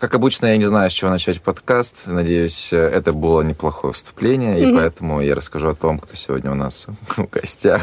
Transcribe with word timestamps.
Как 0.00 0.14
обычно, 0.14 0.46
я 0.46 0.56
не 0.56 0.66
знаю, 0.66 0.90
с 0.90 0.92
чего 0.92 1.10
начать 1.10 1.42
подкаст. 1.42 2.02
Надеюсь, 2.06 2.72
это 2.72 3.12
было 3.12 3.42
неплохое 3.42 3.92
вступление, 3.92 4.60
и 4.60 4.72
поэтому 4.72 5.20
я 5.20 5.34
расскажу 5.34 5.70
о 5.70 5.74
том, 5.74 5.98
кто 5.98 6.14
сегодня 6.14 6.52
у 6.52 6.54
нас 6.54 6.86
в 7.16 7.28
гостях. 7.28 7.82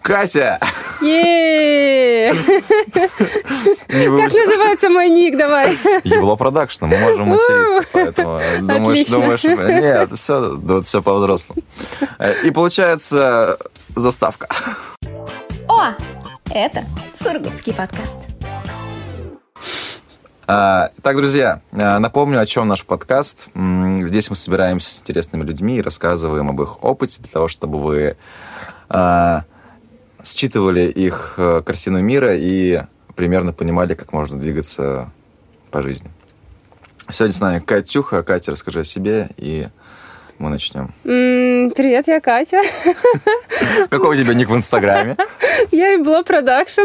Катя! 0.00 0.58
Как 0.60 1.12
называется 3.88 4.88
мой 4.88 5.10
ник, 5.10 5.36
давай? 5.36 5.76
Ебло 6.04 6.36
продакшн, 6.36 6.86
мы 6.86 6.96
можем 6.96 7.28
материться, 7.28 7.86
поэтому 7.92 8.40
думаешь, 8.60 9.06
думаешь, 9.06 9.44
нет, 9.44 10.10
все, 10.18 10.82
все 10.82 11.02
по-взрослому. 11.02 11.60
И 12.42 12.50
получается 12.50 13.58
заставка. 13.94 14.48
О, 15.68 15.92
это 16.54 16.84
Сургутский 17.22 17.74
подкаст. 17.74 18.29
А, 20.52 20.90
так, 21.02 21.14
друзья, 21.14 21.62
а, 21.70 22.00
напомню, 22.00 22.40
о 22.40 22.44
чем 22.44 22.66
наш 22.66 22.84
подкаст. 22.84 23.50
Здесь 23.54 24.30
мы 24.30 24.34
собираемся 24.34 24.90
с 24.90 25.00
интересными 25.00 25.44
людьми 25.44 25.76
и 25.76 25.80
рассказываем 25.80 26.50
об 26.50 26.60
их 26.60 26.82
опыте 26.82 27.22
для 27.22 27.30
того, 27.30 27.46
чтобы 27.46 27.80
вы 27.80 28.16
а, 28.88 29.44
считывали 30.24 30.90
их 30.90 31.34
э, 31.36 31.62
картину 31.64 32.00
мира 32.00 32.34
и 32.34 32.82
примерно 33.14 33.52
понимали, 33.52 33.94
как 33.94 34.12
можно 34.12 34.40
двигаться 34.40 35.12
по 35.70 35.82
жизни. 35.82 36.10
Сегодня 37.08 37.36
с 37.36 37.40
нами 37.40 37.60
Катюха. 37.60 38.24
Катя, 38.24 38.50
расскажи 38.50 38.80
о 38.80 38.84
себе 38.84 39.30
и 39.36 39.68
мы 40.40 40.48
начнем. 40.48 40.88
Привет, 41.02 42.08
я 42.08 42.18
Катя. 42.20 42.62
Какой 43.90 44.08
у 44.08 44.14
тебя 44.14 44.32
ник 44.32 44.48
в 44.48 44.56
Инстаграме? 44.56 45.14
Я 45.70 45.92
и 45.92 45.98
Бло 45.98 46.22
Production. 46.22 46.80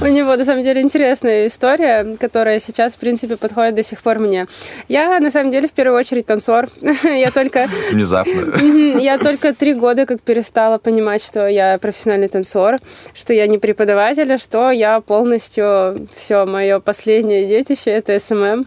У 0.00 0.06
него, 0.06 0.36
на 0.36 0.44
самом 0.44 0.62
деле, 0.62 0.80
интересная 0.80 1.48
история, 1.48 2.16
которая 2.20 2.60
сейчас, 2.60 2.94
в 2.94 2.98
принципе, 2.98 3.36
подходит 3.36 3.74
до 3.74 3.82
сих 3.82 4.00
пор 4.00 4.20
мне. 4.20 4.46
Я, 4.86 5.18
на 5.18 5.32
самом 5.32 5.50
деле, 5.50 5.66
в 5.66 5.72
первую 5.72 5.98
очередь 5.98 6.26
танцор. 6.26 6.68
Я 7.02 7.32
только... 7.32 7.68
Внезапно. 7.90 8.56
Я 9.00 9.18
только 9.18 9.52
три 9.52 9.74
года 9.74 10.06
как 10.06 10.22
перестала 10.22 10.78
понимать, 10.78 11.24
что 11.24 11.48
я 11.48 11.78
профессиональный 11.78 12.28
танцор, 12.28 12.78
что 13.12 13.34
я 13.34 13.48
не 13.48 13.58
преподаватель, 13.58 14.32
а 14.32 14.38
что 14.38 14.70
я 14.70 15.00
полностью... 15.00 16.08
Все, 16.14 16.46
мое 16.46 16.78
последнее 16.78 17.46
детище— 17.46 17.90
это 17.92 18.20
SMM. 18.20 18.66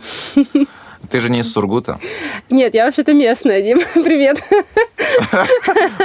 Ты 1.10 1.20
же 1.20 1.30
не 1.30 1.40
из 1.40 1.52
Сургута? 1.52 2.00
Нет, 2.50 2.74
я 2.74 2.86
вообще-то 2.86 3.14
местная, 3.14 3.62
Дим. 3.62 3.82
Привет. 3.94 4.44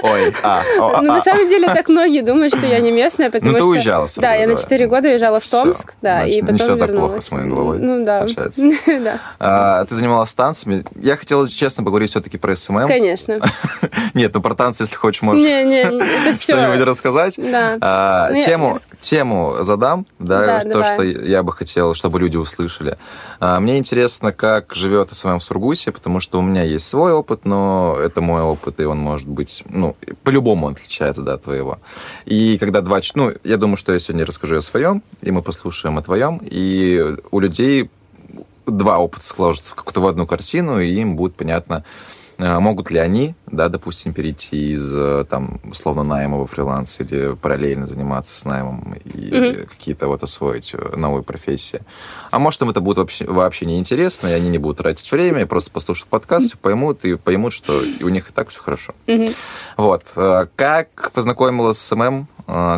Ой, 0.02 0.34
а. 0.42 0.62
Ну, 0.76 1.02
на 1.02 1.22
самом 1.22 1.48
деле, 1.48 1.68
так 1.68 1.88
многие 1.88 2.22
думают, 2.22 2.54
что 2.54 2.66
я 2.66 2.80
не 2.80 2.90
местная, 2.90 3.30
потому 3.30 3.50
что... 3.50 3.52
Ну, 3.52 3.58
ты 3.58 3.64
уезжала 3.64 4.08
Да, 4.16 4.34
я 4.34 4.46
на 4.46 4.56
4 4.56 4.86
года 4.86 5.08
уезжала 5.08 5.40
в 5.40 5.48
Томск, 5.48 5.94
да, 6.02 6.26
и 6.26 6.40
потом 6.40 6.54
Не 6.54 6.60
все 6.60 6.76
так 6.76 6.94
плохо 6.94 7.20
с 7.20 7.30
моей 7.30 7.48
головой, 7.48 7.78
Ну, 7.78 8.04
да. 8.04 8.20
получается. 8.20 8.62
Да. 9.00 9.18
А, 9.38 9.84
ты 9.84 9.94
занималась 9.94 10.34
танцами. 10.34 10.84
Я 10.96 11.16
хотела, 11.16 11.48
честно, 11.48 11.84
поговорить 11.84 12.10
все-таки 12.10 12.36
про 12.38 12.54
SMM. 12.54 12.86
Конечно. 12.86 13.40
Нет, 14.14 14.34
ну 14.34 14.42
про 14.42 14.54
танцы, 14.54 14.82
если 14.82 14.96
хочешь, 14.96 15.22
можешь 15.22 15.42
не, 15.42 15.64
не, 15.64 15.82
это 15.82 16.34
все. 16.38 16.54
что-нибудь 16.54 16.84
рассказать. 16.86 17.36
Да. 17.38 17.78
А, 17.80 18.30
ну, 18.30 18.44
тему, 18.44 18.78
тему 18.98 19.56
задам, 19.60 20.06
да, 20.18 20.60
то, 20.60 20.84
что 20.84 21.02
я 21.02 21.42
бы 21.42 21.52
хотел, 21.52 21.94
чтобы 21.94 22.18
люди 22.20 22.36
услышали. 22.36 22.98
А, 23.38 23.60
мне 23.60 23.78
интересно, 23.78 24.32
как 24.32 24.74
живет 24.74 24.89
SMM 25.10 25.38
в 25.38 25.44
Сургуте, 25.44 25.92
потому 25.92 26.20
что 26.20 26.38
у 26.38 26.42
меня 26.42 26.62
есть 26.62 26.86
свой 26.86 27.12
опыт, 27.12 27.44
но 27.44 27.96
это 28.00 28.20
мой 28.20 28.42
опыт, 28.42 28.80
и 28.80 28.84
он 28.84 28.98
может 28.98 29.28
быть, 29.28 29.62
ну, 29.68 29.96
по-любому 30.22 30.66
он 30.66 30.72
отличается, 30.72 31.22
да, 31.22 31.34
от 31.34 31.44
твоего. 31.44 31.78
И 32.24 32.58
когда 32.58 32.80
два... 32.80 33.00
Ну, 33.14 33.32
я 33.44 33.56
думаю, 33.56 33.76
что 33.76 33.92
я 33.92 33.98
сегодня 33.98 34.26
расскажу 34.26 34.56
о 34.56 34.62
своем, 34.62 35.02
и 35.22 35.30
мы 35.30 35.42
послушаем 35.42 35.98
о 35.98 36.02
твоем, 36.02 36.40
и 36.42 37.16
у 37.30 37.40
людей 37.40 37.90
два 38.66 38.98
опыта 38.98 39.24
сложатся 39.26 39.72
в 39.72 39.74
какую-то 39.74 40.00
в 40.00 40.06
одну 40.06 40.26
картину, 40.26 40.80
и 40.80 40.88
им 40.88 41.16
будет 41.16 41.34
понятно, 41.34 41.84
могут 42.40 42.90
ли 42.90 42.98
они, 42.98 43.34
да, 43.46 43.68
допустим, 43.68 44.12
перейти 44.12 44.72
из, 44.72 44.92
э, 44.94 45.24
там, 45.28 45.60
условно, 45.64 46.02
найма 46.02 46.38
во 46.38 46.46
фриланс 46.46 47.00
или 47.00 47.34
параллельно 47.34 47.86
заниматься 47.86 48.34
с 48.34 48.44
наймом 48.44 48.94
и 49.04 49.30
mm-hmm. 49.30 49.66
какие-то 49.66 50.08
вот 50.08 50.22
освоить 50.22 50.72
э, 50.74 50.96
новые 50.96 51.22
профессии. 51.22 51.82
А 52.30 52.38
может, 52.38 52.62
им 52.62 52.70
это 52.70 52.80
будет 52.80 52.98
вообще, 52.98 53.24
вообще 53.26 53.66
неинтересно, 53.66 54.28
и 54.28 54.32
они 54.32 54.48
не 54.48 54.58
будут 54.58 54.78
тратить 54.78 55.10
время, 55.10 55.46
просто 55.46 55.70
послушают 55.70 56.08
подкаст, 56.08 56.54
mm-hmm. 56.54 56.58
поймут, 56.62 57.04
и 57.04 57.16
поймут, 57.16 57.52
что 57.52 57.82
у 58.00 58.08
них 58.08 58.30
и 58.30 58.32
так 58.32 58.48
все 58.48 58.60
хорошо. 58.60 58.94
Mm-hmm. 59.06 59.36
Вот. 59.76 60.04
Э, 60.16 60.46
как 60.56 61.10
познакомилась 61.12 61.78
с 61.78 61.94
ММ? 61.94 62.28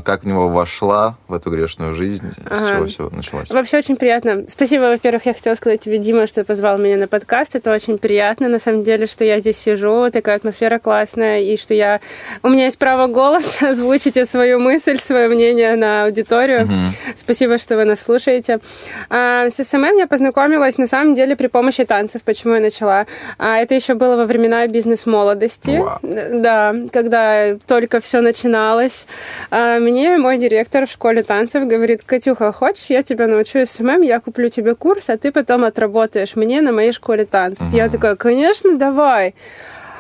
Как 0.05 0.23
в 0.23 0.27
него 0.27 0.49
вошла 0.49 1.17
в 1.29 1.35
эту 1.35 1.51
грешную 1.51 1.95
жизнь? 1.95 2.31
Ага. 2.45 2.57
С 2.57 2.71
чего 2.71 2.87
все 2.87 3.11
началось? 3.11 3.51
Вообще 3.51 3.79
очень 3.79 3.97
приятно. 3.97 4.45
Спасибо, 4.49 4.83
во-первых, 4.83 5.25
я 5.25 5.33
хотела 5.33 5.55
сказать 5.55 5.81
тебе, 5.81 5.99
Дима, 5.99 6.27
что 6.27 6.45
позвал 6.45 6.77
меня 6.77 6.99
на 6.99 7.09
подкаст. 7.09 7.57
Это 7.57 7.73
очень 7.73 7.97
приятно, 7.97 8.49
на 8.49 8.59
самом 8.59 8.85
деле, 8.85 9.07
что 9.07 9.25
я 9.25 9.39
здесь 9.39 9.57
сижу, 9.57 10.11
такая 10.11 10.37
атмосфера 10.37 10.79
классная, 10.79 11.41
и 11.41 11.57
что 11.57 11.73
я... 11.73 12.01
У 12.43 12.49
меня 12.49 12.65
есть 12.67 12.79
право 12.79 13.07
голоса 13.07 13.49
озвучить 13.71 14.29
свою 14.29 14.59
мысль, 14.59 14.99
свое 14.99 15.29
мнение 15.29 15.75
на 15.77 16.05
аудиторию. 16.05 16.67
Mm-hmm. 16.67 17.17
Спасибо, 17.17 17.57
что 17.59 17.77
вы 17.77 17.85
нас 17.85 18.01
слушаете. 18.01 18.61
А, 19.09 19.49
с 19.49 19.63
SMM 19.65 19.97
я 19.97 20.07
познакомилась, 20.07 20.77
на 20.77 20.87
самом 20.87 21.15
деле, 21.15 21.35
при 21.35 21.47
помощи 21.47 21.85
танцев. 21.85 22.23
Почему 22.23 22.55
я 22.55 22.61
начала? 22.61 23.07
А, 23.39 23.57
это 23.59 23.75
еще 23.75 23.95
было 23.95 24.17
во 24.17 24.27
времена 24.27 24.67
бизнес-молодости. 24.67 25.71
Wow. 25.71 26.41
Да, 26.41 26.75
когда 26.93 27.57
только 27.67 28.01
все 28.01 28.21
начиналось. 28.21 29.07
А, 29.51 29.62
мне 29.81 30.19
мой 30.19 30.39
директор 30.39 30.87
в 30.87 30.91
школе 30.91 31.23
танцев 31.23 31.67
говорит, 31.67 32.03
Катюха, 32.05 32.53
хочешь, 32.53 32.87
я 32.89 33.03
тебя 33.03 33.27
научу 33.27 33.65
SMM, 33.67 34.03
я 34.03 34.21
куплю 34.21 34.49
тебе 34.49 34.75
курс, 34.75 35.11
а 35.11 35.17
ты 35.17 35.33
потом 35.33 35.65
отработаешь 35.65 36.37
мне 36.37 36.61
на 36.61 36.73
моей 36.73 36.93
школе 36.93 37.25
танцев. 37.25 37.67
Mm-hmm. 37.67 37.77
Я 37.77 37.89
такая, 37.89 38.17
конечно, 38.17 38.77
давай. 38.77 39.35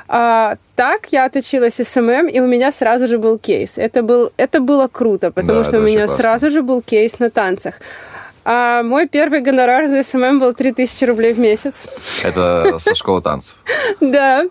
А, 0.08 0.56
так 0.76 1.06
я 1.10 1.24
отучилась 1.24 1.74
SMM, 1.74 2.28
и 2.28 2.40
у 2.40 2.46
меня 2.46 2.72
сразу 2.72 3.06
же 3.06 3.18
был 3.18 3.38
кейс. 3.38 3.78
Это, 3.78 4.02
был, 4.02 4.32
это 4.36 4.60
было 4.60 4.88
круто, 4.88 5.30
потому 5.30 5.60
да, 5.60 5.64
что 5.64 5.78
у 5.78 5.82
меня 5.82 6.06
классно. 6.06 6.22
сразу 6.22 6.50
же 6.50 6.62
был 6.62 6.82
кейс 6.82 7.18
на 7.18 7.30
танцах. 7.30 7.80
А 8.44 8.82
мой 8.82 9.06
первый 9.06 9.40
гонорар 9.40 9.86
за 9.86 10.02
SMM 10.02 10.40
был 10.40 10.52
3000 10.52 11.04
рублей 11.04 11.32
в 11.32 11.38
месяц. 11.38 11.84
Это 12.24 12.78
со 12.78 12.94
школы 12.94 13.22
танцев? 13.22 13.56
Да. 14.00 14.44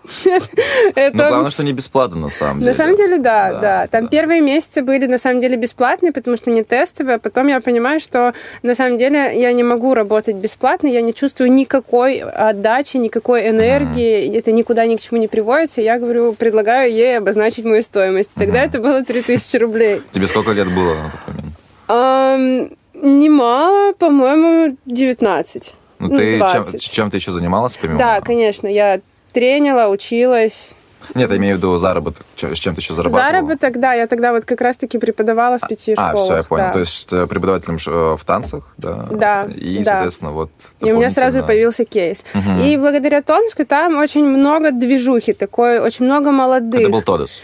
Это... 0.94 1.16
Но 1.16 1.28
главное, 1.28 1.50
что 1.50 1.62
не 1.62 1.72
бесплатно 1.72 2.20
на 2.20 2.30
самом 2.30 2.60
деле. 2.60 2.70
На 2.70 2.76
самом 2.76 2.96
деле, 2.96 3.18
да, 3.18 3.58
да. 3.60 3.86
Там 3.86 4.08
первые 4.08 4.40
месяцы 4.40 4.82
были 4.82 5.06
на 5.06 5.18
самом 5.18 5.40
деле 5.40 5.56
бесплатные, 5.56 6.12
потому 6.12 6.36
что 6.36 6.50
не 6.50 6.64
тестовые. 6.64 7.16
А 7.16 7.18
потом 7.18 7.48
я 7.48 7.60
понимаю, 7.60 8.00
что 8.00 8.34
на 8.62 8.74
самом 8.74 8.98
деле 8.98 9.38
я 9.38 9.52
не 9.52 9.62
могу 9.62 9.94
работать 9.94 10.36
бесплатно, 10.36 10.86
я 10.86 11.02
не 11.02 11.12
чувствую 11.14 11.52
никакой 11.52 12.18
отдачи, 12.18 12.96
никакой 12.96 13.48
энергии, 13.48 14.36
это 14.36 14.52
никуда 14.52 14.86
ни 14.86 14.96
к 14.96 15.00
чему 15.00 15.20
не 15.20 15.28
приводится. 15.28 15.80
Я 15.80 15.98
говорю, 15.98 16.32
предлагаю 16.34 16.92
ей 16.92 17.18
обозначить 17.18 17.64
мою 17.64 17.82
стоимость. 17.82 18.30
Тогда 18.34 18.64
это 18.64 18.80
было 18.80 19.04
3000 19.04 19.56
рублей. 19.56 20.02
Тебе 20.10 20.26
сколько 20.26 20.52
лет 20.52 20.72
было 20.72 20.94
на 20.94 21.10
тот 21.10 21.20
момент? 21.28 22.78
Немало, 23.02 23.92
по-моему, 23.94 24.76
19. 24.86 25.74
Ну, 25.98 26.08
ну 26.08 26.16
ты 26.16 26.38
чем, 26.38 26.78
чем 26.78 27.10
ты 27.10 27.16
еще 27.16 27.32
занималась 27.32 27.76
помимо? 27.76 27.98
Да, 27.98 28.20
конечно, 28.20 28.68
я 28.68 29.00
тренила, 29.32 29.88
училась. 29.88 30.72
Нет, 31.14 31.30
я 31.30 31.36
имею 31.36 31.56
в 31.56 31.58
виду 31.58 31.76
заработок. 31.78 32.24
С 32.36 32.58
чем 32.58 32.74
ты 32.74 32.80
еще 32.80 32.94
зарабатывала? 32.94 33.32
Заработок, 33.32 33.80
да. 33.80 33.94
Я 33.94 34.06
тогда 34.06 34.32
вот 34.32 34.44
как 34.44 34.60
раз-таки 34.60 34.98
преподавала 34.98 35.58
в 35.58 35.66
пяти 35.66 35.94
а, 35.96 36.10
школах. 36.10 36.14
А, 36.14 36.24
все, 36.24 36.36
я 36.36 36.42
понял. 36.44 36.64
Да. 36.66 36.72
То 36.72 36.78
есть 36.78 37.12
э, 37.12 37.26
преподавателем 37.26 37.76
э, 37.84 38.16
в 38.16 38.24
танцах, 38.24 38.72
да? 38.78 39.08
Да. 39.10 39.48
И, 39.54 39.78
да. 39.78 39.84
соответственно, 39.84 40.30
вот... 40.30 40.50
И 40.80 40.92
у 40.92 40.96
меня 40.96 41.10
сразу 41.10 41.42
появился 41.42 41.84
кейс. 41.84 42.24
Угу. 42.34 42.62
И 42.62 42.76
благодаря 42.76 43.20
Томску 43.22 43.66
там 43.66 43.98
очень 43.98 44.24
много 44.24 44.70
движухи 44.70 45.32
такой, 45.32 45.80
очень 45.80 46.04
много 46.04 46.30
молодых. 46.30 46.82
Это 46.82 46.90
был 46.90 47.02
Тодос? 47.02 47.42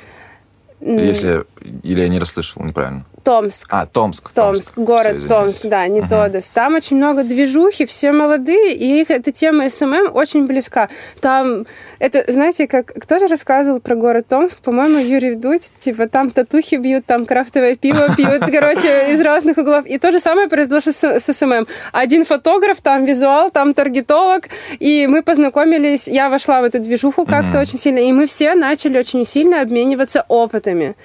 Если... 0.80 1.44
Или 1.82 2.02
я 2.02 2.08
не 2.08 2.20
расслышал 2.20 2.62
неправильно? 2.62 3.04
Томск. 3.28 3.68
А, 3.68 3.84
Томск. 3.84 4.32
Томск, 4.32 4.72
Томск 4.72 4.78
город 4.78 5.18
все, 5.18 5.28
Томск, 5.28 5.66
да, 5.66 5.86
не 5.86 6.00
угу. 6.00 6.08
Тодос. 6.08 6.48
Там 6.48 6.76
очень 6.76 6.96
много 6.96 7.24
движухи, 7.24 7.84
все 7.84 8.12
молодые, 8.12 8.74
и 8.74 9.02
их 9.02 9.10
эта 9.10 9.32
тема 9.32 9.68
SMM 9.68 10.12
очень 10.14 10.46
близка. 10.46 10.88
Там, 11.20 11.66
это, 11.98 12.24
знаете, 12.32 12.66
как 12.66 12.86
кто 12.86 13.18
же 13.18 13.26
рассказывал 13.26 13.80
про 13.80 13.96
город 13.96 14.28
Томск? 14.30 14.60
По-моему, 14.60 14.98
Юрий 15.00 15.32
вДудь, 15.32 15.68
типа, 15.78 16.08
там 16.08 16.30
татухи 16.30 16.76
бьют, 16.76 17.04
там 17.04 17.26
крафтовое 17.26 17.76
пиво 17.76 18.16
пьют, 18.16 18.44
короче, 18.50 19.12
из 19.12 19.20
разных 19.20 19.58
углов. 19.58 19.84
И 19.84 19.98
то 19.98 20.10
же 20.10 20.20
самое 20.20 20.48
произошло 20.48 20.90
с, 20.90 21.20
с 21.20 21.30
SMM. 21.30 21.66
Один 21.92 22.24
фотограф, 22.24 22.80
там 22.80 23.04
визуал, 23.04 23.50
там 23.50 23.74
таргетолог, 23.74 24.44
и 24.78 25.06
мы 25.06 25.22
познакомились, 25.22 26.08
я 26.08 26.30
вошла 26.30 26.62
в 26.62 26.64
эту 26.64 26.78
движуху 26.78 27.26
как-то 27.26 27.60
очень 27.60 27.78
сильно, 27.78 27.98
и 27.98 28.10
мы 28.10 28.26
все 28.26 28.54
начали 28.54 28.96
очень 28.98 29.26
сильно 29.26 29.60
обмениваться 29.60 30.24
опытами. 30.28 30.96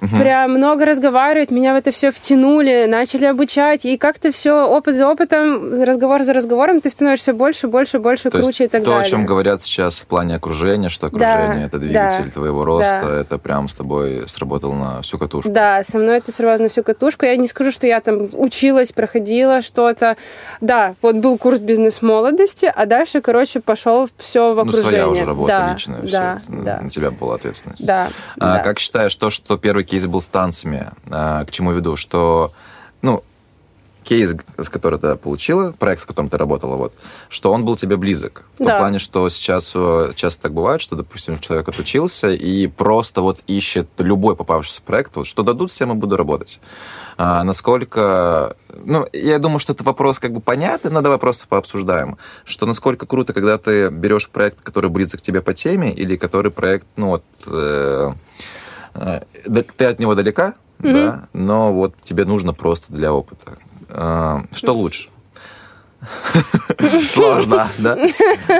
Угу. 0.00 0.16
Прям 0.16 0.52
много 0.52 0.86
разговаривать, 0.86 1.50
меня 1.50 1.74
в 1.74 1.76
это 1.76 1.92
все 1.92 2.10
втянули, 2.10 2.86
начали 2.88 3.26
обучать, 3.26 3.84
и 3.84 3.96
как-то 3.96 4.32
все 4.32 4.64
опыт 4.64 4.96
за 4.96 5.08
опытом, 5.08 5.82
разговор 5.82 6.22
за 6.22 6.32
разговором, 6.32 6.80
ты 6.80 6.90
становишься 6.90 7.34
больше, 7.34 7.68
больше, 7.68 7.98
больше, 7.98 8.30
то 8.30 8.40
круче 8.40 8.64
и 8.64 8.68
так 8.68 8.82
то, 8.82 8.90
далее. 8.90 9.02
То, 9.02 9.08
о 9.08 9.10
чем 9.10 9.26
говорят 9.26 9.62
сейчас 9.62 10.00
в 10.00 10.06
плане 10.06 10.36
окружения, 10.36 10.88
что 10.88 11.08
окружение 11.08 11.60
да, 11.60 11.66
это 11.66 11.78
двигатель 11.78 12.24
да, 12.24 12.30
твоего 12.30 12.64
роста, 12.64 13.02
да. 13.02 13.20
это 13.20 13.38
прям 13.38 13.68
с 13.68 13.74
тобой 13.74 14.24
сработало 14.26 14.74
на 14.74 15.02
всю 15.02 15.18
катушку. 15.18 15.50
Да, 15.50 15.82
со 15.84 15.98
мной 15.98 16.18
это 16.18 16.32
сработало 16.32 16.64
на 16.64 16.68
всю 16.70 16.82
катушку. 16.82 17.26
Я 17.26 17.36
не 17.36 17.46
скажу, 17.46 17.70
что 17.70 17.86
я 17.86 18.00
там 18.00 18.28
училась, 18.32 18.92
проходила 18.92 19.60
что-то. 19.60 20.16
Да, 20.60 20.94
вот 21.02 21.16
был 21.16 21.36
курс 21.36 21.60
бизнес-молодости, 21.60 22.72
а 22.74 22.86
дальше, 22.86 23.20
короче, 23.20 23.60
пошел 23.60 24.08
все 24.16 24.54
в 24.54 24.58
окружение. 24.58 24.82
Ну, 24.82 24.88
своя 24.88 25.08
уже 25.08 25.24
работа 25.24 25.52
да, 25.52 25.72
личная, 25.72 26.00
да, 26.02 26.40
все. 26.42 26.62
Да. 26.62 26.80
У 26.84 26.88
тебя 26.88 27.10
была 27.10 27.34
ответственность. 27.34 27.86
Да, 27.86 28.08
а, 28.38 28.56
да. 28.56 28.62
Как 28.62 28.78
считаешь, 28.78 29.14
то, 29.14 29.30
что 29.30 29.58
первый 29.58 29.84
кейс 29.90 30.06
был 30.06 30.20
с 30.20 30.28
танцами, 30.28 30.90
а, 31.10 31.44
к 31.44 31.50
чему 31.50 31.72
веду, 31.72 31.96
что, 31.96 32.52
ну, 33.02 33.24
кейс, 34.04 34.34
с 34.56 34.68
которым 34.68 35.00
ты 35.00 35.16
получила, 35.16 35.72
проект, 35.72 36.02
с 36.02 36.04
которым 36.04 36.28
ты 36.30 36.38
работала, 36.38 36.76
вот, 36.76 36.94
что 37.28 37.52
он 37.52 37.64
был 37.64 37.76
тебе 37.76 37.96
близок. 37.96 38.44
В 38.54 38.58
да. 38.58 38.70
том 38.70 38.78
плане, 38.78 38.98
что 38.98 39.28
сейчас 39.28 39.72
э, 39.74 40.12
часто 40.14 40.42
так 40.42 40.52
бывает, 40.52 40.80
что, 40.80 40.96
допустим, 40.96 41.38
человек 41.38 41.68
отучился 41.68 42.30
и 42.30 42.66
просто 42.68 43.20
вот 43.20 43.40
ищет 43.46 43.88
любой 43.98 44.36
попавшийся 44.36 44.82
проект, 44.82 45.16
вот, 45.16 45.26
что 45.26 45.42
дадут, 45.42 45.70
с 45.72 45.74
тем 45.74 45.92
и 45.92 45.94
буду 45.94 46.16
работать. 46.16 46.60
А, 47.18 47.44
насколько... 47.44 48.56
Ну, 48.84 49.06
я 49.12 49.38
думаю, 49.38 49.58
что 49.58 49.72
это 49.72 49.84
вопрос 49.84 50.18
как 50.18 50.32
бы 50.32 50.40
понятный, 50.40 50.90
но 50.90 51.02
давай 51.02 51.18
просто 51.18 51.46
пообсуждаем. 51.46 52.16
Что 52.44 52.64
насколько 52.66 53.06
круто, 53.06 53.32
когда 53.32 53.58
ты 53.58 53.90
берешь 53.90 54.28
проект, 54.28 54.60
который 54.60 54.90
близок 54.90 55.20
к 55.20 55.22
тебе 55.22 55.42
по 55.42 55.52
теме, 55.52 55.92
или 55.92 56.16
который 56.16 56.50
проект, 56.50 56.86
ну, 56.96 57.08
вот... 57.08 57.24
Э, 57.46 58.12
ты 59.76 59.84
от 59.84 59.98
него 59.98 60.14
далека, 60.14 60.54
mm-hmm. 60.80 60.92
да, 60.92 61.28
но 61.32 61.72
вот 61.72 61.94
тебе 62.02 62.24
нужно 62.24 62.52
просто 62.52 62.92
для 62.92 63.12
опыта. 63.12 63.58
А, 63.88 64.44
что 64.52 64.74
лучше? 64.74 65.08
Сложно, 67.08 67.68
да? 67.78 67.98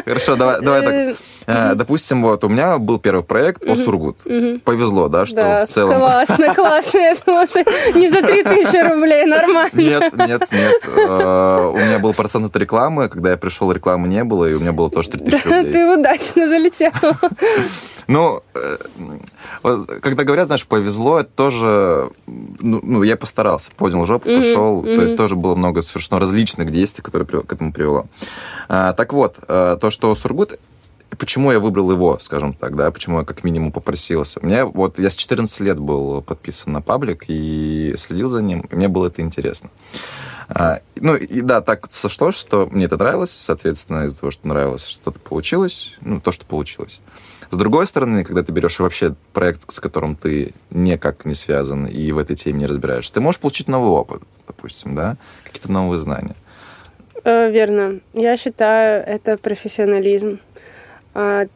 Хорошо, 0.04 0.36
давай, 0.36 0.60
давай 0.60 0.82
так. 0.82 1.16
Э, 1.46 1.74
допустим, 1.74 2.22
вот 2.22 2.44
у 2.44 2.48
меня 2.48 2.78
был 2.78 2.98
первый 2.98 3.22
проект 3.22 3.66
о 3.66 3.76
Сургут. 3.76 4.18
Повезло, 4.64 5.08
да, 5.08 5.26
что 5.26 5.36
да, 5.36 5.66
в 5.66 5.68
целом... 5.68 5.98
классно, 5.98 6.54
классно. 6.54 7.00
Слушай, 7.24 7.64
не 7.94 8.08
за 8.08 8.22
3000 8.22 8.92
рублей, 8.92 9.24
нормально. 9.26 9.70
Нет, 9.72 10.16
нет, 10.16 10.48
нет. 10.52 10.82
Э, 10.86 11.72
у 11.72 11.76
меня 11.76 11.98
был 11.98 12.12
процент 12.12 12.46
от 12.46 12.56
рекламы. 12.56 13.08
Когда 13.08 13.30
я 13.30 13.36
пришел, 13.36 13.70
рекламы 13.72 14.08
не 14.08 14.24
было, 14.24 14.46
и 14.46 14.54
у 14.54 14.60
меня 14.60 14.72
было 14.72 14.90
тоже 14.90 15.10
3000 15.10 15.44
рублей. 15.44 15.72
Ты 15.72 15.98
удачно 15.98 16.48
залетел. 16.48 16.92
Ну, 18.06 18.42
э, 18.54 18.78
когда 20.02 20.24
говорят, 20.24 20.46
знаешь, 20.46 20.66
повезло, 20.66 21.20
это 21.20 21.30
тоже... 21.30 22.10
Ну, 22.26 22.80
ну 22.82 23.02
я 23.02 23.16
постарался, 23.16 23.70
поднял 23.76 24.04
жопу, 24.04 24.28
пошел. 24.28 24.82
То 24.82 25.02
есть 25.02 25.16
тоже 25.16 25.36
было 25.36 25.54
много 25.54 25.80
совершенно 25.80 26.20
различных 26.20 26.72
действий, 26.72 27.02
которые 27.02 27.26
к 27.26 27.52
этому 27.52 27.72
привело. 27.72 28.06
Так 28.68 29.12
вот, 29.12 29.36
то, 29.46 29.90
что 29.90 30.14
Сургут 30.14 30.58
почему 31.18 31.52
я 31.52 31.60
выбрал 31.60 31.90
его, 31.90 32.18
скажем 32.18 32.52
так, 32.52 32.76
да, 32.76 32.90
почему 32.90 33.18
я 33.18 33.24
как 33.24 33.44
минимум 33.44 33.72
попросился. 33.72 34.40
Мне 34.42 34.64
вот, 34.64 34.98
я 34.98 35.10
с 35.10 35.16
14 35.16 35.60
лет 35.60 35.78
был 35.78 36.22
подписан 36.22 36.72
на 36.72 36.82
паблик 36.82 37.24
и 37.28 37.94
следил 37.96 38.28
за 38.28 38.42
ним, 38.42 38.60
и 38.70 38.74
мне 38.74 38.88
было 38.88 39.08
это 39.08 39.22
интересно. 39.22 39.70
А, 40.48 40.80
ну, 40.96 41.14
и 41.14 41.40
да, 41.42 41.60
так 41.60 41.90
сошло, 41.90 42.32
что 42.32 42.68
мне 42.70 42.86
это 42.86 42.96
нравилось, 42.96 43.30
соответственно, 43.30 44.06
из-за 44.06 44.18
того, 44.18 44.32
что 44.32 44.48
нравилось, 44.48 44.84
что-то 44.84 45.20
получилось, 45.20 45.96
ну, 46.00 46.20
то, 46.20 46.32
что 46.32 46.44
получилось. 46.44 47.00
С 47.50 47.56
другой 47.56 47.86
стороны, 47.86 48.24
когда 48.24 48.42
ты 48.42 48.52
берешь 48.52 48.78
вообще 48.78 49.14
проект, 49.32 49.70
с 49.72 49.80
которым 49.80 50.16
ты 50.16 50.52
никак 50.70 51.24
не 51.24 51.34
связан 51.34 51.86
и 51.86 52.10
в 52.12 52.18
этой 52.18 52.34
теме 52.36 52.60
не 52.60 52.66
разбираешься, 52.66 53.12
ты 53.12 53.20
можешь 53.20 53.40
получить 53.40 53.68
новый 53.68 53.90
опыт, 53.90 54.22
допустим, 54.46 54.96
да, 54.96 55.16
какие-то 55.44 55.70
новые 55.70 55.98
знания. 55.98 56.34
Э, 57.24 57.50
верно. 57.50 58.00
Я 58.12 58.36
считаю, 58.36 59.04
это 59.04 59.36
профессионализм. 59.36 60.40
А, 61.14 61.46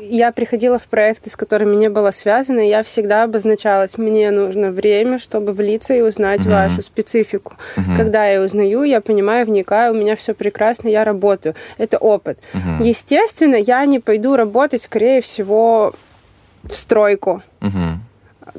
я 0.00 0.32
приходила 0.32 0.78
в 0.78 0.86
проекты, 0.86 1.30
с 1.30 1.36
которыми 1.36 1.74
не 1.74 1.88
было 1.88 2.10
связано, 2.10 2.60
и 2.60 2.68
я 2.68 2.82
всегда 2.82 3.22
обозначалась, 3.22 3.96
мне 3.96 4.30
нужно 4.30 4.70
время, 4.70 5.18
чтобы 5.18 5.52
влиться 5.52 5.94
и 5.94 6.02
узнать 6.02 6.40
uh-huh. 6.40 6.68
вашу 6.68 6.82
специфику. 6.82 7.54
Uh-huh. 7.76 7.96
Когда 7.96 8.26
я 8.26 8.42
узнаю, 8.42 8.82
я 8.82 9.00
понимаю, 9.00 9.46
вникаю, 9.46 9.94
у 9.94 9.96
меня 9.96 10.16
все 10.16 10.34
прекрасно, 10.34 10.88
я 10.88 11.04
работаю. 11.04 11.54
Это 11.78 11.98
опыт. 11.98 12.38
Uh-huh. 12.52 12.84
Естественно, 12.84 13.56
я 13.56 13.84
не 13.86 14.00
пойду 14.00 14.36
работать, 14.36 14.82
скорее 14.82 15.20
всего, 15.20 15.94
в 16.62 16.72
стройку. 16.74 17.42
Uh-huh 17.60 17.96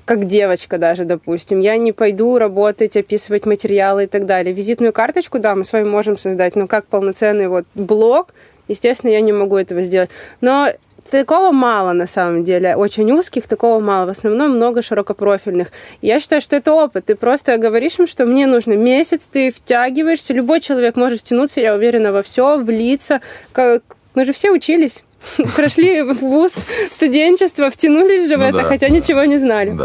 как 0.03 0.27
девочка 0.27 0.77
даже, 0.77 1.05
допустим. 1.05 1.59
Я 1.59 1.77
не 1.77 1.91
пойду 1.91 2.37
работать, 2.37 2.97
описывать 2.97 3.45
материалы 3.45 4.03
и 4.03 4.07
так 4.07 4.25
далее. 4.25 4.53
Визитную 4.53 4.91
карточку, 4.91 5.39
да, 5.39 5.55
мы 5.55 5.63
с 5.63 5.71
вами 5.71 5.87
можем 5.87 6.17
создать, 6.17 6.55
но 6.55 6.67
как 6.67 6.85
полноценный 6.85 7.47
вот 7.47 7.65
блок, 7.75 8.33
Естественно, 8.67 9.11
я 9.11 9.21
не 9.21 9.33
могу 9.33 9.57
этого 9.57 9.83
сделать. 9.83 10.09
Но 10.41 10.69
такого 11.09 11.51
мало 11.51 11.93
на 11.93 12.07
самом 12.07 12.43
деле. 12.43 12.75
Очень 12.75 13.11
узких 13.11 13.47
такого 13.47 13.79
мало. 13.79 14.07
В 14.07 14.09
основном 14.09 14.51
много 14.51 14.81
широкопрофильных. 14.81 15.71
Я 16.01 16.19
считаю, 16.19 16.41
что 16.41 16.55
это 16.55 16.73
опыт. 16.73 17.05
Ты 17.05 17.15
просто 17.15 17.57
говоришь 17.57 17.99
им, 17.99 18.07
что 18.07 18.25
мне 18.25 18.47
нужно 18.47 18.73
месяц, 18.73 19.27
ты 19.27 19.51
втягиваешься. 19.51 20.33
Любой 20.33 20.61
человек 20.61 20.95
может 20.95 21.19
втянуться, 21.19 21.61
я 21.61 21.75
уверена, 21.75 22.11
во 22.11 22.23
все, 22.23 22.57
влиться. 22.57 23.21
Как... 23.51 23.83
Мы 24.15 24.25
же 24.25 24.33
все 24.33 24.51
учились. 24.51 25.03
Прошли 25.55 26.01
вуз, 26.01 26.53
студенчество, 26.91 27.69
втянулись 27.69 28.27
же 28.29 28.37
в 28.37 28.39
ну 28.39 28.45
это, 28.45 28.63
хотя 28.63 28.89
ничего 28.89 29.23
не 29.25 29.37
знали. 29.37 29.75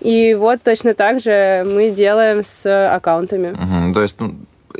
И 0.00 0.34
вот 0.34 0.62
точно 0.62 0.94
так 0.94 1.20
же 1.20 1.64
мы 1.66 1.90
делаем 1.90 2.44
с 2.44 2.64
аккаунтами. 2.94 3.56
то 3.92 4.02
есть, 4.02 4.20
ну, 4.20 4.34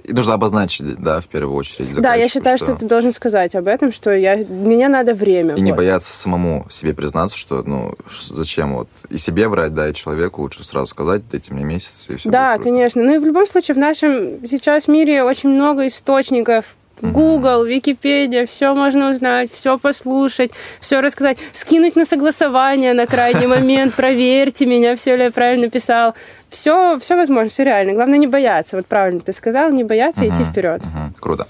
и 0.05 0.13
нужно 0.13 0.35
обозначить, 0.35 0.97
да, 0.97 1.21
в 1.21 1.27
первую 1.27 1.57
очередь. 1.57 1.95
Да, 2.01 2.15
я 2.15 2.29
считаю, 2.29 2.57
что... 2.57 2.67
что 2.67 2.77
ты 2.77 2.87
должен 2.87 3.13
сказать 3.13 3.55
об 3.55 3.67
этом, 3.67 3.93
что 3.93 4.15
я, 4.15 4.37
мне 4.37 4.89
надо 4.89 5.15
время. 5.15 5.51
И 5.51 5.59
вот. 5.59 5.61
не 5.61 5.73
бояться 5.73 6.13
самому 6.13 6.67
себе 6.71 6.95
признаться, 6.95 7.37
что, 7.37 7.63
ну, 7.63 7.95
зачем 8.09 8.75
вот 8.75 8.89
и 9.11 9.19
себе 9.19 9.49
врать, 9.49 9.75
да, 9.75 9.89
и 9.89 9.95
человеку 9.95 10.43
лучше 10.43 10.65
сразу 10.65 10.87
сказать, 10.87 11.23
дайте 11.31 11.53
мне 11.53 11.65
месяц, 11.65 12.07
и 12.09 12.17
все 12.17 12.31
Да, 12.31 12.59
конечно. 12.59 13.03
Ну 13.03 13.15
и 13.15 13.19
в 13.19 13.25
любом 13.25 13.47
случае 13.47 13.75
в 13.75 13.79
нашем 13.79 14.47
сейчас 14.47 14.89
мире 14.89 15.23
очень 15.23 15.51
много 15.51 15.87
источников, 15.87 16.77
Google, 17.03 17.65
Википедия, 17.65 18.47
все 18.47 18.75
можно 18.75 19.11
узнать, 19.11 19.53
все 19.53 19.79
послушать, 19.79 20.51
все 20.81 21.01
рассказать, 21.01 21.39
скинуть 21.53 21.97
на 21.97 22.05
согласование 22.05 22.95
на 22.95 23.07
крайний 23.07 23.47
момент, 23.59 23.95
проверьте 23.95 24.67
меня, 24.67 24.97
все 24.97 25.17
ли 25.17 25.25
я 25.25 25.31
правильно 25.31 25.69
писал. 25.71 26.15
Все, 26.51 26.99
все 26.99 27.17
возможно, 27.17 27.51
все 27.51 27.65
реально. 27.65 27.93
Главное 27.93 28.19
не 28.19 28.27
бояться. 28.27 28.77
Вот 28.77 28.87
правильно 28.87 29.21
ты 29.21 29.33
сказал, 29.33 29.71
не 29.71 29.85
бояться 29.85 30.25
и 30.25 30.29
идти 30.29 30.45
вперед. 30.45 30.81
Круто. 31.21 31.47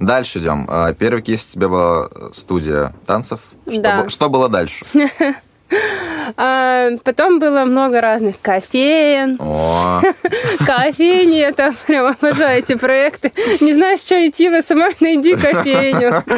Дальше 0.00 0.40
идем. 0.40 0.66
А, 0.68 0.92
первый 0.94 1.22
кейс 1.22 1.46
у 1.46 1.52
тебя 1.52 1.68
была 1.68 2.08
студия 2.32 2.92
танцев. 3.06 3.40
Что, 3.70 3.80
да. 3.80 4.08
что 4.08 4.28
было 4.28 4.48
дальше? 4.48 4.84
А, 6.36 6.90
потом 7.04 7.38
было 7.38 7.64
много 7.64 8.00
разных 8.00 8.36
кофеен. 8.40 9.38
Кофейни, 10.66 11.40
это 11.40 11.74
прям 11.86 12.06
обожаю 12.06 12.58
эти 12.58 12.74
проекты. 12.74 13.32
Не 13.60 13.72
знаешь, 13.74 14.00
что 14.00 14.14
идти, 14.26 14.48
вы 14.48 14.62
сама 14.62 14.88
найди 15.00 15.36
кофейню. 15.36 16.24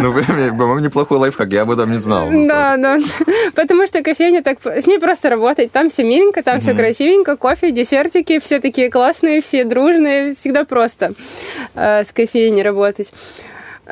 Ну, 0.00 0.12
по-моему, 0.12 0.78
неплохой 0.78 1.18
лайфхак, 1.18 1.48
я 1.50 1.62
об 1.62 1.70
этом 1.70 1.90
не 1.92 1.98
знал. 1.98 2.28
Да, 2.30 2.76
да. 2.76 2.98
Потому 3.54 3.86
что 3.86 4.02
кофейня 4.02 4.42
так... 4.42 4.58
С 4.64 4.86
ней 4.86 4.98
просто 4.98 5.30
работать. 5.30 5.70
Там 5.72 5.90
все 5.90 6.02
миленько, 6.02 6.42
там 6.42 6.60
все 6.60 6.74
красивенько, 6.74 7.36
кофе, 7.36 7.70
десертики, 7.70 8.40
все 8.40 8.60
такие 8.60 8.90
классные, 8.90 9.40
все 9.40 9.64
дружные. 9.64 10.34
Всегда 10.34 10.64
просто 10.64 11.12
э, 11.74 12.04
с 12.04 12.12
кофейней 12.12 12.62
работать 12.62 13.12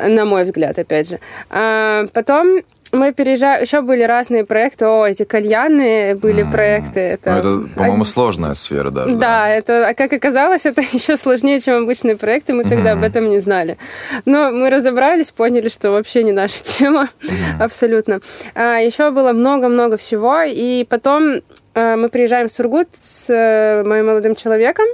на 0.00 0.24
мой 0.24 0.44
взгляд, 0.44 0.78
опять 0.78 1.08
же. 1.08 1.20
А 1.50 2.06
потом 2.12 2.60
мы 2.92 3.12
переезжаем, 3.12 3.62
еще 3.62 3.80
были 3.82 4.02
разные 4.02 4.44
проекты, 4.44 4.86
о, 4.86 5.06
эти 5.06 5.24
кальянные 5.24 6.14
были 6.14 6.44
mm. 6.44 6.52
проекты. 6.52 7.00
Это, 7.00 7.42
ну, 7.42 7.64
это 7.64 7.74
по-моему, 7.74 8.04
сложная 8.04 8.54
сфера 8.54 8.90
даже. 8.90 9.14
Да, 9.16 9.18
да, 9.18 9.48
это, 9.48 9.88
а 9.88 9.94
как 9.94 10.12
оказалось, 10.12 10.64
это 10.66 10.80
еще 10.80 11.16
сложнее, 11.16 11.60
чем 11.60 11.82
обычные 11.82 12.16
проекты, 12.16 12.54
мы 12.54 12.64
тогда 12.64 12.90
mm-hmm. 12.90 12.98
об 12.98 13.04
этом 13.04 13.28
не 13.28 13.40
знали. 13.40 13.78
Но 14.24 14.50
мы 14.50 14.70
разобрались, 14.70 15.30
поняли, 15.30 15.68
что 15.68 15.90
вообще 15.90 16.22
не 16.24 16.32
наша 16.32 16.62
тема, 16.64 17.10
mm-hmm. 17.20 17.62
абсолютно. 17.62 18.20
А, 18.54 18.78
еще 18.78 19.10
было 19.10 19.32
много-много 19.32 19.96
всего, 19.96 20.42
и 20.42 20.84
потом 20.84 21.42
а, 21.74 21.96
мы 21.96 22.08
приезжаем 22.08 22.48
в 22.48 22.52
Сургут 22.52 22.88
с 22.98 23.26
а, 23.30 23.84
моим 23.84 24.06
молодым 24.06 24.34
человеком. 24.34 24.86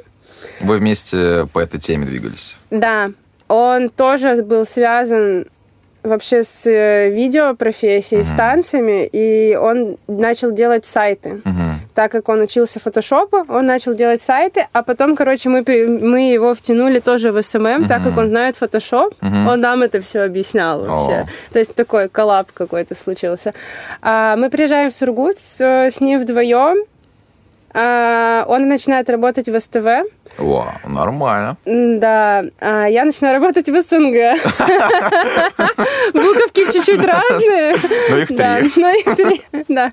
Вы 0.61 0.79
вместе 0.79 1.47
по 1.53 1.61
этой 1.61 1.81
теме 1.81 2.07
двигались? 2.07 2.55
Да, 2.71 3.11
он 3.49 3.89
тоже 3.89 4.43
был 4.43 4.67
связан 4.67 5.47
вообще 6.05 6.45
с 6.45 6.67
э, 6.67 7.09
видеопрофессией, 7.11 8.21
uh-huh. 8.21 8.35
с 8.35 8.37
танцами, 8.37 9.09
и 9.11 9.57
он 9.57 9.97
начал 10.07 10.53
делать 10.53 10.87
сайты. 10.87 11.41
Uh-huh. 11.45 11.75
так 11.95 12.11
как 12.13 12.29
он 12.29 12.41
учился 12.41 12.81
фотошопу, 12.81 13.45
он 13.49 13.67
начал 13.67 13.95
делать 13.95 14.21
сайты, 14.21 14.67
а 14.73 14.83
потом, 14.83 15.17
короче, 15.17 15.49
мы, 15.49 15.65
мы 15.67 16.33
его 16.33 16.55
втянули 16.55 17.01
тоже 17.01 17.33
в 17.33 17.41
СММ, 17.43 17.65
mm-hmm. 17.67 17.89
так 17.89 18.03
как 18.03 18.19
он 18.19 18.29
знает 18.29 18.57
фотошоп, 18.57 19.15
mm-hmm. 19.21 19.53
он 19.53 19.61
нам 19.61 19.83
это 19.83 20.01
все 20.01 20.21
объяснял 20.23 20.85
вообще. 20.85 21.27
О. 21.27 21.53
То 21.53 21.59
есть 21.59 21.75
такой 21.75 22.09
collab 22.09 22.53
какой-то 22.53 22.95
случился. 22.95 23.55
А, 24.03 24.37
мы 24.37 24.51
приезжаем 24.51 24.91
в 24.91 24.95
Сургут 24.95 25.39
с, 25.39 25.61
с 25.61 26.01
ним 26.01 26.21
вдвоем, 26.21 26.85
он 27.75 28.69
начинает 28.69 29.11
работать 29.11 29.49
в 29.49 29.59
СТВ. 29.59 29.87
Вау, 30.39 30.67
нормально. 30.87 31.57
Да, 31.65 32.45
а 32.61 32.87
я 32.87 33.05
начинаю 33.05 33.41
работать 33.41 33.69
в 33.69 33.83
СНГ. 33.83 34.41
Буковки 36.13 36.73
чуть-чуть 36.73 37.05
разные. 37.05 37.77
Но 38.11 38.17
их 38.19 38.29
три. 38.29 38.73
но 38.77 38.91
их 38.91 39.17
три, 39.17 39.43
да. 39.69 39.93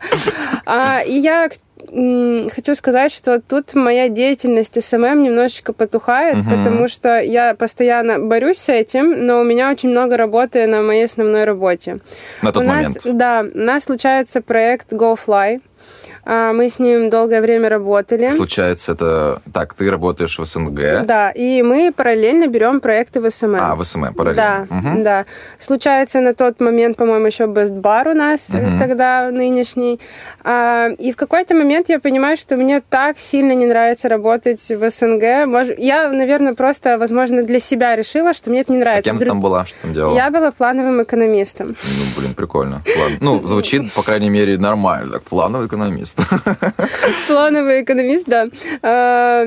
А, 0.66 1.02
и 1.02 1.18
я 1.20 1.50
хочу 1.88 2.76
сказать, 2.76 3.12
что 3.12 3.42
тут 3.42 3.74
моя 3.74 4.08
деятельность 4.10 4.82
СММ 4.82 5.24
немножечко 5.24 5.74
потухает, 5.74 6.38
угу. 6.38 6.50
потому 6.50 6.88
что 6.88 7.20
я 7.20 7.54
постоянно 7.56 8.20
борюсь 8.20 8.58
с 8.58 8.70
этим, 8.70 9.26
но 9.26 9.42
у 9.42 9.44
меня 9.44 9.70
очень 9.70 9.90
много 9.90 10.18
работы 10.18 10.68
на 10.68 10.82
моей 10.82 11.06
основной 11.06 11.44
работе. 11.44 12.00
На 12.42 12.52
тот 12.52 12.66
момент. 12.66 13.06
У 13.06 13.08
нас, 13.08 13.16
да, 13.16 13.46
у 13.54 13.58
нас 13.58 13.84
случается 13.84 14.42
проект 14.42 14.94
GoFly. 14.94 15.62
А, 16.24 16.54
мы 16.54 16.70
с 16.70 16.80
ним 16.80 17.10
долгое 17.10 17.42
время 17.42 17.70
работали. 17.70 18.30
Случается 18.30 18.92
это... 18.92 19.42
Так, 19.54 19.74
ты 19.74 19.90
работаешь 19.90 20.38
в 20.38 20.46
СНГ. 20.46 21.06
Да, 21.06 21.32
и 21.32 21.62
мы 21.62 21.92
параллельно 21.96 22.48
берем 22.48 22.80
проекты 22.80 23.20
в 23.20 23.30
СММ. 23.30 23.58
А, 23.60 23.76
в 23.76 23.84
СММ 23.84 24.14
параллельно. 24.14 24.68
Да, 24.70 24.78
угу. 24.78 25.04
да. 25.04 25.26
Случается 25.60 26.22
на 26.22 26.34
тот 26.34 26.60
момент, 26.60 26.98
по-моему, 26.98 27.26
еще 27.26 27.46
Best 27.46 27.82
Bar 27.82 28.12
у 28.12 28.14
нас 28.14 28.50
угу. 28.50 28.80
тогда 28.80 29.32
нынешний. 29.32 30.00
А, 30.44 30.90
и 30.90 31.12
в 31.12 31.16
какой-то 31.16 31.56
момент 31.56 31.90
я 31.90 32.00
понимаю, 32.00 32.38
что 32.38 32.56
мне 32.56 32.82
так 32.82 33.20
сильно 33.20 33.54
не 33.54 33.66
нравится 33.66 34.08
работать 34.08 34.62
в 34.70 34.92
СНГ. 34.92 35.78
Я, 35.80 36.10
наверное, 36.10 36.54
просто, 36.54 36.98
возможно, 36.98 37.44
для 37.44 37.60
себя 37.60 37.96
решила, 37.96 38.34
что 38.34 38.50
мне 38.50 38.62
это 38.62 38.72
не 38.72 38.78
нравится. 38.78 39.10
А 39.10 39.12
кем 39.12 39.20
ты 39.20 39.26
там 39.26 39.42
была? 39.42 39.66
Что 39.66 39.82
там 39.82 39.94
делала? 39.94 40.16
Я 40.16 40.30
была 40.30 40.52
плановым 40.52 41.02
экономистом. 41.02 41.70
Ну, 41.84 42.22
блин, 42.22 42.36
прикольно. 42.36 42.82
План... 42.96 43.18
Ну, 43.22 43.48
звучит, 43.48 43.92
по 43.94 44.04
крайней 44.04 44.30
мере, 44.30 44.58
нормально. 44.58 45.14
Так, 45.14 45.24
плановый 45.24 45.68
экономист 45.68 46.11
экономист. 46.12 47.28
Плановый 47.28 47.82
экономист, 47.84 48.28
да. 48.28 48.48
А, 48.82 49.46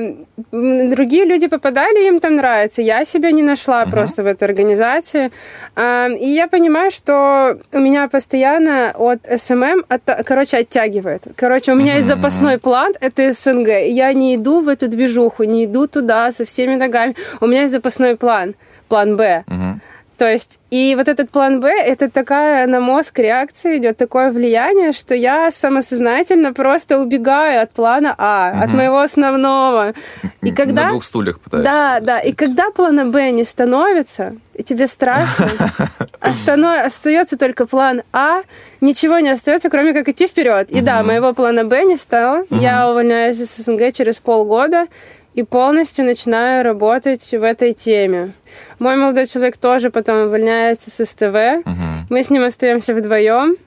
другие 0.51 1.25
люди 1.25 1.47
попадали, 1.47 2.07
им 2.07 2.19
там 2.19 2.35
нравится. 2.35 2.81
Я 2.81 3.05
себя 3.05 3.31
не 3.31 3.43
нашла 3.43 3.83
uh-huh. 3.83 3.91
просто 3.91 4.23
в 4.23 4.25
этой 4.25 4.43
организации. 4.45 5.31
А, 5.75 6.07
и 6.09 6.29
я 6.29 6.47
понимаю, 6.47 6.91
что 6.91 7.57
у 7.71 7.79
меня 7.79 8.07
постоянно 8.07 8.91
от 8.95 9.19
СММ, 9.41 9.85
от, 9.87 10.01
короче, 10.25 10.57
оттягивает. 10.57 11.23
Короче, 11.35 11.73
у 11.73 11.75
меня 11.75 11.95
есть 11.95 12.07
запасной 12.07 12.57
план, 12.57 12.93
это 12.99 13.33
СНГ. 13.33 13.67
Я 13.87 14.13
не 14.13 14.35
иду 14.35 14.61
в 14.61 14.69
эту 14.69 14.87
движуху, 14.87 15.43
не 15.43 15.65
иду 15.65 15.87
туда 15.87 16.31
со 16.31 16.45
всеми 16.45 16.75
ногами. 16.75 17.15
У 17.41 17.47
меня 17.47 17.61
есть 17.61 17.73
запасной 17.73 18.15
план, 18.15 18.55
план 18.87 19.17
Б. 19.17 19.43
Uh-huh. 19.47 19.79
То 20.17 20.31
есть, 20.31 20.59
и 20.69 20.95
вот 20.95 21.09
этот 21.09 21.29
план 21.29 21.59
Б, 21.59 21.69
это 21.69 22.09
такая 22.09 22.67
на 22.67 22.79
мозг 22.79 23.19
реакция 23.19 23.77
идет, 23.77 23.97
такое 23.97 24.31
влияние, 24.31 24.93
что 24.93 25.13
я 25.13 25.51
самосознательно 25.51 26.53
просто 26.53 26.99
убегаю 26.99 27.61
от 27.61 27.71
плана 27.71 28.15
А, 28.17 28.51
угу. 28.53 28.63
от 28.63 28.73
моего 28.73 28.99
основного. 28.99 29.93
И 30.41 30.51
когда... 30.51 30.83
На 30.83 30.89
двух 30.89 31.03
стульях 31.03 31.41
пытаешься. 31.41 31.69
Да, 31.69 31.99
да, 31.99 32.19
и 32.19 32.31
когда 32.31 32.71
плана 32.71 33.05
Б 33.05 33.31
не 33.31 33.43
становится, 33.43 34.35
и 34.53 34.63
тебе 34.63 34.87
страшно, 34.87 35.49
остается 36.85 37.37
только 37.37 37.65
план 37.65 38.03
А, 38.13 38.43
ничего 38.79 39.19
не 39.19 39.29
остается, 39.29 39.69
кроме 39.69 39.93
как 39.93 40.07
идти 40.07 40.27
вперед. 40.27 40.69
И 40.69 40.79
да, 40.79 41.03
моего 41.03 41.33
плана 41.33 41.65
Б 41.65 41.83
не 41.83 41.97
стало. 41.97 42.45
Я 42.49 42.89
увольняюсь 42.89 43.39
из 43.39 43.53
СНГ 43.57 43.93
через 43.93 44.15
полгода, 44.17 44.87
и 45.35 45.43
полностью 45.43 46.05
начинаю 46.05 46.63
работать 46.63 47.29
в 47.29 47.43
этой 47.43 47.73
теме. 47.73 48.33
Мой 48.79 48.95
молодой 48.95 49.27
человек 49.27 49.57
тоже 49.57 49.91
потом 49.91 50.27
увольняется 50.27 50.89
с 50.89 51.05
СТВ. 51.05 51.67
Угу. 51.67 52.07
Мы 52.09 52.23
с 52.23 52.29
ним 52.29 52.43
остаемся 52.45 52.93
вдвоем. 52.95 53.57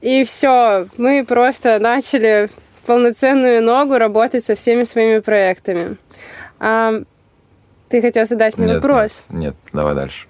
И 0.00 0.24
все, 0.24 0.86
мы 0.96 1.26
просто 1.26 1.78
начали 1.80 2.48
полноценную 2.86 3.62
ногу 3.62 3.98
работать 3.98 4.42
со 4.42 4.54
всеми 4.54 4.84
своими 4.84 5.18
проектами. 5.18 5.98
А, 6.60 6.94
ты 7.90 8.00
хотел 8.00 8.24
задать 8.24 8.56
мне 8.56 8.68
нет, 8.68 8.76
вопрос? 8.76 9.22
Нет, 9.28 9.40
нет, 9.40 9.54
давай 9.74 9.94
дальше. 9.94 10.26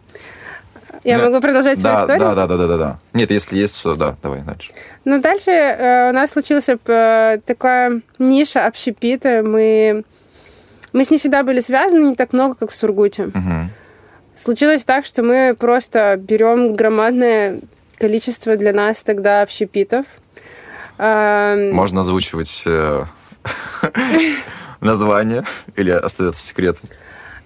Я 1.05 1.15
нет. 1.15 1.27
могу 1.27 1.41
продолжать 1.41 1.81
да, 1.81 2.05
свою 2.05 2.19
историю? 2.19 2.35
Да, 2.35 2.47
да, 2.47 2.57
да, 2.57 2.67
да, 2.67 2.77
да. 2.77 2.99
Нет, 3.13 3.31
если 3.31 3.57
есть, 3.57 3.81
то 3.81 3.95
да, 3.95 4.17
давай 4.21 4.41
дальше. 4.41 4.73
Ну, 5.05 5.21
дальше 5.21 5.53
э, 5.53 6.11
у 6.11 6.13
нас 6.13 6.33
случился 6.33 6.77
э, 6.85 7.39
такая 7.47 8.01
ниша 8.19 8.67
общепита. 8.67 9.43
Мы 9.45 10.03
мы 10.93 11.05
с 11.05 11.11
ней 11.11 11.19
всегда 11.19 11.43
были 11.43 11.61
связаны 11.61 12.11
не 12.11 12.15
так 12.15 12.33
много, 12.33 12.55
как 12.55 12.71
в 12.71 12.75
Сургуте. 12.75 13.25
Угу. 13.25 13.71
Случилось 14.37 14.85
так, 14.85 15.05
что 15.05 15.23
мы 15.23 15.57
просто 15.59 16.17
берем 16.17 16.75
громадное 16.75 17.61
количество 17.99 18.57
для 18.57 18.73
нас 18.73 19.03
тогда 19.03 19.43
общепитов. 19.43 20.07
Можно 20.99 22.01
озвучивать 22.01 22.63
э, 22.67 23.05
название 24.81 25.45
или 25.77 25.91
остается 25.91 26.45
секретом? 26.45 26.89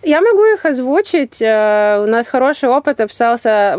Я 0.02 0.20
могу 0.20 0.44
их 0.44 0.64
озвучить. 0.64 1.40
Э, 1.40 2.02
у 2.02 2.06
нас 2.06 2.26
хороший 2.26 2.68
опыт 2.68 3.00
общался. 3.00 3.76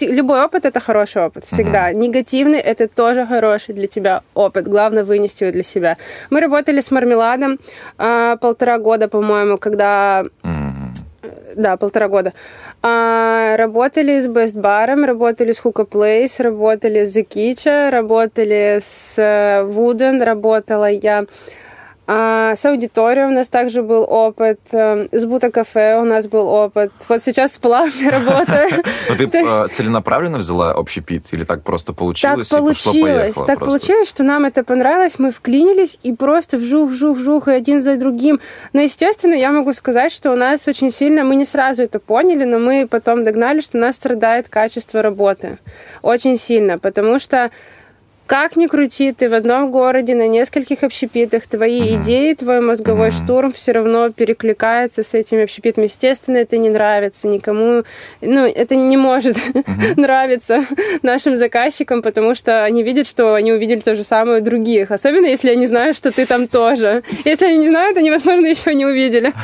Любой 0.00 0.44
опыт 0.44 0.66
это 0.66 0.78
хороший 0.80 1.22
опыт 1.22 1.44
всегда. 1.46 1.90
Uh-huh. 1.90 1.94
Негативный 1.94 2.58
это 2.58 2.86
тоже 2.86 3.26
хороший 3.26 3.74
для 3.74 3.86
тебя 3.86 4.22
опыт. 4.34 4.68
Главное 4.68 5.04
вынести 5.04 5.44
его 5.44 5.52
для 5.52 5.62
себя. 5.62 5.96
Мы 6.30 6.40
работали 6.40 6.80
с 6.80 6.90
мармеладом 6.90 7.58
э, 7.98 8.36
полтора 8.40 8.78
года, 8.78 9.08
по-моему, 9.08 9.56
когда 9.56 10.24
uh-huh. 10.42 11.32
да 11.56 11.76
полтора 11.78 12.08
года. 12.08 12.34
А, 12.82 13.56
работали 13.56 14.20
с 14.20 14.26
Best 14.26 14.60
Bar, 14.60 15.02
работали 15.06 15.52
с 15.52 15.60
Hookah 15.62 15.88
Place, 15.88 16.42
работали 16.42 17.04
с 17.04 17.16
The 17.16 17.26
Kitchen, 17.26 17.88
работали 17.88 18.78
с 18.82 19.16
Wooden, 19.16 20.22
работала 20.22 20.90
я 20.90 21.24
а 22.06 22.54
с 22.54 22.64
аудиторией 22.66 23.26
у 23.26 23.30
нас 23.30 23.48
также 23.48 23.82
был 23.82 24.02
опыт, 24.02 24.60
эм, 24.72 25.08
с 25.10 25.24
Бута 25.24 25.50
кафе 25.50 25.98
у 25.98 26.04
нас 26.04 26.26
был 26.26 26.46
опыт. 26.46 26.92
Вот 27.08 27.22
сейчас 27.22 27.54
с 27.54 27.58
плавной 27.58 28.10
работаю. 28.10 28.84
Но 29.08 29.16
ты 29.16 29.28
э, 29.32 29.68
целенаправленно 29.72 30.38
взяла 30.38 30.74
общий 30.74 31.00
пит 31.00 31.24
или 31.32 31.44
так 31.44 31.62
просто 31.62 31.94
получилось? 31.94 32.48
Так 32.48 32.60
получилось, 32.60 33.34
так 33.46 33.58
получилось, 33.58 34.08
что 34.08 34.22
нам 34.22 34.44
это 34.44 34.64
понравилось, 34.64 35.14
мы 35.18 35.32
вклинились 35.32 35.98
и 36.02 36.12
просто 36.12 36.58
вжух-вжух-вжух, 36.58 37.48
и 37.48 37.52
один 37.52 37.82
за 37.82 37.96
другим. 37.96 38.38
Но, 38.74 38.82
естественно, 38.82 39.34
я 39.34 39.50
могу 39.50 39.72
сказать, 39.72 40.12
что 40.12 40.32
у 40.32 40.36
нас 40.36 40.68
очень 40.68 40.90
сильно, 40.90 41.24
мы 41.24 41.36
не 41.36 41.46
сразу 41.46 41.82
это 41.82 42.00
поняли, 42.00 42.44
но 42.44 42.58
мы 42.58 42.86
потом 42.86 43.24
догнали, 43.24 43.62
что 43.62 43.78
у 43.78 43.80
нас 43.80 43.96
страдает 43.96 44.48
качество 44.50 45.00
работы. 45.00 45.58
Очень 46.02 46.38
сильно, 46.38 46.78
потому 46.78 47.18
что 47.18 47.50
как 48.26 48.56
ни 48.56 48.66
крути, 48.66 49.12
ты 49.12 49.28
в 49.28 49.34
одном 49.34 49.70
городе, 49.70 50.14
на 50.14 50.26
нескольких 50.26 50.82
общепитах, 50.82 51.46
твои 51.46 51.80
uh-huh. 51.80 52.00
идеи, 52.00 52.34
твой 52.34 52.60
мозговой 52.60 53.08
uh-huh. 53.08 53.24
штурм 53.24 53.52
все 53.52 53.72
равно 53.72 54.10
перекликается 54.10 55.02
с 55.02 55.12
этими 55.12 55.42
общепитами. 55.42 55.84
Естественно, 55.84 56.38
это 56.38 56.56
не 56.56 56.70
нравится 56.70 57.28
никому. 57.28 57.84
Ну, 58.22 58.46
это 58.46 58.76
не 58.76 58.96
может 58.96 59.36
uh-huh. 59.36 59.94
нравиться 60.00 60.64
нашим 61.02 61.36
заказчикам, 61.36 62.00
потому 62.00 62.34
что 62.34 62.64
они 62.64 62.82
видят, 62.82 63.06
что 63.06 63.34
они 63.34 63.52
увидели 63.52 63.80
то 63.80 63.94
же 63.94 64.04
самое 64.04 64.40
у 64.40 64.44
других. 64.44 64.90
Особенно, 64.90 65.26
если 65.26 65.50
они 65.50 65.66
знают, 65.66 65.94
что 65.96 66.10
ты 66.10 66.24
там 66.24 66.48
тоже. 66.48 67.02
Если 67.26 67.44
они 67.44 67.58
не 67.58 67.68
знают, 67.68 67.98
они, 67.98 68.10
возможно, 68.10 68.46
еще 68.46 68.74
не 68.74 68.86
увидели. 68.86 69.32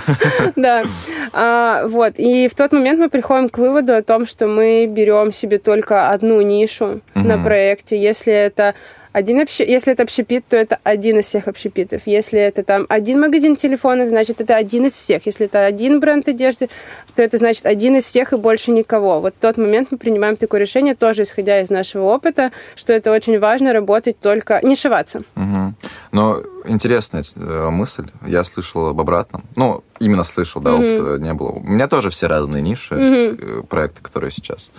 Да. 0.56 0.84
А, 1.32 1.87
вот. 1.87 2.14
И 2.16 2.49
в 2.49 2.54
тот 2.54 2.72
момент 2.72 2.99
мы 2.99 3.08
приходим 3.08 3.49
к 3.49 3.58
выводу 3.58 3.94
о 3.94 4.02
том, 4.02 4.26
что 4.26 4.46
мы 4.46 4.87
берем 4.87 5.32
себе 5.32 5.58
только 5.58 6.10
одну 6.10 6.40
нишу 6.40 7.00
на 7.14 7.38
проекте. 7.38 8.00
Если 8.00 8.32
это 8.32 8.75
один 9.12 9.40
общ... 9.40 9.60
Если 9.60 9.92
это 9.92 10.02
общепит, 10.02 10.44
то 10.48 10.56
это 10.56 10.78
один 10.84 11.18
из 11.18 11.26
всех 11.26 11.48
общепитов. 11.48 12.02
Если 12.06 12.38
это 12.38 12.62
там 12.62 12.86
один 12.88 13.20
магазин 13.20 13.56
телефонов, 13.56 14.08
значит, 14.08 14.40
это 14.40 14.56
один 14.56 14.86
из 14.86 14.92
всех. 14.92 15.26
Если 15.26 15.46
это 15.46 15.64
один 15.64 16.00
бренд 16.00 16.28
одежды, 16.28 16.68
то 17.14 17.22
это 17.22 17.38
значит 17.38 17.66
один 17.66 17.96
из 17.96 18.04
всех 18.04 18.32
и 18.32 18.36
больше 18.36 18.70
никого. 18.70 19.20
Вот 19.20 19.34
в 19.34 19.38
тот 19.38 19.56
момент 19.56 19.88
мы 19.90 19.98
принимаем 19.98 20.36
такое 20.36 20.60
решение, 20.60 20.94
тоже 20.94 21.24
исходя 21.24 21.60
из 21.60 21.70
нашего 21.70 22.04
опыта, 22.04 22.52
что 22.76 22.92
это 22.92 23.10
очень 23.10 23.38
важно 23.38 23.72
работать 23.72 24.18
только, 24.20 24.60
не 24.62 24.76
шиваться. 24.76 25.22
Угу. 25.36 25.74
Но 26.12 26.42
интересная 26.66 27.24
э, 27.36 27.70
мысль. 27.70 28.06
Я 28.26 28.44
слышал 28.44 28.88
об 28.88 29.00
обратном. 29.00 29.42
Ну, 29.56 29.82
именно 29.98 30.24
слышал, 30.24 30.60
да, 30.60 30.74
угу. 30.74 30.84
опыта 30.84 31.18
не 31.18 31.34
было. 31.34 31.50
У 31.50 31.60
меня 31.60 31.88
тоже 31.88 32.10
все 32.10 32.26
разные 32.28 32.62
ниши, 32.62 32.94
угу. 32.94 33.66
проекты, 33.66 34.02
которые 34.02 34.30
сейчас. 34.30 34.70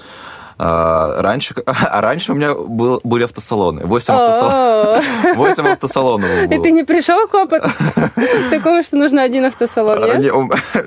А, 0.64 1.20
раньше, 1.24 1.56
а 1.66 2.02
раньше 2.02 2.34
у 2.34 2.36
меня 2.36 2.54
был, 2.54 3.02
были 3.04 3.24
автосалоны. 3.24 3.82
8 3.84 4.14
автосалонов. 4.14 5.36
8 5.36 5.68
автосалонов 5.68 6.30
было. 6.30 6.54
И 6.54 6.62
ты 6.62 6.72
не 6.72 6.84
пришел 6.84 7.28
к 7.28 7.34
опыту 7.34 7.68
такому, 8.52 8.84
что 8.84 8.96
нужно 8.98 9.24
один 9.24 9.46
автосалон, 9.46 10.00
нет? 10.06 10.20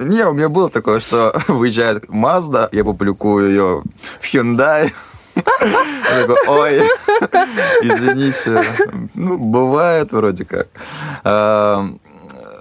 Не, 0.00 0.26
у 0.26 0.32
меня 0.32 0.48
было 0.48 0.70
такое, 0.70 1.00
что 1.00 1.34
выезжает 1.48 2.04
Mazda, 2.04 2.68
я 2.70 2.84
публикую 2.84 3.48
ее 3.48 3.82
в 4.20 4.32
Hyundai, 4.32 4.92
такой, 5.34 6.36
ой, 6.46 6.82
извините. 7.82 8.62
Ну, 9.14 9.38
бывает 9.38 10.12
вроде 10.12 10.44
как. 10.44 10.68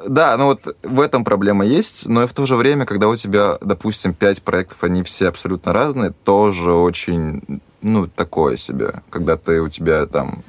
Да, 0.07 0.35
ну 0.37 0.45
вот 0.45 0.75
в 0.83 0.99
этом 0.99 1.23
проблема 1.23 1.65
есть, 1.65 2.07
но 2.07 2.23
и 2.23 2.27
в 2.27 2.33
то 2.33 2.45
же 2.45 2.55
время, 2.55 2.85
когда 2.85 3.07
у 3.07 3.15
тебя, 3.15 3.57
допустим, 3.61 4.13
пять 4.13 4.41
проектов, 4.41 4.83
они 4.83 5.03
все 5.03 5.27
абсолютно 5.27 5.73
разные, 5.73 6.13
тоже 6.23 6.71
очень, 6.71 7.41
ну, 7.81 8.07
такое 8.07 8.57
себе. 8.57 9.01
Когда 9.09 9.37
ты, 9.37 9.61
у 9.61 9.69
тебя 9.69 10.05
там, 10.05 10.43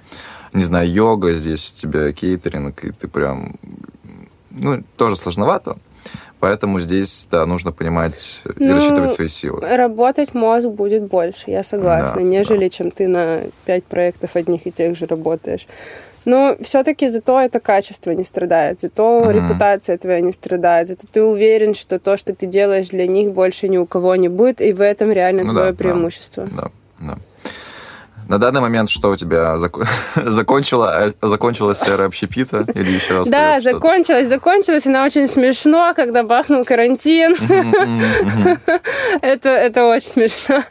не 0.53 0.65
знаю, 0.65 0.91
йога, 0.91 1.35
здесь 1.35 1.73
у 1.73 1.81
тебя 1.81 2.13
кейтеринг, 2.13 2.85
и 2.85 2.91
ты 2.91 3.09
прям, 3.09 3.57
ну, 4.51 4.83
тоже 4.97 5.17
сложновато. 5.17 5.77
Поэтому 6.41 6.79
здесь, 6.79 7.27
да, 7.31 7.47
нужно 7.47 7.73
понимать 7.73 8.43
и 8.45 8.65
ну, 8.65 8.75
рассчитывать 8.75 9.13
свои 9.13 9.29
силы. 9.29 9.61
Работать 9.63 10.35
мозг 10.35 10.69
будет 10.69 11.05
больше, 11.05 11.51
я 11.51 11.65
согласна, 11.65 12.17
да, 12.17 12.23
нежели 12.23 12.65
да. 12.65 12.69
чем 12.69 12.91
ты 12.91 13.09
на 13.09 13.45
пять 13.65 13.85
проектов 13.85 14.37
одних 14.37 14.67
и 14.67 14.71
тех 14.71 14.95
же 14.95 15.07
работаешь. 15.07 15.67
Но 16.25 16.57
все-таки 16.61 17.09
зато 17.09 17.41
это 17.41 17.61
качество 17.61 18.11
не 18.13 18.25
страдает, 18.25 18.81
зато 18.81 19.03
mm-hmm. 19.03 19.33
репутация 19.33 19.99
твоя 19.99 20.21
не 20.21 20.33
страдает, 20.33 20.89
зато 20.89 21.07
ты 21.11 21.23
уверен, 21.23 21.75
что 21.75 21.99
то, 21.99 22.17
что 22.17 22.35
ты 22.35 22.47
делаешь 22.47 22.89
для 22.89 23.07
них, 23.07 23.33
больше 23.33 23.69
ни 23.69 23.77
у 23.77 23.87
кого 23.87 24.17
не 24.17 24.29
будет, 24.29 24.61
и 24.61 24.73
в 24.73 24.81
этом 24.81 25.13
реально 25.13 25.45
ну, 25.45 25.53
твое 25.53 25.73
да, 25.73 25.77
преимущество. 25.77 26.49
Да, 26.51 26.71
да. 27.01 27.19
На 28.29 28.39
данный 28.39 28.61
момент 28.61 28.91
что 28.91 29.11
у 29.11 29.17
тебя 29.17 29.59
зак... 29.59 29.77
закончила, 30.17 31.13
закончилась 31.21 31.83
эра 31.87 32.07
общепита 32.07 32.65
или 32.75 32.91
еще 32.91 33.21
остается 33.21 33.31
Да, 33.31 33.73
закончилась, 33.73 34.29
закончилась. 34.29 34.87
Она 34.87 35.05
очень 35.05 35.29
смешно, 35.29 35.93
когда 35.95 36.23
бахнул 36.23 36.65
карантин. 36.65 37.37
это, 39.21 39.49
это 39.49 39.87
очень 39.87 40.09
смешно. 40.09 40.65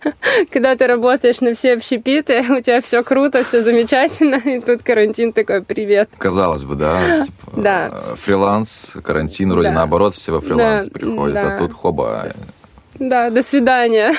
когда 0.51 0.75
ты 0.75 0.87
работаешь 0.87 1.41
на 1.41 1.53
все 1.53 1.73
общепиты, 1.73 2.45
у 2.49 2.61
тебя 2.61 2.81
все 2.81 3.03
круто, 3.03 3.43
все 3.43 3.61
замечательно, 3.61 4.35
и 4.35 4.59
тут 4.59 4.83
карантин 4.83 5.33
такой, 5.33 5.61
привет. 5.61 6.09
Казалось 6.17 6.63
бы, 6.63 6.75
да? 6.75 7.19
Типа, 7.23 7.51
да. 7.55 7.91
Фриланс, 8.15 8.93
карантин, 9.03 9.51
вроде 9.51 9.71
наоборот, 9.71 10.13
все 10.13 10.31
во 10.31 10.41
фриланс 10.41 10.89
приходят, 10.89 11.37
а 11.37 11.57
тут 11.57 11.73
хоба, 11.73 12.31
да, 13.09 13.29
до 13.29 13.43
свидания. 13.43 14.13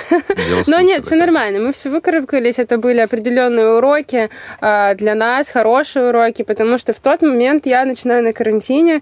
Но 0.66 0.80
нет, 0.80 1.04
все 1.04 1.16
нормально. 1.16 1.60
Мы 1.60 1.72
все 1.72 1.90
выкарабкались. 1.90 2.58
Это 2.58 2.78
были 2.78 3.00
определенные 3.00 3.76
уроки 3.76 4.30
э, 4.60 4.94
для 4.94 5.14
нас, 5.14 5.48
хорошие 5.50 6.08
уроки, 6.08 6.42
потому 6.42 6.78
что 6.78 6.92
в 6.92 7.00
тот 7.00 7.22
момент 7.22 7.66
я 7.66 7.84
начинаю 7.84 8.22
на 8.22 8.32
карантине. 8.32 9.00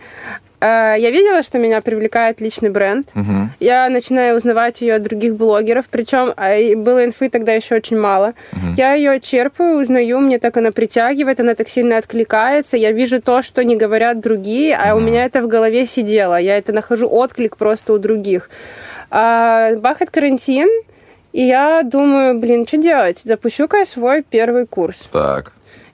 Э, 0.63 0.95
я 0.97 1.11
видела, 1.11 1.43
что 1.43 1.59
меня 1.59 1.81
привлекает 1.81 2.41
личный 2.41 2.71
бренд. 2.71 3.09
Угу. 3.15 3.51
Я 3.59 3.89
начинаю 3.89 4.37
узнавать 4.37 4.81
ее 4.81 4.95
от 4.95 5.03
других 5.03 5.35
блогеров, 5.35 5.87
причем 5.91 6.33
э, 6.37 6.77
было 6.77 7.05
инфы 7.05 7.29
тогда 7.29 7.53
еще 7.53 7.75
очень 7.75 7.99
мало. 7.99 8.35
Угу. 8.53 8.75
Я 8.77 8.95
ее 8.95 9.21
черпаю, 9.21 9.81
узнаю, 9.81 10.21
мне 10.21 10.39
так 10.39 10.57
она 10.57 10.71
притягивает, 10.71 11.41
она 11.41 11.55
так 11.55 11.69
сильно 11.69 11.99
откликается. 11.99 12.77
Я 12.77 12.93
вижу 12.93 13.21
то, 13.21 13.43
что 13.43 13.65
не 13.65 13.75
говорят 13.75 14.21
другие, 14.21 14.77
а 14.77 14.95
угу. 14.95 15.03
у 15.03 15.07
меня 15.07 15.25
это 15.25 15.43
в 15.43 15.49
голове 15.49 15.85
сидело. 15.85 16.39
Я 16.39 16.57
это 16.57 16.73
нахожу 16.73 17.09
отклик 17.09 17.57
просто 17.57 17.93
у 17.93 17.99
других. 17.99 18.49
А, 19.11 19.75
бахает 19.77 20.11
карантин, 20.11 20.69
и 21.33 21.45
я 21.45 21.83
думаю, 21.83 22.39
блин, 22.39 22.67
что 22.69 22.77
делать? 22.77 23.19
Запущу-ка 23.19 23.79
я 23.79 23.87
свой 23.87 24.23
первый 24.23 24.67
курс. 24.67 25.09
Так. 25.11 25.53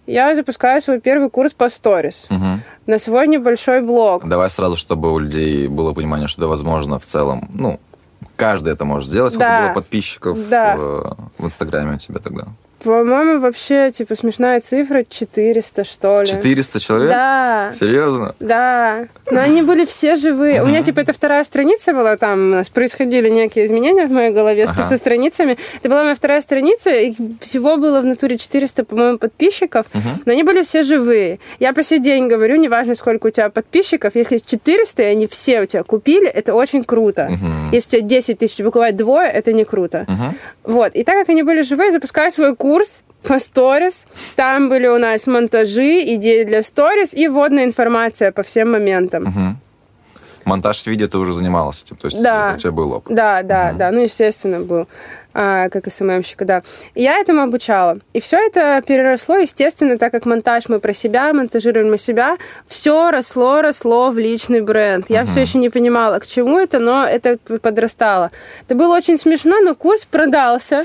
Я 0.08 0.34
запускаю 0.34 0.80
свой 0.80 1.00
первый 1.00 1.28
курс 1.28 1.52
по 1.52 1.68
сторис. 1.68 2.26
Угу. 2.30 2.60
На 2.86 2.98
свой 2.98 3.28
небольшой 3.28 3.82
блог. 3.82 4.26
Давай 4.26 4.48
сразу, 4.48 4.76
чтобы 4.76 5.12
у 5.12 5.18
людей 5.18 5.68
было 5.68 5.92
понимание, 5.92 6.28
что 6.28 6.40
да, 6.40 6.46
возможно, 6.46 6.98
в 6.98 7.04
целом, 7.04 7.50
ну, 7.52 7.78
каждый 8.34 8.72
это 8.72 8.86
может 8.86 9.06
сделать. 9.06 9.34
Сколько 9.34 9.48
да. 9.48 9.64
было 9.66 9.74
подписчиков 9.74 10.48
да. 10.48 10.76
в, 10.76 11.16
в 11.36 11.44
Инстаграме 11.44 11.94
у 11.94 11.98
тебя 11.98 12.20
тогда? 12.20 12.44
По-моему, 12.82 13.40
вообще, 13.40 13.90
типа, 13.90 14.14
смешная 14.14 14.60
цифра 14.60 15.04
400, 15.08 15.84
что 15.84 16.20
ли. 16.20 16.26
400 16.26 16.80
человек? 16.80 17.10
Да. 17.10 17.70
Серьезно? 17.72 18.34
Да. 18.38 19.06
Но 19.30 19.40
они 19.40 19.62
были 19.62 19.84
все 19.84 20.14
живые. 20.16 20.62
У 20.62 20.66
меня, 20.66 20.82
типа, 20.82 21.00
это 21.00 21.12
вторая 21.12 21.42
страница 21.42 21.92
была, 21.92 22.16
там 22.16 22.38
у 22.38 22.50
нас 22.54 22.68
происходили 22.68 23.28
некие 23.28 23.66
изменения 23.66 24.06
в 24.06 24.12
моей 24.12 24.30
голове 24.30 24.64
ага. 24.64 24.88
со 24.88 24.96
страницами. 24.96 25.58
Это 25.78 25.88
была 25.88 26.04
моя 26.04 26.14
вторая 26.14 26.40
страница, 26.40 26.90
и 26.90 27.14
всего 27.40 27.76
было 27.76 28.00
в 28.00 28.06
натуре 28.06 28.38
400, 28.38 28.84
по-моему, 28.84 29.18
подписчиков, 29.18 29.86
но 30.24 30.32
они 30.32 30.44
были 30.44 30.62
все 30.62 30.82
живые. 30.84 31.40
Я 31.58 31.72
по 31.72 31.82
сей 31.82 31.98
день 31.98 32.28
говорю, 32.28 32.56
неважно, 32.56 32.94
сколько 32.94 33.26
у 33.26 33.30
тебя 33.30 33.50
подписчиков, 33.50 34.14
если 34.14 34.38
400, 34.38 35.02
и 35.02 35.06
они 35.06 35.26
все 35.26 35.62
у 35.62 35.66
тебя 35.66 35.82
купили, 35.82 36.28
это 36.28 36.54
очень 36.54 36.84
круто. 36.84 37.30
Если 37.72 37.98
у 37.98 38.00
тебя 38.00 38.08
10 38.08 38.38
тысяч 38.38 38.64
буквально 38.64 38.96
двое, 38.96 39.28
это 39.28 39.52
не 39.52 39.64
круто. 39.64 40.06
Вот. 40.62 40.94
И 40.94 41.02
так 41.02 41.16
как 41.16 41.28
они 41.30 41.42
были 41.42 41.62
живые, 41.62 41.90
запускаю 41.90 42.30
свой 42.30 42.54
курс, 42.54 42.67
курс 42.68 43.02
по 43.22 43.38
сторис. 43.38 44.06
Там 44.36 44.68
были 44.68 44.88
у 44.88 44.98
нас 44.98 45.26
монтажи, 45.26 46.04
идеи 46.16 46.44
для 46.44 46.62
сторис 46.62 47.14
и 47.14 47.26
вводная 47.26 47.64
информация 47.64 48.30
по 48.30 48.42
всем 48.42 48.72
моментам. 48.72 49.22
Угу. 49.22 49.56
Монтаж 50.44 50.78
с 50.78 50.86
видео 50.86 51.08
ты 51.08 51.16
уже 51.16 51.32
занималась 51.32 51.82
этим, 51.82 51.96
то 51.96 52.08
есть 52.08 52.22
да. 52.22 52.52
у 52.54 52.58
тебя 52.58 52.72
был 52.72 52.92
опыт. 52.92 53.14
Да, 53.14 53.42
да, 53.42 53.68
угу. 53.70 53.78
да, 53.78 53.90
ну, 53.90 54.00
естественно, 54.02 54.60
был 54.60 54.86
а, 55.32 55.70
как 55.70 55.90
СММщика, 55.90 56.44
да. 56.44 56.62
Я 56.94 57.18
этому 57.18 57.40
обучала. 57.42 57.98
И 58.12 58.20
все 58.20 58.36
это 58.36 58.82
переросло, 58.86 59.36
естественно, 59.36 59.96
так 59.96 60.12
как 60.12 60.26
монтаж 60.26 60.68
мы 60.68 60.78
про 60.78 60.92
себя, 60.92 61.32
монтажируем 61.32 61.90
мы 61.90 61.96
себя, 61.96 62.36
все 62.66 63.10
росло, 63.10 63.62
росло 63.62 64.10
в 64.10 64.18
личный 64.18 64.60
бренд. 64.60 65.06
Я 65.08 65.22
uh-huh. 65.22 65.26
все 65.26 65.40
еще 65.40 65.58
не 65.58 65.70
понимала, 65.70 66.18
к 66.18 66.26
чему 66.26 66.58
это, 66.58 66.80
но 66.80 67.04
это 67.04 67.38
подрастало. 67.62 68.30
Это 68.66 68.74
было 68.74 68.94
очень 68.94 69.16
смешно, 69.16 69.60
но 69.60 69.74
курс 69.74 70.04
продался. 70.04 70.84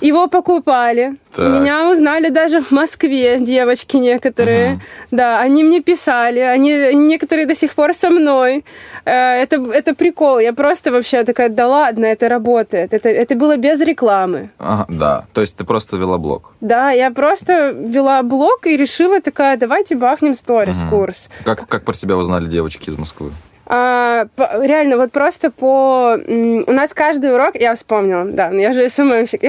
Его 0.00 0.28
покупали. 0.28 1.16
Так. 1.34 1.60
Меня 1.60 1.88
узнали 1.90 2.28
даже 2.28 2.60
в 2.60 2.70
Москве 2.72 3.38
девочки 3.40 3.96
некоторые. 3.96 4.74
Угу. 4.74 4.80
Да, 5.12 5.40
они 5.40 5.64
мне 5.64 5.80
писали, 5.80 6.40
они 6.40 6.94
некоторые 6.94 7.46
до 7.46 7.54
сих 7.54 7.74
пор 7.74 7.94
со 7.94 8.10
мной. 8.10 8.64
Э, 9.06 9.42
это, 9.42 9.56
это 9.72 9.94
прикол. 9.94 10.40
Я 10.40 10.52
просто 10.52 10.92
вообще 10.92 11.24
такая, 11.24 11.48
да 11.48 11.68
ладно, 11.68 12.04
это 12.04 12.28
работает. 12.28 12.92
Это, 12.92 13.08
это 13.08 13.34
было 13.34 13.56
без 13.56 13.80
рекламы. 13.80 14.50
Ага, 14.58 14.86
да, 14.88 15.24
то 15.32 15.40
есть 15.40 15.56
ты 15.56 15.64
просто 15.64 15.96
вела 15.96 16.18
блог. 16.18 16.52
Да, 16.60 16.90
я 16.90 17.10
просто 17.10 17.70
вела 17.70 18.22
блог 18.22 18.66
и 18.66 18.76
решила 18.76 19.20
такая, 19.20 19.56
давайте 19.56 19.96
бахнем 19.96 20.34
сторис 20.34 20.82
угу. 20.82 20.90
курс. 20.90 21.28
Как, 21.44 21.66
как 21.66 21.84
про 21.84 21.94
тебя 21.94 22.16
узнали 22.16 22.46
девочки 22.46 22.90
из 22.90 22.98
Москвы? 22.98 23.30
А, 23.66 24.26
реально, 24.36 24.98
вот 24.98 25.10
просто 25.10 25.50
по... 25.50 26.18
У 26.26 26.72
нас 26.72 26.92
каждый 26.92 27.32
урок, 27.32 27.54
я 27.54 27.74
вспомнила, 27.74 28.24
да, 28.24 28.50
я 28.50 28.72
же 28.72 28.88
СММщик. 28.88 29.40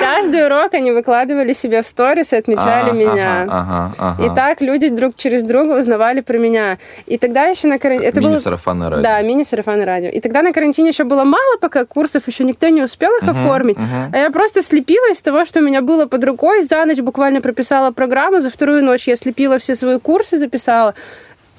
Каждый 0.00 0.46
урок 0.46 0.74
они 0.74 0.90
выкладывали 0.90 1.52
себе 1.52 1.82
в 1.82 1.86
сторис 1.86 2.32
и 2.32 2.36
отмечали 2.36 2.92
меня. 2.92 3.92
И 4.18 4.34
так 4.34 4.60
люди 4.60 4.88
друг 4.88 5.16
через 5.16 5.42
друга 5.42 5.78
узнавали 5.78 6.20
про 6.20 6.38
меня. 6.38 6.78
И 7.06 7.18
тогда 7.18 7.44
еще 7.44 7.68
на 7.68 7.78
карантине... 7.78 8.12
Мини-сарафанное 8.20 8.90
радио. 8.90 9.02
Да, 9.02 9.22
мини-сарафанное 9.22 9.86
радио. 9.86 10.08
И 10.08 10.20
тогда 10.20 10.42
на 10.42 10.52
карантине 10.52 10.88
еще 10.88 11.04
было 11.04 11.24
мало 11.24 11.56
пока 11.60 11.84
курсов, 11.84 12.26
еще 12.26 12.44
никто 12.44 12.68
не 12.68 12.82
успел 12.82 13.10
их 13.16 13.28
оформить. 13.28 13.76
А 14.12 14.16
я 14.16 14.30
просто 14.30 14.62
слепила 14.62 15.12
из 15.12 15.22
того, 15.22 15.44
что 15.44 15.60
у 15.60 15.62
меня 15.62 15.82
было 15.82 16.06
под 16.06 16.24
рукой, 16.24 16.62
за 16.62 16.84
ночь 16.84 16.98
буквально 16.98 17.40
прописала 17.40 17.92
программу, 17.92 18.40
за 18.40 18.50
вторую 18.50 18.84
ночь 18.84 19.06
я 19.06 19.16
слепила 19.16 19.58
все 19.58 19.74
свои 19.74 19.98
курсы, 19.98 20.38
записала. 20.38 20.94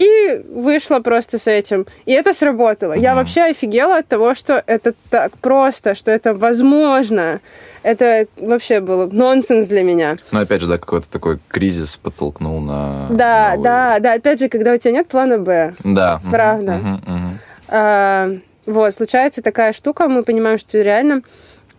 И 0.02 0.42
вышла 0.50 1.00
просто 1.00 1.38
с 1.38 1.46
этим. 1.46 1.86
И 2.06 2.12
это 2.12 2.34
сработало. 2.34 2.94
Я 2.94 3.14
вообще 3.14 3.42
офигела 3.44 3.98
от 3.98 4.08
того, 4.08 4.34
что 4.34 4.64
это 4.66 4.94
так 5.12 5.38
просто, 5.38 5.94
что 5.94 6.10
это 6.10 6.34
возможно. 6.34 7.40
Это 7.84 8.26
вообще 8.38 8.80
было 8.80 9.06
нонсенс 9.06 9.68
для 9.68 9.84
меня. 9.84 10.18
Ну, 10.32 10.40
опять 10.40 10.62
же, 10.62 10.68
да, 10.68 10.80
какой-то 10.80 11.10
такой 11.10 11.40
кризис 11.48 11.98
подтолкнул 11.98 12.60
на... 12.62 13.08
Да, 13.12 13.52
новый... 13.52 13.64
да, 13.64 14.00
да. 14.00 14.14
Опять 14.14 14.40
же, 14.40 14.50
когда 14.50 14.74
у 14.74 14.78
тебя 14.78 14.92
нет 14.92 15.08
плана 15.08 15.38
Б. 15.38 15.76
Да. 15.84 16.20
Правда. 16.32 16.72
Uh-huh, 16.72 17.06
uh-huh. 17.06 17.30
А, 17.68 18.30
вот, 18.66 18.94
случается 18.94 19.42
такая 19.42 19.74
штука, 19.74 20.08
мы 20.08 20.24
понимаем, 20.24 20.58
что 20.58 20.82
реально 20.82 21.22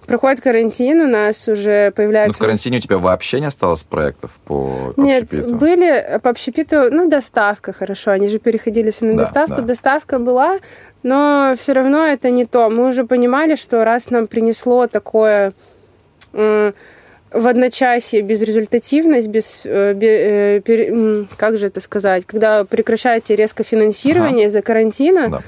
Проходит 0.06 0.40
карантин, 0.40 1.00
у 1.00 1.06
нас 1.06 1.46
уже 1.46 1.92
появляется... 1.92 2.36
Но 2.36 2.42
в 2.42 2.46
карантине 2.46 2.78
у 2.78 2.80
тебя 2.80 2.98
вообще 2.98 3.40
не 3.40 3.46
осталось 3.46 3.82
проектов 3.84 4.32
по, 4.44 4.92
Нет, 4.96 5.24
общепиту? 5.24 5.54
были 5.54 6.20
по 6.22 6.30
общепиту, 6.30 6.90
ну, 6.90 7.08
доставка, 7.08 7.72
хорошо, 7.72 8.10
они 8.10 8.28
же 8.28 8.38
переходили 8.38 8.90
все 8.90 9.04
на 9.06 9.12
да, 9.12 9.18
доставку. 9.24 9.60
Да. 9.60 9.68
Доставка 9.68 10.18
была, 10.18 10.58
но 11.02 11.54
все 11.60 11.72
равно 11.72 12.04
это 12.04 12.30
не 12.30 12.46
то. 12.46 12.68
Мы 12.68 12.88
уже 12.88 13.04
понимали, 13.04 13.54
что 13.54 13.84
раз 13.84 14.10
нам 14.10 14.26
принесло 14.26 14.88
такое 14.88 15.52
э, 16.32 16.72
в 17.30 17.46
одночасье 17.46 18.22
безрезультативность, 18.22 19.28
без, 19.28 19.60
э, 19.64 19.94
бе, 19.94 20.60
э, 20.64 21.24
как 21.36 21.58
же 21.58 21.66
это 21.66 21.80
сказать, 21.80 22.24
когда 22.26 22.64
прекращаете 22.64 23.36
резко 23.36 23.64
финансирование 23.64 24.46
ага. 24.46 24.48
из-за 24.48 24.62
карантина, 24.62 25.28
да. 25.28 25.42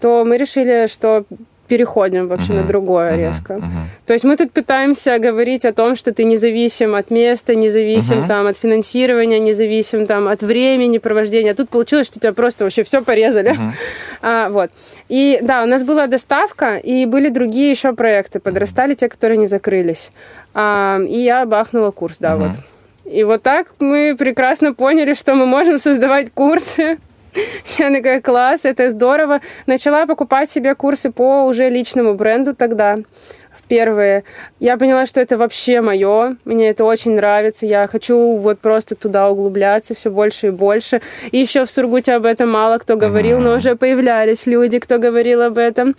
то 0.00 0.24
мы 0.24 0.36
решили, 0.36 0.88
что 0.88 1.24
переходим 1.72 2.28
вообще 2.28 2.52
uh-huh. 2.52 2.60
на 2.60 2.62
другое 2.64 3.12
uh-huh. 3.12 3.28
резко. 3.28 3.52
Uh-huh. 3.54 3.84
То 4.04 4.12
есть 4.12 4.24
мы 4.24 4.36
тут 4.36 4.52
пытаемся 4.52 5.18
говорить 5.18 5.64
о 5.64 5.72
том, 5.72 5.96
что 5.96 6.12
ты 6.12 6.24
независим 6.24 6.94
от 6.94 7.10
места, 7.10 7.54
независим 7.54 8.18
uh-huh. 8.18 8.28
там 8.28 8.46
от 8.46 8.58
финансирования, 8.58 9.40
независим 9.40 10.06
там 10.06 10.28
от 10.28 10.42
времени 10.42 10.98
провождения. 10.98 11.52
А 11.52 11.54
тут 11.54 11.70
получилось, 11.70 12.08
что 12.08 12.20
тебя 12.20 12.34
просто 12.34 12.64
вообще 12.64 12.84
все 12.84 13.00
порезали. 13.00 13.52
Uh-huh. 13.52 13.70
А, 14.24 14.50
вот. 14.50 14.70
И 15.08 15.40
да, 15.42 15.62
у 15.62 15.66
нас 15.66 15.82
была 15.82 16.06
доставка, 16.06 16.76
и 16.76 17.06
были 17.06 17.28
другие 17.30 17.70
еще 17.70 17.92
проекты. 17.92 18.38
Подрастали 18.38 18.94
те, 18.94 19.08
которые 19.08 19.38
не 19.38 19.46
закрылись. 19.46 20.12
А, 20.54 21.00
и 21.08 21.20
я 21.20 21.46
бахнула 21.46 21.90
курс, 21.90 22.18
да, 22.20 22.34
uh-huh. 22.34 22.38
вот. 22.38 22.50
И 23.14 23.24
вот 23.24 23.42
так 23.42 23.68
мы 23.80 24.14
прекрасно 24.18 24.74
поняли, 24.74 25.14
что 25.14 25.34
мы 25.34 25.46
можем 25.46 25.78
создавать 25.78 26.30
курсы 26.34 26.98
Я 27.78 27.90
такая, 27.90 28.20
класс, 28.20 28.64
это 28.64 28.90
здорово. 28.90 29.40
Начала 29.66 30.06
покупать 30.06 30.50
себе 30.50 30.74
курсы 30.74 31.10
по 31.10 31.44
уже 31.44 31.68
личному 31.68 32.14
бренду 32.14 32.54
тогда 32.54 32.98
первые. 33.72 34.24
Я 34.60 34.76
поняла, 34.76 35.06
что 35.06 35.18
это 35.18 35.38
вообще 35.38 35.80
мое, 35.80 36.36
мне 36.44 36.68
это 36.68 36.84
очень 36.84 37.12
нравится, 37.12 37.64
я 37.64 37.86
хочу 37.86 38.36
вот 38.36 38.60
просто 38.60 38.94
туда 38.94 39.30
углубляться 39.30 39.94
все 39.94 40.10
больше 40.10 40.48
и 40.48 40.50
больше. 40.50 41.00
И 41.30 41.38
еще 41.38 41.64
в 41.64 41.70
Сургуте 41.70 42.12
об 42.12 42.26
этом 42.26 42.50
мало 42.50 42.76
кто 42.76 42.96
говорил, 42.96 43.38
но 43.40 43.56
уже 43.56 43.74
появлялись 43.74 44.44
люди, 44.44 44.78
кто 44.78 44.98
говорил 44.98 45.40
об 45.40 45.56
этом. 45.56 45.96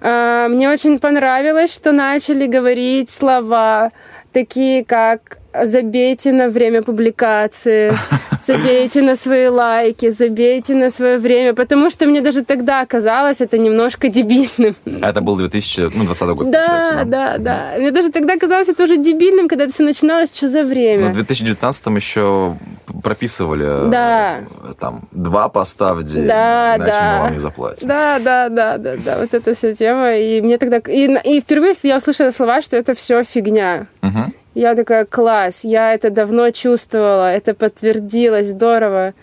А, 0.00 0.48
мне 0.48 0.68
очень 0.68 0.98
понравилось, 0.98 1.72
что 1.72 1.92
начали 1.92 2.48
говорить 2.48 3.08
слова 3.08 3.92
такие, 4.32 4.84
как 4.84 5.38
забейте 5.64 6.32
на 6.32 6.48
время 6.48 6.82
публикации, 6.82 7.92
забейте 8.46 9.02
на 9.02 9.16
свои 9.16 9.48
лайки, 9.48 10.10
забейте 10.10 10.74
на 10.74 10.90
свое 10.90 11.18
время, 11.18 11.54
потому 11.54 11.90
что 11.90 12.06
мне 12.06 12.20
даже 12.20 12.44
тогда 12.44 12.84
казалось 12.86 13.40
это 13.40 13.58
немножко 13.58 14.08
дебильным. 14.08 14.76
Это 14.84 15.20
был 15.20 15.36
2020 15.36 16.20
ну, 16.22 16.34
год, 16.34 16.50
да, 16.50 17.04
да, 17.04 17.38
да. 17.38 17.74
Мне 17.78 17.90
даже 17.90 18.10
тогда 18.10 18.36
казалось 18.36 18.68
это 18.68 18.84
уже 18.84 18.96
дебильным, 18.96 19.48
когда 19.48 19.64
это 19.64 19.72
все 19.72 19.82
начиналось, 19.82 20.34
что 20.34 20.48
за 20.48 20.64
время. 20.64 21.06
Ну, 21.06 21.10
в 21.10 21.14
2019 21.14 21.86
еще 21.86 22.56
прописывали 23.02 23.90
да. 23.90 24.40
там 24.78 25.08
два 25.12 25.48
поста 25.48 25.94
в 25.94 26.02
день, 26.02 26.26
да, 26.26 26.76
иначе 26.76 26.92
да. 26.92 27.16
мы 27.16 27.22
вам 27.24 27.32
не 27.32 27.38
заплатим. 27.38 27.88
Да, 27.88 28.18
да, 28.18 28.48
да, 28.48 28.78
да, 28.78 28.96
да, 28.96 29.18
вот 29.20 29.34
эта 29.34 29.54
вся 29.54 29.72
тема. 29.72 30.16
И 30.16 30.40
мне 30.40 30.58
тогда... 30.58 30.78
И, 30.78 31.08
и 31.24 31.40
впервые 31.40 31.74
я 31.82 31.96
услышала 31.96 32.30
слова, 32.30 32.62
что 32.62 32.76
это 32.76 32.94
все 32.94 33.24
фигня. 33.24 33.86
Угу. 34.02 34.32
Я 34.54 34.74
такая, 34.74 35.04
класс, 35.04 35.60
я 35.62 35.94
это 35.94 36.10
давно 36.10 36.50
чувствовала, 36.50 37.32
это 37.32 37.54
подтвердилось, 37.54 38.48
здорово. 38.48 39.14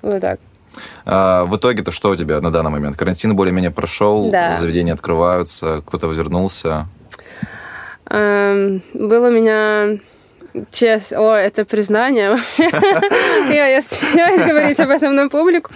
Вот 0.00 0.20
так. 0.20 0.38
А, 1.04 1.44
в 1.44 1.56
итоге-то 1.56 1.90
что 1.90 2.10
у 2.10 2.16
тебя 2.16 2.40
на 2.40 2.52
данный 2.52 2.70
момент? 2.70 2.96
Карантин 2.96 3.34
более-менее 3.34 3.70
прошел, 3.70 4.30
да. 4.30 4.56
заведения 4.60 4.94
открываются, 4.94 5.82
кто-то 5.86 6.06
возвернулся? 6.06 6.86
Эм, 8.10 8.82
был 8.94 9.24
у 9.24 9.30
меня 9.30 9.98
Честно, 10.72 11.20
о, 11.20 11.36
это 11.36 11.64
признание 11.64 12.30
вообще. 12.30 12.70
я, 13.54 13.66
я 13.66 13.80
стесняюсь 13.80 14.40
говорить 14.40 14.80
об 14.80 14.90
этом 14.90 15.14
на 15.14 15.28
публику. 15.28 15.70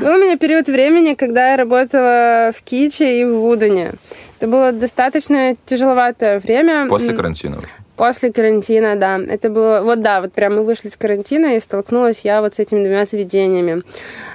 Был 0.00 0.14
у 0.14 0.18
меня 0.18 0.36
период 0.38 0.66
времени, 0.66 1.14
когда 1.14 1.50
я 1.50 1.56
работала 1.56 2.50
в 2.56 2.62
Киче 2.62 3.20
и 3.20 3.24
в 3.24 3.34
Вудене. 3.34 3.92
Это 4.38 4.48
было 4.48 4.72
достаточно 4.72 5.56
тяжеловатое 5.66 6.40
время. 6.40 6.88
После 6.88 7.12
карантина? 7.12 7.58
После 7.96 8.32
карантина, 8.32 8.96
да. 8.96 9.20
Это 9.20 9.50
было... 9.50 9.80
Вот 9.82 10.00
да, 10.00 10.20
вот 10.20 10.32
прям 10.32 10.56
мы 10.56 10.64
вышли 10.64 10.88
с 10.88 10.96
карантина, 10.96 11.56
и 11.56 11.60
столкнулась 11.60 12.20
я 12.24 12.40
вот 12.40 12.56
с 12.56 12.58
этими 12.58 12.82
двумя 12.82 13.04
заведениями. 13.04 13.82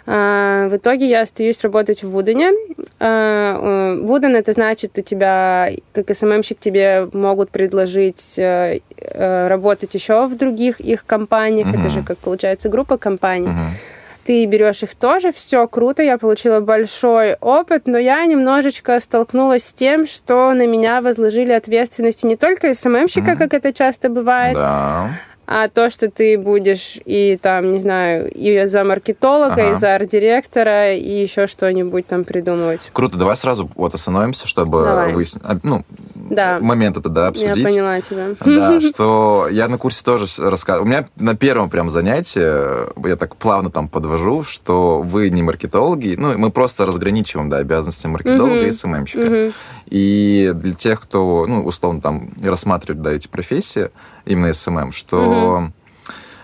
А, 0.06 0.70
в 0.70 0.78
итоге 0.78 1.08
я 1.08 1.22
остаюсь 1.22 1.62
работать 1.62 2.02
в 2.02 2.10
Вудене. 2.10 2.52
А, 3.00 3.98
Вуден 4.02 4.36
это 4.36 4.54
значит, 4.54 4.98
у 4.98 5.02
тебя, 5.02 5.72
как 5.92 6.16
СММщик, 6.16 6.60
тебе 6.60 7.10
могут 7.12 7.50
предложить 7.50 8.36
э, 8.38 8.80
э, 8.98 9.48
работать 9.48 9.94
еще 9.94 10.26
в 10.26 10.38
других 10.38 10.80
их 10.80 11.06
компаниях. 11.06 11.68
Uh-huh. 11.68 11.80
Это 11.80 11.90
же, 11.90 12.04
как 12.04 12.18
получается, 12.18 12.70
группа 12.70 12.98
компаний. 12.98 13.48
Uh-huh 13.48 13.99
ты 14.26 14.46
берешь 14.46 14.84
их 14.84 14.96
тоже, 14.96 15.32
все 15.32 15.68
круто, 15.68 16.04
я 16.04 16.18
получила 16.18 16.60
большой 16.60 17.36
опыт, 17.36 17.84
но 17.88 17.98
я 17.98 18.26
немножечко 18.26 19.00
столкнулась 19.00 19.66
с 19.66 19.74
тем, 19.74 20.08
что 20.08 20.54
на 20.54 20.68
меня 20.68 21.02
возложили 21.02 21.52
ответственности 21.52 22.26
не 22.26 22.36
только 22.36 22.74
СММщика, 22.74 23.32
mm-hmm. 23.32 23.38
как 23.38 23.54
это 23.54 23.74
часто 23.74 24.10
бывает, 24.10 24.56
да 24.56 25.10
а 25.52 25.68
то, 25.68 25.90
что 25.90 26.12
ты 26.12 26.38
будешь 26.38 27.00
и 27.06 27.40
там, 27.42 27.72
не 27.72 27.80
знаю, 27.80 28.30
и 28.32 28.68
за 28.68 28.84
маркетолога, 28.84 29.54
ага. 29.54 29.72
и 29.72 29.74
за 29.74 29.96
арт-директора, 29.96 30.94
и 30.94 31.22
еще 31.24 31.48
что-нибудь 31.48 32.06
там 32.06 32.24
придумывать. 32.24 32.82
Круто, 32.94 33.18
давай 33.18 33.36
сразу 33.36 33.68
вот 33.74 33.96
остановимся, 33.96 34.48
чтобы 34.48 35.12
выяснить, 35.12 35.42
а, 35.44 35.58
ну, 35.64 35.84
да. 36.30 36.60
момент 36.60 36.98
это, 36.98 37.10
да, 37.10 37.28
обсудить. 37.28 37.58
Я 37.58 37.64
поняла 37.64 38.02
тебя. 38.02 38.36
Да, 38.46 38.82
что 38.88 39.48
я 39.52 39.68
на 39.68 39.78
курсе 39.78 40.04
тоже 40.04 40.26
рассказывал. 40.40 40.86
У 40.86 40.90
меня 40.90 41.08
на 41.16 41.36
первом 41.36 41.70
прям 41.70 41.90
занятии, 41.90 43.08
я 43.08 43.16
так 43.16 43.36
плавно 43.36 43.70
там 43.72 43.88
подвожу, 43.88 44.44
что 44.44 45.02
вы 45.02 45.30
не 45.30 45.44
маркетологи, 45.44 46.16
ну, 46.18 46.38
мы 46.38 46.52
просто 46.52 46.86
разграничиваем, 46.86 47.50
да, 47.50 47.58
обязанности 47.58 48.08
маркетолога 48.08 48.66
и 48.66 48.72
СММщика. 48.72 49.52
И 49.88 50.52
для 50.54 50.74
тех, 50.74 51.02
кто, 51.02 51.46
ну, 51.48 51.64
условно, 51.64 52.02
там, 52.02 52.30
рассматривает, 52.44 53.02
да, 53.02 53.12
эти 53.12 53.28
профессии, 53.28 53.90
именно 54.26 54.54
СММ, 54.54 54.92
что 54.92 55.72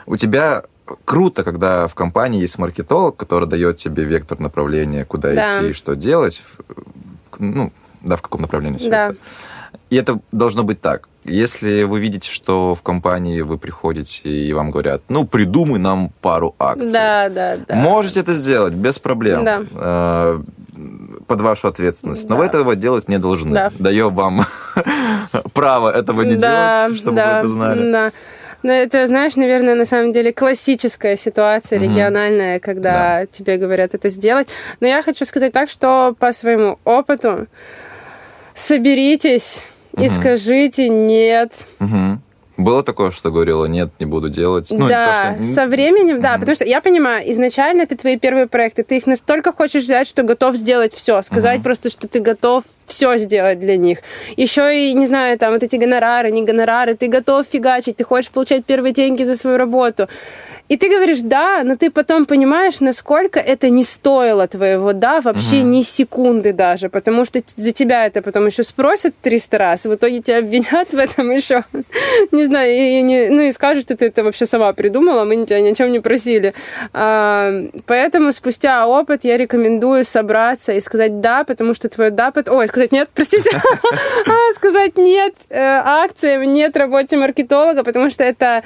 у 0.05 0.17
тебя 0.17 0.63
круто, 1.05 1.43
когда 1.43 1.87
в 1.87 1.95
компании 1.95 2.41
есть 2.41 2.57
маркетолог, 2.57 3.15
который 3.15 3.47
дает 3.47 3.77
тебе 3.77 4.03
вектор 4.03 4.39
направления, 4.39 5.05
куда 5.05 5.33
да. 5.33 5.59
идти 5.59 5.69
и 5.69 5.73
что 5.73 5.95
делать, 5.95 6.41
ну, 7.39 7.71
да, 8.01 8.15
в 8.15 8.21
каком 8.21 8.41
направлении 8.41 8.77
все 8.77 8.89
да. 8.89 9.07
это. 9.07 9.17
И 9.89 9.95
это 9.95 10.19
должно 10.31 10.63
быть 10.63 10.81
так. 10.81 11.07
Если 11.25 11.83
вы 11.83 11.99
видите, 11.99 12.29
что 12.29 12.75
в 12.75 12.81
компании 12.81 13.41
вы 13.41 13.57
приходите 13.57 14.29
и 14.29 14.53
вам 14.53 14.71
говорят, 14.71 15.01
ну, 15.09 15.25
придумай 15.25 15.79
нам 15.79 16.11
пару 16.21 16.55
акций. 16.59 16.91
Да, 16.91 17.29
да, 17.29 17.57
да. 17.67 17.75
Можете 17.75 18.19
это 18.19 18.33
сделать 18.33 18.73
без 18.73 18.99
проблем. 18.99 19.43
Да. 19.43 19.63
Э, 19.71 20.41
под 21.27 21.41
вашу 21.41 21.67
ответственность. 21.67 22.29
Но 22.29 22.35
да. 22.35 22.39
вы 22.39 22.45
этого 22.45 22.75
делать 22.75 23.07
не 23.09 23.17
должны. 23.17 23.53
Да. 23.53 23.71
Даем 23.77 24.13
вам 24.13 24.45
право 25.53 25.89
этого 25.89 26.21
не 26.21 26.35
да, 26.35 26.87
делать, 26.87 26.99
чтобы 26.99 27.17
да, 27.17 27.33
вы 27.33 27.39
это 27.39 27.47
знали. 27.47 27.91
Да. 27.91 28.11
Но 28.63 28.71
это, 28.71 29.05
знаешь, 29.05 29.35
наверное, 29.35 29.75
на 29.75 29.85
самом 29.85 30.11
деле 30.11 30.33
классическая 30.33 31.17
ситуация 31.17 31.77
региональная, 31.79 32.59
когда 32.59 33.19
да. 33.19 33.25
тебе 33.27 33.57
говорят 33.57 33.93
это 33.93 34.09
сделать. 34.09 34.47
Но 34.79 34.87
я 34.87 35.03
хочу 35.03 35.25
сказать 35.25 35.53
так, 35.53 35.69
что 35.69 36.15
по 36.17 36.33
своему 36.33 36.79
опыту 36.83 37.47
соберитесь. 38.55 39.61
И 39.97 40.09
скажите 40.09 40.89
нет. 40.89 41.51
Было 42.57 42.83
такое, 42.83 43.11
что 43.11 43.31
говорила, 43.31 43.65
нет, 43.65 43.89
не 43.99 44.05
буду 44.05 44.29
делать? 44.29 44.67
Ну, 44.71 44.87
да, 44.87 45.35
то, 45.37 45.43
что... 45.43 45.53
со 45.53 45.65
временем, 45.65 46.21
да, 46.21 46.35
mm-hmm. 46.35 46.39
потому 46.39 46.55
что 46.55 46.65
я 46.65 46.79
понимаю, 46.79 47.29
изначально 47.31 47.81
это 47.81 47.97
твои 47.97 48.17
первые 48.17 48.47
проекты, 48.47 48.83
ты 48.83 48.95
их 48.95 49.07
настолько 49.07 49.51
хочешь 49.51 49.83
взять, 49.83 50.07
что 50.07 50.23
готов 50.23 50.55
сделать 50.55 50.93
все, 50.93 51.21
сказать 51.21 51.59
mm-hmm. 51.59 51.63
просто, 51.63 51.89
что 51.89 52.07
ты 52.07 52.21
готов 52.21 52.63
все 52.85 53.17
сделать 53.17 53.59
для 53.59 53.75
них. 53.75 53.99
Еще 54.37 54.89
и, 54.89 54.93
не 54.93 55.05
знаю, 55.05 55.37
там 55.37 55.51
вот 55.51 55.63
эти 55.63 55.75
гонорары, 55.75 56.31
не 56.31 56.43
гонорары, 56.43 56.95
ты 56.95 57.07
готов 57.07 57.45
фигачить, 57.51 57.97
ты 57.97 58.05
хочешь 58.05 58.31
получать 58.31 58.63
первые 58.63 58.93
деньги 58.93 59.23
за 59.23 59.35
свою 59.35 59.57
работу. 59.57 60.07
И 60.67 60.77
ты 60.77 60.89
говоришь 60.89 61.19
да, 61.21 61.63
но 61.63 61.75
ты 61.77 61.91
потом 61.91 62.25
понимаешь, 62.25 62.79
насколько 62.79 63.39
это 63.39 63.69
не 63.69 63.83
стоило 63.83 64.47
твоего 64.47 64.93
да, 64.93 65.21
вообще 65.21 65.59
угу. 65.59 65.67
ни 65.67 65.83
секунды 65.83 66.53
даже, 66.53 66.89
потому 66.89 67.25
что 67.25 67.39
за 67.55 67.71
тебя 67.71 68.07
это 68.07 68.23
потом 68.23 68.47
еще 68.47 68.63
спросят 68.63 69.13
300 69.21 69.57
раз, 69.59 69.85
в 69.85 69.93
итоге 69.93 70.21
тебя 70.21 70.39
обвинят 70.39 70.91
в 70.91 70.97
этом 70.97 71.29
еще, 71.29 71.65
не 72.31 72.45
знаю, 72.45 72.71
и, 72.71 72.99
и 72.99 73.01
не, 73.03 73.29
ну 73.29 73.41
и 73.41 73.51
скажут, 73.51 73.83
что 73.83 73.95
ты 73.95 74.07
это 74.07 74.23
вообще 74.23 74.47
сама 74.47 74.73
придумала, 74.73 75.23
мы 75.23 75.45
тебя 75.45 75.61
ни 75.61 75.69
о 75.69 75.75
чем 75.75 75.91
не 75.91 75.99
просили. 75.99 76.55
А, 76.93 77.51
поэтому 77.85 78.31
спустя 78.31 78.87
опыт 78.87 79.23
я 79.23 79.37
рекомендую 79.37 80.03
собраться 80.03 80.71
и 80.71 80.81
сказать 80.81 81.21
да, 81.21 81.43
потому 81.43 81.75
что 81.75 81.89
твой 81.89 82.09
да, 82.09 82.33
ой, 82.47 82.67
сказать 82.67 82.91
нет, 82.91 83.09
простите, 83.13 83.51
а, 84.25 84.55
сказать 84.55 84.97
нет 84.97 85.35
э, 85.49 85.59
акциям, 85.59 86.41
нет 86.53 86.75
работе 86.75 87.17
маркетолога, 87.17 87.83
потому 87.83 88.09
что 88.09 88.23
это 88.23 88.63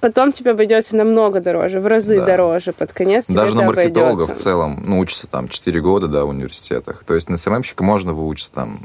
потом 0.00 0.32
тебе 0.32 0.52
обойдется 0.52 0.96
намного 0.96 1.40
дороже, 1.40 1.80
в 1.80 1.86
разы 1.86 2.18
да. 2.18 2.26
дороже 2.26 2.72
под 2.72 2.92
конец. 2.92 3.26
Даже 3.28 3.54
на 3.56 3.64
маркетолога 3.64 4.26
в 4.26 4.36
целом 4.36 4.82
ну, 4.86 4.98
учатся 4.98 5.26
там 5.26 5.48
4 5.48 5.80
года 5.80 6.08
да, 6.08 6.24
в 6.24 6.28
университетах. 6.28 7.04
То 7.04 7.14
есть 7.14 7.28
на 7.28 7.36
СММщика 7.36 7.84
можно 7.84 8.12
выучиться 8.12 8.52
там 8.52 8.80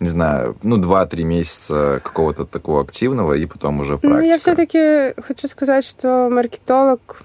не 0.00 0.08
знаю, 0.08 0.56
ну, 0.62 0.78
2-3 0.78 1.22
месяца 1.22 2.00
какого-то 2.02 2.44
такого 2.44 2.82
активного, 2.82 3.34
и 3.34 3.46
потом 3.46 3.80
уже 3.80 3.96
практика. 3.96 4.08
Ну, 4.08 4.22
я 4.22 4.38
все-таки 4.38 5.14
хочу 5.22 5.48
сказать, 5.48 5.84
что 5.84 6.28
маркетолог... 6.30 7.22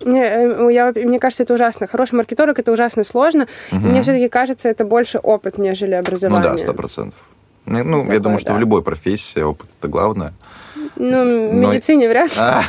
Мне, 0.00 0.24
э, 0.24 0.68
я, 0.72 0.92
мне 0.94 1.20
кажется, 1.20 1.42
это 1.42 1.54
ужасно. 1.54 1.86
Хороший 1.86 2.14
маркетолог— 2.14 2.58
это 2.58 2.72
ужасно 2.72 3.04
сложно. 3.04 3.46
Угу. 3.70 3.80
мне 3.86 4.02
все-таки 4.02 4.28
кажется, 4.28 4.70
это 4.70 4.84
больше 4.84 5.18
опыт, 5.18 5.58
нежели 5.58 5.92
образование. 5.92 6.50
Ну 6.50 6.56
да, 6.56 6.62
сто 6.62 6.72
процентов. 6.72 7.18
Ну, 7.66 8.00
Такое, 8.00 8.14
я 8.14 8.20
думаю, 8.20 8.38
что 8.38 8.48
да. 8.48 8.54
в 8.54 8.60
любой 8.60 8.82
профессии 8.82 9.40
опыт— 9.40 9.68
это 9.78 9.88
главное. 9.88 10.32
Ну, 11.02 11.48
в 11.48 11.54
медицине 11.54 12.10
вряд 12.10 12.26
ли. 12.26 12.36
А. 12.36 12.62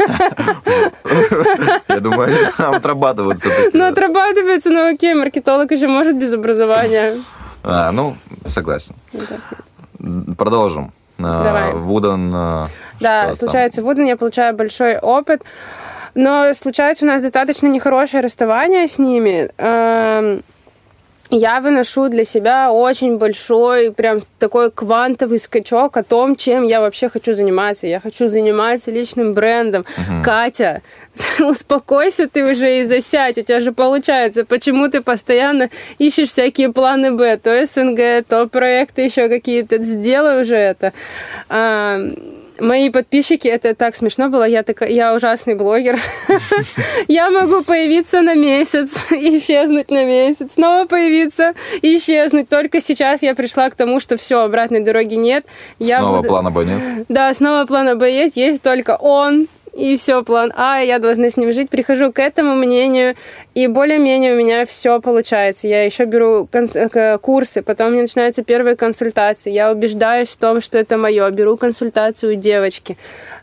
Я 1.90 2.00
думаю, 2.00 2.30
отрабатываются. 2.58 3.50
Ну, 3.74 3.86
отрабатываются, 3.86 4.70
но 4.70 4.88
окей, 4.88 5.14
маркетолог 5.14 5.70
еще 5.72 5.88
может 5.88 6.18
без 6.18 6.32
образования. 6.32 7.16
А, 7.62 7.92
ну, 7.92 8.16
согласен. 8.46 8.96
Продолжим. 10.38 10.94
А, 11.20 11.44
Давай. 11.44 11.74
Вудан. 11.74 12.32
А, 12.34 12.68
да, 13.02 13.36
случается, 13.36 13.82
Вудан 13.82 14.06
я 14.06 14.16
получаю 14.16 14.56
большой 14.56 14.98
опыт, 14.98 15.42
но 16.16 16.54
случается 16.54 17.04
у 17.04 17.10
нас 17.10 17.22
достаточно 17.22 17.68
нехорошее 17.68 18.24
расставание 18.24 18.88
с 18.88 18.98
ними. 18.98 19.50
Я 21.34 21.62
выношу 21.62 22.10
для 22.10 22.26
себя 22.26 22.74
очень 22.74 23.18
большой, 23.18 23.94
прям 23.94 24.20
такой 24.38 24.70
квантовый 24.70 25.40
скачок 25.40 25.96
о 25.96 26.04
том, 26.04 26.36
чем 26.36 26.64
я 26.64 26.82
вообще 26.82 27.08
хочу 27.08 27.32
заниматься. 27.32 27.88
Я 27.88 28.02
хочу 28.02 28.28
заниматься 28.28 28.92
личным 28.92 29.34
брендом. 29.34 29.86
Угу. 29.98 30.24
Катя, 30.26 30.82
успокойся 31.40 32.28
ты 32.28 32.44
уже 32.44 32.82
и 32.82 32.84
засядь. 32.84 33.38
У 33.38 33.44
тебя 33.44 33.62
же 33.62 33.72
получается. 33.72 34.44
Почему 34.44 34.90
ты 34.90 35.00
постоянно 35.00 35.70
ищешь 36.00 36.30
всякие 36.30 36.74
планы 36.74 37.14
Б? 37.14 37.38
То 37.38 37.66
СНГ, 37.66 38.28
то 38.28 38.48
проекты 38.48 39.04
еще 39.04 39.30
какие-то. 39.30 39.82
Сделай 39.82 40.42
уже 40.42 40.56
это. 40.58 40.92
Мои 42.62 42.92
подписчики, 42.92 43.48
это 43.48 43.74
так 43.74 43.96
смешно 43.96 44.30
было, 44.30 44.44
я, 44.44 44.62
такая, 44.62 44.90
я 44.90 45.16
ужасный 45.16 45.56
блогер. 45.56 46.00
Я 47.08 47.32
могу 47.32 47.64
появиться 47.64 48.22
на 48.22 48.36
месяц, 48.36 48.92
исчезнуть 49.12 49.90
на 49.90 50.06
месяц, 50.06 50.54
снова 50.54 50.86
появиться, 50.86 51.54
исчезнуть. 51.82 52.50
Только 52.50 52.80
сейчас 52.80 53.24
я 53.24 53.34
пришла 53.34 53.70
к 53.72 53.76
тому, 53.76 54.00
что 54.00 54.16
все, 54.16 54.42
обратной 54.42 54.82
дороги 54.82 55.16
нет. 55.16 55.46
Снова 55.80 56.22
плана 56.22 56.52
Б 56.52 56.66
нет? 56.66 57.06
Да, 57.10 57.34
снова 57.34 57.66
плана 57.66 57.96
Б 57.96 58.12
есть, 58.12 58.38
есть 58.38 58.62
только 58.62 58.96
он, 58.96 59.48
и 59.74 59.96
все, 59.96 60.24
план 60.24 60.52
А, 60.56 60.80
я 60.80 61.00
должна 61.00 61.30
с 61.30 61.38
ним 61.38 61.54
жить. 61.54 61.70
Прихожу 61.70 62.12
к 62.12 62.20
этому 62.20 62.56
мнению, 62.56 63.16
и 63.54 63.68
более-менее 63.68 64.34
у 64.34 64.38
меня 64.38 64.66
все 64.66 65.00
получается. 65.00 65.68
Я 65.68 65.84
еще 65.84 66.06
беру 66.06 66.48
курсы, 67.22 67.62
потом 67.62 67.88
у 67.88 67.90
меня 67.92 68.02
начинаются 68.04 68.44
первые 68.44 68.76
консультации. 68.76 69.52
Я 69.52 69.72
убеждаюсь 69.72 70.30
в 70.30 70.38
том, 70.38 70.62
что 70.62 70.78
это 70.78 70.98
мое. 70.98 71.30
Беру 71.32 71.56
консультацию 71.56 72.34
у 72.34 72.36
девочки. 72.36 72.98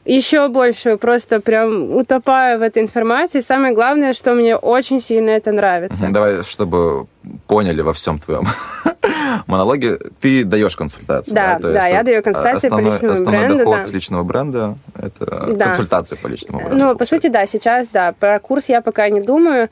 Еще 0.05 0.49
больше, 0.49 0.97
просто 0.97 1.41
прям 1.41 1.97
утопаю 1.97 2.59
в 2.59 2.63
этой 2.63 2.83
информации. 2.83 3.41
Самое 3.41 3.75
главное, 3.75 4.13
что 4.13 4.35
мне 4.35 4.57
очень 4.57 5.01
сильно 5.01 5.31
это 5.31 5.53
нравится. 5.53 6.09
Давай, 6.11 6.43
чтобы 6.45 7.07
поняли 7.47 7.81
во 7.81 7.93
всем 7.93 8.19
твоем 8.19 8.47
монологе, 9.47 9.99
ты 10.21 10.45
даешь 10.45 10.77
консультации. 10.77 11.35
Да, 11.35 11.59
да, 11.59 11.73
да 11.73 11.87
я 11.87 12.03
даю 12.03 12.23
консультации 12.23 12.67
основной, 12.67 12.91
по 12.91 12.95
личному 12.95 13.13
основной 13.13 13.41
бренду. 13.47 13.59
доход 13.59 13.77
да. 13.77 13.83
с 13.83 13.93
личного 13.93 14.23
бренда– 14.23 14.75
это 14.95 15.47
да. 15.55 15.65
консультации 15.67 16.17
по 16.17 16.27
личному 16.27 16.61
бренду. 16.61 16.85
Ну, 16.85 16.97
по 16.97 17.05
сути, 17.05 17.29
да, 17.29 17.47
сейчас, 17.47 17.89
да. 17.89 18.13
Про 18.13 18.39
курс 18.41 18.69
я 18.69 18.81
пока 18.81 19.09
не 19.09 19.21
думаю, 19.21 19.69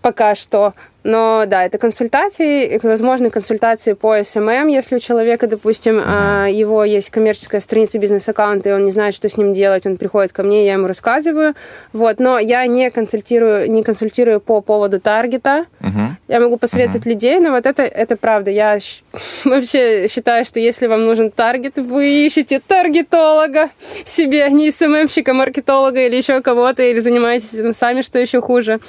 пока 0.00 0.34
что. 0.34 0.74
Но 1.04 1.44
да, 1.46 1.66
это 1.66 1.76
консультации, 1.76 2.80
возможно, 2.82 3.28
консультации 3.28 3.92
по 3.92 4.18
SMM, 4.18 4.70
если 4.70 4.96
у 4.96 4.98
человека, 4.98 5.46
допустим, 5.46 5.98
uh-huh. 5.98 6.50
его 6.50 6.82
есть 6.82 7.10
коммерческая 7.10 7.60
страница 7.60 7.98
бизнес-аккаунта, 7.98 8.70
и 8.70 8.72
он 8.72 8.86
не 8.86 8.90
знает, 8.90 9.14
что 9.14 9.28
с 9.28 9.36
ним 9.36 9.52
делать, 9.52 9.84
он 9.84 9.98
приходит 9.98 10.32
ко 10.32 10.42
мне, 10.42 10.64
я 10.64 10.72
ему 10.72 10.86
рассказываю. 10.86 11.54
Вот, 11.92 12.20
но 12.20 12.38
я 12.38 12.66
не 12.66 12.90
консультирую, 12.90 13.70
не 13.70 13.82
консультирую 13.82 14.40
по 14.40 14.62
поводу 14.62 14.98
таргета. 14.98 15.66
Uh-huh. 15.80 16.12
Я 16.28 16.40
могу 16.40 16.56
посоветовать 16.56 17.04
uh-huh. 17.04 17.10
людей, 17.10 17.38
но 17.38 17.50
вот 17.50 17.66
это, 17.66 17.82
это 17.82 18.16
правда. 18.16 18.50
Я 18.50 18.78
вообще 19.44 20.08
считаю, 20.08 20.46
что 20.46 20.58
если 20.58 20.86
вам 20.86 21.04
нужен 21.04 21.30
таргет, 21.30 21.76
вы 21.76 22.24
ищете 22.24 22.62
таргетолога 22.66 23.68
себе, 24.06 24.48
не 24.48 24.70
СММщика, 24.70 25.34
маркетолога 25.34 26.06
или 26.06 26.16
еще 26.16 26.40
кого-то, 26.40 26.82
или 26.82 26.98
занимаетесь 26.98 27.52
этим 27.52 27.74
сами, 27.74 28.00
что 28.00 28.18
еще 28.18 28.40
хуже. 28.40 28.80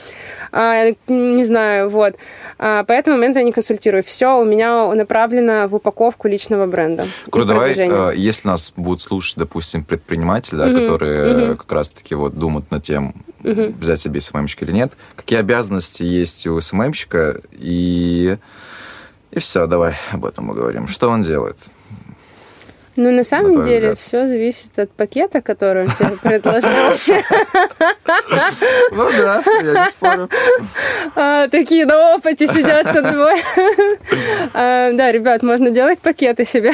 А, 0.53 0.91
не 1.09 1.43
знаю, 1.43 1.89
вот. 1.89 2.04
Вот. 2.05 2.15
А, 2.57 2.83
по 2.83 2.91
этому 2.91 3.17
моменту 3.17 3.39
я 3.39 3.45
не 3.45 3.51
консультирую. 3.51 4.03
Все 4.03 4.39
у 4.39 4.45
меня 4.45 4.93
направлено 4.93 5.67
в 5.67 5.75
упаковку 5.75 6.27
личного 6.27 6.65
бренда. 6.65 7.05
Круто, 7.29 7.49
давай, 7.49 7.73
э, 7.73 8.13
если 8.15 8.47
нас 8.47 8.73
будут 8.75 9.01
слушать, 9.01 9.37
допустим, 9.37 9.83
предприниматели, 9.83 10.57
да, 10.57 10.67
угу, 10.67 10.79
которые 10.79 11.47
угу. 11.49 11.57
как 11.57 11.71
раз-таки 11.71 12.15
вот 12.15 12.37
думают 12.37 12.69
над 12.71 12.83
тем, 12.83 13.15
угу. 13.43 13.73
взять 13.79 13.99
себе 13.99 14.21
СММщик 14.21 14.63
или 14.63 14.71
нет, 14.71 14.93
какие 15.15 15.39
обязанности 15.39 16.03
есть 16.03 16.45
у 16.47 16.59
СММщика, 16.59 17.41
и, 17.51 18.37
и 19.31 19.39
все, 19.39 19.67
давай 19.67 19.95
об 20.11 20.25
этом 20.25 20.47
поговорим. 20.47 20.87
Что 20.87 21.09
он 21.09 21.21
делает? 21.21 21.57
Ну, 22.95 23.11
на 23.11 23.23
самом 23.23 23.57
на 23.57 23.65
деле, 23.65 23.93
взгляд. 23.93 23.99
все 23.99 24.27
зависит 24.27 24.79
от 24.79 24.89
пакета, 24.91 25.41
который 25.41 25.83
он 25.83 25.89
тебе 25.89 26.17
предложил. 26.21 26.69
Ну 28.91 29.09
да, 29.11 29.43
я 29.61 29.85
не 29.85 29.91
спорю. 29.91 30.29
А, 31.15 31.47
такие 31.49 31.85
на 31.85 32.15
опыте 32.15 32.47
сидят 32.47 32.93
тут 32.93 33.11
двое. 33.11 33.41
А, 34.53 34.91
да, 34.93 35.11
ребят, 35.11 35.43
можно 35.43 35.71
делать 35.71 35.99
пакеты 35.99 36.45
себе. 36.45 36.71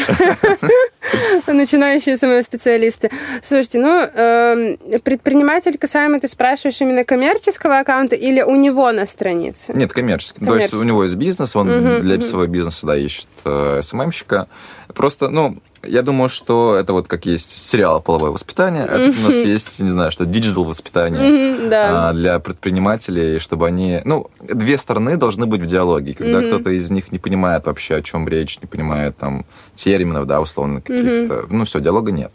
Начинающие 1.47 2.15
СММ-специалисты. 2.17 3.09
Слушайте, 3.43 3.79
ну, 3.79 4.01
эм, 4.01 4.77
предприниматель 5.03 5.77
касаемо, 5.77 6.19
ты 6.19 6.27
спрашиваешь 6.27 6.79
именно 6.81 7.03
коммерческого 7.03 7.79
аккаунта 7.79 8.15
или 8.15 8.41
у 8.41 8.55
него 8.55 8.91
на 8.91 9.05
странице? 9.07 9.73
Нет, 9.73 9.91
коммерческий. 9.93 10.45
То 10.45 10.55
есть 10.55 10.73
у 10.73 10.83
него 10.83 11.03
есть 11.03 11.15
бизнес, 11.15 11.55
он 11.55 12.01
для 12.01 12.21
своего 12.21 12.47
бизнеса, 12.47 12.85
да, 12.85 12.95
ищет 12.95 13.27
э, 13.45 13.81
СММщика. 13.81 14.47
Просто, 14.93 15.29
ну, 15.29 15.57
я 15.83 16.01
думаю, 16.03 16.29
что 16.29 16.75
это 16.75 16.93
вот 16.93 17.07
как 17.07 17.25
есть 17.25 17.51
сериал 17.51 18.01
«Половое 18.01 18.31
воспитание», 18.31 18.83
а 18.83 19.05
тут 19.05 19.17
у 19.17 19.21
нас 19.21 19.35
есть, 19.35 19.79
не 19.79 19.89
знаю, 19.89 20.11
что 20.11 20.25
digital 20.25 20.63
воспитание 20.63 21.69
да. 21.69 22.13
для 22.13 22.39
предпринимателей, 22.39 23.39
чтобы 23.39 23.67
они... 23.67 24.01
Ну, 24.05 24.29
две 24.41 24.77
стороны 24.77 25.17
должны 25.17 25.45
быть 25.45 25.61
в 25.61 25.65
диалоге. 25.65 26.13
Когда 26.13 26.41
кто-то 26.41 26.69
из 26.69 26.91
них 26.91 27.11
не 27.11 27.19
понимает 27.19 27.65
вообще, 27.65 27.95
о 27.95 28.01
чем 28.01 28.27
речь, 28.27 28.59
не 28.61 28.67
понимает 28.67 29.17
там 29.17 29.45
терминов, 29.75 30.27
да, 30.27 30.41
условно, 30.41 30.81
каких-то... 30.81 31.45
Ну, 31.49 31.65
все, 31.65 31.79
диалога 31.79 32.11
нет. 32.11 32.31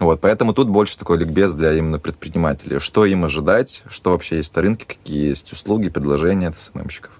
Вот, 0.00 0.20
поэтому 0.20 0.52
тут 0.52 0.68
больше 0.68 0.98
такой 0.98 1.18
ликбез 1.18 1.52
для 1.54 1.72
именно 1.72 1.98
предпринимателей. 1.98 2.80
Что 2.80 3.06
им 3.06 3.24
ожидать, 3.24 3.82
что 3.88 4.10
вообще 4.10 4.36
есть 4.38 4.54
на 4.56 4.62
рынке, 4.62 4.86
какие 4.86 5.28
есть 5.28 5.52
услуги, 5.52 5.88
предложения 5.88 6.48
от 6.48 6.58
СММщиков, 6.58 7.12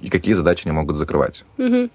и 0.00 0.08
какие 0.08 0.34
задачи 0.34 0.62
они 0.66 0.72
могут 0.72 0.96
закрывать. 0.96 1.44
Угу. 1.58 1.90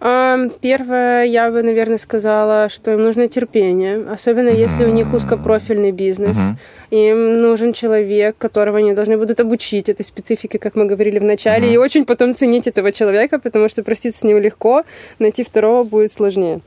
Первое, 0.00 1.24
я 1.24 1.50
бы, 1.50 1.62
наверное, 1.62 1.98
сказала, 1.98 2.70
что 2.70 2.90
им 2.90 3.02
нужно 3.02 3.28
терпение, 3.28 4.02
особенно 4.10 4.48
если 4.48 4.84
у 4.84 4.90
них 4.90 5.12
узкопрофильный 5.12 5.92
бизнес. 5.92 6.36
Им 6.90 7.42
нужен 7.42 7.74
человек, 7.74 8.36
которого 8.38 8.78
они 8.78 8.94
должны 8.94 9.18
будут 9.18 9.40
обучить 9.40 9.90
этой 9.90 10.04
специфике, 10.04 10.58
как 10.58 10.74
мы 10.74 10.86
говорили 10.86 11.18
в 11.18 11.22
начале, 11.22 11.72
и 11.72 11.76
очень 11.76 12.06
потом 12.06 12.34
ценить 12.34 12.66
этого 12.66 12.92
человека, 12.92 13.38
потому 13.38 13.68
что 13.68 13.82
проститься 13.82 14.20
с 14.20 14.22
ним 14.24 14.38
легко, 14.38 14.84
найти 15.18 15.44
второго 15.44 15.84
будет 15.84 16.12
сложнее. 16.12 16.60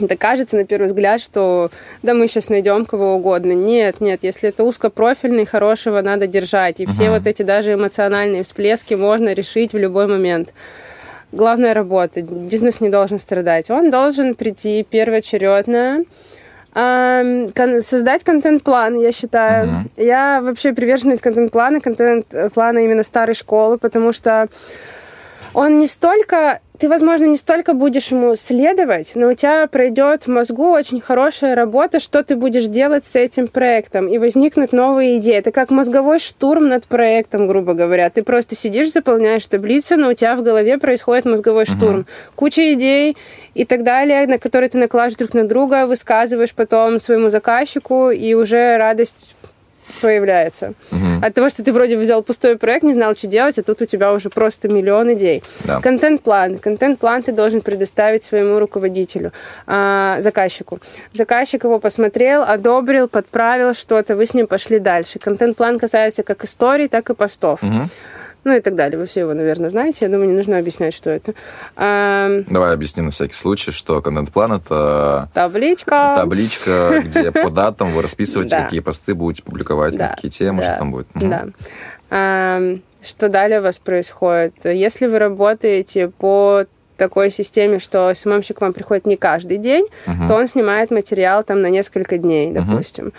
Это 0.00 0.16
кажется 0.16 0.56
на 0.56 0.64
первый 0.64 0.86
взгляд, 0.86 1.20
что 1.20 1.70
да 2.02 2.14
мы 2.14 2.26
сейчас 2.28 2.48
найдем 2.48 2.86
кого 2.86 3.16
угодно. 3.16 3.52
Нет, 3.52 4.00
нет, 4.00 4.20
если 4.22 4.48
это 4.48 4.64
узкопрофильный, 4.64 5.44
хорошего 5.44 6.00
надо 6.00 6.26
держать. 6.26 6.80
И 6.80 6.84
uh-huh. 6.84 6.90
все 6.90 7.10
вот 7.10 7.26
эти 7.26 7.42
даже 7.42 7.74
эмоциональные 7.74 8.42
всплески 8.42 8.94
можно 8.94 9.34
решить 9.34 9.74
в 9.74 9.78
любой 9.78 10.06
момент 10.06 10.54
главная 11.32 11.74
работа. 11.74 12.22
Бизнес 12.22 12.80
не 12.80 12.88
должен 12.88 13.18
страдать. 13.18 13.70
Он 13.70 13.90
должен 13.90 14.34
прийти 14.34 14.86
первоочередно, 14.88 16.04
создать 16.74 18.24
контент-план, 18.24 18.98
я 18.98 19.12
считаю. 19.12 19.66
Uh-huh. 19.66 20.04
Я 20.04 20.40
вообще 20.40 20.72
приверженец 20.72 21.20
контент-плана, 21.20 21.80
контент-плана 21.80 22.78
именно 22.78 23.02
старой 23.02 23.34
школы, 23.34 23.76
потому 23.76 24.12
что 24.12 24.48
он 25.54 25.78
не 25.78 25.86
столько 25.86 26.60
ты, 26.82 26.88
возможно, 26.88 27.26
не 27.26 27.36
столько 27.36 27.74
будешь 27.74 28.08
ему 28.08 28.34
следовать, 28.34 29.12
но 29.14 29.28
у 29.28 29.34
тебя 29.34 29.68
пройдет 29.68 30.24
в 30.24 30.26
мозгу 30.26 30.70
очень 30.70 31.00
хорошая 31.00 31.54
работа, 31.54 32.00
что 32.00 32.24
ты 32.24 32.34
будешь 32.34 32.64
делать 32.64 33.04
с 33.06 33.14
этим 33.14 33.46
проектом, 33.46 34.08
и 34.08 34.18
возникнут 34.18 34.72
новые 34.72 35.18
идеи. 35.18 35.36
Это 35.36 35.52
как 35.52 35.70
мозговой 35.70 36.18
штурм 36.18 36.66
над 36.66 36.86
проектом, 36.86 37.46
грубо 37.46 37.74
говоря. 37.74 38.10
Ты 38.10 38.24
просто 38.24 38.56
сидишь, 38.56 38.90
заполняешь 38.90 39.46
таблицу, 39.46 39.96
но 39.96 40.08
у 40.08 40.14
тебя 40.14 40.34
в 40.34 40.42
голове 40.42 40.76
происходит 40.76 41.24
мозговой 41.24 41.66
штурм. 41.66 42.00
Uh-huh. 42.00 42.32
Куча 42.34 42.74
идей 42.74 43.16
и 43.54 43.64
так 43.64 43.84
далее, 43.84 44.26
на 44.26 44.38
которые 44.38 44.68
ты 44.68 44.78
накладываешь 44.78 45.18
друг 45.18 45.34
на 45.34 45.46
друга, 45.46 45.86
высказываешь 45.86 46.52
потом 46.52 46.98
своему 46.98 47.30
заказчику, 47.30 48.10
и 48.10 48.34
уже 48.34 48.76
радость 48.76 49.36
появляется. 50.00 50.74
Угу. 50.90 51.26
От 51.26 51.34
того, 51.34 51.48
что 51.48 51.62
ты 51.62 51.72
вроде 51.72 51.96
взял 51.96 52.22
пустой 52.22 52.56
проект, 52.56 52.82
не 52.82 52.92
знал, 52.92 53.16
что 53.16 53.26
делать, 53.26 53.58
а 53.58 53.62
тут 53.62 53.82
у 53.82 53.84
тебя 53.84 54.12
уже 54.12 54.30
просто 54.30 54.68
миллион 54.68 55.12
идей. 55.14 55.42
Да. 55.64 55.80
Контент-план. 55.80 56.58
Контент-план 56.58 57.22
ты 57.22 57.32
должен 57.32 57.60
предоставить 57.60 58.24
своему 58.24 58.58
руководителю, 58.58 59.32
а, 59.66 60.20
заказчику. 60.20 60.78
Заказчик 61.12 61.64
его 61.64 61.78
посмотрел, 61.78 62.42
одобрил, 62.42 63.08
подправил 63.08 63.74
что-то, 63.74 64.16
вы 64.16 64.26
с 64.26 64.34
ним 64.34 64.46
пошли 64.46 64.78
дальше. 64.78 65.18
Контент-план 65.18 65.78
касается 65.78 66.22
как 66.22 66.44
историй, 66.44 66.88
так 66.88 67.10
и 67.10 67.14
постов. 67.14 67.62
Угу 67.62 67.88
ну 68.44 68.56
и 68.56 68.60
так 68.60 68.74
далее. 68.74 68.98
Вы 68.98 69.06
все 69.06 69.20
его, 69.20 69.34
наверное, 69.34 69.70
знаете. 69.70 69.98
Я 70.02 70.08
думаю, 70.08 70.28
не 70.28 70.36
нужно 70.36 70.58
объяснять, 70.58 70.94
что 70.94 71.10
это. 71.10 71.34
А... 71.76 72.42
Давай 72.48 72.74
объясним 72.74 73.06
на 73.06 73.10
всякий 73.10 73.34
случай, 73.34 73.70
что 73.70 74.00
контент-план— 74.00 74.52
это... 74.54 75.28
Табличка. 75.34 76.14
Табличка, 76.16 77.02
где 77.04 77.30
по 77.30 77.50
датам 77.50 77.92
вы 77.92 78.02
расписываете, 78.02 78.56
какие 78.56 78.80
посты 78.80 79.14
будете 79.14 79.42
публиковать, 79.42 79.94
на 79.96 80.08
какие 80.08 80.30
темы, 80.30 80.62
что 80.62 80.76
там 80.78 80.90
будет. 80.90 81.06
Да. 81.14 81.46
что 83.02 83.28
далее 83.28 83.60
у 83.60 83.62
вас 83.62 83.78
происходит. 83.78 84.54
Если 84.64 85.06
вы 85.06 85.18
работаете 85.18 86.08
по 86.08 86.66
такой 86.96 87.30
системе, 87.30 87.80
что 87.80 88.12
СММщик 88.14 88.60
вам 88.60 88.72
приходит 88.72 89.06
не 89.06 89.16
каждый 89.16 89.58
день, 89.58 89.86
uh-huh. 90.06 90.28
то 90.28 90.34
он 90.36 90.46
снимает 90.46 90.92
материал 90.92 91.42
там 91.42 91.60
на 91.60 91.68
несколько 91.68 92.16
дней, 92.16 92.52
допустим. 92.52 93.06
Uh-huh. 93.06 93.14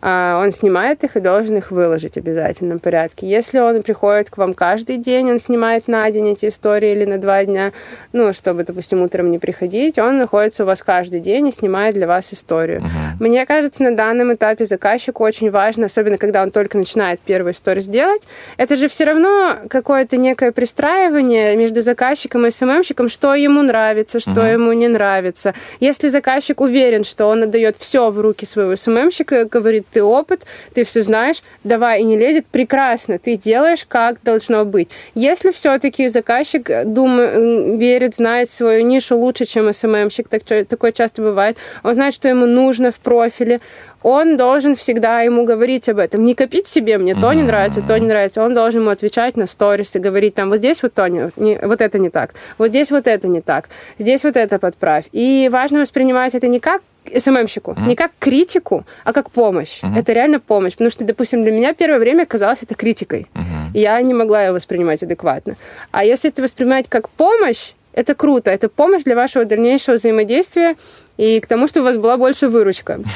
А, 0.00 0.40
он 0.40 0.52
снимает 0.52 1.02
их 1.02 1.16
и 1.16 1.20
должен 1.20 1.56
их 1.56 1.70
выложить 1.70 2.14
в 2.14 2.18
обязательном 2.18 2.78
порядке. 2.78 3.28
Если 3.28 3.58
он 3.58 3.82
приходит 3.82 4.30
к 4.30 4.36
вам 4.36 4.54
каждый 4.54 4.96
день, 4.96 5.30
он 5.30 5.40
снимает 5.40 5.88
на 5.88 6.08
день 6.10 6.32
эти 6.32 6.48
истории 6.48 6.92
или 6.92 7.04
на 7.04 7.18
два 7.18 7.44
дня, 7.44 7.72
ну, 8.12 8.32
чтобы, 8.32 8.64
допустим, 8.64 9.02
утром 9.02 9.30
не 9.30 9.38
приходить, 9.38 9.98
он 9.98 10.18
находится 10.18 10.62
у 10.62 10.66
вас 10.66 10.82
каждый 10.82 11.20
день 11.20 11.48
и 11.48 11.52
снимает 11.52 11.94
для 11.94 12.06
вас 12.06 12.32
историю. 12.32 12.80
Uh-huh. 12.80 13.16
Мне 13.20 13.44
кажется, 13.44 13.82
на 13.82 13.94
данном 13.94 14.32
этапе 14.32 14.66
заказчику 14.66 15.24
очень 15.24 15.50
важно, 15.50 15.86
особенно 15.86 16.16
когда 16.16 16.42
он 16.42 16.50
только 16.50 16.78
начинает 16.78 17.20
первую 17.20 17.52
историю 17.52 17.82
сделать, 17.82 18.22
это 18.56 18.76
же 18.76 18.88
все 18.88 19.04
равно 19.04 19.56
какое-то 19.68 20.16
некое 20.16 20.52
пристраивание 20.52 21.56
между 21.56 21.82
заказчиком 21.82 22.46
и 22.46 22.50
СММщиком, 22.50 23.08
что 23.08 23.34
ему 23.34 23.62
нравится, 23.62 24.20
что 24.20 24.30
uh-huh. 24.30 24.52
ему 24.52 24.72
не 24.74 24.86
нравится. 24.86 25.54
Если 25.80 26.08
заказчик 26.08 26.60
уверен, 26.60 27.02
что 27.02 27.26
он 27.26 27.42
отдает 27.42 27.76
все 27.78 28.10
в 28.10 28.20
руки 28.20 28.46
своего 28.46 28.76
СММщика, 28.76 29.44
говорит, 29.46 29.87
ты 29.92 30.02
опыт, 30.02 30.42
ты 30.74 30.84
все 30.84 31.02
знаешь, 31.02 31.42
давай 31.64 32.00
и 32.00 32.04
не 32.04 32.16
лезет, 32.16 32.46
прекрасно, 32.46 33.18
ты 33.18 33.36
делаешь, 33.36 33.84
как 33.88 34.22
должно 34.22 34.64
быть. 34.64 34.88
Если 35.14 35.50
все-таки 35.50 36.08
заказчик 36.08 36.70
думает, 36.84 37.78
верит, 37.78 38.16
знает 38.16 38.50
свою 38.50 38.84
нишу 38.84 39.16
лучше, 39.16 39.44
чем 39.44 39.72
СММщик, 39.72 40.28
так, 40.28 40.42
такое 40.68 40.92
часто 40.92 41.22
бывает, 41.22 41.56
он 41.82 41.94
знает, 41.94 42.14
что 42.14 42.28
ему 42.28 42.46
нужно 42.46 42.90
в 42.90 42.98
профиле, 43.00 43.60
он 44.02 44.36
должен 44.36 44.76
всегда 44.76 45.22
ему 45.22 45.44
говорить 45.44 45.88
об 45.88 45.98
этом. 45.98 46.24
Не 46.24 46.34
копить 46.34 46.68
себе, 46.68 46.98
мне 46.98 47.14
то 47.14 47.32
не 47.32 47.42
нравится, 47.42 47.82
то 47.82 47.98
не 47.98 48.06
нравится. 48.06 48.42
Он 48.42 48.54
должен 48.54 48.82
ему 48.82 48.90
отвечать 48.90 49.36
на 49.36 49.46
сторис 49.46 49.94
и 49.96 49.98
говорить 49.98 50.34
там, 50.34 50.50
вот 50.50 50.58
здесь 50.58 50.82
вот 50.82 50.94
то 50.94 51.08
не, 51.08 51.30
не, 51.36 51.58
вот 51.58 51.80
это 51.80 51.98
не 51.98 52.10
так, 52.10 52.34
вот 52.58 52.68
здесь 52.68 52.90
вот 52.90 53.06
это 53.06 53.26
не 53.28 53.40
так, 53.40 53.68
здесь 53.98 54.22
вот 54.24 54.36
это 54.36 54.58
подправь. 54.58 55.06
И 55.12 55.48
важно 55.50 55.80
воспринимать 55.80 56.34
это 56.34 56.46
не 56.46 56.60
как 56.60 56.82
СММщику. 57.16 57.72
Mm-hmm. 57.72 57.86
Не 57.86 57.96
как 57.96 58.12
критику, 58.18 58.84
а 59.04 59.12
как 59.12 59.30
помощь. 59.30 59.82
Mm-hmm. 59.82 59.98
Это 59.98 60.12
реально 60.12 60.40
помощь. 60.40 60.72
Потому 60.72 60.90
что, 60.90 61.04
допустим, 61.04 61.42
для 61.42 61.52
меня 61.52 61.74
первое 61.74 61.98
время 61.98 62.26
казалось 62.26 62.60
это 62.62 62.74
критикой. 62.74 63.26
Mm-hmm. 63.34 63.70
Я 63.74 64.00
не 64.02 64.14
могла 64.14 64.44
ее 64.44 64.52
воспринимать 64.52 65.02
адекватно. 65.02 65.56
А 65.90 66.04
если 66.04 66.30
это 66.30 66.42
воспринимать 66.42 66.86
как 66.88 67.08
помощь, 67.08 67.72
это 67.92 68.14
круто. 68.14 68.50
Это 68.50 68.68
помощь 68.68 69.02
для 69.02 69.16
вашего 69.16 69.44
дальнейшего 69.44 69.96
взаимодействия 69.96 70.76
и 71.16 71.40
к 71.40 71.46
тому, 71.46 71.66
чтобы 71.66 71.86
у 71.86 71.88
вас 71.90 71.96
была 71.96 72.16
больше 72.16 72.48
выручка. 72.48 73.00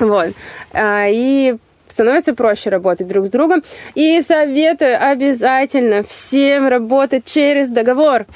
Вот. 0.00 0.30
А, 0.72 1.06
и 1.08 1.54
становится 1.94 2.34
проще 2.34 2.70
работать 2.70 3.06
друг 3.06 3.26
с 3.26 3.30
другом. 3.30 3.62
И 3.94 4.20
советую 4.20 4.98
обязательно 5.00 6.02
всем 6.02 6.66
работать 6.66 7.24
через 7.24 7.70
договор. 7.70 8.26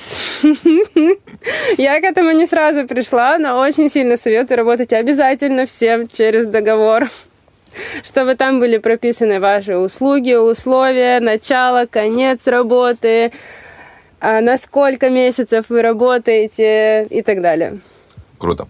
Я 1.77 2.01
к 2.01 2.05
этому 2.05 2.31
не 2.31 2.47
сразу 2.47 2.87
пришла, 2.87 3.37
но 3.38 3.59
очень 3.59 3.90
сильно 3.90 4.16
советую 4.16 4.59
работать 4.59 4.92
обязательно 4.92 5.66
всем 5.66 6.09
через 6.09 6.47
договор 6.47 7.09
чтобы 8.03 8.35
там 8.35 8.59
были 8.59 8.79
прописаны 8.79 9.38
ваши 9.38 9.77
услуги, 9.77 10.33
условия, 10.33 11.21
начало, 11.21 11.87
конец 11.87 12.47
работы, 12.47 13.31
а 14.21 14.40
на 14.40 14.57
сколько 14.57 15.11
месяцев 15.11 15.66
вы 15.68 15.83
работаете 15.83 17.07
и 17.09 17.23
так 17.23 17.40
далее. 17.40 17.79
Круто. 18.38 18.68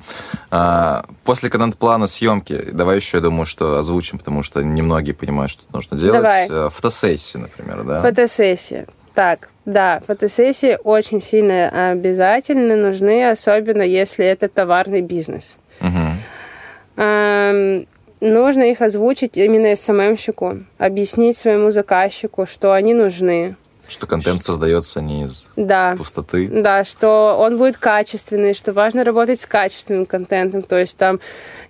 А, 0.50 1.04
после 1.24 1.50
контент-плана 1.50 2.06
съемки, 2.06 2.70
давай 2.72 2.96
еще, 2.96 3.18
я 3.18 3.22
думаю, 3.22 3.46
что 3.46 3.78
озвучим, 3.78 4.18
потому 4.18 4.42
что 4.42 4.62
немногие 4.62 5.14
понимают, 5.14 5.50
что 5.50 5.62
нужно 5.72 5.96
делать. 5.96 6.22
Давай. 6.22 6.48
Э, 6.50 6.68
фотосессии, 6.70 7.38
например, 7.38 7.82
да? 7.84 8.02
Фотосессия. 8.02 8.86
Так, 9.14 9.48
да, 9.64 10.00
фотосессии 10.06 10.78
очень 10.84 11.20
сильно 11.20 11.90
обязательно 11.90 12.76
нужны, 12.76 13.28
особенно 13.28 13.82
если 13.82 14.24
это 14.24 14.48
товарный 14.48 15.02
бизнес. 15.02 15.56
Угу. 15.80 17.02
Эм, 17.02 17.86
нужно 18.20 18.62
их 18.62 18.80
озвучить 18.80 19.36
именно 19.36 19.74
СММщику, 19.76 20.60
объяснить 20.78 21.36
своему 21.36 21.70
заказчику, 21.70 22.46
что 22.46 22.72
они 22.72 22.94
нужны, 22.94 23.56
что 23.88 24.06
контент 24.06 24.44
создается 24.44 25.00
не 25.00 25.24
из 25.24 25.48
да. 25.56 25.94
пустоты. 25.96 26.48
Да, 26.48 26.84
что 26.84 27.36
он 27.38 27.56
будет 27.56 27.78
качественный, 27.78 28.54
что 28.54 28.72
важно 28.72 29.02
работать 29.02 29.40
с 29.40 29.46
качественным 29.46 30.04
контентом. 30.06 30.62
То 30.62 30.78
есть 30.78 30.96
там 30.96 31.20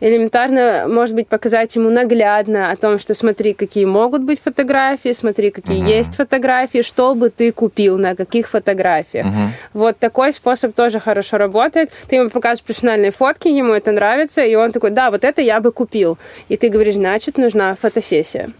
элементарно, 0.00 0.86
может 0.88 1.14
быть, 1.14 1.28
показать 1.28 1.74
ему 1.76 1.90
наглядно 1.90 2.70
о 2.70 2.76
том, 2.76 2.98
что 2.98 3.14
смотри, 3.14 3.54
какие 3.54 3.84
могут 3.84 4.22
быть 4.22 4.40
фотографии, 4.40 5.12
смотри, 5.12 5.50
какие 5.50 5.80
угу. 5.80 5.88
есть 5.88 6.16
фотографии, 6.16 6.82
что 6.82 7.14
бы 7.14 7.30
ты 7.30 7.52
купил, 7.52 7.98
на 7.98 8.16
каких 8.16 8.48
фотографиях. 8.48 9.26
Угу. 9.26 9.34
Вот 9.74 9.98
такой 9.98 10.32
способ 10.32 10.74
тоже 10.74 10.98
хорошо 11.00 11.38
работает. 11.38 11.90
Ты 12.08 12.16
ему 12.16 12.30
показываешь 12.30 12.64
профессиональные 12.64 13.12
фотки, 13.12 13.48
ему 13.48 13.72
это 13.72 13.92
нравится, 13.92 14.44
и 14.44 14.54
он 14.56 14.72
такой, 14.72 14.90
да, 14.90 15.10
вот 15.10 15.24
это 15.24 15.40
я 15.40 15.60
бы 15.60 15.70
купил. 15.70 16.18
И 16.48 16.56
ты 16.56 16.68
говоришь, 16.68 16.94
значит, 16.94 17.38
нужна 17.38 17.76
фотосессия. 17.76 18.50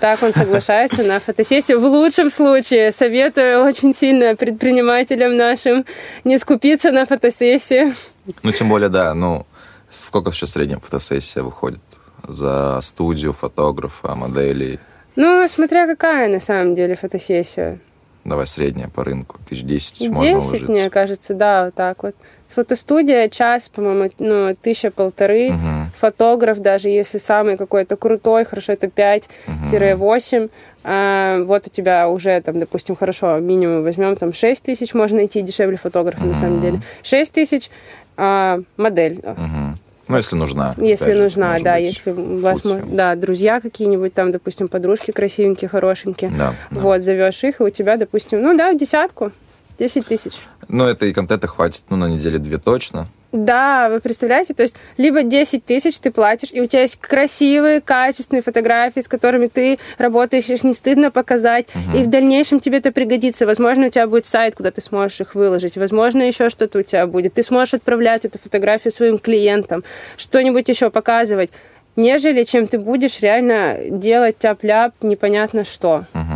Так 0.00 0.22
он 0.22 0.32
соглашается 0.32 1.02
на 1.02 1.20
фотосессию. 1.20 1.80
В 1.80 1.84
лучшем 1.84 2.30
случае 2.30 2.92
советую 2.92 3.64
очень 3.64 3.94
сильно 3.94 4.36
предпринимателям 4.36 5.36
нашим 5.36 5.84
не 6.24 6.38
скупиться 6.38 6.92
на 6.92 7.06
фотосессию. 7.06 7.94
Ну, 8.42 8.52
тем 8.52 8.68
более, 8.68 8.88
да, 8.88 9.14
ну, 9.14 9.46
сколько 9.90 10.32
сейчас 10.32 10.50
средняя 10.52 10.78
фотосессия 10.78 11.42
выходит 11.42 11.80
за 12.26 12.78
студию, 12.82 13.32
фотографа, 13.32 14.14
моделей? 14.14 14.78
Ну, 15.14 15.46
смотря 15.48 15.86
какая 15.86 16.28
на 16.28 16.40
самом 16.40 16.74
деле 16.74 16.94
фотосессия. 16.94 17.78
Давай 18.24 18.46
средняя 18.46 18.88
по 18.88 19.04
рынку, 19.04 19.38
тысяч 19.48 19.62
десять 19.62 20.08
можно 20.08 20.40
уложиться. 20.40 20.70
мне 20.70 20.90
кажется, 20.90 21.32
да, 21.32 21.66
вот 21.66 21.74
так 21.74 22.02
вот. 22.02 22.14
Фотостудия 22.48 23.28
час, 23.28 23.68
по-моему, 23.68 24.10
ну, 24.18 24.56
тысяча-полторы. 24.60 25.50
Угу. 25.50 25.75
Фотограф, 25.98 26.58
даже 26.58 26.88
если 26.88 27.18
самый 27.18 27.56
какой-то 27.56 27.96
крутой, 27.96 28.44
хорошо, 28.44 28.72
это 28.72 28.86
5-8. 28.86 30.44
Угу. 30.44 30.50
А, 30.84 31.42
вот 31.42 31.66
у 31.66 31.70
тебя 31.70 32.08
уже, 32.08 32.40
там, 32.42 32.60
допустим, 32.60 32.94
хорошо, 32.94 33.38
минимум 33.38 33.82
возьмем, 33.82 34.14
там, 34.16 34.32
6 34.32 34.62
тысяч 34.62 34.94
можно 34.94 35.16
найти, 35.16 35.42
дешевле 35.42 35.76
фотографа, 35.76 36.20
угу. 36.20 36.30
на 36.30 36.34
самом 36.36 36.60
деле. 36.60 36.80
6 37.02 37.32
тысяч 37.32 37.70
а, 38.16 38.60
модель. 38.76 39.18
Угу. 39.18 39.78
Ну, 40.08 40.16
если 40.16 40.36
нужна. 40.36 40.74
Если 40.76 41.12
же, 41.12 41.24
нужна, 41.24 41.56
да. 41.60 41.76
Если 41.76 42.12
у 42.12 42.38
вас, 42.38 42.60
да, 42.62 43.16
друзья 43.16 43.60
какие-нибудь 43.60 44.14
там, 44.14 44.30
допустим, 44.30 44.68
подружки 44.68 45.10
красивенькие, 45.10 45.68
хорошенькие. 45.68 46.30
Да, 46.30 46.54
да. 46.70 46.80
Вот, 46.80 47.02
зовешь 47.02 47.42
их, 47.42 47.60
и 47.60 47.64
у 47.64 47.70
тебя, 47.70 47.96
допустим, 47.96 48.40
ну 48.40 48.56
да, 48.56 48.72
десятку. 48.74 49.32
10 49.78 50.06
тысяч. 50.06 50.34
Ну, 50.68 50.84
это 50.84 51.06
и 51.06 51.12
контента 51.12 51.46
хватит, 51.48 51.84
ну, 51.90 51.96
на 51.96 52.08
неделе 52.08 52.38
две 52.38 52.58
точно. 52.58 53.08
Да, 53.36 53.90
вы 53.90 54.00
представляете, 54.00 54.54
то 54.54 54.62
есть 54.62 54.74
либо 54.96 55.22
10 55.22 55.64
тысяч 55.64 55.98
ты 55.98 56.10
платишь, 56.10 56.48
и 56.52 56.60
у 56.60 56.66
тебя 56.66 56.82
есть 56.82 56.96
красивые, 56.96 57.82
качественные 57.82 58.42
фотографии, 58.42 59.00
с 59.00 59.08
которыми 59.08 59.48
ты 59.48 59.78
работаешь, 59.98 60.46
их 60.46 60.64
не 60.64 60.72
стыдно 60.72 61.10
показать, 61.10 61.66
угу. 61.74 61.98
и 61.98 62.02
в 62.02 62.06
дальнейшем 62.08 62.60
тебе 62.60 62.78
это 62.78 62.92
пригодится. 62.92 63.44
Возможно, 63.44 63.86
у 63.86 63.90
тебя 63.90 64.06
будет 64.06 64.24
сайт, 64.24 64.54
куда 64.54 64.70
ты 64.70 64.80
сможешь 64.80 65.20
их 65.20 65.34
выложить, 65.34 65.76
возможно, 65.76 66.22
еще 66.22 66.48
что-то 66.48 66.78
у 66.78 66.82
тебя 66.82 67.06
будет. 67.06 67.34
Ты 67.34 67.42
сможешь 67.42 67.74
отправлять 67.74 68.24
эту 68.24 68.38
фотографию 68.38 68.92
своим 68.92 69.18
клиентам, 69.18 69.84
что-нибудь 70.16 70.68
еще 70.68 70.90
показывать, 70.90 71.50
нежели 71.94 72.44
чем 72.44 72.68
ты 72.68 72.78
будешь 72.78 73.20
реально 73.20 73.76
делать 73.90 74.38
тяп-ляп 74.38 74.94
непонятно 75.02 75.64
что. 75.64 76.06
Угу 76.14 76.35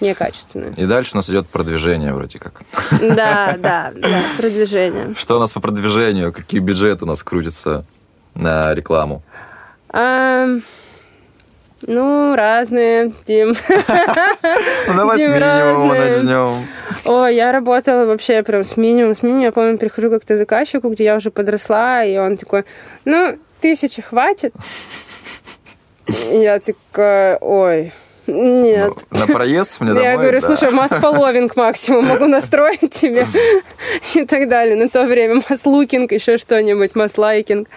некачественную. 0.00 0.74
И 0.76 0.86
дальше 0.86 1.12
у 1.14 1.16
нас 1.16 1.28
идет 1.30 1.46
продвижение 1.46 2.12
вроде 2.14 2.38
как. 2.38 2.62
Да, 3.00 3.56
да, 3.58 3.92
да, 3.94 4.22
продвижение. 4.36 5.14
Что 5.16 5.36
у 5.36 5.40
нас 5.40 5.52
по 5.52 5.60
продвижению? 5.60 6.32
Какие 6.32 6.60
бюджеты 6.60 7.04
у 7.04 7.08
нас 7.08 7.22
крутятся 7.22 7.84
на 8.34 8.74
рекламу? 8.74 9.22
А, 9.90 10.46
ну, 11.82 12.34
разные, 12.34 13.12
Дим. 13.26 13.54
Ну, 14.86 14.94
давай 14.94 15.18
Дим, 15.18 15.34
с 15.34 15.38
минимума 15.38 15.94
начнем. 15.94 16.66
О, 17.04 17.26
я 17.26 17.52
работала 17.52 18.04
вообще 18.04 18.42
прям 18.42 18.64
с 18.64 18.76
минимумом. 18.76 19.14
С 19.14 19.22
минимумом, 19.22 19.44
я 19.44 19.52
помню, 19.52 19.78
прихожу 19.78 20.10
как-то 20.10 20.36
заказчику, 20.36 20.88
где 20.90 21.04
я 21.04 21.16
уже 21.16 21.30
подросла, 21.30 22.04
и 22.04 22.16
он 22.16 22.36
такой, 22.36 22.64
ну, 23.04 23.38
тысячи 23.60 24.02
хватит? 24.02 24.54
Я 26.30 26.60
такая, 26.60 27.38
ой, 27.38 27.92
нет. 28.26 28.92
Ну, 29.10 29.18
на 29.18 29.26
проезд 29.26 29.80
мне 29.80 29.90
домой? 29.90 30.04
Я 30.04 30.16
говорю, 30.16 30.40
слушай, 30.40 30.70
масс-фолловинг 30.70 31.56
максимум 31.56 32.06
могу 32.06 32.26
настроить 32.26 32.92
тебе 32.92 33.26
и 34.14 34.24
так 34.24 34.48
далее. 34.48 34.76
На 34.76 34.88
то 34.88 35.04
время 35.04 35.42
масс-лукинг, 35.48 36.12
еще 36.12 36.38
что-нибудь, 36.38 36.94
масс-лайкинг. 36.94 37.68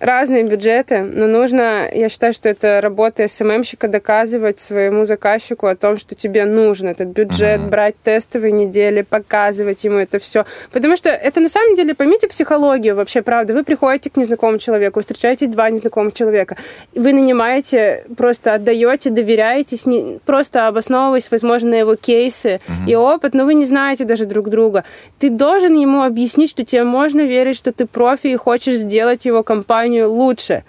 Эм, 0.00 0.08
разные 0.08 0.44
бюджеты, 0.44 1.02
но 1.02 1.26
нужно, 1.26 1.88
я 1.92 2.08
считаю, 2.08 2.32
что 2.32 2.48
это 2.48 2.80
работа 2.80 3.26
СММщика 3.28 3.88
доказывать 3.88 4.60
своему 4.60 5.04
заказчику 5.04 5.66
о 5.66 5.76
том, 5.76 5.96
что 5.96 6.14
тебе 6.14 6.44
нужен 6.44 6.88
этот 6.88 7.08
бюджет, 7.08 7.60
uh-huh. 7.60 7.68
брать 7.68 7.94
тестовые 8.02 8.52
недели, 8.52 9.02
показывать 9.02 9.84
ему 9.84 9.98
это 9.98 10.18
все. 10.18 10.44
Потому 10.72 10.96
что 10.96 11.10
это 11.10 11.40
на 11.40 11.48
самом 11.48 11.74
деле, 11.74 11.94
поймите 11.94 12.28
психологию 12.28 12.94
вообще, 12.94 13.22
правда. 13.22 13.54
Вы 13.54 13.64
приходите 13.64 14.10
к 14.10 14.16
незнакомому 14.16 14.58
человеку, 14.58 15.00
встречаете 15.00 15.46
два 15.46 15.70
незнакомых 15.70 16.14
человека, 16.14 16.56
вы 16.94 17.12
нанимаете, 17.12 18.04
просто 18.16 18.54
отдаете, 18.54 19.10
доверяетесь, 19.10 19.86
не, 19.86 20.18
просто 20.24 20.68
обосновываясь, 20.68 21.30
возможно, 21.30 21.70
на 21.70 21.74
его 21.74 21.96
кейсы 21.96 22.60
uh-huh. 22.66 22.88
и 22.90 22.94
опыт, 22.94 23.34
но 23.34 23.44
вы 23.44 23.54
не 23.54 23.64
знаете 23.64 24.04
даже 24.04 24.26
друг 24.26 24.48
друга. 24.48 24.84
Ты 25.18 25.30
должен 25.30 25.74
ему 25.74 26.02
объяснить, 26.02 26.50
что 26.50 26.64
тебе 26.64 26.84
можно 26.84 27.22
верить, 27.22 27.56
что 27.56 27.72
ты 27.72 27.86
профи 27.86 28.28
и 28.28 28.36
хочешь 28.36 28.76
сделать 28.76 29.24
его 29.24 29.42
компанию 29.42 29.87
компанию 29.88 30.10
лучше. 30.10 30.64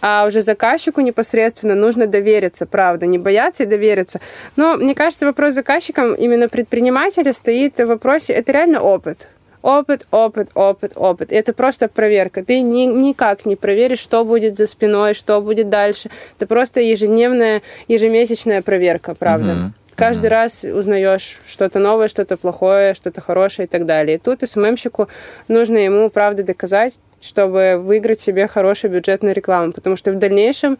А 0.00 0.26
уже 0.26 0.42
заказчику 0.42 1.00
непосредственно 1.00 1.74
нужно 1.74 2.06
довериться, 2.06 2.66
правда, 2.66 3.06
не 3.06 3.18
бояться 3.18 3.62
и 3.62 3.66
довериться. 3.66 4.20
Но 4.56 4.76
мне 4.76 4.94
кажется, 4.94 5.24
вопрос 5.24 5.54
заказчикам 5.54 6.14
именно 6.14 6.48
предпринимателя 6.48 7.32
стоит 7.32 7.78
в 7.78 7.86
вопросе, 7.86 8.34
это 8.34 8.52
реально 8.52 8.80
опыт. 8.80 9.28
Опыт, 9.62 10.06
опыт, 10.10 10.50
опыт, 10.54 10.92
опыт. 10.94 11.32
И 11.32 11.34
это 11.34 11.54
просто 11.54 11.88
проверка. 11.88 12.44
Ты 12.44 12.60
ни, 12.60 12.84
никак 12.84 13.46
не 13.46 13.56
проверишь, 13.56 14.00
что 14.00 14.22
будет 14.22 14.58
за 14.58 14.66
спиной, 14.66 15.14
что 15.14 15.40
будет 15.40 15.70
дальше. 15.70 16.10
Это 16.38 16.46
просто 16.46 16.80
ежедневная, 16.80 17.62
ежемесячная 17.88 18.60
проверка, 18.60 19.14
правда. 19.14 19.52
Mm-hmm. 19.52 19.70
Каждый 19.96 20.26
mm-hmm. 20.26 20.28
раз 20.28 20.64
узнаешь 20.64 21.38
что-то 21.46 21.78
новое, 21.78 22.08
что-то 22.08 22.36
плохое, 22.36 22.92
что-то 22.92 23.22
хорошее 23.22 23.66
и 23.66 23.68
так 23.68 23.86
далее. 23.86 24.16
И 24.16 24.20
тут 24.20 24.42
СММщику 24.42 25.08
нужно 25.48 25.78
ему, 25.78 26.10
правда, 26.10 26.42
доказать, 26.42 26.94
чтобы 27.24 27.78
выиграть 27.78 28.20
себе 28.20 28.46
хороший 28.46 28.90
бюджет 28.90 29.22
на 29.22 29.30
рекламу, 29.30 29.72
потому 29.72 29.96
что 29.96 30.12
в 30.12 30.18
дальнейшем 30.18 30.78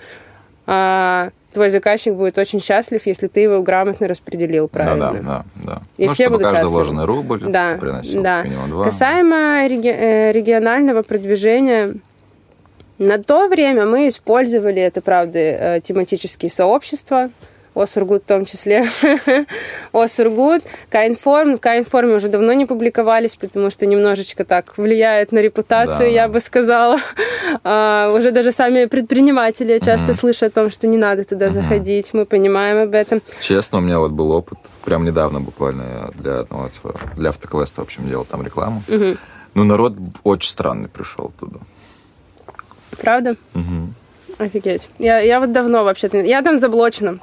а, 0.67 1.31
твой 1.53 1.71
заказчик 1.71 2.15
будет 2.15 2.37
очень 2.37 2.61
счастлив, 2.61 3.07
если 3.07 3.29
ты 3.29 3.41
его 3.41 3.63
грамотно 3.63 4.09
распределил 4.09 4.69
правильно. 4.69 5.13
Да, 5.13 5.21
да, 5.23 5.45
да. 5.55 5.83
И 5.97 6.07
ну, 6.07 6.13
все 6.13 6.25
чтобы 6.25 6.39
будут 6.39 6.51
каждый 6.51 6.57
счастливы. 6.57 6.75
вложенный 6.75 7.05
рубль 7.05 7.41
да, 7.47 7.77
приносил 7.81 8.23
да. 8.23 8.43
минимум 8.43 8.71
два. 8.71 8.85
Касаемо 8.85 9.67
реги- 9.67 9.97
э, 9.97 10.33
регионального 10.33 11.03
продвижения, 11.03 11.95
на 12.99 13.23
то 13.23 13.49
время 13.49 13.87
мы 13.87 14.09
использовали, 14.09 14.81
это 14.81 15.01
правда, 15.01 15.39
э, 15.39 15.81
тематические 15.83 16.51
сообщества, 16.51 17.31
Осургут 17.75 18.23
в 18.23 18.27
том 18.27 18.45
числе. 18.45 18.87
Осургут, 19.93 20.63
Кайнформ. 20.91 21.57
В 21.57 21.61
Кайнформе 21.61 22.15
уже 22.15 22.29
давно 22.29 22.53
не 22.53 22.67
публиковались, 22.67 23.37
потому 23.37 23.71
что 23.71 23.87
немножечко 23.87 24.45
так 24.45 24.79
влияет 24.79 25.33
на 25.33 25.41
репутацию, 25.41 25.99
да. 25.99 26.05
я 26.07 26.29
бы 26.29 26.41
сказала. 26.41 27.01
А, 27.63 28.11
уже 28.13 28.31
даже 28.31 28.53
сами 28.53 28.87
предприниматели 28.87 29.79
часто 29.79 30.13
mm-hmm. 30.13 30.21
слышат 30.21 30.43
о 30.45 30.51
том, 30.51 30.71
что 30.71 30.87
не 30.87 30.97
надо 30.97 31.25
туда 31.25 31.47
mm-hmm. 31.47 31.53
заходить. 31.53 32.15
Мы 32.15 32.25
понимаем 32.27 32.83
об 32.83 32.95
этом. 32.95 33.23
Честно, 33.41 33.79
у 33.79 33.81
меня 33.81 33.99
вот 33.99 34.13
был 34.13 34.31
опыт, 34.33 34.59
прям 34.85 35.05
недавно 35.05 35.41
буквально 35.41 36.11
для 36.15 36.41
одного 36.41 36.69
своего, 36.69 36.99
для 37.17 37.31
автоквеста, 37.31 37.81
в 37.81 37.85
общем, 37.85 38.09
делал 38.09 38.25
там 38.25 38.43
рекламу. 38.43 38.83
Mm-hmm. 38.89 39.19
Ну, 39.55 39.65
народ 39.65 39.95
очень 40.25 40.51
странный 40.51 40.89
пришел 40.89 41.33
туда. 41.39 41.61
Правда? 43.01 43.37
Угу. 43.55 43.95
Офигеть. 44.39 44.89
Я, 44.99 45.19
я 45.21 45.41
вот 45.41 45.53
давно 45.53 45.85
вообще-то... 45.85 46.19
Я 46.19 46.43
там 46.43 46.59
заблочена. 46.59 47.19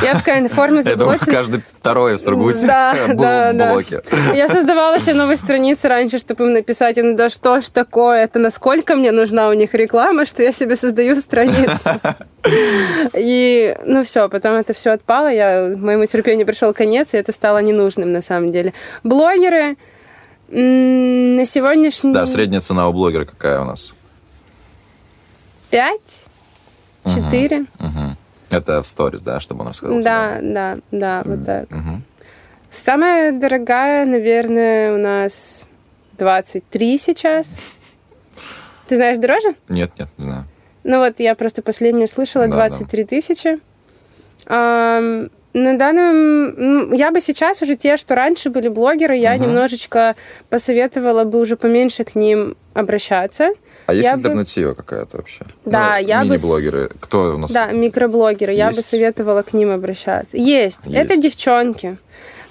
Я 0.00 0.14
в 0.14 0.24
какой-то 0.24 0.54
форме 0.54 0.82
заблочена. 0.82 1.18
Думаю, 1.18 1.18
каждый 1.26 1.62
второй 1.78 2.14
в 2.14 2.18
Сургуте 2.18 2.66
да, 2.66 2.94
был 3.08 3.16
да, 3.16 3.52
в 3.52 3.56
блоке. 3.56 4.02
Да. 4.10 4.34
Я 4.34 4.48
создавала 4.48 5.00
себе 5.00 5.14
новые 5.14 5.36
страницы 5.36 5.88
раньше, 5.88 6.18
чтобы 6.18 6.44
им 6.44 6.52
написать, 6.52 6.96
ну 6.96 7.16
да 7.16 7.28
что 7.28 7.60
ж 7.60 7.68
такое, 7.68 8.24
это 8.24 8.38
насколько 8.38 8.94
мне 8.94 9.12
нужна 9.12 9.48
у 9.48 9.52
них 9.52 9.74
реклама, 9.74 10.26
что 10.26 10.42
я 10.42 10.52
себе 10.52 10.76
создаю 10.76 11.18
страницу. 11.20 11.78
И, 13.14 13.76
ну 13.84 14.04
все, 14.04 14.28
потом 14.28 14.54
это 14.54 14.74
все 14.74 14.90
отпало, 14.90 15.28
я, 15.28 15.74
моему 15.76 16.06
терпению 16.06 16.46
пришел 16.46 16.74
конец, 16.74 17.14
и 17.14 17.16
это 17.16 17.30
стало 17.30 17.58
ненужным 17.58 18.10
на 18.10 18.20
самом 18.20 18.50
деле. 18.50 18.72
Блогеры 19.04 19.76
на 20.48 21.46
сегодняшний... 21.46 22.12
Да, 22.12 22.26
средняя 22.26 22.60
цена 22.60 22.88
у 22.88 22.92
блогера 22.92 23.24
какая 23.24 23.60
у 23.60 23.64
нас? 23.64 23.94
Пять? 25.70 26.24
Четыре? 27.04 27.66
Угу. 27.78 28.16
Это 28.52 28.82
в 28.82 28.86
сторис, 28.86 29.22
да, 29.22 29.40
чтобы 29.40 29.62
он 29.62 29.68
рассказал? 29.68 30.02
Да, 30.02 30.38
тебе? 30.38 30.52
да, 30.52 30.78
да, 30.90 31.22
вот 31.24 31.44
так. 31.44 31.70
Угу. 31.70 32.02
Самая 32.70 33.32
дорогая, 33.32 34.04
наверное, 34.04 34.94
у 34.94 34.98
нас 34.98 35.64
23 36.18 36.98
сейчас. 36.98 37.46
Ты 38.88 38.96
знаешь 38.96 39.18
дороже? 39.18 39.54
Нет, 39.68 39.92
нет, 39.98 40.08
не 40.18 40.24
знаю. 40.24 40.44
Ну 40.84 40.98
вот, 40.98 41.14
я 41.18 41.34
просто 41.34 41.62
последнюю 41.62 42.08
слышала, 42.08 42.48
23 42.48 43.02
да, 43.02 43.08
тысячи. 43.08 43.58
А, 44.46 45.00
на 45.54 45.78
данном... 45.78 46.92
Я 46.92 47.10
бы 47.10 47.20
сейчас 47.20 47.62
уже 47.62 47.76
те, 47.76 47.96
что 47.96 48.14
раньше 48.14 48.50
были 48.50 48.68
блогеры, 48.68 49.16
я 49.16 49.34
угу. 49.34 49.44
немножечко 49.44 50.16
посоветовала 50.48 51.24
бы 51.24 51.38
уже 51.40 51.56
поменьше 51.56 52.04
к 52.04 52.14
ним 52.14 52.56
обращаться. 52.74 53.50
А 53.86 53.94
есть 53.94 54.04
я 54.04 54.14
альтернатива 54.14 54.70
бы... 54.70 54.74
какая-то 54.76 55.16
вообще? 55.16 55.44
Да, 55.64 55.98
ну, 56.00 56.06
я 56.06 56.22
мини-блогеры. 56.22 56.88
бы... 56.88 56.94
Кто 57.00 57.34
у 57.34 57.38
нас? 57.38 57.50
Да, 57.50 57.72
микроблогеры. 57.72 58.52
Есть? 58.52 58.58
Я 58.58 58.70
бы 58.70 58.76
советовала 58.76 59.42
к 59.42 59.52
ним 59.52 59.70
обращаться. 59.70 60.36
Есть. 60.36 60.86
есть. 60.86 60.96
Это 60.96 61.16
девчонки. 61.16 61.98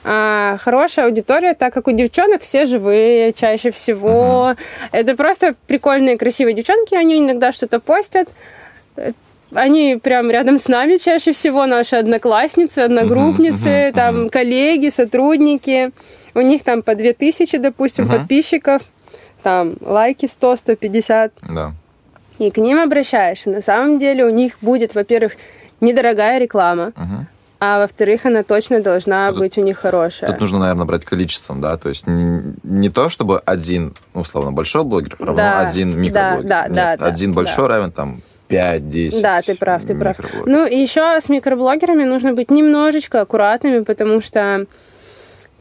А, 0.04 0.58
хорошая 0.60 1.06
аудитория, 1.06 1.54
так 1.54 1.74
как 1.74 1.88
у 1.88 1.92
девчонок 1.92 2.42
все 2.42 2.66
живые 2.66 3.34
чаще 3.34 3.72
всего. 3.72 4.52
Uh-huh. 4.52 4.58
Это 4.92 5.16
просто 5.16 5.56
прикольные, 5.68 6.18
красивые 6.18 6.56
девчонки. 6.56 6.96
Они 6.96 7.20
иногда 7.20 7.52
что-то 7.52 7.80
постят. 7.80 8.28
Они 9.54 10.00
прям 10.02 10.32
рядом 10.32 10.58
с 10.58 10.68
нами 10.68 10.98
чаще 10.98 11.34
всего, 11.34 11.66
наши 11.66 11.98
одноклассницы, 11.98 12.80
одногруппницы, 12.80 13.68
uh-huh, 13.68 13.90
uh-huh, 13.90 13.94
там 13.94 14.30
коллеги, 14.30 14.90
сотрудники. 14.90 15.92
У 16.34 16.42
них 16.42 16.64
там 16.64 16.82
по 16.82 16.96
2000, 16.96 17.58
допустим, 17.58 18.06
uh-huh. 18.06 18.20
подписчиков 18.20 18.82
там 19.42 19.76
лайки 19.82 20.26
100, 20.26 20.56
150. 20.58 21.34
Да. 21.54 21.74
И 22.40 22.50
к 22.50 22.58
ним 22.58 22.80
обращаешься. 22.80 23.50
На 23.50 23.62
самом 23.62 24.00
деле 24.00 24.26
у 24.26 24.30
них 24.30 24.58
будет, 24.62 24.96
во-первых, 24.96 25.34
недорогая 25.80 26.40
реклама, 26.40 26.94
угу. 26.96 27.26
а 27.60 27.80
во-вторых, 27.80 28.26
она 28.26 28.44
точно 28.44 28.82
должна 28.82 29.28
а 29.28 29.32
быть 29.34 29.56
тут, 29.56 29.64
у 29.64 29.66
них 29.66 29.78
хорошая. 29.78 30.30
Тут 30.30 30.40
нужно, 30.40 30.60
наверное, 30.60 30.86
брать 30.86 31.06
количеством, 31.06 31.62
да, 31.62 31.78
то 31.78 31.90
есть 31.90 32.08
не, 32.08 32.56
не 32.64 32.90
то, 32.90 33.10
чтобы 33.10 33.40
один, 33.46 33.94
условно, 34.14 34.52
большой 34.52 34.84
блогер 34.84 35.16
равно 35.20 35.36
да, 35.36 35.60
один 35.60 36.00
микроблогер. 36.00 36.50
Да, 36.50 36.68
да, 36.70 36.92
Нет, 36.92 37.00
да. 37.00 37.06
Один 37.06 37.32
да, 37.32 37.36
большой 37.36 37.68
да. 37.68 37.68
равен 37.68 37.92
там 37.92 38.22
5-10. 38.50 39.22
Да, 39.22 39.42
ты 39.42 39.56
прав, 39.56 39.84
ты 39.86 39.96
прав. 39.96 40.18
Ну, 40.46 40.66
и 40.66 40.78
еще 40.78 41.20
с 41.22 41.30
микроблогерами 41.30 42.04
нужно 42.04 42.34
быть 42.34 42.52
немножечко 42.52 43.22
аккуратными, 43.22 43.84
потому 43.84 44.22
что 44.22 44.66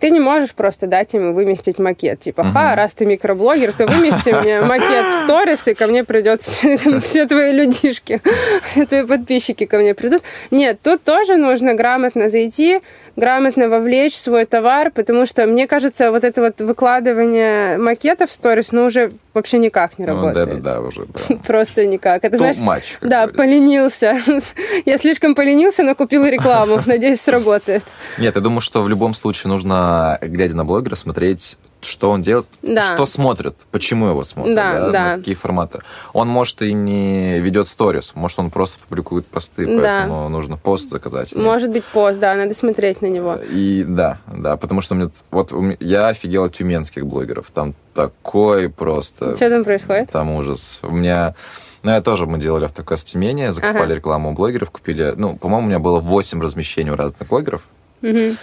ты 0.00 0.10
не 0.10 0.20
можешь 0.20 0.52
просто 0.52 0.86
дать 0.86 1.12
ему 1.12 1.32
выместить 1.34 1.78
макет. 1.78 2.20
Типа, 2.20 2.44
ха, 2.44 2.74
раз 2.74 2.92
ты 2.94 3.04
микроблогер, 3.04 3.72
то 3.72 3.86
вымести 3.86 4.30
мне 4.30 4.60
макет 4.62 5.06
в 5.06 5.24
сторис, 5.24 5.68
и 5.68 5.74
ко 5.74 5.86
мне 5.86 6.04
придет 6.04 6.40
все, 6.42 6.78
все 7.00 7.26
твои 7.26 7.52
людишки, 7.52 8.20
все 8.70 8.86
твои 8.86 9.04
подписчики 9.04 9.66
ко 9.66 9.78
мне 9.78 9.94
придут. 9.94 10.22
Нет, 10.50 10.80
тут 10.82 11.04
тоже 11.04 11.36
нужно 11.36 11.74
грамотно 11.74 12.30
зайти, 12.30 12.80
грамотно 13.16 13.68
вовлечь 13.68 14.16
свой 14.16 14.46
товар, 14.46 14.90
потому 14.90 15.26
что, 15.26 15.46
мне 15.46 15.66
кажется, 15.66 16.10
вот 16.10 16.24
это 16.24 16.40
вот 16.40 16.60
выкладывание 16.60 17.78
макетов 17.78 18.30
в 18.30 18.32
сторис, 18.32 18.72
ну, 18.72 18.84
уже 18.84 19.12
вообще 19.34 19.58
никак 19.58 19.98
не 19.98 20.06
работает. 20.06 20.48
Ну, 20.48 20.54
да, 20.54 20.60
да, 20.60 20.74
да, 20.74 20.80
уже, 20.80 21.06
да. 21.06 21.36
Просто 21.46 21.86
никак. 21.86 22.24
Это, 22.24 22.36
знаешь, 22.36 22.58
матч, 22.58 22.98
да, 23.00 23.26
говорится. 23.26 23.36
поленился. 23.36 24.20
Я 24.86 24.98
слишком 24.98 25.34
поленился, 25.34 25.82
но 25.82 25.94
купил 25.94 26.24
рекламу. 26.26 26.80
Надеюсь, 26.86 27.20
сработает. 27.20 27.84
Нет, 28.18 28.34
я 28.34 28.40
думаю, 28.40 28.60
что 28.60 28.82
в 28.82 28.88
любом 28.88 29.14
случае 29.14 29.48
нужно, 29.50 30.18
глядя 30.22 30.56
на 30.56 30.64
блогера, 30.64 30.94
смотреть 30.94 31.56
что 31.84 32.10
он 32.10 32.22
делает, 32.22 32.46
да. 32.62 32.94
что 32.94 33.06
смотрит, 33.06 33.54
почему 33.70 34.08
его 34.08 34.22
смотрят, 34.22 34.54
да, 34.54 34.72
да, 34.72 34.90
да. 34.90 35.04
на 35.04 35.18
какие 35.18 35.34
форматы. 35.34 35.80
Он, 36.12 36.28
может, 36.28 36.62
и 36.62 36.72
не 36.72 37.40
ведет 37.40 37.68
сторис, 37.68 38.12
может, 38.14 38.38
он 38.38 38.50
просто 38.50 38.78
публикует 38.88 39.26
посты, 39.26 39.66
да. 39.66 39.80
поэтому 39.80 40.28
нужно 40.28 40.56
пост 40.56 40.90
заказать. 40.90 41.34
Может 41.34 41.70
быть, 41.70 41.84
пост, 41.84 42.18
да, 42.20 42.34
надо 42.34 42.54
смотреть 42.54 43.02
на 43.02 43.06
него. 43.06 43.36
И 43.50 43.84
да, 43.86 44.18
да, 44.26 44.56
потому 44.56 44.80
что 44.80 44.94
мне, 44.94 45.10
вот 45.30 45.52
я 45.80 46.08
офигел 46.08 46.44
от 46.44 46.54
тюменских 46.54 47.06
блогеров, 47.06 47.50
там 47.52 47.74
такой 47.94 48.68
просто... 48.68 49.36
Что 49.36 49.50
там 49.50 49.64
происходит? 49.64 50.10
Там 50.10 50.30
ужас. 50.30 50.80
У 50.82 50.90
меня... 50.90 51.34
Ну, 51.82 51.92
я 51.92 52.02
тоже, 52.02 52.26
мы 52.26 52.38
делали 52.38 52.66
автокаст 52.66 53.08
Тюмени, 53.08 53.48
закупали 53.48 53.84
ага. 53.84 53.94
рекламу 53.94 54.30
у 54.30 54.34
блогеров, 54.34 54.70
купили... 54.70 55.14
Ну, 55.16 55.36
по-моему, 55.36 55.66
у 55.66 55.68
меня 55.68 55.78
было 55.78 55.98
8 55.98 56.40
размещений 56.40 56.90
у 56.90 56.96
разных 56.96 57.28
блогеров. 57.28 57.62
Угу. 58.02 58.36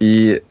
И 0.00 0.42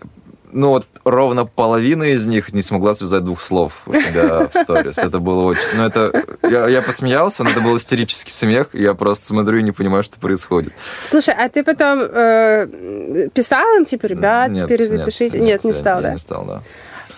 ну 0.51 0.69
вот 0.69 0.87
ровно 1.03 1.45
половина 1.45 2.03
из 2.03 2.25
них 2.25 2.53
не 2.53 2.61
смогла 2.61 2.95
связать 2.95 3.23
двух 3.23 3.41
слов 3.41 3.81
у 3.85 3.93
себя 3.93 4.47
в 4.47 4.53
сторис. 4.53 4.97
Это 4.97 5.19
было 5.19 5.43
очень... 5.43 5.67
Ну 5.75 5.83
это... 5.83 6.23
Я, 6.43 6.67
я 6.67 6.81
посмеялся, 6.81 7.43
но 7.43 7.49
это 7.51 7.61
был 7.61 7.77
истерический 7.77 8.31
смех. 8.31 8.69
Я 8.73 8.93
просто 8.93 9.25
смотрю 9.25 9.59
и 9.59 9.63
не 9.63 9.71
понимаю, 9.71 10.03
что 10.03 10.19
происходит. 10.19 10.73
Слушай, 11.09 11.35
а 11.37 11.49
ты 11.49 11.63
потом 11.63 12.01
э, 12.01 13.29
писал 13.33 13.65
им, 13.77 13.85
типа, 13.85 14.05
ребят, 14.05 14.51
нет, 14.51 14.67
перезапишите? 14.67 15.39
Нет, 15.39 15.63
нет, 15.63 15.63
нет 15.63 15.63
не 15.63 15.73
стал, 15.73 15.97
я, 15.97 16.03
да? 16.03 16.11
Не 16.11 16.17
стал, 16.17 16.45
да. 16.45 16.61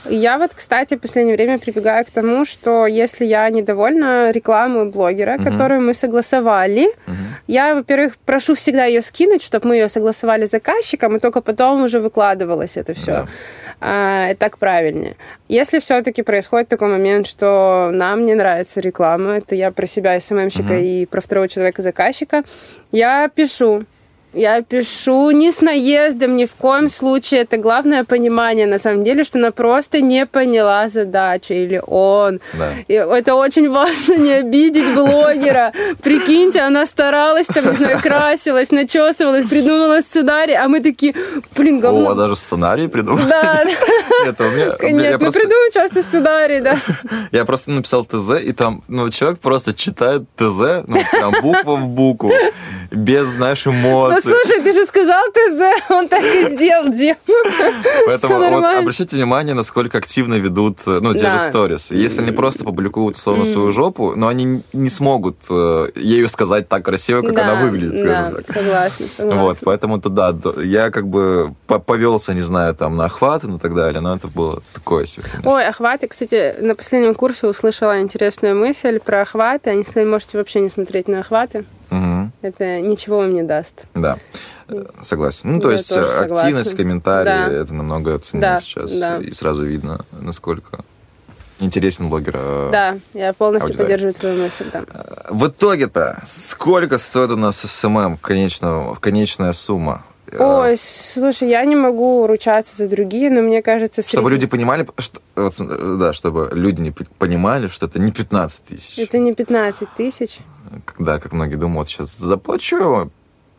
Я 0.09 0.37
вот, 0.37 0.53
кстати, 0.53 0.95
в 0.95 0.99
последнее 0.99 1.35
время 1.35 1.59
прибегаю 1.59 2.05
к 2.05 2.09
тому, 2.09 2.45
что 2.45 2.87
если 2.87 3.25
я 3.25 3.49
недовольна 3.49 4.31
рекламой 4.31 4.85
блогера, 4.89 5.35
угу. 5.35 5.43
которую 5.43 5.81
мы 5.81 5.93
согласовали, 5.93 6.87
угу. 7.07 7.15
я, 7.47 7.75
во-первых, 7.75 8.17
прошу 8.25 8.55
всегда 8.55 8.85
ее 8.85 9.01
скинуть, 9.01 9.43
чтобы 9.43 9.69
мы 9.69 9.75
ее 9.75 9.89
согласовали 9.89 10.45
с 10.45 10.51
заказчиком, 10.51 11.15
и 11.15 11.19
только 11.19 11.41
потом 11.41 11.83
уже 11.83 11.99
выкладывалось 11.99 12.77
это 12.77 12.93
все. 12.93 13.11
Да. 13.11 13.27
А, 13.79 14.35
так 14.35 14.57
правильнее. 14.57 15.15
Если 15.47 15.79
все-таки 15.79 16.21
происходит 16.21 16.67
такой 16.67 16.87
момент, 16.87 17.27
что 17.27 17.89
нам 17.91 18.25
не 18.25 18.35
нравится 18.35 18.79
реклама, 18.79 19.37
это 19.37 19.55
я 19.55 19.71
про 19.71 19.87
себя 19.87 20.19
СММщика 20.19 20.73
угу. 20.73 20.81
и 20.81 21.05
про 21.05 21.21
второго 21.21 21.47
человека 21.47 21.81
заказчика, 21.81 22.43
я 22.91 23.27
пишу 23.27 23.85
я 24.33 24.61
пишу 24.61 25.31
не 25.31 25.51
с 25.51 25.61
наездом, 25.61 26.35
ни 26.35 26.45
в 26.45 26.53
коем 26.55 26.89
случае. 26.89 27.41
Это 27.41 27.57
главное 27.57 28.03
понимание, 28.03 28.65
на 28.65 28.79
самом 28.79 29.03
деле, 29.03 29.23
что 29.23 29.39
она 29.39 29.51
просто 29.51 30.01
не 30.01 30.25
поняла 30.25 30.87
задачу, 30.87 31.53
или 31.53 31.81
он. 31.85 32.39
Да. 32.53 32.69
И 32.87 32.93
это 32.93 33.35
очень 33.35 33.69
важно, 33.69 34.15
не 34.15 34.33
обидеть 34.33 34.93
блогера. 34.93 35.73
Прикиньте, 36.01 36.61
она 36.61 36.85
старалась, 36.85 37.47
там, 37.47 37.69
не 37.71 37.75
знаю, 37.75 37.99
красилась, 38.01 38.71
начесывалась, 38.71 39.47
придумала 39.49 40.01
сценарий, 40.01 40.53
а 40.53 40.67
мы 40.69 40.79
такие, 40.79 41.13
блин, 41.55 41.79
говно. 41.79 42.11
О, 42.11 42.15
даже 42.15 42.35
сценарий 42.35 42.87
придумал? 42.87 43.19
Да. 43.27 43.63
Нет, 44.25 44.39
у 44.39 44.43
меня, 44.43 44.65
Нет 44.81 45.21
мы 45.21 45.31
придумываем 45.31 45.71
часто 45.73 46.01
сценарий, 46.03 46.61
да. 46.61 46.77
Я 47.31 47.43
просто 47.43 47.71
написал 47.71 48.05
ТЗ, 48.05 48.41
и 48.41 48.53
там, 48.53 48.81
ну, 48.87 49.09
человек 49.09 49.39
просто 49.39 49.73
читает 49.73 50.23
ТЗ, 50.37 50.85
ну, 50.87 50.97
прям 51.11 51.33
буква 51.41 51.75
в 51.75 51.89
букву, 51.89 52.31
без, 52.91 53.27
знаешь, 53.27 53.67
эмоций 53.67 54.20
слушай, 54.21 54.61
ты 54.61 54.73
же 54.73 54.85
сказал 54.85 55.21
ТЗ, 55.31 55.91
он 55.91 56.07
так 56.07 56.23
и 56.23 56.55
сделал, 56.55 56.89
Дим. 56.89 57.15
Поэтому 58.05 58.37
вот 58.37 58.63
обращайте 58.63 59.15
внимание, 59.15 59.53
насколько 59.53 59.97
активно 59.97 60.35
ведут, 60.35 60.79
ну, 60.85 61.13
те 61.13 61.23
да. 61.23 61.37
же 61.37 61.39
сторис. 61.39 61.91
Если 61.91 62.21
они 62.21 62.31
просто 62.31 62.63
публикуют, 62.63 63.17
условно, 63.17 63.45
свою 63.45 63.71
жопу, 63.71 64.13
но 64.15 64.27
они 64.27 64.63
не 64.73 64.89
смогут 64.89 65.37
э, 65.49 65.89
ею 65.95 66.27
сказать 66.29 66.67
так 66.67 66.83
красиво, 66.85 67.21
как 67.21 67.35
да, 67.35 67.43
она 67.43 67.61
выглядит, 67.61 67.99
скажем 67.99 68.31
да, 68.31 68.37
так. 68.37 68.47
согласна, 68.47 69.05
согласна. 69.15 69.43
Вот, 69.43 69.57
поэтому 69.63 70.01
то 70.01 70.09
да, 70.09 70.35
я 70.61 70.89
как 70.89 71.07
бы 71.07 71.53
повелся, 71.65 72.33
не 72.33 72.41
знаю, 72.41 72.75
там, 72.75 72.97
на 72.97 73.05
охваты 73.05 73.47
и 73.47 73.57
так 73.57 73.75
далее, 73.75 74.01
но 74.01 74.15
это 74.15 74.27
было 74.27 74.61
такое 74.73 75.05
себе, 75.05 75.25
конечно. 75.29 75.51
Ой, 75.51 75.65
охваты, 75.65 76.07
кстати, 76.07 76.55
на 76.59 76.75
последнем 76.75 77.15
курсе 77.15 77.47
услышала 77.47 78.01
интересную 78.01 78.55
мысль 78.55 78.99
про 78.99 79.21
охваты. 79.21 79.69
Они 79.69 79.83
сказали, 79.83 80.05
можете 80.05 80.37
вообще 80.37 80.59
не 80.61 80.69
смотреть 80.69 81.07
на 81.07 81.19
охваты. 81.19 81.65
Угу. 81.91 82.31
Это 82.41 82.79
ничего 82.79 83.17
вам 83.17 83.33
не 83.33 83.43
даст. 83.43 83.83
Да, 83.93 84.17
согласен. 85.01 85.51
Ну, 85.51 85.59
то 85.59 85.69
я 85.69 85.77
есть 85.77 85.91
активность, 85.91 86.69
согласна. 86.69 86.77
комментарии, 86.77 87.25
да. 87.25 87.51
это 87.51 87.73
намного 87.73 88.17
ценнее 88.17 88.41
да, 88.41 88.61
сейчас. 88.61 88.91
Да. 88.97 89.17
И 89.17 89.31
сразу 89.33 89.63
видно, 89.63 90.05
насколько 90.11 90.79
интересен 91.59 92.09
блогер. 92.09 92.35
Э, 92.35 92.69
да, 92.71 92.97
я 93.13 93.33
полностью 93.33 93.67
аудитория. 93.67 93.85
поддерживаю 93.85 94.13
твою 94.13 94.43
мысль, 94.43 94.65
да. 94.71 94.83
Э, 94.87 95.27
в 95.29 95.47
итоге-то, 95.47 96.21
сколько 96.25 96.97
стоит 96.97 97.31
у 97.31 97.35
нас 97.35 97.57
СММ, 97.57 98.17
конечного, 98.17 98.95
конечная 98.95 99.51
сумма? 99.53 100.03
Э, 100.31 100.37
Ой, 100.39 100.77
слушай, 100.77 101.49
я 101.49 101.63
не 101.65 101.75
могу 101.75 102.25
ручаться 102.25 102.75
за 102.75 102.87
другие, 102.87 103.29
но 103.29 103.41
мне 103.41 103.61
кажется... 103.61 104.01
Чтобы 104.01 104.29
среди... 104.29 104.35
люди 104.35 104.47
понимали, 104.47 104.87
что, 104.97 105.19
да, 105.35 106.13
чтобы 106.13 106.49
люди 106.53 106.81
не 106.81 106.91
понимали, 106.91 107.67
что 107.67 107.85
это 107.85 107.99
не 107.99 108.11
15 108.11 108.63
тысяч. 108.63 108.97
Это 108.97 109.19
не 109.19 109.33
15 109.33 109.89
тысяч 109.95 110.39
когда, 110.85 111.19
как 111.19 111.33
многие 111.33 111.55
думают, 111.55 111.89
сейчас 111.89 112.17
заплачу 112.17 113.09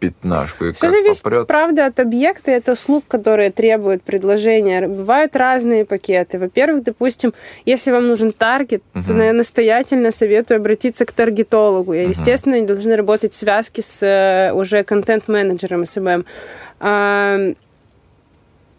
пятнашку 0.03 0.65
и 0.65 0.73
Все 0.73 0.91
зависит, 0.91 1.23
попрет. 1.23 1.47
правда, 1.47 1.87
от 1.87 2.01
объекта 2.01 2.51
и 2.51 2.55
от 2.55 2.69
услуг, 2.69 3.05
которые 3.07 3.53
требуют 3.53 4.03
предложения. 4.03 4.89
Бывают 4.89 5.37
разные 5.37 5.85
пакеты. 5.85 6.41
Во-первых, 6.41 6.83
допустим, 6.83 7.33
если 7.65 7.93
вам 7.93 8.09
нужен 8.09 8.33
таргет, 8.33 8.83
uh-huh. 8.95 9.07
то 9.07 9.23
я 9.23 9.33
настоятельно 9.33 10.11
советую 10.11 10.59
обратиться 10.59 11.07
к 11.07 11.13
таргетологу. 11.13 11.93
И, 11.93 11.99
uh-huh. 11.99 12.11
естественно, 12.11 12.57
они 12.57 12.67
должны 12.67 12.97
работать 12.97 13.33
в 13.33 13.37
связке 13.37 13.83
с 13.83 14.03
э, 14.03 14.53
уже 14.53 14.83
контент-менеджером 14.83 15.87
СММ. 15.87 16.25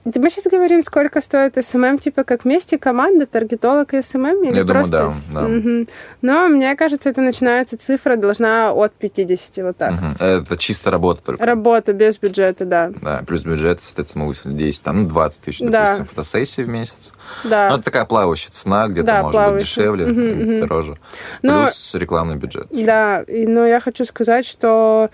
Мы 0.06 0.30
сейчас 0.30 0.46
говорим, 0.52 0.84
сколько 0.84 1.22
стоит 1.22 1.58
СММ, 1.64 1.98
типа 1.98 2.24
как 2.26 2.44
вместе 2.44 2.78
команда, 2.78 3.26
таргетолог 3.26 3.94
и 3.94 4.02
СММ? 4.02 4.44
Или 4.44 4.58
Я 4.58 4.66
просто... 4.66 4.98
думаю, 4.98 5.16
да. 5.34 5.42
да. 5.42 5.48
Угу. 5.48 5.88
Но 6.22 6.48
мне 6.50 6.76
кажется, 6.76 7.10
это 7.10 7.22
начинается, 7.22 7.78
цифра 7.78 8.18
должна 8.18 8.74
от 8.74 8.94
50, 8.94 9.64
вот 9.64 9.78
так. 9.78 9.94
Угу. 9.94 10.24
Это 10.24 10.58
чисто 10.58 10.92
работа 10.92 11.24
только? 11.24 11.46
Работа, 11.46 11.94
без 11.94 12.18
бюджета, 12.18 12.66
да. 12.66 12.92
Да, 13.02 13.24
плюс 13.26 13.44
бюджет, 13.44 13.80
соответственно, 13.82 14.26
могут 14.26 14.42
10, 14.44 14.84
там, 14.84 15.04
ну, 15.04 15.10
20 15.10 15.42
тысяч, 15.42 15.60
да. 15.60 15.84
допустим, 15.84 16.06
фотосессии 16.06 16.64
в 16.64 16.70
месяц. 16.70 17.14
Да. 17.46 17.70
Ну, 17.70 17.76
это 17.76 17.86
такая 17.86 18.06
плавающая 18.06 18.52
цена, 18.52 18.88
где-то 18.88 19.08
да, 19.08 19.22
может 19.22 19.34
плавающая. 19.34 19.92
быть 19.92 20.08
дешевле, 20.10 20.60
угу, 20.60 20.60
дороже. 20.68 20.98
Но... 21.42 21.64
Плюс 21.64 21.96
рекламный 21.96 22.36
бюджет. 22.36 22.68
Да, 22.72 23.24
но 23.28 23.66
я 23.66 23.80
хочу 23.80 24.04
сказать, 24.04 24.46
что 24.46 25.10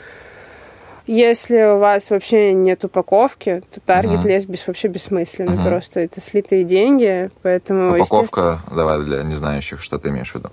если 1.12 1.74
у 1.74 1.78
вас 1.80 2.12
вообще 2.12 2.54
нет 2.54 2.84
упаковки, 2.84 3.64
то 3.74 3.80
таргет 3.80 4.24
лезть 4.26 4.48
без, 4.48 4.66
вообще 4.68 4.90
бессмысленно. 4.90 5.52
Uh-huh. 5.52 5.70
Просто 5.70 6.02
это 6.02 6.22
слитые 6.22 6.64
деньги, 6.64 7.32
поэтому... 7.42 7.96
Упаковка, 7.96 8.60
давай 8.72 9.00
для 9.00 9.24
незнающих, 9.24 9.82
что 9.82 9.98
ты 9.98 10.10
имеешь 10.10 10.32
в 10.32 10.36
виду? 10.36 10.50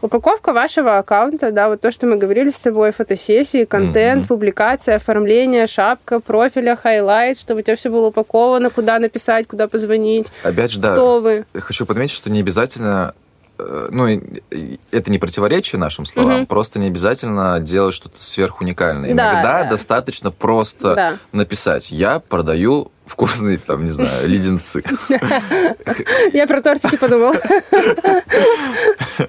Упаковка 0.00 0.52
вашего 0.52 0.98
аккаунта, 0.98 1.50
да, 1.50 1.68
вот 1.68 1.80
то, 1.80 1.90
что 1.90 2.06
мы 2.06 2.14
говорили 2.14 2.50
с 2.50 2.60
тобой, 2.60 2.92
фотосессии, 2.92 3.64
контент, 3.64 4.22
mm-hmm. 4.22 4.28
публикация, 4.28 4.96
оформление, 4.96 5.66
шапка 5.66 6.20
профиля, 6.20 6.76
highlight, 6.76 7.36
чтобы 7.36 7.60
у 7.60 7.62
тебя 7.64 7.74
все 7.74 7.90
было 7.90 8.06
упаковано, 8.06 8.70
куда 8.70 9.00
написать, 9.00 9.48
куда 9.48 9.66
позвонить. 9.66 10.28
Опять 10.44 10.70
же, 10.70 10.78
да. 10.78 10.92
Кто 10.92 11.18
вы? 11.18 11.44
Хочу 11.54 11.84
подметить, 11.84 12.14
что 12.14 12.30
не 12.30 12.38
обязательно 12.38 13.14
ну, 13.58 14.06
это 14.90 15.10
не 15.10 15.18
противоречие 15.18 15.78
нашим 15.78 16.06
словам, 16.06 16.40
угу. 16.40 16.46
просто 16.46 16.78
не 16.78 16.86
обязательно 16.86 17.58
делать 17.60 17.94
что-то 17.94 18.22
сверхуникальное. 18.22 19.10
Иногда 19.10 19.42
да, 19.42 19.62
да. 19.64 19.70
достаточно 19.70 20.30
просто 20.30 20.94
да. 20.94 21.18
написать 21.32 21.90
«Я 21.90 22.20
продаю 22.20 22.90
вкусные, 23.08 23.58
там, 23.58 23.84
не 23.84 23.90
знаю, 23.90 24.28
леденцы. 24.28 24.84
Я 26.32 26.46
про 26.46 26.60
тортики 26.62 26.96
подумал. 26.96 27.34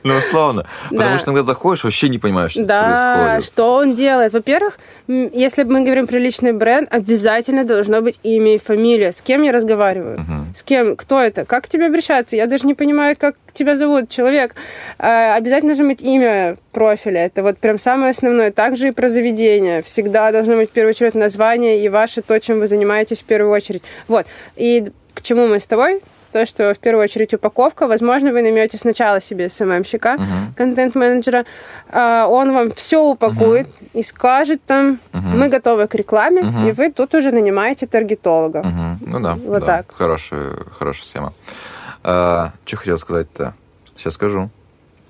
Ну, 0.03 0.17
условно. 0.17 0.65
Потому 0.89 1.17
что 1.17 1.31
иногда 1.31 1.45
заходишь, 1.45 1.83
вообще 1.83 2.09
не 2.09 2.19
понимаешь, 2.19 2.51
что 2.51 2.63
происходит. 2.65 3.45
что 3.53 3.73
он 3.75 3.95
делает. 3.95 4.33
Во-первых, 4.33 4.77
если 5.07 5.63
мы 5.63 5.81
говорим 5.81 6.07
про 6.07 6.17
личный 6.17 6.53
бренд, 6.53 6.93
обязательно 6.93 7.63
должно 7.65 8.01
быть 8.01 8.19
имя 8.23 8.55
и 8.55 8.59
фамилия. 8.59 9.11
С 9.11 9.21
кем 9.21 9.41
я 9.43 9.51
разговариваю? 9.51 10.25
С 10.55 10.63
кем? 10.63 10.95
Кто 10.95 11.19
это? 11.21 11.45
Как 11.45 11.65
к 11.65 11.67
тебе 11.67 11.87
обращаться? 11.87 12.35
Я 12.35 12.47
даже 12.47 12.67
не 12.67 12.73
понимаю, 12.75 13.15
как 13.17 13.35
тебя 13.53 13.75
зовут, 13.75 14.09
человек. 14.09 14.55
А, 14.99 15.35
обязательно 15.35 15.73
должно 15.73 15.89
быть 15.89 16.01
имя 16.01 16.57
профиля. 16.71 17.25
Это 17.25 17.43
вот 17.43 17.57
прям 17.57 17.79
самое 17.79 18.11
основное. 18.11 18.51
Также 18.51 18.89
и 18.89 18.91
про 18.91 19.09
заведение. 19.09 19.81
Всегда 19.81 20.31
должно 20.31 20.55
быть 20.55 20.69
в 20.69 20.73
первую 20.73 20.91
очередь 20.91 21.15
название 21.15 21.83
и 21.83 21.89
ваше 21.89 22.21
то, 22.21 22.39
чем 22.39 22.59
вы 22.59 22.67
занимаетесь 22.67 23.19
в 23.19 23.23
первую 23.23 23.51
очередь. 23.51 23.83
Вот. 24.07 24.25
И 24.55 24.91
к 25.13 25.21
чему 25.21 25.47
мы 25.47 25.59
с 25.59 25.67
тобой? 25.67 26.01
То, 26.31 26.45
что 26.45 26.75
в 26.75 26.77
первую 26.77 27.03
очередь 27.03 27.33
упаковка. 27.33 27.87
Возможно, 27.87 28.31
вы 28.31 28.43
наймете 28.43 28.77
сначала 28.77 29.19
себе 29.19 29.49
СММщика, 29.49 30.09
uh-huh. 30.09 30.55
контент-менеджера. 30.55 31.45
А, 31.89 32.27
он 32.27 32.53
вам 32.53 32.71
все 32.73 33.01
упакует 33.01 33.65
uh-huh. 33.67 33.99
и 33.99 34.03
скажет 34.03 34.61
там, 34.63 34.99
uh-huh. 35.11 35.35
мы 35.35 35.49
готовы 35.49 35.87
к 35.87 35.95
рекламе, 35.95 36.43
uh-huh. 36.43 36.69
и 36.69 36.71
вы 36.71 36.91
тут 36.91 37.15
уже 37.15 37.31
нанимаете 37.31 37.87
таргетолога. 37.87 38.59
Uh-huh. 38.59 38.95
Ну 39.01 39.19
да, 39.19 39.33
вот 39.43 39.61
да. 39.61 39.77
так. 39.77 39.95
Хорошая, 39.95 40.55
хорошая 40.77 41.05
схема. 41.05 41.33
А, 42.03 42.51
что 42.63 42.77
хотел 42.77 42.99
сказать-то? 42.99 43.55
Сейчас 43.97 44.13
скажу. 44.13 44.51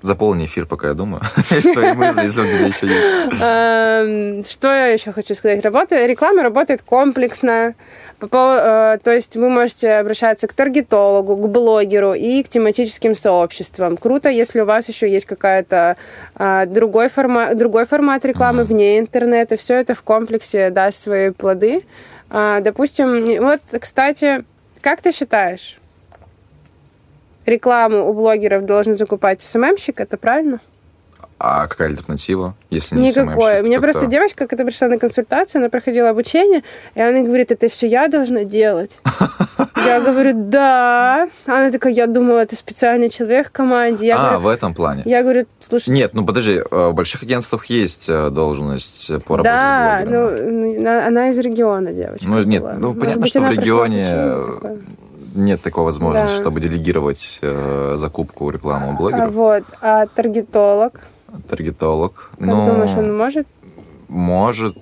Заполни 0.02 0.46
эфир, 0.46 0.66
пока 0.66 0.88
я 0.88 0.94
думаю. 0.94 1.22
Твои 1.74 1.92
мысли, 1.92 2.22
если 2.22 2.40
у 2.40 2.44
тебя 2.44 2.66
еще 2.66 2.86
есть. 2.86 3.06
Эм, 3.40 4.44
что 4.44 4.68
я 4.68 4.86
еще 4.86 5.12
хочу 5.12 5.34
сказать? 5.34 5.62
Работа, 5.62 6.06
реклама 6.06 6.42
работает 6.42 6.82
комплексно. 6.82 7.74
Э, 8.22 8.98
то 9.02 9.12
есть 9.12 9.36
вы 9.36 9.48
можете 9.50 9.92
обращаться 9.92 10.46
к 10.46 10.52
таргетологу, 10.52 11.36
к 11.36 11.48
блогеру 11.48 12.14
и 12.14 12.42
к 12.42 12.48
тематическим 12.48 13.14
сообществам. 13.14 13.96
Круто, 13.96 14.28
если 14.30 14.60
у 14.60 14.64
вас 14.64 14.88
еще 14.88 15.10
есть 15.10 15.26
какая-то 15.26 15.96
а, 16.34 16.66
другой 16.66 17.08
формат, 17.08 17.56
другой 17.56 17.86
формат 17.86 18.24
рекламы 18.24 18.64
вне 18.64 18.98
интернета. 18.98 19.56
Все 19.56 19.74
это 19.74 19.94
в 19.94 20.02
комплексе 20.02 20.70
даст 20.70 21.02
свои 21.02 21.30
плоды. 21.30 21.82
А, 22.30 22.60
допустим, 22.60 23.42
вот, 23.42 23.60
кстати, 23.80 24.44
как 24.80 25.02
ты 25.02 25.12
считаешь, 25.12 25.79
рекламу 27.50 28.08
у 28.08 28.14
блогеров 28.14 28.64
должен 28.64 28.96
закупать 28.96 29.42
СММщик, 29.42 30.00
это 30.00 30.16
правильно? 30.16 30.60
А 31.42 31.66
какая 31.68 31.88
альтернатива, 31.88 32.54
если 32.68 32.96
не 32.96 33.08
Никакой. 33.08 33.62
У 33.62 33.64
меня 33.64 33.80
просто 33.80 34.04
девочка, 34.04 34.46
когда 34.46 34.62
пришла 34.62 34.88
на 34.88 34.98
консультацию, 34.98 35.60
она 35.60 35.70
проходила 35.70 36.10
обучение, 36.10 36.62
и 36.94 37.00
она 37.00 37.22
говорит, 37.22 37.50
это 37.50 37.70
все 37.70 37.86
я 37.86 38.08
должна 38.08 38.44
делать. 38.44 39.00
Я 39.86 40.00
говорю, 40.02 40.32
да. 40.34 41.30
Она 41.46 41.70
такая, 41.70 41.94
я 41.94 42.06
думала, 42.06 42.40
это 42.40 42.54
специальный 42.54 43.08
человек 43.08 43.48
в 43.48 43.50
команде. 43.50 44.08
Я 44.08 44.16
а, 44.16 44.18
говорю, 44.18 44.40
в 44.40 44.48
этом 44.48 44.74
плане. 44.74 45.02
Я 45.06 45.22
говорю, 45.22 45.46
слушай... 45.58 45.88
Нет, 45.88 46.12
ну 46.12 46.26
подожди, 46.26 46.60
э, 46.70 46.88
в 46.88 46.92
больших 46.92 47.22
агентствах 47.22 47.64
есть 47.66 48.06
э, 48.08 48.28
должность 48.28 49.06
по 49.24 49.38
работе 49.38 49.44
да, 49.44 50.00
с 50.02 50.04
блогерами. 50.04 50.76
ну, 50.76 51.06
она 51.06 51.30
из 51.30 51.38
региона, 51.38 51.92
девочка. 51.92 52.26
Ну, 52.26 52.42
нет, 52.42 52.62
была. 52.62 52.74
ну, 52.74 52.88
Может 52.88 53.00
понятно, 53.00 53.20
быть, 53.22 53.30
что 53.30 53.40
в 53.40 53.50
регионе. 53.50 54.82
Нет 55.34 55.62
такой 55.62 55.84
возможности, 55.84 56.36
Да. 56.36 56.42
чтобы 56.42 56.60
делегировать 56.60 57.38
э, 57.42 57.94
закупку 57.96 58.50
рекламу 58.50 58.96
блогеров. 58.96 59.28
А, 59.28 59.30
вот, 59.30 59.64
а 59.80 60.06
таргетолог? 60.06 61.00
Таргетолог. 61.48 62.30
Как 62.38 62.40
ну, 62.40 62.66
думаешь, 62.66 62.96
он 62.96 63.16
может? 63.16 63.46
может. 64.08 64.76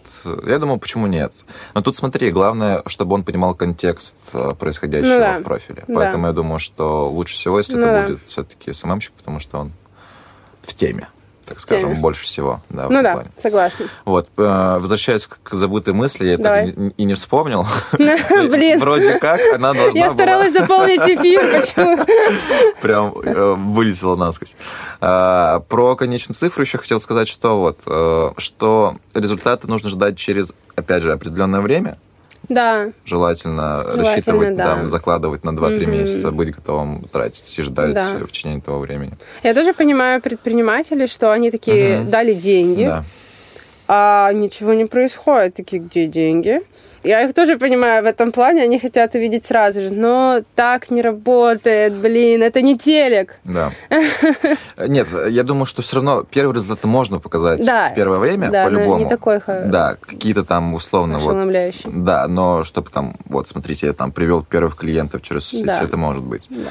Я 0.46 0.58
думаю, 0.58 0.78
почему 0.78 1.06
нет? 1.06 1.32
Но 1.74 1.82
тут 1.82 1.96
смотри, 1.96 2.30
главное, 2.30 2.82
чтобы 2.86 3.14
он 3.14 3.24
понимал 3.24 3.54
контекст 3.54 4.16
э, 4.32 4.52
происходящего 4.58 5.12
Ну 5.14 5.20
да. 5.20 5.38
в 5.40 5.42
профиле. 5.42 5.84
Да. 5.86 5.94
Поэтому 5.94 6.26
я 6.26 6.32
думаю, 6.32 6.58
что 6.58 7.08
лучше 7.10 7.34
всего, 7.34 7.58
если 7.58 7.74
Ну 7.76 7.82
это 7.82 7.92
да. 7.92 8.06
будет 8.06 8.20
все-таки 8.24 8.72
СММщик, 8.72 9.12
потому 9.12 9.38
что 9.38 9.58
он 9.58 9.72
в 10.62 10.74
теме, 10.74 11.08
так 11.48 11.60
скажем, 11.60 11.90
теме. 11.90 12.00
больше 12.00 12.24
всего. 12.24 12.60
Да, 12.68 12.88
Ну 12.88 13.02
да, 13.02 13.12
плане. 13.14 13.30
согласна. 13.42 13.86
Вот, 14.04 14.28
э, 14.36 14.42
возвращаясь 14.78 15.26
к 15.26 15.52
забытой 15.54 15.94
мысли, 15.94 16.26
я 16.26 16.38
так 16.38 16.68
и- 16.68 17.04
не 17.04 17.14
вспомнил. 17.14 17.66
Блин. 17.92 18.78
Вроде 18.80 19.18
как 19.18 19.40
она 19.54 19.72
должна 19.74 19.98
Я 19.98 20.10
старалась 20.12 20.52
заполнить 20.52 21.00
эфир, 21.00 21.40
почему? 21.60 22.04
прям 22.82 23.14
э, 23.24 23.54
вылетело 23.56 24.16
насквозь. 24.16 24.54
А, 25.00 25.60
про 25.60 25.96
конечную 25.96 26.34
цифру 26.36 26.62
еще 26.62 26.78
хотел 26.78 27.00
сказать, 27.00 27.28
что 27.28 27.58
вот, 27.60 27.80
э, 27.86 28.30
что 28.36 28.96
результаты 29.14 29.66
нужно 29.68 29.88
ждать 29.88 30.16
через, 30.18 30.52
опять 30.76 31.02
же, 31.02 31.12
определенное 31.12 31.60
время. 31.60 31.98
Да, 32.48 32.88
Желательно, 33.04 33.82
Желательно, 33.84 34.04
рассчитывать, 34.04 34.54
да. 34.54 34.64
там, 34.64 34.88
закладывать 34.88 35.44
на 35.44 35.50
2-3 35.50 35.82
Мгм. 35.86 35.90
месяца, 35.92 36.30
быть 36.30 36.54
готовым 36.54 37.04
тратить 37.04 37.58
и 37.58 37.62
ждать 37.62 37.92
Да. 37.94 38.04
в 38.26 38.28
течение 38.32 38.58
этого 38.58 38.78
времени. 38.78 39.12
я 39.42 39.52
тоже 39.54 39.74
понимаю 39.74 40.22
предпринимателей, 40.22 41.06
что 41.08 41.30
они 41.32 41.50
такие 41.50 41.98
Мгм. 42.00 42.10
дали 42.10 42.32
деньги, 42.32 42.84
Да. 42.84 43.04
а 43.86 44.32
ничего 44.32 44.72
не 44.74 44.86
происходит. 44.86 45.54
Такие, 45.54 45.82
где 45.82 46.06
деньги? 46.06 46.60
Я 47.04 47.22
их 47.22 47.34
тоже 47.34 47.58
понимаю 47.58 48.02
в 48.02 48.06
этом 48.06 48.32
плане, 48.32 48.62
они 48.62 48.78
хотят 48.78 49.14
увидеть 49.14 49.44
сразу 49.46 49.80
же, 49.80 49.90
но 49.90 50.42
так 50.54 50.90
не 50.90 51.00
работает, 51.02 51.94
блин, 51.94 52.42
это 52.42 52.60
не 52.60 52.76
телек. 52.76 53.36
Да. 53.44 53.70
Нет, 54.86 55.08
я 55.28 55.42
думаю, 55.42 55.66
что 55.66 55.82
все 55.82 55.96
равно 55.96 56.24
первый 56.28 56.54
результат 56.54 56.84
можно 56.84 57.18
показать 57.20 57.64
Да. 57.64 57.88
в 57.90 57.94
первое 57.94 58.18
время, 58.18 58.50
Да, 58.50 58.64
по-любому. 58.64 59.04
не 59.04 59.08
такой 59.08 59.40
Да, 59.46 59.96
какие-то 60.00 60.44
там 60.44 60.74
условно 60.74 61.18
вот. 61.18 61.36
Да, 61.84 62.26
но 62.28 62.64
чтобы 62.64 62.90
там, 62.90 63.14
вот 63.26 63.46
смотрите, 63.46 63.86
я 63.86 63.92
там 63.92 64.10
привел 64.12 64.42
первых 64.44 64.76
клиентов 64.76 65.22
через 65.22 65.52
Да. 65.52 65.80
это 65.82 65.96
может 65.96 66.24
быть. 66.24 66.46
Да. 66.50 66.70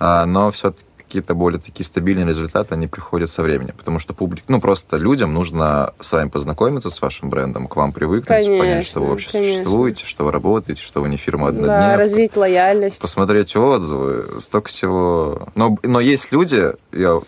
А, 0.00 0.26
но 0.26 0.50
все-таки 0.50 0.84
какие-то 1.08 1.34
более 1.34 1.58
такие 1.58 1.84
стабильные 1.86 2.26
результаты, 2.26 2.74
они 2.74 2.86
приходят 2.86 3.30
со 3.30 3.42
временем. 3.42 3.74
Потому 3.76 3.98
что 3.98 4.12
публик, 4.12 4.44
ну 4.46 4.60
просто 4.60 4.98
людям 4.98 5.32
нужно 5.32 5.94
с 5.98 6.12
вами 6.12 6.28
познакомиться 6.28 6.90
с 6.90 7.00
вашим 7.00 7.30
брендом, 7.30 7.66
к 7.66 7.74
вам 7.76 7.92
привыкнуть, 7.92 8.28
понять, 8.28 8.44
что 8.44 9.00
вы 9.00 9.06
Конечно, 9.06 9.10
вообще 9.10 9.30
конечно. 9.32 9.54
существуете, 9.54 10.04
что 10.04 10.24
вы 10.26 10.32
работаете, 10.32 10.82
что 10.82 11.00
вы 11.00 11.08
не 11.08 11.16
фирма 11.16 11.50
Да, 11.50 11.62
однодневка. 11.62 11.96
развить 11.96 12.36
лояльность. 12.36 12.98
Посмотреть 13.00 13.56
отзывы, 13.56 14.40
столько 14.40 14.68
всего. 14.68 15.48
Но, 15.54 15.78
но 15.82 15.98
есть 16.00 16.30
люди, 16.30 16.72
я, 16.92 17.20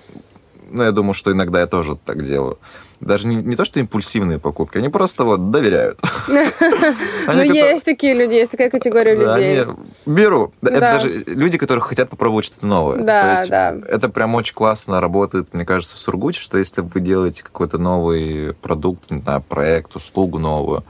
ну, 0.71 0.83
я 0.83 0.93
думаю, 0.93 1.15
что 1.15 1.33
иногда 1.33 1.61
я 1.61 1.67
тоже 1.67 1.97
так 2.05 2.25
делаю. 2.25 2.59
Даже 3.01 3.27
не, 3.27 3.37
не 3.37 3.57
то, 3.57 3.65
что 3.65 3.81
импульсивные 3.81 4.39
покупки, 4.39 4.79
они 4.79 4.89
просто 4.89 5.25
вот 5.25 5.51
доверяют. 5.51 5.99
Ну, 7.27 7.43
есть 7.43 7.85
такие 7.85 8.15
люди, 8.15 8.35
есть 8.35 8.51
такая 8.51 8.71
категория 8.71 9.15
людей. 9.15 9.65
беру. 10.07 10.53
Это 10.63 10.81
Да. 10.81 10.93
даже 10.93 11.09
люди, 11.27 11.59
которые 11.59 11.83
хотят 11.83 12.11
попробовать 12.11 12.45
что-то 12.47 12.67
новое. 12.67 13.03
Да, 13.03 13.45
да. 13.49 13.77
Это 13.89 14.09
прям 14.09 14.35
очень 14.35 14.55
классно 14.55 15.01
работает, 15.01 15.53
мне 15.55 15.65
кажется, 15.65 15.97
в 15.97 15.99
Сургуте, 15.99 16.41
что 16.41 16.59
если 16.59 16.81
вы 16.81 17.01
делаете 17.01 17.43
какой-то 17.43 17.79
новый 17.79 18.55
продукт, 18.55 19.11
не 19.11 19.21
знаю, 19.21 19.43
проект, 19.49 19.95
услугу 19.97 20.39
новую, 20.39 20.85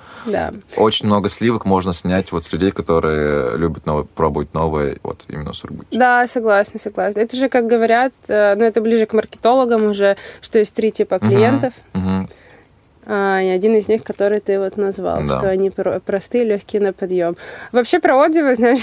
очень 0.76 1.06
много 1.06 1.28
сливок 1.28 1.64
можно 1.66 1.92
снять 1.92 2.32
вот 2.32 2.44
с 2.44 2.52
людей, 2.52 2.70
которые 2.70 3.56
любят 3.56 3.84
пробовать 4.14 4.54
новое, 4.54 4.96
вот 5.02 5.24
именно 5.28 5.52
в 5.52 5.56
Сургуте. 5.56 5.86
Да, 5.98 6.26
согласна, 6.26 6.80
согласна. 6.80 7.20
Это 7.20 7.36
же, 7.36 7.48
как 7.48 7.66
говорят, 7.66 8.12
э, 8.28 8.54
ну, 8.54 8.64
это 8.64 8.80
ближе 8.80 9.06
к 9.06 9.12
маркетологам 9.12 9.84
уже, 9.84 10.16
что 10.40 10.58
есть 10.58 10.74
три 10.74 10.92
типа 10.92 11.18
клиентов, 11.18 11.74
А, 13.06 13.40
и 13.40 13.48
один 13.48 13.74
из 13.74 13.88
них, 13.88 14.04
который 14.04 14.40
ты 14.40 14.58
вот 14.60 14.76
назвал, 14.76 15.22
Да. 15.26 15.38
что 15.38 15.48
они 15.48 15.70
про- 15.70 16.00
простые, 16.00 16.44
легкие 16.44 16.82
на 16.82 16.92
подъем. 16.92 17.36
Вообще 17.72 17.98
про 17.98 18.14
отзывы, 18.16 18.54
знаешь, 18.56 18.82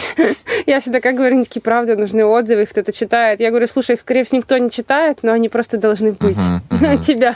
я 0.65 0.79
всегда 0.79 0.99
как 1.01 1.15
говорю, 1.15 1.43
такие, 1.43 1.61
правда, 1.61 1.95
нужны 1.95 2.25
отзывы, 2.25 2.63
их 2.63 2.69
кто-то 2.69 2.91
читает. 2.91 3.39
Я 3.39 3.51
говорю, 3.51 3.67
слушай, 3.67 3.93
их, 3.95 4.01
скорее 4.01 4.23
всего, 4.23 4.39
никто 4.39 4.57
не 4.57 4.71
читает, 4.71 5.19
но 5.21 5.31
они 5.33 5.49
просто 5.49 5.77
должны 5.77 6.13
быть 6.13 6.37
мгм. 6.69 6.99
тебя. 7.01 7.35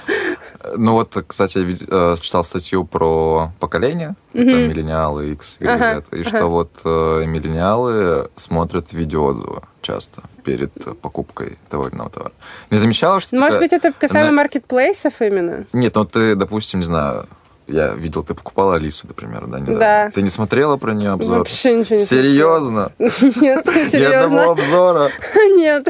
Ну 0.75 0.93
вот, 0.93 1.15
кстати, 1.27 1.59
я 1.59 2.13
э, 2.13 2.15
читал 2.19 2.43
статью 2.43 2.83
про 2.83 3.51
поколение, 3.59 4.15
это 4.33 4.43
миллениалы 4.43 5.31
X, 5.33 5.57
Y, 5.59 6.03
и 6.11 6.23
что 6.23 6.47
вот 6.47 6.71
э, 6.83 7.23
миллениалы 7.25 8.29
смотрят 8.35 8.91
видеоотзывы 8.91 9.61
часто 9.81 10.23
перед 10.43 10.71
покупкой 11.01 11.57
того 11.69 11.87
или 11.87 11.95
иного 11.95 12.09
товара. 12.09 12.31
Не 12.69 12.77
замечала, 12.77 13.19
что 13.19 13.35
Может 13.35 13.59
такая- 13.59 13.69
быть, 13.69 13.73
это 13.73 13.91
касаемо 13.99 14.29
на- 14.29 14.35
маркетплейсов 14.37 15.13
именно? 15.21 15.65
Нет, 15.73 15.95
ну 15.95 16.05
ты, 16.05 16.35
допустим, 16.35 16.79
не 16.79 16.85
знаю, 16.85 17.27
я 17.67 17.93
видел, 17.93 18.23
ты 18.23 18.33
покупала 18.33 18.75
Алису, 18.75 19.07
например, 19.07 19.45
да, 19.47 19.59
недавно. 19.59 19.79
Да. 19.79 20.11
Ты 20.13 20.21
не 20.23 20.29
смотрела 20.29 20.77
про 20.77 20.93
нее 20.93 21.11
обзор? 21.11 21.37
Вообще 21.39 21.73
ничего 21.77 21.95
не 21.99 22.05
Серьезно? 22.05 22.91
Нет, 22.99 23.11
Ни 23.41 23.47
одного 23.49 23.85
серьезно? 23.89 24.51
обзора? 24.51 25.11
Нет. 25.55 25.87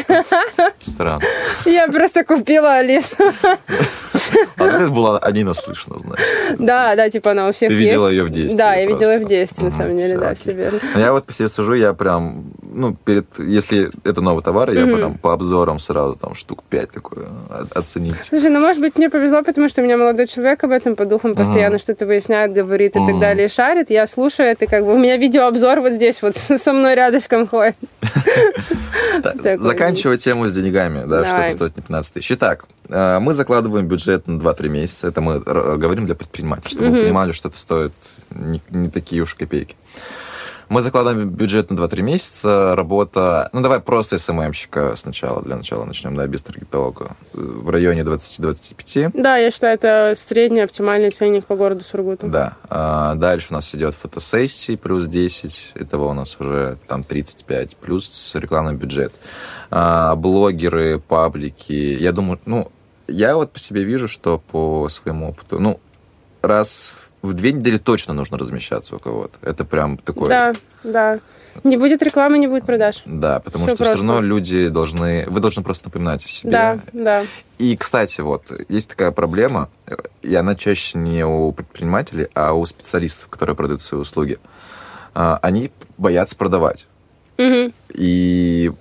Странно. 0.78 1.24
Я 1.66 1.88
просто 1.88 2.24
купила 2.24 2.74
Алису. 2.76 3.16
А 4.58 4.66
это 4.66 4.88
была 4.92 5.22
не 5.32 5.44
наслышана, 5.44 6.00
значит. 6.00 6.26
Да, 6.60 6.96
да, 6.96 7.10
типа 7.10 7.32
она 7.32 7.50
у 7.50 7.54
всех 7.54 7.70
Ты 7.70 7.76
видела 7.76 8.08
ее 8.08 8.24
в 8.24 8.30
действии 8.30 8.58
Да, 8.58 8.76
я 8.76 8.86
видела 8.86 9.00
просто. 9.00 9.26
в 9.26 9.28
действии, 9.28 9.64
на 9.66 9.72
самом 9.72 9.98
деле, 9.98 10.18
да, 10.18 10.36
все 10.36 10.54
верно. 10.54 10.80
Но 10.94 11.00
Я 11.00 11.12
вот 11.12 11.26
по 11.26 11.34
себе 11.34 11.48
сужу, 11.48 11.74
я 11.74 11.94
прям, 11.94 12.46
ну, 12.62 12.96
перед, 12.96 13.26
если 13.40 13.90
это 14.04 14.22
новый 14.22 14.44
товар, 14.44 14.72
я 14.72 14.86
прям 14.86 15.18
по 15.18 15.34
обзорам 15.34 15.80
сразу 15.80 16.16
там 16.16 16.36
штук 16.36 16.64
пять 16.70 16.92
такое 16.92 17.26
оценить. 17.74 18.16
Слушай, 18.28 18.50
ну, 18.50 18.60
может 18.60 18.82
быть, 18.82 18.98
мне 18.98 19.10
повезло, 19.10 19.44
потому 19.44 19.70
что 19.70 19.82
у 19.82 19.84
меня 19.84 19.98
молодой 19.98 20.28
человек 20.28 20.64
об 20.64 20.72
этом 20.72 20.96
по 20.96 21.06
духам 21.06 21.36
постоянно 21.36 21.80
что-то 21.80 22.06
выясняет, 22.06 22.54
говорит 22.54 22.96
и 22.96 23.00
так 23.00 23.20
далее, 23.20 23.48
шарит. 23.48 23.90
Я 23.90 24.08
слушаю 24.08 24.50
это, 24.50 24.68
как 24.68 24.86
бы 24.86 24.94
у 24.94 24.98
меня 24.98 25.18
видеообзор 25.18 25.82
вот 25.82 25.94
здесь 25.94 26.22
вот 26.22 26.36
со 26.58 26.74
мной 26.74 26.96
рядышком 26.96 27.48
ходит. 27.48 27.76
Заканчивая 29.60 30.18
тему 30.18 30.48
с 30.48 30.54
деньгами, 30.54 31.04
да, 31.08 31.26
что 31.26 31.38
это 31.38 31.56
стоит 31.56 31.78
не 31.78 31.82
15 31.82 32.14
тысяч. 32.14 32.32
Итак, 32.32 32.66
э, 32.90 33.20
мы 33.20 33.34
закладываем 33.34 33.88
бюджет 33.88 34.11
на 34.28 34.38
2-3 34.40 34.70
месяца. 34.70 35.08
Это 35.08 35.22
мы 35.22 35.34
р- 35.46 35.78
говорим 35.78 36.06
для 36.06 36.16
предпринимателей, 36.16 36.70
чтобы 36.72 36.86
вы 36.90 36.96
Мгм. 36.98 37.02
понимали, 37.04 37.32
что 37.32 37.50
это 37.50 37.58
стоит 37.58 37.94
не, 38.32 38.62
не 38.70 38.90
такие 38.90 39.22
уж 39.22 39.36
копейки. 39.36 39.76
Мы 40.70 40.82
закладываем 40.82 41.28
бюджет 41.30 41.70
на 41.70 41.76
2-3 41.76 42.02
месяца. 42.02 42.76
Работа... 42.78 43.50
Ну, 43.52 43.60
давай 43.60 43.82
просто 43.82 44.18
СММщика 44.18 44.96
сначала, 44.96 45.42
для 45.42 45.58
начала 45.58 45.84
начнем, 45.84 46.16
да, 46.16 46.26
без 46.28 46.44
таргетолога. 46.44 47.18
Э, 47.34 47.38
В 47.42 47.70
районе 47.70 48.04
20-25. 48.04 49.12
Да, 49.14 49.36
я 49.36 49.52
считаю, 49.52 49.74
это 49.76 50.14
средний 50.18 50.62
оптимальный 50.62 51.12
ценник 51.12 51.46
по 51.46 51.58
городу 51.58 51.84
Сургуту. 51.84 52.28
Да. 52.28 52.54
А, 52.70 53.16
дальше 53.16 53.48
у 53.50 53.54
нас 53.56 53.76
идет 53.76 53.96
фотосессии 53.96 54.78
плюс 54.78 55.08
10. 55.08 55.74
Итого 55.76 56.08
у 56.08 56.14
нас 56.14 56.38
уже 56.40 56.78
там 56.88 57.04
35. 57.04 57.76
Плюс 57.76 58.32
рекламный 58.34 58.76
бюджет. 58.76 59.12
А, 59.72 60.16
блогеры, 60.16 61.00
паблики. 61.00 61.74
Я 61.74 62.14
думаю, 62.14 62.40
ну, 62.46 62.72
я 63.12 63.36
вот 63.36 63.52
по 63.52 63.60
себе 63.60 63.84
вижу, 63.84 64.08
что 64.08 64.40
по 64.40 64.88
своему 64.90 65.30
опыту, 65.30 65.60
ну, 65.60 65.80
раз 66.42 66.94
в 67.22 67.34
две 67.34 67.52
недели 67.54 67.78
точно 67.78 68.14
нужно 68.14 68.38
размещаться 68.38 68.96
у 68.96 69.00
кого-то. 69.00 69.38
Это 69.42 69.64
прям 69.66 69.98
такой... 69.98 70.30
Да, 70.30 70.54
да. 70.84 71.20
Не 71.64 71.76
будет 71.78 72.02
рекламы, 72.02 72.38
не 72.38 72.48
будет 72.48 72.66
продаж. 72.66 73.02
Да, 73.06 73.40
потому 73.42 73.66
Всё 73.66 73.76
что 73.76 73.84
все 73.84 73.94
просто. 73.94 74.08
равно 74.08 74.22
люди 74.26 74.70
должны... 74.70 75.26
Вы 75.28 75.40
должны 75.42 75.64
просто 75.64 75.88
напоминать 75.88 76.26
о 76.26 76.30
себе. 76.30 76.52
Да, 76.52 76.80
да. 76.94 77.26
И, 77.58 77.76
кстати, 77.76 78.22
вот, 78.22 78.52
есть 78.70 78.90
такая 78.90 79.12
проблема, 79.12 79.70
и 80.22 80.34
она 80.34 80.56
чаще 80.56 80.98
не 80.98 81.26
у 81.26 81.52
предпринимателей, 81.52 82.30
а 82.34 82.54
у 82.54 82.66
специалистов, 82.66 83.28
которые 83.28 83.56
продают 83.56 83.82
свои 83.82 84.00
услуги. 84.00 84.40
А, 85.14 85.38
Они 85.42 85.72
боятся 85.98 86.38
продавать. 86.38 86.88
Мгм. 87.38 87.74
И 87.90 88.72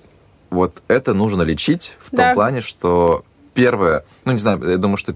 вот 0.51 0.83
это 0.87 1.13
нужно 1.13 1.43
лечить 1.43 1.95
в 1.99 2.11
том 2.11 2.19
Да. 2.19 2.35
плане, 2.35 2.61
что 2.61 3.25
первое, 3.65 4.05
ну, 4.25 4.33
не 4.33 4.39
знаю, 4.39 4.59
я 4.69 4.77
думаю, 4.79 4.97
что 4.97 5.15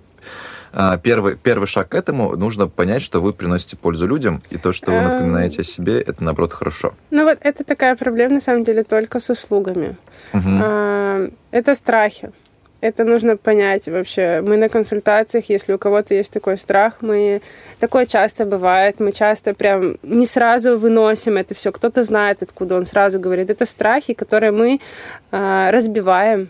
а, 0.73 0.99
первый, 0.99 1.37
первый 1.37 1.67
шаг 1.67 1.89
к 1.89 1.95
этому 1.95 2.37
нужно 2.37 2.69
понять, 2.69 3.03
что 3.03 3.21
вы 3.21 3.33
приносите 3.33 3.77
пользу 3.77 4.07
людям, 4.07 4.43
и 4.51 4.59
то, 4.59 4.73
что 4.73 4.91
вы 4.91 4.99
Эм. 4.99 5.05
напоминаете 5.05 5.61
о 5.61 5.65
себе, 5.65 6.01
это, 6.01 6.25
наоборот, 6.25 6.53
хорошо. 6.53 6.93
Ну 7.11 7.25
вот 7.25 7.39
это 7.41 7.65
такая 7.65 7.95
проблема, 7.97 8.35
на 8.35 8.41
самом 8.41 8.65
деле, 8.65 8.83
только 8.83 9.21
с 9.21 9.31
услугами. 9.31 9.97
А, 10.33 11.29
Это 11.53 11.75
страхи. 11.75 12.31
это 12.81 13.05
нужно 13.05 13.37
понять 13.37 13.89
вообще. 13.89 14.43
Мы 14.43 14.57
на 14.57 14.69
консультациях, 14.69 15.49
если 15.49 15.73
у 15.75 15.79
кого-то 15.79 16.13
есть 16.15 16.33
такой 16.33 16.59
страх, 16.59 16.95
мы 17.01 17.41
такое 17.79 18.05
часто 18.07 18.45
бывает, 18.45 19.01
мы 19.01 19.13
часто 19.13 19.55
прям 19.55 19.97
не 20.03 20.27
сразу 20.27 20.77
выносим 20.77 21.37
это 21.37 21.55
все. 21.55 21.71
Кто-то 21.73 22.03
знает, 22.03 22.43
откуда 22.43 22.77
он 22.77 22.85
сразу 22.87 23.19
говорит. 23.21 23.49
Это 23.49 23.65
страхи, 23.65 24.13
которые 24.13 24.51
мы 24.53 24.81
э, 25.33 25.71
разбиваем. 25.71 26.49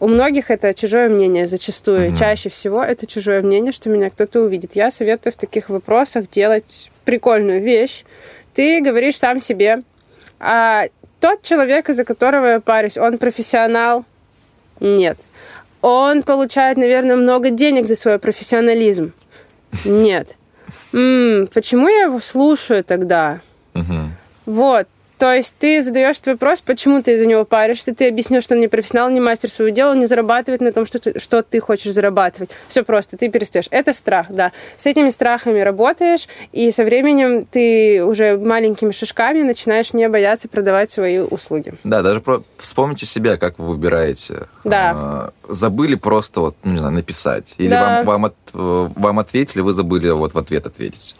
У 0.00 0.08
многих 0.08 0.50
это 0.50 0.72
чужое 0.72 1.10
мнение 1.10 1.46
зачастую. 1.46 2.08
Mm-hmm. 2.08 2.18
Чаще 2.18 2.48
всего 2.48 2.82
это 2.82 3.06
чужое 3.06 3.42
мнение, 3.42 3.70
что 3.70 3.90
меня 3.90 4.08
кто-то 4.08 4.40
увидит. 4.40 4.74
Я 4.74 4.90
советую 4.90 5.34
в 5.34 5.36
таких 5.36 5.68
вопросах 5.68 6.30
делать 6.30 6.90
прикольную 7.04 7.62
вещь. 7.62 8.04
Ты 8.54 8.80
говоришь 8.80 9.18
сам 9.18 9.40
себе, 9.40 9.82
а 10.38 10.86
тот 11.20 11.42
человек, 11.42 11.90
из-за 11.90 12.04
которого 12.04 12.46
я 12.46 12.60
парюсь, 12.60 12.96
он 12.96 13.18
профессионал? 13.18 14.06
Нет. 14.80 15.18
Он 15.82 16.22
получает, 16.22 16.78
наверное, 16.78 17.16
много 17.16 17.50
денег 17.50 17.86
за 17.86 17.94
свой 17.94 18.18
профессионализм? 18.18 19.12
Нет. 19.84 20.28
М-м, 20.94 21.46
почему 21.48 21.88
я 21.88 22.04
его 22.04 22.20
слушаю 22.20 22.82
тогда? 22.84 23.40
Угу. 23.74 23.94
Вот. 24.46 24.88
То 25.20 25.34
есть 25.34 25.54
ты 25.58 25.82
задаешь 25.82 26.16
этот 26.16 26.40
вопрос, 26.40 26.62
почему 26.62 27.02
ты 27.02 27.12
из-за 27.12 27.26
него 27.26 27.44
паришься, 27.44 27.94
ты 27.94 28.08
объяснишь, 28.08 28.42
что 28.42 28.54
он 28.54 28.60
не 28.62 28.68
профессионал, 28.68 29.10
не 29.10 29.20
мастер 29.20 29.50
своего 29.50 29.68
дела, 29.68 29.92
не 29.92 30.06
зарабатывает 30.06 30.62
на 30.62 30.72
том, 30.72 30.86
что, 30.86 31.20
что 31.20 31.42
ты 31.42 31.60
хочешь 31.60 31.92
зарабатывать. 31.92 32.48
Все 32.70 32.84
просто, 32.84 33.18
ты 33.18 33.28
перестаешь. 33.28 33.66
Это 33.70 33.92
страх, 33.92 34.28
да. 34.30 34.52
С 34.78 34.86
этими 34.86 35.10
страхами 35.10 35.60
работаешь, 35.60 36.26
и 36.52 36.70
со 36.70 36.84
временем 36.84 37.44
ты 37.44 38.02
уже 38.02 38.38
маленькими 38.38 38.92
шажками 38.92 39.42
начинаешь 39.42 39.92
не 39.92 40.08
бояться 40.08 40.48
продавать 40.48 40.90
свои 40.90 41.18
услуги. 41.18 41.74
Да, 41.84 42.00
даже 42.00 42.20
про... 42.22 42.42
вспомните 42.56 43.04
себя, 43.04 43.36
как 43.36 43.58
вы 43.58 43.66
выбираете. 43.66 44.46
Да. 44.64 44.92
А, 44.94 45.32
забыли 45.46 45.96
просто, 45.96 46.40
вот, 46.40 46.56
ну, 46.64 46.72
не 46.72 46.78
знаю, 46.78 46.94
написать. 46.94 47.56
Или 47.58 47.68
да. 47.68 47.82
вам, 47.82 48.06
вам, 48.06 48.24
от, 48.24 48.34
э, 48.54 48.88
вам 48.96 49.18
ответили, 49.18 49.60
вы 49.60 49.72
забыли 49.72 50.08
вот 50.08 50.32
в 50.32 50.38
ответ 50.38 50.64
ответить. 50.64 51.14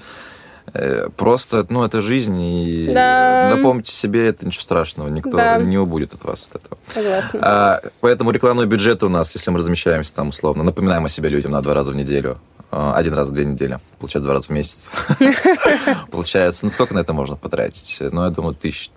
Э, 0.73 1.09
просто, 1.17 1.67
ну, 1.69 1.85
это 1.85 2.01
жизнь, 2.01 2.41
и 2.41 2.91
да. 2.93 3.53
напомните 3.55 3.93
себе, 3.93 4.29
это 4.29 4.47
ничего 4.47 4.63
страшного, 4.63 5.09
никто 5.09 5.37
да. 5.37 5.59
не 5.59 5.79
убудет 5.79 6.15
от 6.15 6.25
вас 6.25 6.49
от 6.51 6.63
этого. 6.63 6.79
Согласна. 6.95 7.41
А, 7.43 7.81
поэтому 8.01 8.31
рекламный 8.31 8.67
бюджет 8.67 9.03
у 9.03 9.09
нас, 9.09 9.35
если 9.35 9.51
мы 9.51 9.59
размещаемся 9.59 10.15
там 10.15 10.29
условно, 10.29 10.63
напоминаем 10.63 11.05
о 11.05 11.09
себе 11.09 11.29
людям 11.29 11.53
на 11.53 11.63
два 11.63 11.75
раза 11.75 11.93
в 11.93 11.97
неделю, 11.97 12.39
а, 12.71 12.95
один 12.95 13.15
раз 13.15 13.29
в 13.29 13.33
две 13.33 13.45
недели, 13.45 13.81
получается 13.99 14.25
два 14.25 14.35
раза 14.35 14.47
в 14.47 14.51
месяц. 14.51 14.91
Получается, 16.11 16.65
ну 16.65 16.71
сколько 16.71 16.95
на 16.95 17.01
это 17.01 17.13
можно 17.13 17.35
потратить? 17.37 17.99
Ну, 18.01 18.25
я 18.25 18.31
думаю, 18.31 18.55
тысяч 18.55 18.91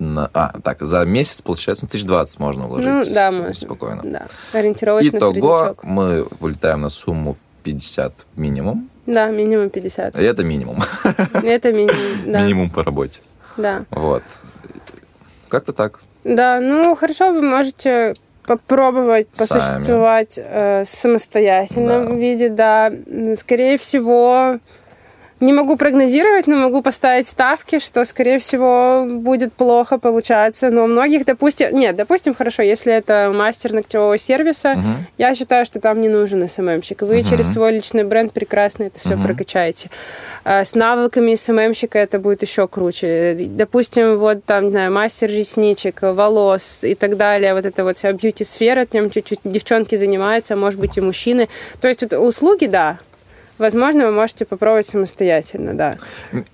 а, 0.00 0.60
так, 0.62 0.80
за 0.80 1.04
месяц, 1.04 1.42
получается, 1.42 1.84
ну, 1.84 1.88
тысяч 1.88 2.04
двадцать 2.04 2.38
можно 2.38 2.66
уложить. 2.66 3.08
Ну, 3.08 3.14
да, 3.14 3.30
можно. 3.30 3.54
Спокойно. 3.54 4.02
Да, 4.04 4.26
ориентировочно 4.52 5.16
Итого 5.16 5.76
мы 5.82 6.26
вылетаем 6.40 6.80
на 6.80 6.88
сумму 6.88 7.36
50 7.62 8.14
минимум. 8.36 8.88
Да, 9.06 9.28
минимум 9.30 9.70
50. 9.70 10.18
И 10.18 10.22
это 10.22 10.44
минимум. 10.44 10.78
Это 11.42 11.72
минимум, 11.72 11.96
да. 12.26 12.42
Минимум 12.42 12.70
по 12.70 12.82
работе. 12.82 13.20
Да. 13.56 13.84
Вот. 13.90 14.22
Как-то 15.48 15.72
так. 15.72 16.00
Да, 16.24 16.60
ну 16.60 16.94
хорошо, 16.94 17.32
вы 17.32 17.42
можете 17.42 18.14
попробовать 18.46 19.28
Сами. 19.32 19.48
посуществовать 19.48 20.34
э, 20.36 20.84
самостоятельно 20.86 22.04
да. 22.04 22.14
виде, 22.14 22.48
да. 22.48 22.92
Скорее 23.38 23.78
всего, 23.78 24.58
не 25.42 25.52
могу 25.52 25.76
прогнозировать, 25.76 26.46
но 26.46 26.56
могу 26.56 26.82
поставить 26.82 27.26
ставки, 27.26 27.78
что, 27.78 28.04
скорее 28.04 28.38
всего, 28.38 29.04
будет 29.06 29.52
плохо 29.52 29.98
получаться. 29.98 30.70
Но 30.70 30.84
у 30.84 30.86
многих, 30.86 31.24
допустим... 31.24 31.76
Нет, 31.76 31.96
допустим, 31.96 32.34
хорошо, 32.34 32.62
если 32.62 32.92
это 32.92 33.32
мастер 33.34 33.72
ногтевого 33.72 34.18
сервиса, 34.18 34.72
uh-huh. 34.72 34.80
я 35.18 35.34
считаю, 35.34 35.66
что 35.66 35.80
там 35.80 36.00
не 36.00 36.08
нужен 36.08 36.48
СММщик. 36.48 37.02
Вы 37.02 37.18
uh-huh. 37.18 37.28
через 37.28 37.52
свой 37.52 37.72
личный 37.72 38.04
бренд 38.04 38.32
прекрасно 38.32 38.84
это 38.84 39.00
все 39.00 39.14
uh-huh. 39.14 39.24
прокачаете. 39.24 39.90
А 40.44 40.64
с 40.64 40.74
навыками 40.74 41.34
СММщика 41.34 41.98
это 41.98 42.18
будет 42.18 42.42
еще 42.42 42.68
круче. 42.68 43.36
Допустим, 43.50 44.18
вот 44.18 44.44
там, 44.44 44.66
не 44.66 44.70
знаю, 44.70 44.92
мастер 44.92 45.28
ресничек, 45.28 46.02
волос 46.02 46.80
и 46.82 46.94
так 46.94 47.16
далее, 47.16 47.54
вот 47.54 47.64
это 47.64 47.82
вот 47.84 47.98
вся 47.98 48.12
бьюти-сфера, 48.12 48.86
тем 48.86 49.10
чуть-чуть 49.10 49.40
девчонки 49.44 49.96
занимаются, 49.96 50.54
может 50.54 50.78
быть, 50.78 50.96
и 50.96 51.00
мужчины. 51.00 51.48
То 51.80 51.88
есть 51.88 52.02
вот 52.02 52.12
услуги, 52.12 52.66
да, 52.66 52.98
Возможно, 53.62 54.06
вы 54.06 54.10
можете 54.10 54.44
попробовать 54.44 54.88
самостоятельно, 54.88 55.74
да. 55.74 55.96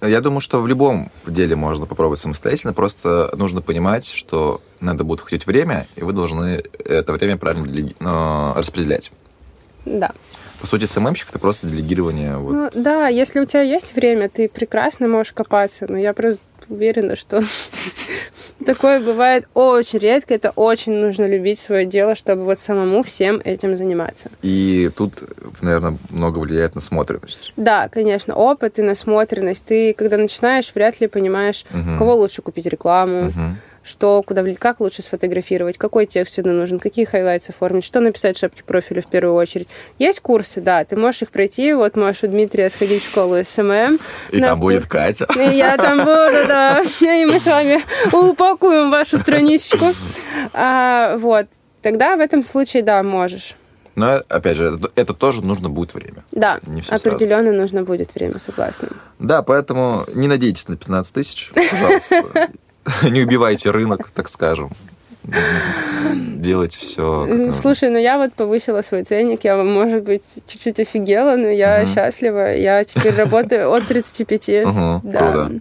Я 0.02 0.20
думаю, 0.20 0.40
что 0.40 0.61
в 0.61 0.68
любом 0.68 1.11
деле 1.26 1.56
можно 1.56 1.86
попробовать 1.86 2.18
самостоятельно, 2.18 2.74
просто 2.74 3.30
нужно 3.34 3.62
понимать, 3.62 4.06
что 4.06 4.61
надо 4.80 5.04
будет 5.04 5.22
хотеть 5.22 5.46
время, 5.46 5.86
и 5.96 6.02
вы 6.02 6.12
должны 6.12 6.62
это 6.84 7.14
время 7.14 7.38
правильно 7.38 7.66
э, 7.66 8.59
распределять. 8.59 9.11
Да. 9.86 10.11
По 10.61 10.66
сути, 10.66 10.84
СММщик 10.84 11.30
это 11.30 11.38
просто 11.38 11.66
делегирование. 11.66 12.36
Вот. 12.36 12.52
Ну, 12.52 12.82
да, 12.82 13.09
если 13.09 13.40
у 13.40 13.44
тебя 13.44 13.62
есть 13.62 13.94
время, 13.94 14.28
ты 14.28 14.48
прекрасно 14.48 15.06
можешь 15.06 15.32
копаться. 15.32 15.86
Но 15.88 15.96
я 15.96 16.12
просто 16.12 16.40
уверена, 16.68 17.16
что 17.16 17.44
такое 18.66 19.00
бывает 19.00 19.46
очень 19.54 20.00
редко. 20.00 20.34
Это 20.34 20.50
очень 20.50 20.92
нужно 20.94 21.28
любить 21.28 21.61
свое 21.61 21.86
дело, 21.86 22.14
чтобы 22.14 22.44
вот 22.44 22.59
самому 22.59 23.02
всем 23.02 23.40
этим 23.44 23.76
заниматься. 23.76 24.30
И 24.42 24.90
тут, 24.96 25.14
наверное, 25.61 25.96
много 26.11 26.38
влияет 26.40 26.74
насмотренность. 26.74 27.52
Да, 27.56 27.88
конечно, 27.88 28.34
опыт 28.34 28.78
и 28.78 28.82
насмотренность. 28.82 29.64
Ты, 29.64 29.94
когда 29.94 30.16
начинаешь, 30.16 30.72
вряд 30.74 31.00
ли 31.00 31.06
понимаешь, 31.06 31.64
угу. 31.70 31.98
кого 31.98 32.16
лучше 32.16 32.42
купить 32.42 32.66
рекламу, 32.66 33.28
угу 33.28 33.56
что, 33.89 34.22
куда, 34.22 34.45
как 34.55 34.80
лучше 34.80 35.03
сфотографировать, 35.03 35.78
какой 35.78 36.07
текст 36.07 36.34
сюда 36.34 36.51
нужен, 36.51 36.78
какие 36.78 37.05
хайлайты 37.05 37.47
оформить, 37.49 37.84
что 37.84 38.01
написать 38.01 38.36
в 38.36 38.41
шапке 38.41 38.62
профиля 38.62 39.03
в 39.03 39.07
первую 39.07 39.34
очередь. 39.34 39.68
Есть 39.99 40.20
курсы, 40.20 40.61
да, 40.61 40.84
ты 40.84 40.97
можешь 40.97 41.22
их 41.22 41.30
пройти, 41.30 41.72
вот 41.72 41.97
можешь 41.97 42.24
у 42.24 42.28
Дмитрия 42.28 42.70
сходить 42.70 43.03
в 43.03 43.11
школу 43.11 43.36
СММ. 43.45 43.99
И 44.30 44.39
на... 44.39 44.49
там 44.49 44.61
будет 44.61 44.86
Катя. 44.86 45.26
И 45.34 45.57
я 45.57 45.76
там 45.76 45.99
буду, 45.99 46.47
да. 46.47 46.82
И 47.01 47.24
мы 47.24 47.41
с 47.41 47.47
вами 47.47 47.84
упакуем 48.12 48.91
вашу 48.91 49.18
страничку. 49.18 49.86
А, 50.53 51.16
вот. 51.16 51.47
Тогда 51.82 52.16
в 52.16 52.20
этом 52.20 52.43
случае, 52.43 52.82
да, 52.82 53.03
можешь. 53.03 53.55
Но, 53.99 54.22
опять 54.28 54.57
же, 54.57 54.76
это, 54.76 54.93
это 54.95 55.12
тоже 55.12 55.43
нужно 55.43 55.70
будет 55.70 55.93
время. 55.93 56.24
Да, 56.30 56.61
не 56.66 56.82
все 56.82 56.95
определенно 56.95 57.49
сразу. 57.49 57.61
нужно 57.61 57.82
будет 57.82 58.14
время, 58.14 58.39
согласна. 58.39 58.89
Да, 59.18 59.43
поэтому 59.43 60.05
не 60.14 60.28
надейтесь 60.28 60.68
на 60.68 60.76
15 60.76 61.14
тысяч, 61.14 61.51
пожалуйста. 61.53 62.49
не 63.03 63.22
убивайте 63.22 63.70
рынок, 63.70 64.11
так 64.14 64.29
скажем. 64.29 64.70
Делайте 66.14 66.79
все. 66.79 67.53
Слушай, 67.61 67.91
ну 67.91 67.99
я 67.99 68.16
вот 68.18 68.33
повысила 68.33 68.83
свой 68.83 69.03
ценник, 69.03 69.45
я, 69.45 69.57
может 69.57 70.05
быть, 70.05 70.22
чуть-чуть 70.47 70.81
офигела, 70.81 71.37
но 71.37 71.49
я 71.49 71.83
угу. 71.83 71.93
счастлива. 71.93 72.55
Я 72.55 72.85
теперь 72.85 73.14
работаю 73.16 73.70
от 73.70 73.87
35. 73.87 74.49
Угу, 74.49 75.01
да. 75.05 75.33
Круто. 75.33 75.61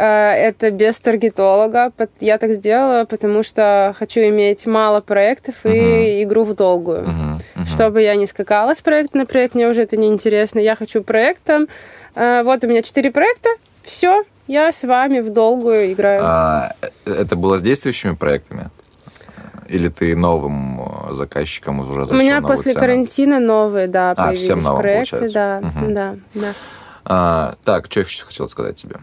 А, 0.00 0.32
это 0.32 0.70
без 0.70 1.00
таргетолога. 1.00 1.92
Я 2.20 2.38
так 2.38 2.52
сделала, 2.52 3.04
потому 3.04 3.42
что 3.42 3.94
хочу 3.98 4.20
иметь 4.20 4.64
мало 4.64 5.00
проектов 5.00 5.54
и 5.64 5.68
uh 5.68 6.22
игру 6.22 6.44
в 6.44 6.54
долгую. 6.54 7.00
Uh-huh. 7.02 7.40
Uh-huh. 7.56 7.68
Чтобы 7.74 8.02
я 8.02 8.14
не 8.14 8.26
скакала 8.26 8.74
с 8.74 8.80
проекта 8.80 9.18
на 9.18 9.26
проект, 9.26 9.56
мне 9.56 9.66
уже 9.66 9.82
это 9.82 9.96
не 9.96 10.06
интересно. 10.06 10.60
Я 10.60 10.76
хочу 10.76 11.02
проектом. 11.02 11.66
А, 12.14 12.44
вот 12.44 12.62
у 12.62 12.68
меня 12.68 12.82
четыре 12.82 13.10
проекта. 13.10 13.48
Все, 13.82 14.22
я 14.48 14.72
с 14.72 14.82
вами 14.82 15.20
в 15.20 15.30
долгую 15.30 15.92
играю. 15.92 16.22
А, 16.24 16.72
это 17.04 17.36
было 17.36 17.58
с 17.58 17.62
действующими 17.62 18.14
проектами? 18.14 18.70
Или 19.68 19.88
ты 19.88 20.16
новым 20.16 20.80
э, 20.80 21.14
заказчиком 21.14 21.80
уже 21.80 22.06
зашел 22.06 22.16
У 22.16 22.20
меня 22.20 22.40
после 22.40 22.72
цену? 22.72 22.80
карантина 22.80 23.38
новые, 23.38 23.86
да, 23.86 24.14
а, 24.16 24.32
всем 24.32 24.60
новым, 24.60 24.80
проекты. 24.80 25.18
Получается. 25.18 25.60
Да, 25.62 25.68
угу. 25.68 25.92
да, 25.92 26.16
да. 26.34 26.52
А, 27.04 27.54
так, 27.64 27.86
что 27.86 28.00
я 28.00 28.06
еще 28.06 28.24
хотел 28.24 28.48
сказать 28.48 28.76
тебе? 28.76 28.96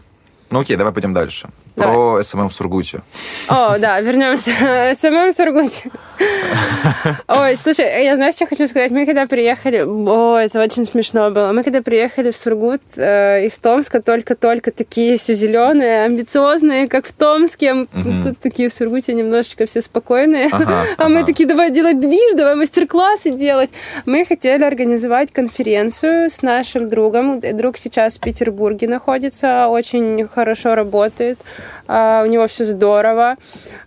Ну 0.50 0.60
окей, 0.60 0.76
давай 0.76 0.92
пойдем 0.92 1.14
дальше. 1.14 1.48
Про 1.76 2.22
СММ 2.22 2.48
в 2.48 2.54
Сургуте. 2.54 3.02
О, 3.48 3.78
да, 3.78 4.00
вернемся. 4.00 4.50
СММ 4.98 5.30
в 5.30 5.36
Сургуте. 5.36 5.90
Ой, 7.28 7.56
слушай, 7.56 8.04
я 8.04 8.16
знаю, 8.16 8.32
что 8.32 8.46
хочу 8.46 8.66
сказать. 8.66 8.90
Мы 8.90 9.04
когда 9.04 9.26
приехали... 9.26 9.84
О, 9.86 10.38
это 10.38 10.62
очень 10.62 10.86
смешно 10.86 11.30
было. 11.30 11.52
Мы 11.52 11.62
когда 11.62 11.82
приехали 11.82 12.30
в 12.30 12.36
Сургут 12.36 12.80
э, 12.96 13.44
из 13.44 13.58
Томска, 13.58 14.00
только-только 14.00 14.70
такие 14.70 15.18
все 15.18 15.34
зеленые, 15.34 16.04
амбициозные, 16.04 16.88
как 16.88 17.06
в 17.06 17.12
Томске. 17.12 17.74
Угу. 17.74 17.88
Тут 18.24 18.38
такие 18.38 18.70
в 18.70 18.72
Сургуте 18.72 19.12
немножечко 19.12 19.66
все 19.66 19.82
спокойные. 19.82 20.48
Ага, 20.50 20.84
а 20.96 21.02
ага. 21.02 21.08
мы 21.10 21.24
такие, 21.24 21.46
давай 21.46 21.70
делать 21.70 22.00
движ, 22.00 22.36
давай 22.36 22.54
мастер-классы 22.54 23.32
делать. 23.32 23.70
Мы 24.06 24.24
хотели 24.24 24.64
организовать 24.64 25.30
конференцию 25.30 26.30
с 26.30 26.40
нашим 26.40 26.88
другом. 26.88 27.40
Друг 27.40 27.76
сейчас 27.76 28.16
в 28.16 28.20
Петербурге 28.20 28.88
находится, 28.88 29.68
очень 29.68 30.26
хорошо 30.26 30.74
работает. 30.74 31.38
Uh, 31.86 32.24
у 32.24 32.26
него 32.26 32.46
все 32.48 32.64
здорово. 32.64 33.36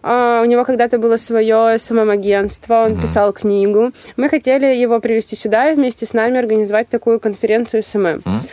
Uh, 0.02 0.42
у 0.42 0.46
него 0.46 0.64
когда-то 0.64 0.98
было 0.98 1.18
свое 1.18 1.78
SMM-агентство, 1.78 2.86
он 2.86 2.94
mm-hmm. 2.94 3.02
писал 3.02 3.34
книгу. 3.34 3.92
Мы 4.16 4.30
хотели 4.30 4.66
его 4.66 5.00
привести 5.00 5.36
сюда 5.36 5.72
и 5.72 5.76
вместе 5.76 6.06
с 6.06 6.14
нами 6.14 6.40
организовать 6.40 6.90
такую 6.90 7.20
конференцию 7.20 7.84
SMM. 7.84 8.02
Mm-hmm. 8.02 8.50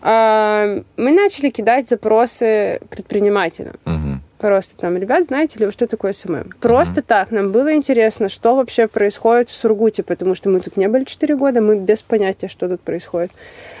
Uh, 0.00 0.84
мы 0.96 1.12
начали 1.12 1.50
кидать 1.50 1.88
запросы 1.88 2.80
предпринимателям. 2.90 3.74
Mm-hmm. 3.84 4.18
Просто 4.38 4.76
там, 4.76 4.96
ребят, 4.96 5.24
знаете 5.26 5.58
ли 5.58 5.66
вы, 5.66 5.72
что 5.72 5.88
такое 5.88 6.12
SMM? 6.12 6.50
Просто 6.60 7.00
mm-hmm. 7.00 7.04
так, 7.06 7.30
нам 7.32 7.50
было 7.50 7.74
интересно, 7.74 8.28
что 8.28 8.54
вообще 8.54 8.86
происходит 8.86 9.48
в 9.48 9.54
Сургуте, 9.54 10.04
потому 10.04 10.36
что 10.36 10.48
мы 10.48 10.60
тут 10.60 10.76
не 10.76 10.86
были 10.86 11.02
4 11.02 11.34
года, 11.34 11.60
мы 11.60 11.78
без 11.78 12.02
понятия, 12.02 12.46
что 12.46 12.68
тут 12.68 12.80
происходит. 12.80 13.32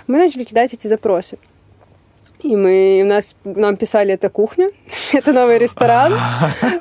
Мы 0.08 0.18
начали 0.18 0.42
кидать 0.42 0.74
эти 0.74 0.88
запросы. 0.88 1.38
И 2.40 2.54
мы, 2.54 3.00
у 3.02 3.06
нас, 3.06 3.34
нам 3.44 3.76
писали, 3.76 4.14
это 4.14 4.28
кухня, 4.28 4.70
это 5.12 5.32
новый 5.32 5.58
ресторан. 5.58 6.12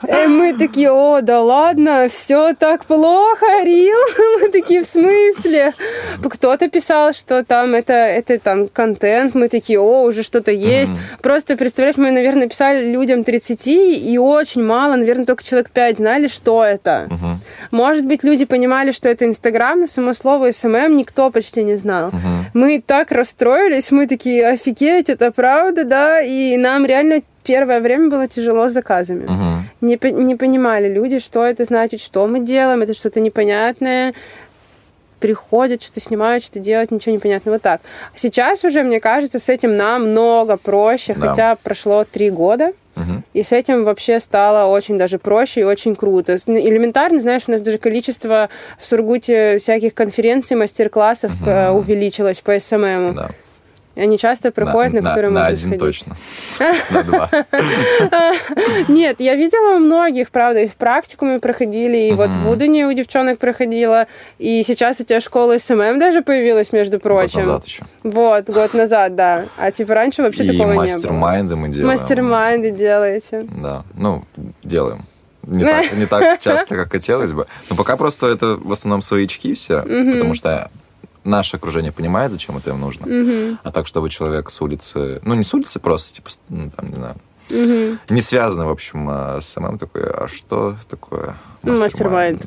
И 0.08 0.28
мы 0.28 0.54
такие, 0.54 0.92
о, 0.92 1.22
да 1.22 1.42
ладно, 1.42 2.10
все 2.10 2.54
так 2.54 2.86
плохо, 2.86 3.46
real. 3.64 3.98
Мы 4.42 4.50
такие, 4.50 4.84
в 4.84 4.88
смысле? 4.88 5.74
Кто-то 6.22 6.70
писал, 6.70 7.14
что 7.14 7.44
там 7.44 7.74
это, 7.74 7.94
это 7.94 8.38
там 8.38 8.68
контент. 8.68 9.34
Мы 9.34 9.50
такие, 9.50 9.80
о, 9.80 10.04
уже 10.04 10.22
что-то 10.22 10.52
есть. 10.52 10.92
Mm-hmm. 10.92 11.22
Просто, 11.22 11.58
представляешь, 11.58 11.98
мы, 11.98 12.12
наверное, 12.12 12.48
писали 12.48 12.92
людям 12.92 13.24
30, 13.24 13.68
и 13.68 14.18
очень 14.20 14.64
мало, 14.64 14.96
наверное, 14.96 15.26
только 15.26 15.44
человек 15.44 15.72
5 15.72 15.98
знали, 15.98 16.28
что 16.28 16.64
это. 16.64 17.08
Mm-hmm. 17.10 17.36
Может 17.72 18.06
быть, 18.06 18.24
люди 18.24 18.46
понимали, 18.46 18.92
что 18.92 19.10
это 19.10 19.26
Инстаграм, 19.26 19.80
но 19.80 19.88
само 19.88 20.14
слово 20.14 20.52
SMM 20.52 20.96
никто 20.96 21.32
почти 21.32 21.64
не 21.64 21.76
знал. 21.78 22.10
Mm-hmm. 22.10 22.44
Мы 22.54 22.84
так 22.86 23.12
расстроились, 23.12 23.90
мы 23.90 24.08
такие, 24.08 24.48
офигеть, 24.48 25.10
это 25.10 25.32
правда 25.32 25.47
правда, 25.48 25.86
да, 25.86 26.22
и 26.22 26.58
нам 26.58 26.86
реально 26.86 27.22
первое 27.44 27.80
время 27.80 28.10
было 28.10 28.28
тяжело 28.28 28.68
с 28.68 28.74
заказами. 28.74 29.24
Угу. 29.24 29.88
Не, 29.88 29.98
не 30.12 30.36
понимали 30.36 30.94
люди, 30.94 31.20
что 31.20 31.46
это 31.46 31.64
значит, 31.64 32.02
что 32.02 32.28
мы 32.28 32.42
делаем, 32.42 32.82
это 32.82 32.94
что-то 32.94 33.22
непонятное. 33.22 34.14
Приходят, 35.20 35.82
что-то 35.82 36.02
снимают, 36.02 36.44
что-то 36.44 36.60
делают, 36.60 36.92
ничего 36.92 37.14
не 37.14 37.20
понятно. 37.20 37.54
Вот 37.54 37.62
так. 37.62 37.82
Сейчас 38.14 38.66
уже, 38.66 38.84
мне 38.84 39.00
кажется, 39.00 39.40
с 39.40 39.48
этим 39.48 39.78
намного 39.78 40.58
проще, 40.58 41.14
да. 41.14 41.30
хотя 41.30 41.56
прошло 41.56 42.04
три 42.04 42.30
года. 42.30 42.74
Угу. 42.98 43.24
И 43.34 43.44
с 43.44 43.54
этим 43.54 43.86
вообще 43.86 44.20
стало 44.20 44.70
очень 44.70 44.98
даже 44.98 45.18
проще 45.18 45.62
и 45.62 45.64
очень 45.64 45.96
круто. 45.96 46.38
Элементарно, 46.46 47.22
знаешь, 47.22 47.44
у 47.48 47.52
нас 47.52 47.62
даже 47.62 47.78
количество 47.78 48.50
в 48.80 48.86
Сургуте 48.86 49.60
всяких 49.60 49.94
конференций, 49.94 50.58
мастер-классов 50.58 51.32
угу. 51.42 51.80
увеличилось 51.80 52.42
по 52.42 52.60
СММу. 52.60 53.14
Да. 53.14 53.30
Они 53.98 54.20
часто 54.20 54.52
проходят, 54.52 54.94
на, 54.94 55.02
на 55.02 55.10
которые 55.10 55.32
на, 55.32 55.40
можно 55.40 55.48
один 55.48 55.60
сходить. 55.60 55.80
точно. 55.80 56.16
На 56.92 57.04
два. 57.04 57.30
Нет, 58.88 59.20
я 59.20 59.36
видела 59.36 59.80
многих, 59.80 60.30
правда, 60.30 60.62
и 60.62 60.68
в 60.68 60.76
практикуме 60.76 61.40
проходили, 61.40 61.98
и 61.98 62.12
вот 62.12 62.30
в 62.30 62.50
Удуне 62.50 62.86
у 62.86 62.94
девчонок 62.94 63.40
проходила, 63.40 64.08
и 64.38 64.64
сейчас 64.64 65.00
у 65.00 65.04
тебя 65.04 65.20
школа 65.20 65.58
SMM 65.58 66.00
даже 66.00 66.22
появилась, 66.22 66.72
между 66.72 67.00
прочим. 67.00 67.40
Год 67.40 67.48
назад 67.48 67.66
еще. 67.66 67.84
Вот, 68.04 68.46
год 68.46 68.74
назад, 68.76 69.16
да. 69.16 69.46
А 69.58 69.72
типа 69.72 69.96
раньше 69.96 70.22
вообще 70.22 70.44
такого 70.44 70.72
не 70.72 70.76
было. 70.76 70.86
И 70.86 70.92
mastermind 70.92 71.50
ы 71.50 71.56
мы 71.56 71.70
делаем. 71.70 72.00
Mastermind 72.00 72.65
ы 72.65 72.72
делаете. 72.72 73.48
Да, 73.50 73.84
ну, 73.96 74.24
делаем. 74.64 75.06
Не 75.48 75.64
так, 75.64 75.94
не 75.94 76.06
так 76.06 76.40
часто, 76.42 76.76
как 76.76 76.92
хотелось 76.92 77.32
бы. 77.32 77.48
Но 77.70 77.76
пока 77.76 77.98
просто 77.98 78.28
это 78.28 78.58
в 78.58 78.72
основном 78.72 79.02
своячки 79.02 79.54
все, 79.54 79.82
потому 79.82 80.34
что 80.34 80.70
наше 81.28 81.58
окружение 81.58 81.92
понимает, 81.92 82.32
зачем 82.32 82.58
это 82.58 82.72
им 82.72 82.80
нужно. 82.80 83.06
Угу. 83.06 83.58
А 83.64 83.72
так, 83.72 83.86
чтобы 83.88 84.10
человек 84.10 84.50
с 84.50 84.62
улицы, 84.62 85.20
ну 85.24 85.36
не 85.36 85.44
с 85.44 85.54
улицы, 85.54 85.80
просто 85.80 86.16
типа, 86.16 86.30
ну, 86.50 86.72
там, 86.76 86.90
не 86.90 86.96
знаю, 86.96 87.16
угу. 87.50 88.00
не 88.10 88.22
связано, 88.22 88.68
в 88.68 88.72
общем, 88.72 89.08
а, 89.10 89.40
с 89.42 89.50
SMM 89.50 89.78
такой, 89.78 90.04
а 90.04 90.28
что 90.28 90.78
такое 90.90 91.36
mastermind? 91.64 92.44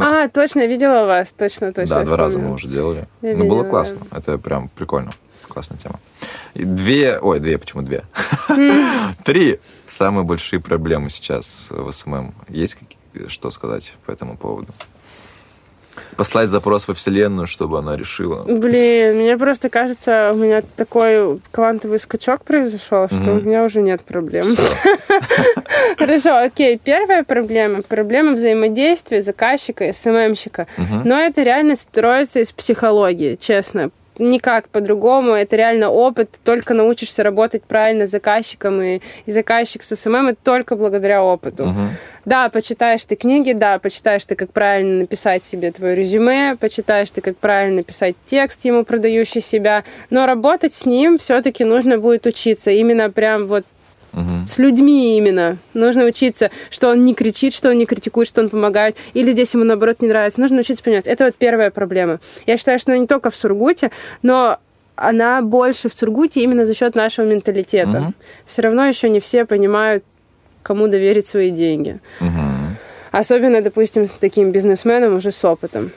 А, 0.00 0.28
точно, 0.28 0.60
я 0.60 0.66
видела 0.66 1.04
вас, 1.06 1.32
точно, 1.32 1.72
точно. 1.72 1.96
Да, 1.96 2.04
два 2.04 2.16
раза 2.16 2.38
мы 2.38 2.52
уже 2.52 2.68
делали. 2.68 3.06
Ну, 3.22 3.48
было 3.48 3.64
классно, 3.64 4.00
это 4.10 4.38
прям 4.38 4.68
прикольно, 4.68 5.10
классная 5.48 5.78
тема. 5.78 6.00
Две, 6.54 7.18
ой, 7.18 7.40
две, 7.40 7.56
почему 7.56 7.82
две? 7.82 8.04
Три 9.24 9.58
самые 9.86 10.24
большие 10.24 10.60
проблемы 10.60 11.08
сейчас 11.08 11.68
в 11.70 11.90
SMM. 11.90 12.34
Есть 12.48 12.76
что 13.28 13.50
сказать 13.50 13.94
по 14.04 14.10
этому 14.10 14.36
поводу? 14.36 14.72
Послать 16.16 16.48
запрос 16.48 16.88
во 16.88 16.94
Вселенную, 16.94 17.46
чтобы 17.46 17.78
она 17.78 17.96
решила. 17.96 18.44
Блин, 18.44 19.16
мне 19.16 19.36
просто 19.36 19.68
кажется, 19.68 20.30
у 20.32 20.36
меня 20.36 20.62
такой 20.76 21.40
квантовый 21.50 21.98
скачок 21.98 22.44
произошел, 22.44 23.06
что 23.06 23.16
mm-hmm. 23.16 23.42
у 23.42 23.46
меня 23.46 23.64
уже 23.64 23.82
нет 23.82 24.02
проблем. 24.02 24.44
Хорошо, 25.98 26.36
окей. 26.36 26.80
Первая 26.82 27.24
проблема. 27.24 27.82
Проблема 27.82 28.32
взаимодействия 28.32 29.22
заказчика 29.22 29.84
и 29.84 29.92
SMM 29.92 30.12
щика. 30.12 30.66
Но 31.04 31.18
это 31.18 31.42
реально 31.42 31.76
строится 31.76 32.40
из 32.40 32.52
психологии, 32.52 33.36
честно 33.40 33.90
никак 34.18 34.68
по-другому. 34.68 35.32
Это 35.32 35.56
реально 35.56 35.90
опыт. 35.90 36.30
только 36.44 36.74
научишься 36.74 37.22
работать 37.22 37.62
правильно 37.62 38.06
с 38.06 38.10
заказчиком, 38.10 38.80
и, 38.82 39.00
и 39.26 39.32
заказчик 39.32 39.82
с 39.82 39.96
SMM 39.96 40.28
это 40.28 40.38
только 40.42 40.76
благодаря 40.76 41.22
опыту. 41.22 41.64
Uh-huh. 41.64 41.88
Да, 42.24 42.48
почитаешь 42.50 43.04
ты 43.04 43.16
книги, 43.16 43.52
да, 43.52 43.78
почитаешь 43.78 44.24
ты, 44.24 44.36
как 44.36 44.52
правильно 44.52 45.00
написать 45.00 45.44
себе 45.44 45.72
твое 45.72 45.96
резюме, 45.96 46.56
почитаешь 46.56 47.10
ты, 47.10 47.20
как 47.20 47.36
правильно 47.36 47.76
написать 47.76 48.14
текст 48.26 48.64
ему 48.64 48.84
продающий 48.84 49.40
себя, 49.40 49.82
но 50.10 50.26
работать 50.26 50.72
с 50.72 50.86
ним 50.86 51.18
все-таки 51.18 51.64
нужно 51.64 51.98
будет 51.98 52.26
учиться. 52.26 52.70
Именно 52.70 53.10
прям 53.10 53.46
вот 53.46 53.64
Угу. 54.12 54.46
С 54.46 54.58
людьми 54.58 55.16
именно. 55.16 55.58
Нужно 55.74 56.04
учиться, 56.04 56.50
что 56.70 56.90
он 56.90 57.04
не 57.04 57.14
кричит, 57.14 57.54
что 57.54 57.70
он 57.70 57.78
не 57.78 57.86
критикует, 57.86 58.28
что 58.28 58.42
он 58.42 58.48
помогает. 58.48 58.96
Или 59.14 59.32
здесь 59.32 59.54
ему, 59.54 59.64
наоборот, 59.64 60.00
не 60.00 60.08
нравится. 60.08 60.40
Нужно 60.40 60.60
учиться 60.60 60.82
понимать. 60.82 61.06
Это 61.06 61.24
вот 61.24 61.34
первая 61.36 61.70
проблема. 61.70 62.20
Я 62.46 62.58
считаю, 62.58 62.78
что 62.78 62.92
она 62.92 62.98
не 62.98 63.06
только 63.06 63.30
в 63.30 63.36
Сургуте, 63.36 63.90
но 64.22 64.58
она 64.96 65.40
больше 65.42 65.88
в 65.88 65.94
Сургуте 65.94 66.42
именно 66.42 66.66
за 66.66 66.74
счет 66.74 66.94
нашего 66.94 67.26
менталитета. 67.26 67.98
Угу. 67.98 68.14
Все 68.46 68.62
равно 68.62 68.86
еще 68.86 69.08
не 69.08 69.20
все 69.20 69.44
понимают, 69.46 70.04
кому 70.62 70.88
доверить 70.88 71.26
свои 71.26 71.50
деньги. 71.50 71.98
Угу. 72.20 72.76
Особенно, 73.12 73.60
допустим, 73.62 74.08
таким 74.20 74.52
бизнесменам 74.52 75.16
уже 75.16 75.32
с 75.32 75.44
опытом. 75.44 75.90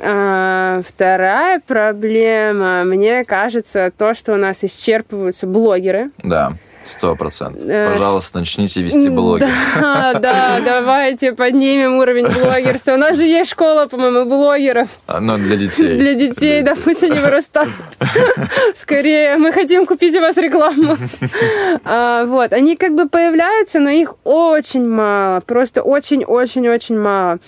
А, 0.00 0.82
вторая 0.86 1.60
проблема, 1.66 2.84
мне 2.84 3.24
кажется, 3.24 3.92
то, 3.96 4.14
что 4.14 4.34
у 4.34 4.36
нас 4.36 4.62
исчерпываются 4.62 5.46
блогеры. 5.46 6.10
Да. 6.22 6.52
Сто 6.84 7.14
процентов. 7.14 7.64
Э, 7.66 7.90
Пожалуйста, 7.90 8.38
начните 8.38 8.82
вести 8.82 9.10
блоги. 9.10 9.46
Да, 9.80 10.14
да, 10.20 10.60
давайте 10.64 11.32
поднимем 11.32 11.96
уровень 11.96 12.26
блогерства. 12.26 12.94
У 12.94 12.96
нас 12.96 13.16
же 13.16 13.24
есть 13.24 13.50
школа, 13.50 13.86
по-моему, 13.86 14.24
блогеров. 14.24 14.88
А, 15.06 15.20
но 15.20 15.36
для 15.36 15.56
детей. 15.56 15.98
Для 15.98 16.14
детей, 16.14 16.62
да, 16.62 16.74
пусть 16.74 17.02
они 17.02 17.18
вырастают. 17.18 17.72
Скорее, 18.76 19.36
мы 19.36 19.52
хотим 19.52 19.84
купить 19.84 20.16
у 20.16 20.20
вас 20.20 20.36
рекламу. 20.36 20.96
А, 21.84 22.24
вот, 22.24 22.52
они 22.52 22.76
как 22.76 22.94
бы 22.94 23.08
появляются, 23.08 23.78
но 23.78 23.90
их 23.90 24.14
очень 24.24 24.88
мало. 24.88 25.40
Просто 25.40 25.82
очень-очень-очень 25.82 26.98
мало. 26.98 27.38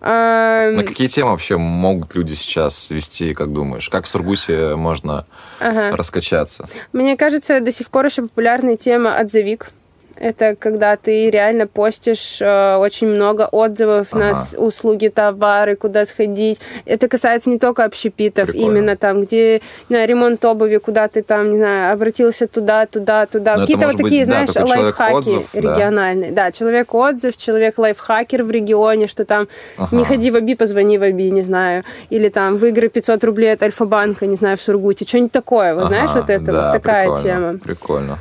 На 0.00 0.82
какие 0.84 1.06
темы 1.06 1.30
вообще 1.30 1.56
могут 1.56 2.16
люди 2.16 2.34
сейчас 2.34 2.90
вести, 2.90 3.34
как 3.34 3.52
думаешь? 3.52 3.88
Как 3.88 4.04
в 4.04 4.08
Сургусе 4.08 4.74
можно 4.74 5.26
раскачаться? 5.60 6.68
Мне 6.92 7.16
кажется, 7.16 7.60
до 7.60 7.70
сих 7.70 7.88
пор 7.88 8.06
еще 8.06 8.26
популярная 8.72 8.76
тема 8.76 9.18
отзывик. 9.18 9.72
Это 10.16 10.54
когда 10.56 10.96
ты 10.96 11.30
реально 11.30 11.66
постишь 11.66 12.40
э, 12.40 12.76
очень 12.76 13.08
много 13.08 13.48
отзывов 13.50 14.08
ага. 14.12 14.34
на 14.54 14.60
услуги, 14.60 15.08
товары, 15.08 15.74
куда 15.74 16.04
сходить. 16.04 16.60
Это 16.84 17.08
касается 17.08 17.50
не 17.50 17.58
только 17.58 17.84
общепитов, 17.84 18.46
Прикольно. 18.46 18.78
именно 18.78 18.96
там, 18.96 19.22
где 19.22 19.62
знаю, 19.88 20.08
ремонт 20.08 20.44
обуви, 20.44 20.76
куда 20.76 21.08
ты 21.08 21.22
там, 21.22 21.50
не 21.50 21.56
знаю, 21.56 21.94
обратился 21.94 22.46
туда, 22.46 22.86
туда, 22.86 23.26
туда. 23.26 23.56
Какие-то 23.56 23.86
вот 23.86 23.96
такие, 23.96 24.20
быть, 24.20 24.26
знаешь, 24.26 24.50
да, 24.50 24.64
лайфхаки 24.64 25.14
отзыв, 25.14 25.54
региональные. 25.54 26.30
Да. 26.30 26.44
да, 26.44 26.52
человек 26.52 26.94
отзыв, 26.94 27.36
человек 27.36 27.78
лайфхакер 27.78 28.44
в 28.44 28.50
регионе, 28.50 29.08
что 29.08 29.24
там 29.24 29.48
ага. 29.76 29.96
не 29.96 30.04
ходи 30.04 30.30
в 30.30 30.36
Аби, 30.36 30.54
позвони 30.54 30.98
в 30.98 31.02
Аби, 31.02 31.30
не 31.30 31.42
знаю. 31.42 31.82
Или 32.10 32.28
там 32.28 32.58
выиграй 32.58 32.90
500 32.90 33.24
рублей 33.24 33.54
от 33.54 33.62
Альфа-банка, 33.62 34.26
не 34.26 34.36
знаю, 34.36 34.56
в 34.56 34.62
Сургуте. 34.62 35.04
Что-нибудь 35.04 35.32
такое, 35.32 35.74
вот 35.74 35.84
ага, 35.84 35.88
знаешь, 35.88 36.10
вот 36.12 36.30
это, 36.30 36.44
да, 36.44 36.72
вот 36.72 36.72
такая 36.80 37.06
прикольно, 37.06 37.22
тема. 37.22 37.58
Прикольно. 37.58 38.18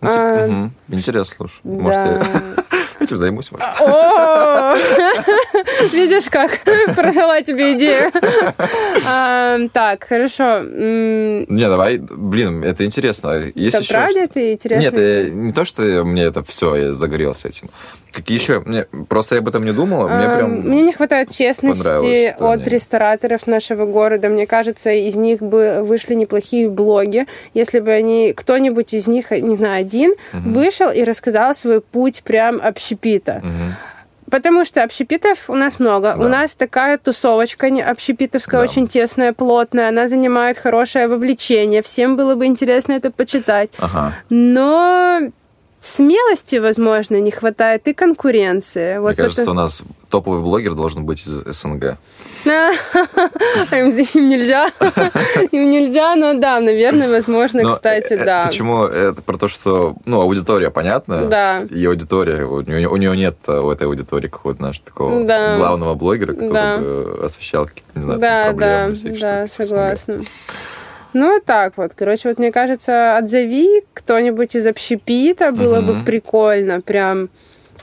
Ну, 0.00 0.08
типа, 0.08 0.22
а, 0.22 0.46
угу. 0.46 0.70
Интересно, 0.88 1.34
слушай. 1.36 1.60
Да. 1.62 1.82
Может, 1.82 1.98
я 1.98 2.20
этим 3.00 3.18
займусь, 3.18 3.52
может. 3.52 3.66
Видишь, 5.92 6.30
как 6.30 6.60
продала 6.94 7.42
тебе 7.42 7.74
идею. 7.74 8.10
А, 9.06 9.58
так, 9.72 10.04
хорошо. 10.04 10.60
Не, 10.60 11.68
давай, 11.68 11.98
блин, 11.98 12.62
это 12.62 12.84
интересно. 12.84 13.50
Есть 13.54 13.76
это 13.76 13.88
правда 13.88 14.20
это 14.20 14.52
интересно? 14.52 14.80
Нет, 14.80 15.34
не 15.34 15.52
то, 15.52 15.64
что 15.64 16.04
мне 16.04 16.24
это 16.24 16.42
все, 16.42 16.76
я 16.76 16.92
загорелся 16.92 17.48
этим. 17.48 17.70
Какие 18.12 18.38
еще? 18.38 18.60
Мне, 18.60 18.86
просто 19.08 19.36
я 19.36 19.40
об 19.40 19.48
этом 19.48 19.64
не 19.64 19.72
думала. 19.72 20.08
Мне 20.08 20.28
прям 20.28 20.60
Мне 20.60 20.82
не 20.82 20.92
хватает 20.92 21.30
честности 21.30 22.34
от 22.38 22.66
рестораторов 22.66 23.46
нашего 23.46 23.86
города. 23.86 24.28
Мне 24.28 24.46
кажется, 24.46 24.90
из 24.90 25.14
них 25.14 25.40
бы 25.40 25.82
вышли 25.82 26.14
неплохие 26.14 26.68
блоги, 26.68 27.26
если 27.54 27.80
бы 27.80 27.90
они, 27.90 28.32
кто-нибудь 28.32 28.94
из 28.94 29.06
них, 29.06 29.30
не 29.30 29.56
знаю, 29.56 29.80
один, 29.80 30.12
угу. 30.32 30.50
вышел 30.50 30.90
и 30.90 31.04
рассказал 31.04 31.54
свой 31.54 31.80
путь 31.80 32.22
прям 32.24 32.60
общепита. 32.62 33.42
Угу. 33.44 33.90
Потому 34.30 34.64
что 34.64 34.82
общепитов 34.82 35.50
у 35.50 35.54
нас 35.54 35.78
много. 35.78 36.14
Да. 36.16 36.24
У 36.24 36.28
нас 36.28 36.54
такая 36.54 36.98
тусовочка 36.98 37.66
общепитовская, 37.66 38.60
да. 38.60 38.64
очень 38.64 38.86
тесная, 38.86 39.32
плотная. 39.32 39.88
Она 39.88 40.08
занимает 40.08 40.56
хорошее 40.56 41.08
вовлечение. 41.08 41.82
Всем 41.82 42.16
было 42.16 42.36
бы 42.36 42.46
интересно 42.46 42.92
это 42.92 43.10
почитать. 43.10 43.70
Ага. 43.78 44.14
Но 44.30 45.30
смелости, 45.80 46.56
возможно, 46.56 47.20
не 47.20 47.30
хватает, 47.30 47.88
и 47.88 47.94
конкуренции. 47.94 48.92
Мне 48.92 49.00
вот 49.00 49.16
кажется, 49.16 49.42
это... 49.42 49.50
у 49.50 49.54
нас 49.54 49.82
топовый 50.10 50.42
блогер 50.42 50.74
должен 50.74 51.04
быть 51.04 51.20
из 51.20 51.44
СНГ. 51.46 51.96
Им 52.44 54.28
нельзя. 54.28 54.70
Им 55.52 55.70
нельзя, 55.70 56.16
но 56.16 56.34
да, 56.34 56.60
наверное, 56.60 57.08
возможно, 57.08 57.62
кстати, 57.74 58.14
э, 58.14 58.24
да. 58.24 58.46
Почему? 58.46 58.84
Это 58.84 59.22
про 59.22 59.38
то, 59.38 59.48
что, 59.48 59.96
ну, 60.04 60.20
аудитория, 60.20 60.70
понятно? 60.70 61.26
Да. 61.26 61.62
И 61.70 61.84
аудитория, 61.86 62.44
у 62.44 62.60
нее 62.62 63.16
нет 63.16 63.36
у 63.48 63.70
этой 63.70 63.86
аудитории 63.86 64.28
какого-то 64.28 64.62
нашего 64.62 64.86
такого 64.86 65.24
главного 65.24 65.94
блогера, 65.94 66.34
который 66.34 66.80
бы 66.80 67.24
освещал 67.24 67.66
какие-то, 67.66 67.98
не 67.98 68.02
знаю, 68.02 68.20
проблемы. 68.20 69.18
Да, 69.20 69.20
да, 69.20 69.46
согласна. 69.46 70.22
Ну, 71.12 71.40
так 71.44 71.76
вот. 71.76 71.92
Короче, 71.94 72.28
вот 72.28 72.38
мне 72.38 72.52
кажется, 72.52 73.16
отзови 73.16 73.82
кто-нибудь 73.94 74.54
из 74.54 74.66
общепита, 74.66 75.52
было 75.52 75.80
бы 75.80 75.96
прикольно. 76.04 76.80
Прям 76.80 77.28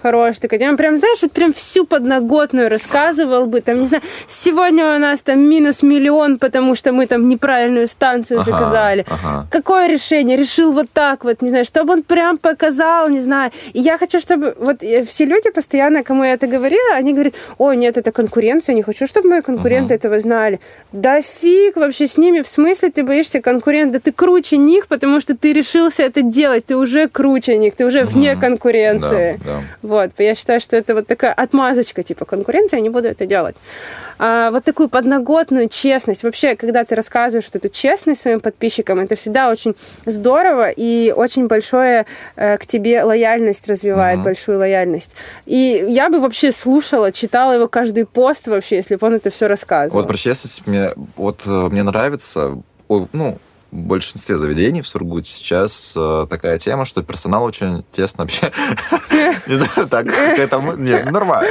хорошая 0.01 0.41
такая 0.41 0.59
тема. 0.59 0.77
Прям, 0.77 0.97
знаешь, 0.97 1.19
вот 1.21 1.31
прям 1.31 1.53
всю 1.53 1.85
подноготную 1.85 2.69
рассказывал 2.69 3.45
бы. 3.45 3.61
Там, 3.61 3.81
не 3.81 3.87
знаю, 3.87 4.03
сегодня 4.27 4.95
у 4.95 4.99
нас 4.99 5.21
там 5.21 5.39
минус 5.39 5.83
миллион, 5.83 6.39
потому 6.39 6.75
что 6.75 6.91
мы 6.91 7.07
там 7.07 7.27
неправильную 7.27 7.87
станцию 7.87 8.39
ага, 8.39 8.51
заказали. 8.51 9.05
Ага. 9.09 9.47
Какое 9.51 9.87
решение? 9.87 10.37
Решил 10.37 10.71
вот 10.71 10.87
так 10.93 11.23
вот, 11.23 11.41
не 11.41 11.49
знаю, 11.49 11.65
чтобы 11.65 11.93
он 11.93 12.03
прям 12.03 12.37
показал, 12.37 13.09
не 13.09 13.19
знаю. 13.19 13.51
И 13.73 13.79
я 13.79 13.97
хочу, 13.97 14.19
чтобы 14.19 14.55
вот 14.59 14.83
э, 14.83 15.03
все 15.05 15.25
люди 15.25 15.49
постоянно, 15.49 16.03
кому 16.03 16.23
я 16.23 16.33
это 16.33 16.47
говорила, 16.47 16.95
они 16.95 17.13
говорят, 17.13 17.33
о, 17.57 17.73
нет, 17.73 17.97
это 17.97 18.11
конкуренция, 18.11 18.75
не 18.75 18.83
хочу, 18.83 19.07
чтобы 19.07 19.29
мои 19.29 19.41
конкуренты 19.41 19.93
ага. 19.93 19.95
этого 19.95 20.19
знали. 20.19 20.59
Да 20.91 21.21
фиг 21.21 21.75
вообще 21.75 22.07
с 22.07 22.17
ними, 22.17 22.41
в 22.41 22.47
смысле 22.47 22.89
ты 22.91 23.03
боишься 23.03 23.41
конкурента? 23.41 23.99
Ты 23.99 24.11
круче 24.11 24.57
них, 24.57 24.87
потому 24.87 25.21
что 25.21 25.35
ты 25.35 25.53
решился 25.53 26.03
это 26.03 26.21
делать, 26.21 26.65
ты 26.65 26.75
уже 26.75 27.07
круче 27.07 27.57
них, 27.57 27.75
ты 27.75 27.85
уже 27.85 27.99
ага. 28.01 28.09
вне 28.09 28.35
конкуренции. 28.35 29.39
Да, 29.45 29.61
да. 29.81 29.86
Вот, 29.87 30.11
я 30.17 30.35
считаю, 30.35 30.59
что 30.59 30.75
это 30.75 30.93
вот 30.93 31.07
такая 31.07 31.31
отмазочка, 31.31 32.03
типа 32.03 32.25
конкуренция, 32.25 32.77
я 32.77 32.83
не 32.83 32.89
буду 32.89 33.07
это 33.07 33.25
делать. 33.25 33.55
А 34.19 34.51
вот 34.51 34.65
такую 34.65 34.89
подноготную 34.89 35.69
честность. 35.69 36.23
Вообще, 36.23 36.57
когда 36.57 36.83
ты 36.83 36.93
рассказываешь 36.93 37.45
вот 37.45 37.55
эту 37.55 37.73
честность 37.73 38.21
своим 38.21 38.41
подписчикам, 38.41 38.99
это 38.99 39.15
всегда 39.15 39.49
очень 39.49 39.75
здорово 40.05 40.69
и 40.71 41.13
очень 41.15 41.47
большое 41.47 42.05
э, 42.35 42.57
к 42.57 42.65
тебе 42.65 43.01
лояльность 43.03 43.69
развивает, 43.69 44.19
mm-hmm. 44.19 44.23
большую 44.23 44.59
лояльность. 44.59 45.15
И 45.45 45.85
я 45.87 46.09
бы 46.09 46.19
вообще 46.19 46.51
слушала, 46.51 47.13
читала 47.13 47.53
его 47.53 47.69
каждый 47.69 48.05
пост 48.05 48.47
вообще, 48.47 48.77
если 48.77 48.97
бы 48.97 49.07
он 49.07 49.13
это 49.13 49.29
все 49.29 49.47
рассказывал. 49.47 50.01
Вот 50.01 50.07
про 50.09 50.17
честность 50.17 50.67
мне, 50.67 50.91
вот 51.15 51.43
э, 51.45 51.49
мне 51.49 51.83
нравится, 51.83 52.57
ну, 52.89 53.37
большинстве 53.77 54.37
заведений 54.37 54.81
в 54.81 54.87
Сургуте 54.87 55.31
сейчас 55.31 55.93
э, 55.95 56.27
такая 56.29 56.57
тема, 56.57 56.85
что 56.85 57.03
персонал 57.03 57.43
очень 57.43 57.83
тесно 57.91 58.23
общается. 58.23 58.59
Не 59.47 59.55
знаю, 59.55 59.87
так, 59.89 60.07
это... 60.07 60.59
Нет, 60.77 61.11
нормально. 61.11 61.49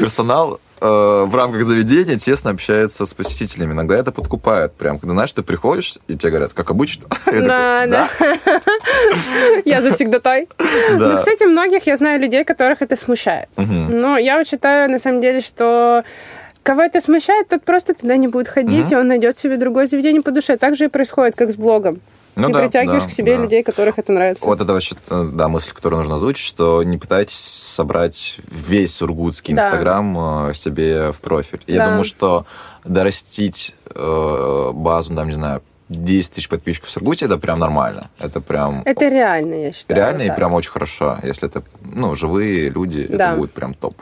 Персонал 0.00 0.60
э, 0.80 0.86
в 0.86 1.34
рамках 1.34 1.64
заведения 1.64 2.18
тесно 2.18 2.50
общается 2.50 3.06
с 3.06 3.14
посетителями. 3.14 3.72
Иногда 3.72 3.96
это 3.96 4.12
подкупает. 4.12 4.74
Прям, 4.74 4.98
когда, 4.98 5.14
знаешь, 5.14 5.32
ты 5.32 5.42
приходишь, 5.42 5.98
и 6.08 6.16
тебе 6.16 6.30
говорят, 6.30 6.52
как 6.52 6.70
обычно. 6.70 7.06
Да, 7.32 7.86
да. 7.86 8.08
Я 9.64 9.80
тай. 10.20 10.48
Ну, 10.90 11.16
кстати, 11.16 11.44
многих 11.44 11.86
я 11.86 11.96
знаю 11.96 12.20
людей, 12.20 12.44
которых 12.44 12.82
это 12.82 12.96
смущает. 12.96 13.48
Но 13.56 14.18
я 14.18 14.44
считаю, 14.44 14.90
на 14.90 14.98
самом 14.98 15.20
деле, 15.20 15.40
что 15.40 16.04
Кого 16.62 16.82
это 16.82 17.00
смущает, 17.00 17.48
тот 17.48 17.64
просто 17.64 17.94
туда 17.94 18.16
не 18.16 18.28
будет 18.28 18.48
ходить, 18.48 18.86
угу. 18.86 18.92
и 18.92 18.96
он 18.96 19.08
найдет 19.08 19.38
себе 19.38 19.56
другое 19.56 19.86
заведение 19.86 20.22
по 20.22 20.30
душе. 20.30 20.56
Так 20.56 20.76
же 20.76 20.84
и 20.84 20.88
происходит, 20.88 21.34
как 21.34 21.50
с 21.50 21.56
блогом. 21.56 22.00
Ну, 22.34 22.46
Ты 22.46 22.54
да, 22.54 22.60
притягиваешь 22.60 23.02
да, 23.02 23.08
к 23.08 23.12
себе 23.12 23.36
да. 23.36 23.42
людей, 23.42 23.62
которых 23.62 23.98
это 23.98 24.10
нравится. 24.12 24.46
Вот 24.46 24.60
это 24.60 24.72
вообще, 24.72 24.96
э, 25.10 25.30
да, 25.34 25.48
мысль, 25.48 25.70
которую 25.72 25.98
нужно 25.98 26.14
озвучить, 26.14 26.46
что 26.46 26.82
не 26.82 26.96
пытайтесь 26.96 27.38
собрать 27.38 28.36
весь 28.48 28.94
сургутский 28.94 29.54
да. 29.54 29.66
Инстаграм 29.66 30.48
э, 30.48 30.54
себе 30.54 31.12
в 31.12 31.20
профиль. 31.20 31.60
Да. 31.66 31.72
Я 31.72 31.86
думаю, 31.86 32.04
что 32.04 32.46
дорастить 32.84 33.74
э, 33.94 34.70
базу, 34.72 35.14
там, 35.14 35.28
не 35.28 35.34
знаю, 35.34 35.62
10 35.90 36.32
тысяч 36.32 36.48
подписчиков 36.48 36.88
в 36.88 36.92
Сургуте, 36.92 37.26
это 37.26 37.36
прям 37.36 37.58
нормально. 37.58 38.08
Это 38.18 38.40
прям... 38.40 38.82
Это 38.86 39.08
реально, 39.08 39.54
я 39.54 39.72
считаю. 39.72 39.98
Реально 39.98 40.22
и 40.22 40.34
прям 40.34 40.54
очень 40.54 40.70
хорошо. 40.70 41.18
Если 41.22 41.48
это, 41.48 41.62
ну, 41.82 42.14
живые 42.14 42.70
люди, 42.70 43.06
да. 43.08 43.30
это 43.30 43.36
будет 43.36 43.52
прям 43.52 43.74
топ. 43.74 44.00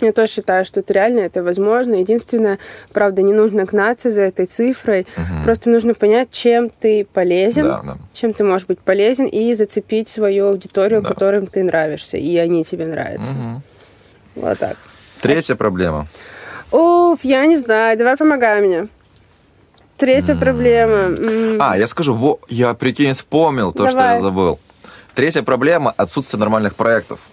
Я 0.00 0.12
тоже 0.12 0.32
считаю, 0.32 0.64
что 0.64 0.80
это 0.80 0.92
реально, 0.92 1.20
это 1.20 1.42
возможно. 1.42 1.94
Единственное, 1.94 2.58
правда, 2.92 3.22
не 3.22 3.32
нужно 3.32 3.64
гнаться 3.64 4.10
за 4.10 4.22
этой 4.22 4.46
цифрой. 4.46 5.06
Угу. 5.16 5.44
Просто 5.44 5.70
нужно 5.70 5.94
понять, 5.94 6.30
чем 6.30 6.70
ты 6.70 7.06
полезен, 7.10 7.64
да, 7.64 7.82
да. 7.84 7.98
чем 8.12 8.34
ты 8.34 8.44
можешь 8.44 8.66
быть 8.66 8.80
полезен, 8.80 9.26
и 9.26 9.54
зацепить 9.54 10.08
свою 10.08 10.48
аудиторию, 10.48 11.02
да. 11.02 11.08
которым 11.08 11.46
ты 11.46 11.62
нравишься, 11.62 12.16
и 12.16 12.36
они 12.36 12.64
тебе 12.64 12.86
нравятся. 12.86 13.32
Угу. 13.32 14.42
Вот 14.42 14.58
так. 14.58 14.76
Третья 15.22 15.54
а... 15.54 15.56
проблема. 15.56 16.06
Уф, 16.72 17.20
я 17.22 17.46
не 17.46 17.56
знаю. 17.56 17.96
Давай 17.96 18.16
помогай 18.16 18.60
мне. 18.60 18.88
Третья 19.96 20.34
mm. 20.34 20.40
проблема. 20.40 20.94
Mm. 20.94 21.56
А, 21.58 21.78
я 21.78 21.86
скажу, 21.86 22.12
во, 22.12 22.38
я 22.48 22.74
прикинь, 22.74 23.14
вспомнил 23.14 23.72
то, 23.72 23.86
Давай. 23.86 23.92
что 23.92 24.02
я 24.02 24.20
забыл. 24.20 24.58
Третья 25.16 25.42
проблема– 25.42 25.94
отсутствие 25.96 26.38
нормальных 26.38 26.74
проектов. 26.74 27.20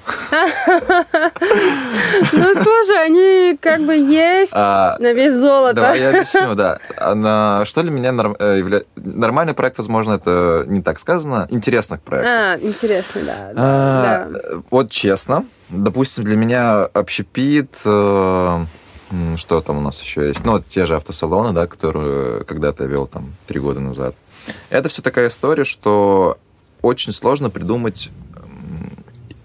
Ну, 2.32 2.54
слушай, 2.54 3.06
они 3.06 3.58
как 3.58 3.82
бы 3.82 3.96
есть 3.96 4.52
а, 4.56 4.98
на 5.00 5.14
весь 5.14 5.34
золото. 5.34 5.76
Давай 5.76 6.00
я 6.00 6.10
объясню, 6.10 6.56
да. 6.56 7.66
Что 7.66 7.82
для 7.82 7.92
меня 7.92 8.14
э, 8.40 8.82
нормальный 8.96 9.54
проект, 9.54 9.78
возможно, 9.78 10.14
это 10.14 10.64
не 10.68 10.82
так 10.82 11.00
сказано, 11.00 11.48
интересных 11.50 12.02
проектов. 12.02 12.32
А, 12.32 12.58
интересный, 12.62 13.24
да. 13.24 13.52
А, 13.56 14.32
вот 14.70 14.90
честно, 14.90 15.46
допустим, 15.70 16.24
для 16.24 16.38
меня 16.38 16.84
общепит 16.86 17.76
э, 17.84 18.66
что 19.36 19.62
там 19.62 19.78
у 19.78 19.82
нас 19.82 20.02
еще 20.02 20.28
есть? 20.28 20.46
Ну, 20.46 20.54
вот 20.54 20.68
те 20.68 20.86
же 20.86 20.96
автосалоны, 20.96 21.52
да, 21.52 21.68
которые 21.68 22.46
когда-то 22.46 22.84
я 22.84 22.90
вел 22.90 23.08
там 23.08 23.34
три 23.48 23.60
года 23.60 23.80
назад. 23.80 24.16
Это 24.70 24.88
все 24.90 25.02
такая 25.02 25.28
история, 25.28 25.66
что 25.66 26.38
очень 26.84 27.14
сложно 27.14 27.50
придумать 27.50 28.12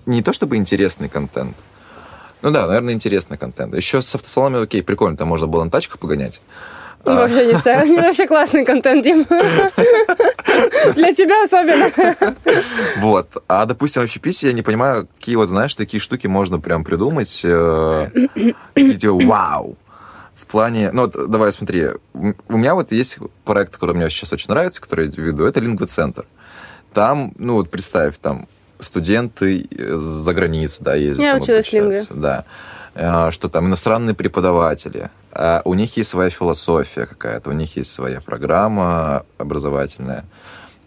не 0.05 0.23
то 0.23 0.35
чтобы 0.35 0.57
интересный 0.57 1.09
контент. 1.09 1.57
Ну 2.43 2.51
да, 2.51 2.67
наверное, 2.67 2.95
интересный 2.95 3.39
контент. 3.39 3.75
Еще 3.75 4.03
с 4.03 4.15
автосалонами, 4.15 4.65
окей, 4.65 4.83
прикольно, 4.83 5.17
там 5.17 5.29
можно 5.29 5.47
было 5.47 5.65
на 5.65 5.71
тачках 5.71 5.99
погонять. 5.99 6.41
Ну, 7.05 7.15
вообще 7.15 7.47
не 7.47 7.55
знаю, 7.55 7.87
не 7.91 7.99
вообще 7.99 8.27
классный 8.27 8.65
контент, 8.65 9.05
Дим. 9.05 9.25
Для 10.95 11.15
тебя 11.15 11.45
особенно. 11.45 12.35
Вот. 12.99 13.37
А, 13.47 13.67
допустим, 13.67 14.03
в 14.03 14.05
общеписе 14.05 14.49
я 14.49 14.53
не 14.53 14.63
понимаю, 14.63 15.09
какие 15.19 15.37
вот, 15.37 15.49
знаешь, 15.49 15.75
такие 15.75 16.01
штуки 16.01 16.27
можно 16.27 16.59
прям 16.59 16.85
придумать. 16.85 17.41
Э, 17.45 18.11
какие 18.75 19.25
вау. 19.27 19.77
В 20.35 20.47
плане... 20.47 20.91
Ну, 20.93 21.03
вот, 21.03 21.31
давай 21.31 21.53
смотри. 21.53 21.89
У 22.15 22.57
меня 22.57 22.75
вот 22.75 22.93
есть 22.93 23.19
проект, 23.45 23.75
который 23.75 23.95
мне 23.95 24.11
сейчас 24.11 24.33
очень 24.33 24.49
нравится, 24.49 24.81
который 24.81 25.07
я 25.07 25.23
веду. 25.23 25.45
Это 25.45 25.61
лингвоцентр. 25.61 26.23
центр 26.23 26.27
там, 26.99 27.33
ну 27.39 27.55
вот 27.55 27.71
представь, 27.71 28.19
там 28.19 28.49
студенты 28.81 29.69
за 29.71 30.35
границей, 30.35 30.85
да, 30.85 30.97
ездят. 30.97 31.23
Я 31.23 31.37
училась 31.37 31.73
лингве. 31.73 32.03
Да. 32.11 32.45
А, 32.97 33.31
что 33.31 33.49
там 33.49 33.69
иностранные 33.69 34.17
преподаватели. 34.17 35.09
А 35.31 35.63
у 35.65 35.75
них 35.75 35.97
есть 35.97 36.11
своя 36.11 36.31
философия 36.31 37.07
какая-то, 37.07 37.51
у 37.51 37.53
них 37.53 37.77
есть 37.77 37.93
своя 37.93 38.21
программа 38.21 39.25
образовательная. 39.39 40.25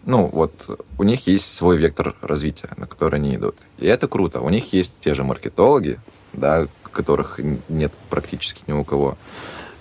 Ну, 0.04 0.26
вот 0.26 0.52
у 0.98 1.02
них 1.02 1.26
есть 1.28 1.50
свой 1.50 1.78
вектор 1.78 2.14
развития, 2.20 2.68
на 2.76 2.86
который 2.86 3.14
они 3.18 3.34
идут. 3.36 3.56
И 3.78 3.86
это 3.86 4.06
круто. 4.06 4.42
У 4.42 4.50
них 4.50 4.74
есть 4.74 4.96
те 5.00 5.14
же 5.14 5.24
маркетологи, 5.24 5.98
да, 6.34 6.66
которых 6.92 7.40
нет 7.70 7.90
практически 8.10 8.62
ни 8.66 8.72
у 8.72 8.84
кого, 8.84 9.16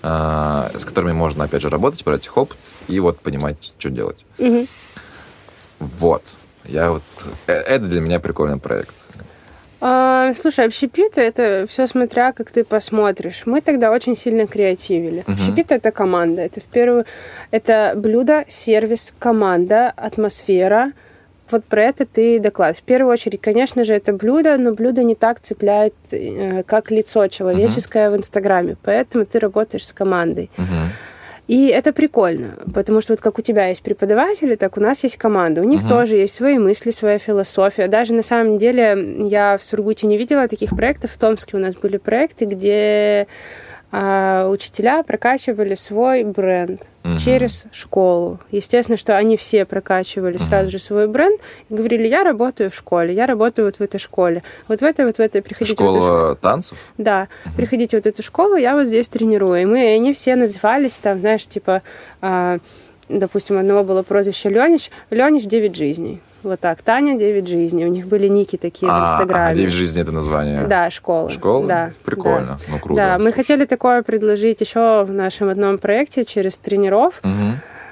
с 0.01 0.85
которыми 0.85 1.11
можно, 1.11 1.43
опять 1.43 1.61
же, 1.61 1.67
работать, 1.69 2.05
брать 2.05 2.25
их 2.25 2.37
опыт 2.37 2.57
и 2.87 3.01
вот 3.01 3.19
понимать, 3.19 3.73
что 3.77 3.89
делать. 3.89 4.25
Угу. 4.37 4.67
Вот. 5.81 6.23
Я 6.65 6.91
вот... 6.91 7.03
Э, 7.47 7.53
это 7.53 7.85
для 7.85 8.01
меня 8.01 8.19
прикольный 8.19 8.59
проект. 8.59 8.93
А, 9.83 10.33
слушай, 10.39 10.65
общепит 10.65 11.17
это 11.17 11.65
все 11.67 11.87
смотря, 11.87 12.33
как 12.33 12.51
ты 12.51 12.63
посмотришь. 12.63 13.43
Мы 13.45 13.61
тогда 13.61 13.91
очень 13.91 14.15
сильно 14.15 14.45
креативили. 14.45 15.23
Uh-huh. 15.23 15.33
Общепит 15.33 15.71
это 15.71 15.91
команда. 15.91 16.43
Это 16.43 16.59
в 16.59 16.65
первую... 16.65 17.05
Это 17.49 17.93
блюдо, 17.95 18.45
сервис, 18.47 19.11
команда, 19.17 19.91
атмосфера. 19.95 20.91
Вот 21.49 21.65
про 21.65 21.81
это 21.81 22.05
ты 22.05 22.39
доклад. 22.39 22.77
В 22.77 22.83
первую 22.83 23.11
очередь, 23.11 23.41
конечно 23.41 23.83
же, 23.83 23.95
это 23.95 24.13
блюдо, 24.13 24.55
но 24.57 24.71
блюдо 24.73 25.03
не 25.03 25.15
так 25.15 25.41
цепляет, 25.41 25.95
э, 26.11 26.61
как 26.63 26.91
лицо 26.91 27.27
человеческое 27.27 28.09
uh-huh. 28.09 28.13
в 28.13 28.17
Инстаграме. 28.17 28.77
Поэтому 28.83 29.25
ты 29.25 29.39
работаешь 29.39 29.87
с 29.87 29.93
командой. 29.93 30.51
Uh-huh. 30.57 30.89
И 31.51 31.67
это 31.67 31.91
прикольно, 31.91 32.51
потому 32.73 33.01
что 33.01 33.11
вот 33.11 33.19
как 33.19 33.37
у 33.37 33.41
тебя 33.41 33.67
есть 33.67 33.83
преподаватели, 33.83 34.55
так 34.55 34.77
у 34.77 34.79
нас 34.79 35.03
есть 35.03 35.17
команда. 35.17 35.59
У 35.59 35.65
них 35.65 35.81
uh-huh. 35.81 35.89
тоже 35.89 36.15
есть 36.15 36.33
свои 36.33 36.57
мысли, 36.57 36.91
своя 36.91 37.17
философия. 37.17 37.89
Даже 37.89 38.13
на 38.13 38.23
самом 38.23 38.57
деле 38.57 39.27
я 39.27 39.57
в 39.57 39.63
Сургуте 39.63 40.07
не 40.07 40.17
видела 40.17 40.47
таких 40.47 40.69
проектов. 40.69 41.11
В 41.11 41.17
Томске 41.17 41.57
у 41.57 41.59
нас 41.59 41.75
были 41.75 41.97
проекты, 41.97 42.45
где 42.45 43.27
а 43.91 44.47
учителя 44.47 45.03
прокачивали 45.03 45.75
свой 45.75 46.23
бренд 46.23 46.81
угу. 47.03 47.17
через 47.17 47.65
школу. 47.73 48.39
Естественно, 48.51 48.97
что 48.97 49.17
они 49.17 49.35
все 49.35 49.65
прокачивали 49.65 50.37
угу. 50.37 50.43
сразу 50.43 50.71
же 50.71 50.79
свой 50.79 51.07
бренд 51.07 51.39
и 51.69 51.73
говорили, 51.73 52.07
я 52.07 52.23
работаю 52.23 52.71
в 52.71 52.75
школе, 52.75 53.13
я 53.13 53.25
работаю 53.25 53.65
вот 53.65 53.75
в 53.77 53.81
этой 53.81 53.99
школе. 53.99 54.43
Вот 54.67 54.79
в 54.79 54.83
этой, 54.83 55.05
вот 55.05 55.17
в 55.17 55.19
этой, 55.19 55.41
приходите 55.41 55.75
Школа 55.75 55.91
в 55.91 55.95
эту 55.95 56.05
школу. 56.05 56.35
танцев? 56.37 56.77
Да, 56.97 57.27
угу. 57.45 57.55
приходите 57.55 57.97
вот 57.97 58.03
в 58.03 58.07
эту 58.07 58.23
школу, 58.23 58.55
я 58.55 58.75
вот 58.75 58.87
здесь 58.87 59.09
тренирую. 59.09 59.61
И 59.61 59.65
мы, 59.65 59.79
и 59.83 59.95
они 59.95 60.13
все 60.13 60.35
назывались 60.35 60.93
там, 60.93 61.19
знаешь, 61.19 61.45
типа, 61.45 61.81
э, 62.21 62.59
допустим, 63.09 63.57
одного 63.57 63.83
было 63.83 64.03
прозвище 64.03 64.49
Ленич, 64.49 64.89
Ленич 65.09 65.43
9 65.43 65.75
жизней. 65.75 66.21
Вот 66.43 66.59
так. 66.59 66.81
Таня, 66.81 67.17
9 67.17 67.47
жизней. 67.47 67.85
У 67.85 67.89
них 67.89 68.07
были 68.07 68.27
ники 68.27 68.57
такие 68.57 68.91
а, 68.91 68.99
в 68.99 69.11
Инстаграме. 69.11 69.51
А, 69.51 69.55
9 69.55 69.73
жизней 69.73 70.01
это 70.01 70.11
название? 70.11 70.63
Да, 70.63 70.89
школа. 70.89 71.29
Школа? 71.29 71.67
Да. 71.67 71.91
Прикольно. 72.03 72.57
Да. 72.59 72.71
Ну, 72.71 72.79
круто. 72.79 73.01
Да, 73.01 73.17
мы 73.19 73.31
хотели 73.31 73.65
такое 73.65 74.01
предложить 74.01 74.61
еще 74.61 75.03
в 75.03 75.11
нашем 75.11 75.49
одном 75.49 75.77
проекте 75.77 76.25
через 76.25 76.57
тренеров. 76.57 77.19
Угу. 77.23 77.31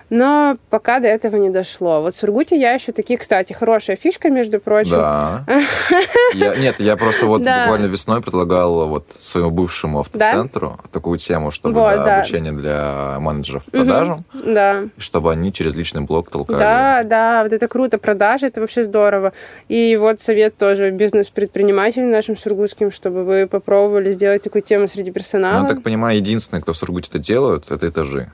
Но 0.10 0.58
пока 0.70 1.00
до 1.00 1.08
этого 1.08 1.36
не 1.36 1.50
дошло. 1.50 2.02
Вот 2.02 2.16
в 2.16 2.18
Сургуте 2.18 2.60
я 2.60 2.74
еще 2.74 2.92
такие, 2.92 3.18
кстати, 3.20 3.54
хорошая 3.54 3.96
фишка, 3.96 4.30
между 4.30 4.60
прочим. 4.60 4.92
Да. 4.92 5.46
Я, 6.34 6.56
нет, 6.56 6.80
я 6.80 6.96
просто 6.96 7.26
вот 7.26 7.42
да. 7.42 7.64
буквально 7.64 7.88
весной 7.88 8.22
предлагал 8.22 8.88
вот 8.88 9.08
своему 9.20 9.50
бывшему 9.50 10.02
автоцентру 10.02 10.78
да? 10.78 10.90
такую 10.92 11.18
тему, 11.18 11.50
чтобы 11.50 11.80
вот, 11.80 11.96
да, 11.96 12.06
да. 12.06 12.20
обучение 12.20 12.52
для 12.52 13.18
менеджеров 13.20 13.64
по 13.66 13.72
продажам. 13.72 14.26
Угу. 14.34 14.44
Да. 14.54 14.84
Чтобы 14.98 15.32
они 15.32 15.52
через 15.52 15.74
личный 15.74 16.02
блог 16.02 16.30
толкали. 16.30 16.60
Да, 16.60 17.04
да, 17.04 17.44
вот 17.44 17.52
это 17.52 17.68
круто. 17.68 17.98
Продажи, 17.98 18.48
это 18.48 18.62
вообще 18.62 18.84
здорово. 18.84 19.34
И 19.70 19.98
вот 19.98 20.22
совет 20.22 20.56
тоже 20.58 20.92
бизнес-предпринимателям 20.92 22.12
нашим 22.12 22.38
сургутским, 22.38 22.92
чтобы 22.92 23.24
вы 23.24 23.48
попробовали 23.48 24.14
сделать 24.14 24.44
такую 24.44 24.62
тему 24.62 24.88
среди 24.88 25.12
персонала. 25.12 25.62
Ну, 25.62 25.64
я 25.64 25.70
так 25.74 25.84
понимаю, 25.84 26.18
единственное, 26.18 26.62
кто 26.62 26.74
в 26.74 26.78
Сургуте 26.78 27.10
это 27.10 27.20
делают, 27.20 27.72
это 27.72 27.90
этажи. 27.90 28.32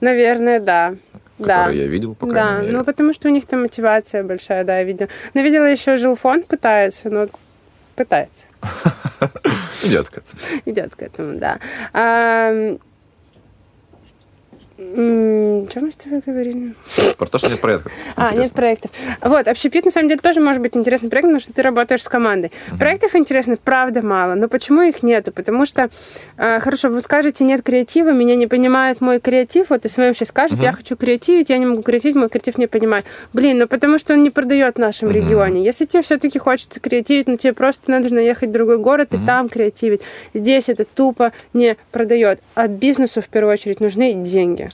Наверное, 0.00 0.60
да. 0.60 0.94
Да. 1.38 1.68
я 1.68 1.86
видел, 1.86 2.14
по 2.14 2.26
да, 2.26 2.60
мере. 2.60 2.72
ну 2.72 2.84
потому 2.84 3.12
что 3.12 3.28
у 3.28 3.30
них 3.30 3.44
там 3.46 3.62
мотивация 3.62 4.22
большая, 4.22 4.64
да, 4.64 4.78
я 4.78 4.84
видела. 4.84 5.08
Но 5.34 5.42
видела 5.42 5.64
еще 5.64 5.98
жилфонд 5.98 6.46
пытается, 6.46 7.10
но 7.10 7.28
пытается. 7.94 8.46
Идет 9.82 10.08
к 10.08 10.18
этому. 10.18 10.40
Идет 10.64 10.94
к 10.94 11.02
этому, 11.02 11.38
да. 11.38 11.58
Что 14.76 15.80
мы 15.80 15.90
с 15.90 15.96
тобой 15.96 16.22
говорили? 16.24 16.74
Про 17.16 17.26
то, 17.26 17.38
что 17.38 17.48
нет 17.48 17.60
проектов. 17.60 17.92
А, 18.14 18.34
нет 18.34 18.52
проектов. 18.52 18.90
Вот, 19.22 19.48
общепит, 19.48 19.86
на 19.86 19.90
самом 19.90 20.08
деле, 20.08 20.20
тоже 20.20 20.40
может 20.40 20.60
быть 20.60 20.76
интересный 20.76 21.08
проект, 21.08 21.26
потому 21.26 21.40
что 21.40 21.52
ты 21.54 21.62
работаешь 21.62 22.02
с 22.02 22.08
командой. 22.08 22.52
Проектов 22.78 23.14
интересных, 23.14 23.60
правда, 23.60 24.02
мало. 24.02 24.34
Но 24.34 24.48
почему 24.48 24.82
их 24.82 25.02
нету? 25.02 25.32
Потому 25.32 25.64
что, 25.64 25.88
э, 26.36 26.60
хорошо, 26.60 26.90
вы 26.90 27.00
скажете, 27.00 27.44
нет 27.44 27.62
креатива, 27.62 28.10
меня 28.10 28.36
не 28.36 28.46
понимает 28.46 29.00
мой 29.00 29.18
креатив. 29.18 29.70
Вот 29.70 29.84
SMM 29.84 30.14
сейчас 30.14 30.28
скажет, 30.28 30.58
uh-huh. 30.58 30.64
я 30.64 30.72
хочу 30.72 30.94
креативить, 30.96 31.48
я 31.48 31.56
не 31.56 31.64
могу 31.64 31.82
креативить, 31.82 32.16
мой 32.16 32.28
креатив 32.28 32.58
не 32.58 32.66
понимает. 32.66 33.06
Блин, 33.32 33.58
ну 33.58 33.68
потому 33.68 33.98
что 33.98 34.12
он 34.12 34.22
не 34.22 34.30
продает 34.30 34.76
в 34.76 34.78
нашем 34.78 35.10
регионе. 35.10 35.64
Если 35.64 35.86
тебе 35.86 36.02
все-таки 36.02 36.38
хочется 36.38 36.80
креативить, 36.80 37.28
ну 37.28 37.38
тебе 37.38 37.54
просто 37.54 37.90
нужно 37.90 38.18
ехать 38.18 38.50
в 38.50 38.52
другой 38.52 38.76
город 38.76 39.08
и 39.12 39.18
там 39.26 39.48
креативить. 39.48 40.02
Здесь 40.34 40.68
это 40.68 40.84
тупо 40.84 41.32
не 41.54 41.76
продает. 41.92 42.40
А 42.54 42.68
бизнесу, 42.68 43.22
в 43.22 43.28
первую 43.28 43.54
очередь, 43.54 43.80
нужны 43.80 44.12
деньги. 44.12 44.65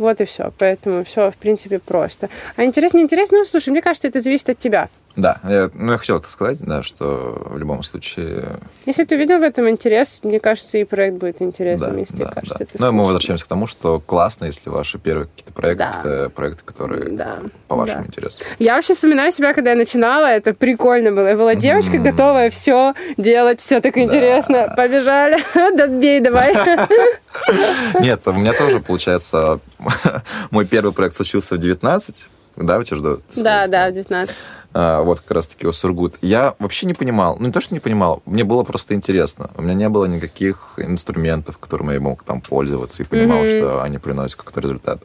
Вот 0.00 0.18
и 0.22 0.24
все. 0.24 0.50
Поэтому 0.56 1.04
все, 1.04 1.30
в 1.30 1.36
принципе, 1.36 1.78
просто. 1.78 2.30
А 2.56 2.64
интересно, 2.64 3.00
интересно, 3.00 3.36
ну, 3.40 3.44
слушай, 3.44 3.68
мне 3.68 3.82
кажется, 3.82 4.08
это 4.08 4.22
зависит 4.22 4.48
от 4.48 4.58
тебя. 4.58 4.88
Да, 5.16 5.38
я, 5.44 5.70
ну 5.74 5.92
я 5.92 5.98
хотел 5.98 6.18
это 6.18 6.30
сказать, 6.30 6.58
да, 6.60 6.82
что 6.84 7.42
в 7.50 7.58
любом 7.58 7.82
случае... 7.82 8.60
Если 8.86 9.04
ты 9.04 9.16
увидел 9.16 9.38
в 9.40 9.42
этом 9.42 9.68
интерес, 9.68 10.20
мне 10.22 10.38
кажется, 10.38 10.78
и 10.78 10.84
проект 10.84 11.16
будет 11.18 11.42
интересным, 11.42 11.94
да, 11.94 11.98
если 11.98 12.16
да, 12.16 12.24
тебе 12.24 12.34
кажется, 12.34 12.58
да. 12.58 12.64
это 12.64 12.82
Ну, 12.84 12.92
мы 12.92 13.04
возвращаемся 13.04 13.44
к 13.44 13.48
тому, 13.48 13.66
что 13.66 13.98
классно, 14.00 14.44
если 14.44 14.70
ваши 14.70 14.98
первые 14.98 15.26
какие-то 15.26 15.52
проекты, 15.52 15.84
Да. 15.92 16.00
это 16.04 16.30
проекты, 16.30 16.62
которые 16.64 17.10
Да, 17.10 17.38
по 17.66 17.74
вашему 17.74 18.02
да. 18.02 18.06
интересу. 18.06 18.38
Я 18.60 18.76
вообще 18.76 18.94
вспоминаю 18.94 19.32
себя, 19.32 19.52
когда 19.52 19.70
я 19.70 19.76
начинала, 19.76 20.26
это 20.26 20.54
прикольно 20.54 21.10
было. 21.10 21.26
Я 21.28 21.36
была 21.36 21.54
девочка, 21.56 21.96
Мгм. 21.96 22.04
готовая 22.04 22.50
все 22.50 22.94
делать, 23.16 23.60
все 23.60 23.80
так 23.80 23.98
интересно. 23.98 24.72
Побежали, 24.76 25.38
да 25.76 25.86
бей 25.88 26.20
давай. 26.20 26.54
Нет, 28.00 28.22
у 28.26 28.32
меня 28.32 28.52
тоже, 28.52 28.80
получается, 28.80 29.60
мой 30.50 30.66
первый 30.66 30.92
проект 30.92 31.16
случился 31.16 31.56
в 31.56 31.58
19, 31.58 32.28
да, 32.56 32.78
у 32.78 32.82
тебя 32.84 32.96
же 32.96 33.02
до- 33.02 33.20
Да, 33.36 33.66
да, 33.66 33.88
в 33.90 33.92
19. 33.92 34.36
А, 34.72 35.02
вот 35.02 35.20
как 35.20 35.32
раз-таки 35.32 35.66
о 35.66 35.72
Сургут. 35.72 36.14
Я 36.22 36.54
вообще 36.60 36.86
не 36.86 36.94
понимал, 36.94 37.36
ну 37.40 37.46
не 37.46 37.52
то, 37.52 37.60
что 37.60 37.74
не 37.74 37.80
понимал, 37.80 38.22
мне 38.24 38.44
было 38.44 38.62
просто 38.62 38.94
интересно. 38.94 39.50
У 39.56 39.62
меня 39.62 39.74
не 39.74 39.88
было 39.88 40.04
никаких 40.04 40.74
инструментов, 40.76 41.58
которыми 41.58 41.94
я 41.94 42.00
мог 42.00 42.22
там 42.22 42.40
пользоваться 42.40 43.02
и 43.02 43.06
понимал, 43.06 43.40
Мгм. 43.40 43.46
что 43.50 43.82
они 43.82 43.98
приносят 43.98 44.36
какой-то 44.36 44.60
результат. 44.60 45.02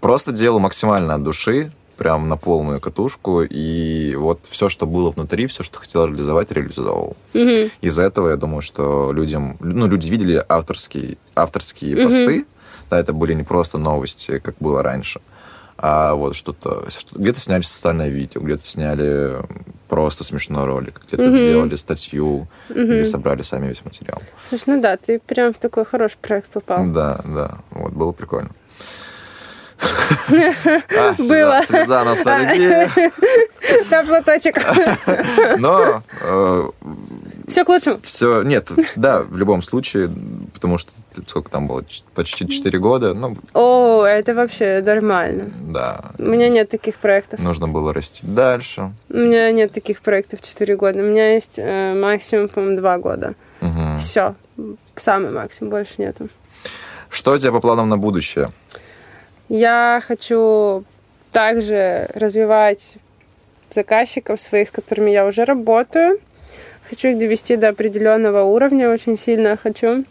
Просто 0.00 0.30
делал 0.30 0.60
максимально 0.60 1.14
от 1.14 1.22
души, 1.24 1.72
прям 1.96 2.28
на 2.28 2.36
полную 2.36 2.80
катушку, 2.80 3.42
и 3.42 4.14
вот 4.14 4.46
все, 4.48 4.68
что 4.68 4.86
было 4.86 5.10
внутри, 5.10 5.48
все, 5.48 5.64
что 5.64 5.80
хотел 5.80 6.06
реализовать, 6.06 6.52
реализовал. 6.52 7.16
Мгм. 7.34 7.70
Из-за 7.80 8.04
этого 8.04 8.28
я 8.30 8.36
думаю, 8.36 8.62
что 8.62 9.10
людям, 9.12 9.56
ну, 9.58 9.88
люди 9.88 10.08
видели 10.08 10.44
авторские, 10.48 11.18
авторские 11.34 11.96
Мгм. 11.96 12.04
посты, 12.04 12.46
да, 12.88 13.00
это 13.00 13.12
были 13.12 13.34
не 13.34 13.42
просто 13.42 13.78
новости, 13.78 14.38
как 14.38 14.54
было 14.60 14.80
раньше, 14.84 15.20
а 15.78 16.14
вот 16.14 16.34
что-то, 16.34 16.90
что- 16.90 17.18
где-то 17.18 17.38
сняли 17.40 17.62
социальное 17.62 18.08
видео, 18.08 18.40
где-то 18.40 18.66
сняли 18.66 19.36
просто 19.88 20.24
смешной 20.24 20.64
ролик, 20.64 21.00
где-то 21.06 21.22
Мгм. 21.28 21.36
сделали 21.38 21.76
статью 21.76 22.48
Мгм. 22.68 22.80
или 22.92 23.04
собрали 23.04 23.42
сами 23.42 23.68
весь 23.68 23.84
материал. 23.84 24.20
Слушай, 24.48 24.64
ну 24.66 24.80
да, 24.82 24.96
ты 24.96 25.18
прям 25.20 25.54
в 25.54 25.58
такой 25.58 25.84
хороший 25.84 26.18
проект 26.20 26.50
попал. 26.50 26.86
Да, 26.88 27.20
да, 27.24 27.58
вот, 27.70 27.92
было 27.92 28.12
прикольно. 28.12 28.50
А, 30.28 31.14
слеза- 31.14 31.28
Было. 31.28 31.62
Слеза 31.66 32.04
ностальгии. 32.04 32.90
Да, 33.90 34.02
платочек. 34.04 34.56
Но 35.58 36.02
э, 36.20 36.70
Все 37.48 37.64
к 37.64 37.68
лучшему. 37.68 37.98
все, 38.02 38.42
нет, 38.42 38.68
да, 38.96 39.22
в 39.22 39.36
любом 39.36 39.62
случае, 39.62 40.10
потому 40.54 40.78
что 40.78 40.92
сколько 41.26 41.50
там 41.50 41.66
было, 41.66 41.82
почти 42.14 42.46
4 42.48 42.78
года, 42.78 43.14
ну, 43.14 43.36
О, 43.54 44.04
это 44.04 44.34
вообще 44.34 44.82
нормально. 44.84 45.50
да, 45.62 46.00
У 46.18 46.24
меня 46.24 46.48
нет 46.48 46.68
таких 46.70 46.96
проектов. 46.96 47.40
нужно 47.40 47.68
было 47.68 47.92
расти 47.94 48.26
дальше. 48.26 48.92
У 49.10 49.16
меня 49.18 49.50
нет 49.52 49.72
таких 49.72 50.00
проектов 50.00 50.42
4 50.42 50.76
года. 50.76 50.98
У 51.00 51.02
меня 51.04 51.34
есть 51.34 51.54
э, 51.58 51.94
максимум, 51.94 52.48
по-моему, 52.48 52.76
2 52.78 52.98
года. 52.98 53.34
Мгм. 53.60 53.98
Все. 53.98 54.34
Самый 54.96 55.30
максимум, 55.32 55.70
больше 55.70 55.94
нету. 55.98 56.28
Что 57.08 57.32
у 57.32 57.38
тебя 57.38 57.52
по 57.52 57.60
планам 57.60 57.88
на 57.88 57.96
будущее? 57.96 58.52
Я 59.48 60.02
хочу 60.06 60.84
также 61.32 62.10
развивать 62.14 62.96
заказчиков 63.70 64.40
своих, 64.40 64.68
с 64.68 64.70
которыми 64.70 65.10
я 65.10 65.26
уже 65.26 65.44
работаю. 65.44 66.18
Хочу 66.88 67.08
их 67.08 67.18
довести 67.18 67.56
до 67.56 67.68
определенного 67.68 68.42
уровня, 68.42 68.90
очень 68.90 69.18
сильно 69.18 69.58
хочу. 69.62 70.04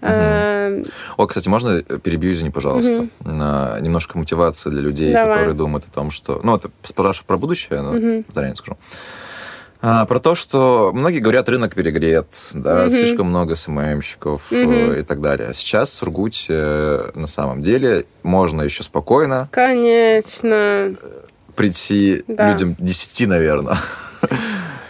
А, 0.00 0.82
О, 1.16 1.26
кстати, 1.26 1.48
можно 1.48 1.82
перебью, 1.82 2.32
извини, 2.32 2.50
пожалуйста, 2.50 3.08
на 3.24 3.78
немножко 3.80 4.18
мотивации 4.18 4.70
для 4.70 4.80
людей, 4.80 5.12
Давай. 5.12 5.28
которые 5.38 5.54
думают 5.54 5.84
о 5.90 5.94
том, 5.94 6.10
что... 6.10 6.40
Ну, 6.42 6.56
это 6.56 6.70
спрашиваю 6.82 7.26
про 7.26 7.36
будущее, 7.38 7.80
но 7.82 7.92
Мгм. 7.92 8.24
заранее 8.30 8.56
скажу. 8.56 8.76
А, 9.82 10.06
про 10.06 10.18
то, 10.18 10.34
что 10.34 10.92
многие 10.94 11.18
говорят, 11.18 11.46
рынок 11.48 11.74
перегрет, 11.74 12.26
да, 12.52 12.84
Мгм. 12.86 12.90
слишком 12.90 13.26
много 13.28 13.54
СММщиков 13.54 14.50
э, 14.50 14.62
Мгм. 14.64 14.92
и 15.00 15.02
так 15.02 15.20
далее. 15.20 15.52
Сейчас 15.54 15.90
в 15.90 15.92
Сургуте 15.94 16.46
э, 16.50 17.10
на 17.14 17.26
самом 17.26 17.62
деле 17.62 18.06
можно 18.22 18.62
еще 18.62 18.82
спокойно 18.82 19.48
Конечно. 19.52 20.94
прийти 21.54 22.24
Да. 22.28 22.50
людям 22.50 22.76
10, 22.78 23.26
наверное, 23.26 23.76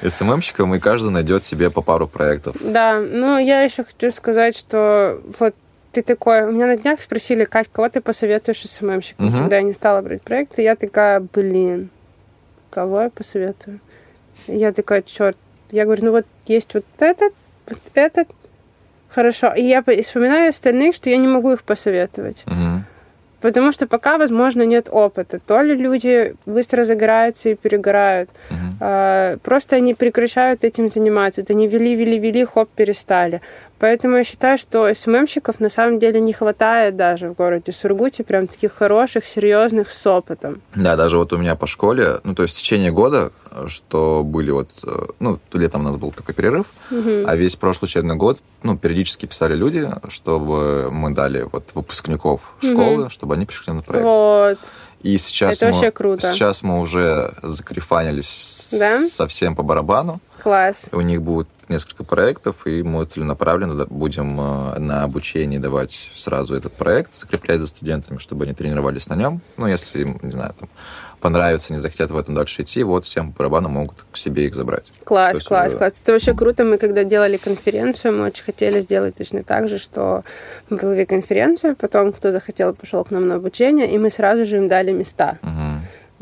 СММщикам, 0.09 0.75
и 0.75 0.79
каждый 0.79 1.11
найдет 1.11 1.43
себе 1.43 1.71
по 1.71 1.81
пару 1.83 2.07
проектов. 2.09 2.57
Да, 2.61 3.01
ну 3.01 3.39
я 3.39 3.63
еще 3.63 3.85
хочу 3.85 4.11
сказать, 4.13 4.57
что 4.57 5.21
вот 5.39 5.55
ты 5.93 6.03
такой, 6.03 6.43
у 6.43 6.53
меня 6.53 6.67
на 6.67 6.77
днях 6.77 7.01
спросили, 7.01 7.45
Кать, 7.45 7.69
кого 7.73 7.89
ты 7.89 8.01
посоветуешь 8.01 8.63
СММщикам, 8.63 9.27
Мгм. 9.27 9.39
когда 9.43 9.57
я 9.57 9.63
не 9.63 9.73
стала 9.73 10.03
брать 10.03 10.23
проекты, 10.23 10.63
я 10.63 10.75
такая, 10.77 11.21
блин, 11.21 11.91
кого 12.71 13.03
я 13.03 13.11
посоветую? 13.11 13.79
Я 14.49 14.73
такая, 14.73 15.03
черт, 15.03 15.37
я 15.71 15.85
говорю, 15.85 16.05
ну 16.07 16.11
вот 16.11 16.27
есть 16.47 16.75
вот 16.75 16.85
этот, 16.99 17.33
вот 17.69 17.79
этот, 17.95 18.29
хорошо. 19.09 19.53
И 19.55 19.63
я 19.63 19.83
по- 19.83 19.95
вспоминаю 20.03 20.49
остальных, 20.51 20.97
что 20.97 21.09
я 21.11 21.17
не 21.19 21.29
могу 21.29 21.53
их 21.53 21.63
посоветовать. 21.63 22.43
Мгм. 22.47 22.85
Потому 23.41 23.73
что 23.73 23.87
пока, 23.87 24.17
возможно, 24.19 24.63
нет 24.63 24.89
опыта. 24.91 25.39
То 25.39 25.61
ли 25.61 25.77
люди 25.77 26.35
быстро 26.47 26.85
загораются 26.85 27.51
и 27.51 27.55
перегорают, 27.55 28.31
Мгм. 28.51 28.64
Угу. 28.81 29.41
Просто 29.43 29.77
они 29.77 29.95
прекращают 29.95 30.65
этим 30.65 30.91
заниматься. 30.91 31.41
Вот 31.41 31.51
они 31.51 31.69
вели, 31.69 31.95
вели, 31.95 32.19
вели, 32.19 32.45
хоп, 32.45 32.69
перестали. 32.75 33.41
Поэтому 33.79 34.17
я 34.17 34.25
считаю, 34.25 34.57
что 34.57 34.93
СММщиков 34.95 35.61
на 35.61 35.69
самом 35.69 35.99
деле 35.99 36.21
не 36.21 36.33
хватает 36.33 36.97
даже 36.97 37.29
в 37.29 37.35
городе 37.35 37.73
Сургуте, 37.73 38.25
прям 38.25 38.47
таких 38.47 38.73
хороших, 38.73 39.27
серьезных, 39.27 39.91
с 39.91 40.07
опытом. 40.07 40.63
Да, 40.75 40.97
даже 40.97 41.19
вот 41.19 41.33
у 41.33 41.37
меня 41.37 41.55
по 41.57 41.67
школе, 41.67 42.21
ну, 42.25 42.35
то 42.35 42.45
есть 42.45 42.57
в 42.57 42.61
течение 42.61 42.93
года, 42.93 43.31
что 43.67 44.23
были 44.25 44.53
вот, 44.53 44.71
э, 44.85 45.07
ну, 45.21 45.39
летом 45.53 45.83
у 45.83 45.85
нас 45.85 45.97
был 45.97 46.13
такой 46.13 46.35
перерыв, 46.35 46.71
угу. 46.91 47.25
а 47.27 47.37
весь 47.37 47.57
прошлый 47.57 47.89
учебный 47.89 48.15
год, 48.15 48.39
ну, 48.63 48.79
периодически 48.79 49.27
писали 49.27 49.55
люди, 49.55 49.87
чтобы 50.09 50.91
мы 50.91 51.13
дали 51.13 51.43
вот 51.43 51.71
выпускников 51.75 52.55
школы, 52.61 53.03
угу. 53.03 53.11
чтобы 53.11 53.35
они 53.35 53.45
пришли 53.45 53.73
на 53.73 53.83
проект. 53.83 54.05
Вот. 54.05 54.59
И 55.03 55.19
сейчас 55.19 55.57
Это 55.57 55.67
мы, 55.67 55.73
вообще 55.73 55.91
круто. 55.91 56.33
Сейчас 56.33 56.63
мы 56.63 56.81
уже 56.81 57.35
закрифанились 57.43 58.54
да? 58.79 59.07
совсем 59.09 59.57
по 59.57 59.63
барабану. 59.63 60.21
Класс. 60.43 60.83
У 60.93 61.01
них 61.01 61.23
будет 61.23 61.49
несколько 61.69 62.05
проектов, 62.05 62.67
и 62.67 62.83
мы 62.83 63.07
целенаправленно 63.07 63.87
будем 63.87 64.39
э, 64.39 64.79
на 64.79 65.03
обучении 65.03 65.59
давать 65.59 66.11
сразу 66.15 66.55
этот 66.55 66.75
проект, 66.75 67.15
закреплять 67.15 67.61
за 67.61 67.67
студентами, 67.67 68.19
чтобы 68.19 68.45
они 68.45 68.53
тренировались 68.53 69.09
на 69.09 69.15
нем. 69.15 69.41
Ну, 69.57 69.67
если 69.67 70.03
им, 70.03 70.19
не 70.23 70.31
знаю, 70.31 70.55
там, 70.59 70.69
понравится, 71.21 71.73
не 71.73 71.79
захотят 71.79 72.11
в 72.11 72.17
этом 72.19 72.35
дальше 72.35 72.63
идти, 72.63 72.83
вот 72.83 73.07
всем 73.07 73.33
по 73.33 73.39
барабану 73.39 73.71
могут 73.71 74.05
к 74.13 74.17
себе 74.19 74.47
их 74.47 74.55
забрать. 74.55 74.93
Класс, 75.05 75.37
есть, 75.37 75.49
класс, 75.49 75.75
класс. 75.75 75.95
Это 76.03 76.13
вообще 76.13 76.35
круто. 76.35 76.65
Мы 76.65 76.77
когда 76.77 77.05
делали 77.05 77.39
конференцию, 77.39 78.19
мы 78.19 78.27
очень 78.27 78.45
хотели 78.45 78.81
сделать 78.81 79.17
точно 79.17 79.43
так 79.43 79.69
же, 79.69 79.79
что 79.79 80.25
мы 80.69 80.77
провели 80.77 81.07
конференцию, 81.07 81.77
потом 81.77 82.13
кто 82.13 82.31
захотел, 82.31 82.75
пошел 82.75 83.05
к 83.05 83.11
нам 83.11 83.27
на 83.27 83.37
обучение, 83.37 83.91
и 83.91 83.97
мы 83.97 84.11
сразу 84.11 84.45
же 84.45 84.59
им 84.59 84.69
дали 84.69 84.93
места. 84.93 85.39
Угу. 85.43 85.74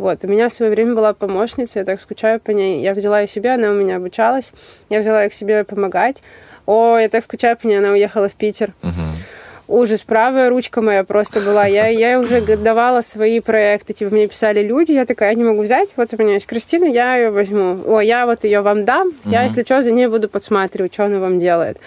Вот, 0.02 0.24
у 0.24 0.26
меня 0.26 0.48
в 0.48 0.52
свое 0.52 0.72
время 0.72 0.96
была 0.96 1.12
помощница, 1.12 1.78
я 1.78 1.84
так 1.84 2.00
скучаю 2.00 2.40
по 2.40 2.50
ней. 2.50 2.82
Я 2.82 2.92
взяла 2.92 3.20
ее 3.20 3.28
себе, 3.28 3.52
она 3.52 3.70
у 3.70 3.74
меня 3.74 3.98
обучалась. 3.98 4.50
Я 4.90 4.98
взяла 4.98 5.22
ее 5.22 5.30
к 5.30 5.32
себе 5.32 5.62
помогать. 5.62 6.24
О, 6.66 6.98
я 6.98 7.08
так 7.08 7.22
скучаю 7.22 7.56
по 7.56 7.68
ней, 7.68 7.78
она 7.78 7.90
уехала 7.90 8.28
в 8.28 8.32
Питер. 8.32 8.72
Угу. 8.82 9.78
Ужас, 9.78 10.02
правая 10.02 10.50
ручка 10.50 10.82
моя 10.82 11.04
просто 11.04 11.40
была. 11.40 11.66
Я, 11.66 11.86
я 11.86 12.18
уже 12.18 12.40
давала 12.40 13.02
свои 13.02 13.38
проекты, 13.38 13.92
типа 13.92 14.12
мне 14.12 14.26
писали 14.26 14.60
люди, 14.60 14.90
я 14.90 15.06
такая, 15.06 15.30
я 15.30 15.36
не 15.36 15.44
могу 15.44 15.62
взять, 15.62 15.90
вот 15.94 16.12
у 16.12 16.16
меня 16.16 16.34
есть 16.34 16.46
Кристина, 16.46 16.84
я 16.84 17.14
ее 17.14 17.30
возьму. 17.30 17.78
О, 17.86 18.00
я 18.00 18.26
вот 18.26 18.42
ее 18.42 18.60
вам 18.60 18.84
дам, 18.84 19.08
угу. 19.08 19.30
я, 19.30 19.44
если 19.44 19.62
что, 19.62 19.82
за 19.82 19.92
ней 19.92 20.08
буду 20.08 20.28
подсматривать, 20.28 20.92
что 20.92 21.04
она 21.04 21.20
вам 21.20 21.38
делает. 21.38 21.78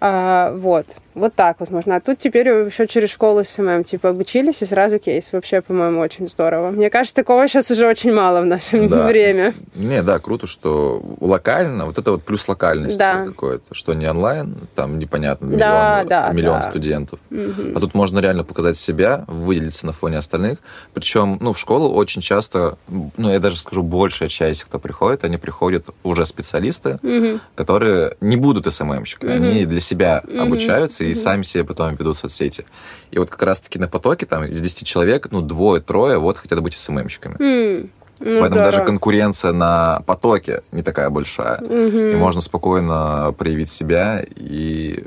А, 0.00 0.52
вот. 0.52 0.86
Вот 1.18 1.34
так, 1.34 1.58
возможно. 1.58 1.96
А 1.96 2.00
тут 2.00 2.18
теперь 2.18 2.48
еще 2.48 2.86
через 2.86 3.10
школу 3.10 3.42
SMM, 3.42 3.82
типа, 3.82 4.10
обучились 4.10 4.62
и 4.62 4.66
сразу 4.66 5.00
кейс. 5.00 5.28
Вообще, 5.32 5.60
по-моему, 5.60 6.00
очень 6.00 6.28
здорово. 6.28 6.70
Мне 6.70 6.90
кажется, 6.90 7.16
такого 7.16 7.48
сейчас 7.48 7.70
уже 7.72 7.88
очень 7.88 8.12
мало 8.12 8.42
в 8.42 8.46
наше 8.46 8.86
да. 8.88 9.04
время. 9.04 9.52
Не, 9.74 10.02
да, 10.02 10.20
круто, 10.20 10.46
что 10.46 11.02
локально, 11.20 11.86
вот 11.86 11.98
это 11.98 12.12
вот 12.12 12.22
плюс 12.22 12.46
локальность 12.46 12.98
да. 12.98 13.24
какой-то, 13.26 13.74
что 13.74 13.94
не 13.94 14.08
онлайн, 14.08 14.56
там 14.76 15.00
непонятно, 15.00 15.46
миллион, 15.46 15.58
да, 15.60 16.04
да, 16.04 16.32
миллион 16.32 16.60
да. 16.60 16.70
студентов. 16.70 17.18
Угу. 17.32 17.72
А 17.74 17.80
тут 17.80 17.94
можно 17.94 18.20
реально 18.20 18.44
показать 18.44 18.76
себя, 18.76 19.24
выделиться 19.26 19.86
на 19.86 19.92
фоне 19.92 20.18
остальных. 20.18 20.58
Причем, 20.94 21.38
ну, 21.40 21.52
в 21.52 21.58
школу 21.58 21.92
очень 21.92 22.22
часто, 22.22 22.78
ну, 23.16 23.32
я 23.32 23.40
даже 23.40 23.56
скажу, 23.56 23.82
большая 23.82 24.28
часть, 24.28 24.62
кто 24.62 24.78
приходит, 24.78 25.24
они 25.24 25.36
приходят 25.36 25.88
уже 26.04 26.24
специалисты, 26.26 27.00
угу. 27.02 27.40
которые 27.56 28.16
не 28.20 28.36
будут 28.36 28.72
SMM 28.72 28.87
щиками, 28.87 29.36
угу. 29.36 29.44
они 29.44 29.66
для 29.66 29.80
себя 29.88 30.22
угу. 30.24 30.40
обучаются 30.40 31.04
и 31.04 31.14
сами 31.14 31.42
себе 31.42 31.64
потом 31.64 31.94
ведут 31.94 32.18
соцсети. 32.18 32.64
И 33.10 33.18
вот 33.18 33.30
как 33.30 33.42
раз-таки 33.42 33.78
на 33.78 33.88
потоке 33.88 34.26
там 34.26 34.44
из 34.44 34.60
10 34.60 34.86
человек, 34.86 35.28
ну, 35.30 35.40
двое-трое 35.40 36.18
вот 36.18 36.38
хотят 36.38 36.60
быть 36.62 36.76
СММщиками. 36.76 37.36
Mm. 37.36 37.90
Ну, 38.20 38.40
Поэтому 38.40 38.62
даже 38.62 38.84
конкуренция 38.84 39.52
на 39.52 40.02
потоке 40.06 40.62
не 40.72 40.82
такая 40.82 41.08
большая. 41.08 41.58
Угу. 41.58 41.98
И 41.98 42.14
можно 42.16 42.40
спокойно 42.40 43.32
проявить 43.38 43.70
себя 43.70 44.24
и, 44.34 45.04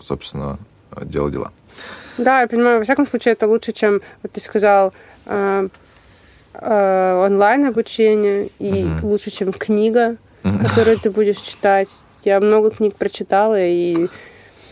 собственно, 0.00 0.58
делать 1.00 1.32
дела. 1.32 1.50
Да, 2.18 2.42
я 2.42 2.46
понимаю, 2.46 2.78
во 2.78 2.84
всяком 2.84 3.06
случае, 3.06 3.32
это 3.32 3.46
лучше, 3.46 3.72
чем, 3.72 4.02
вот 4.22 4.32
ты 4.32 4.40
сказал, 4.40 4.92
э, 5.26 5.68
э, 6.54 7.24
онлайн-обучение, 7.26 8.48
и 8.58 8.84
угу. 8.84 9.08
лучше, 9.08 9.30
чем 9.30 9.52
книга, 9.52 10.16
угу. 10.44 10.58
которую 10.68 10.98
ты 10.98 11.10
будешь 11.10 11.38
читать. 11.38 11.88
Я 12.24 12.40
много 12.40 12.70
книг 12.70 12.94
прочитала, 12.96 13.58
и 13.60 14.08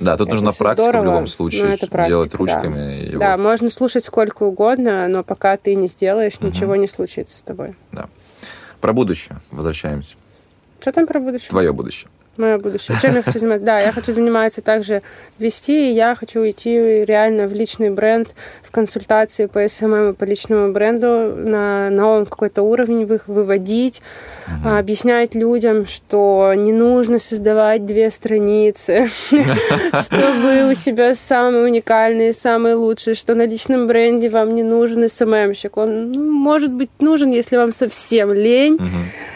да, 0.00 0.16
тут 0.16 0.28
это 0.28 0.36
нужна 0.36 0.52
практика 0.52 0.84
здорово, 0.84 1.02
в 1.02 1.04
любом 1.04 1.26
случае, 1.26 1.64
ну, 1.64 1.68
это 1.70 1.86
практика, 1.86 2.08
делать 2.08 2.34
ручками. 2.34 3.10
Да. 3.12 3.18
да, 3.18 3.36
можно 3.36 3.68
слушать 3.68 4.04
сколько 4.04 4.44
угодно, 4.44 5.06
но 5.08 5.22
пока 5.22 5.56
ты 5.56 5.74
не 5.74 5.88
сделаешь, 5.88 6.36
угу. 6.36 6.46
ничего 6.46 6.76
не 6.76 6.88
случится 6.88 7.36
с 7.36 7.42
тобой. 7.42 7.74
Да. 7.92 8.06
Про 8.80 8.94
будущее 8.94 9.40
возвращаемся. 9.50 10.16
Что 10.80 10.92
там 10.92 11.06
про 11.06 11.20
будущее? 11.20 11.50
Твое 11.50 11.72
будущее 11.72 12.08
мое 12.40 12.58
будущее. 12.58 12.96
Чем 13.00 13.16
я 13.16 13.22
хочу 13.22 13.38
заниматься? 13.38 13.66
Да, 13.66 13.80
я 13.80 13.92
хочу 13.92 14.12
заниматься 14.12 14.62
также 14.62 15.02
вести, 15.38 15.90
и 15.90 15.92
я 15.92 16.14
хочу 16.14 16.40
идти 16.48 17.04
реально 17.04 17.46
в 17.46 17.52
личный 17.52 17.90
бренд, 17.90 18.28
в 18.62 18.70
консультации 18.70 19.46
по 19.46 19.66
SMM 19.68 20.10
и 20.10 20.12
по 20.12 20.24
личному 20.24 20.72
бренду 20.72 21.34
на 21.36 21.90
новом 21.90 22.26
какой-то 22.26 22.62
уровень 22.62 23.02
их 23.02 23.28
выводить, 23.28 24.02
угу. 24.46 24.76
объяснять 24.76 25.34
людям, 25.34 25.86
что 25.86 26.52
не 26.54 26.72
нужно 26.72 27.18
создавать 27.18 27.86
две 27.86 28.10
страницы, 28.10 29.10
что 29.30 30.32
вы 30.42 30.70
у 30.70 30.74
себя 30.74 31.14
самые 31.14 31.64
уникальные, 31.64 32.32
самые 32.32 32.74
лучшие, 32.74 33.14
что 33.14 33.34
на 33.34 33.46
личном 33.46 33.86
бренде 33.86 34.28
вам 34.28 34.54
не 34.54 34.62
нужен 34.62 35.08
SMM 35.08 35.29
щик. 35.29 35.76
Он 35.76 36.12
ну, 36.12 36.32
может 36.32 36.72
быть 36.72 36.90
нужен, 37.00 37.30
если 37.30 37.56
вам 37.56 37.72
совсем 37.72 38.32
лень, 38.32 38.78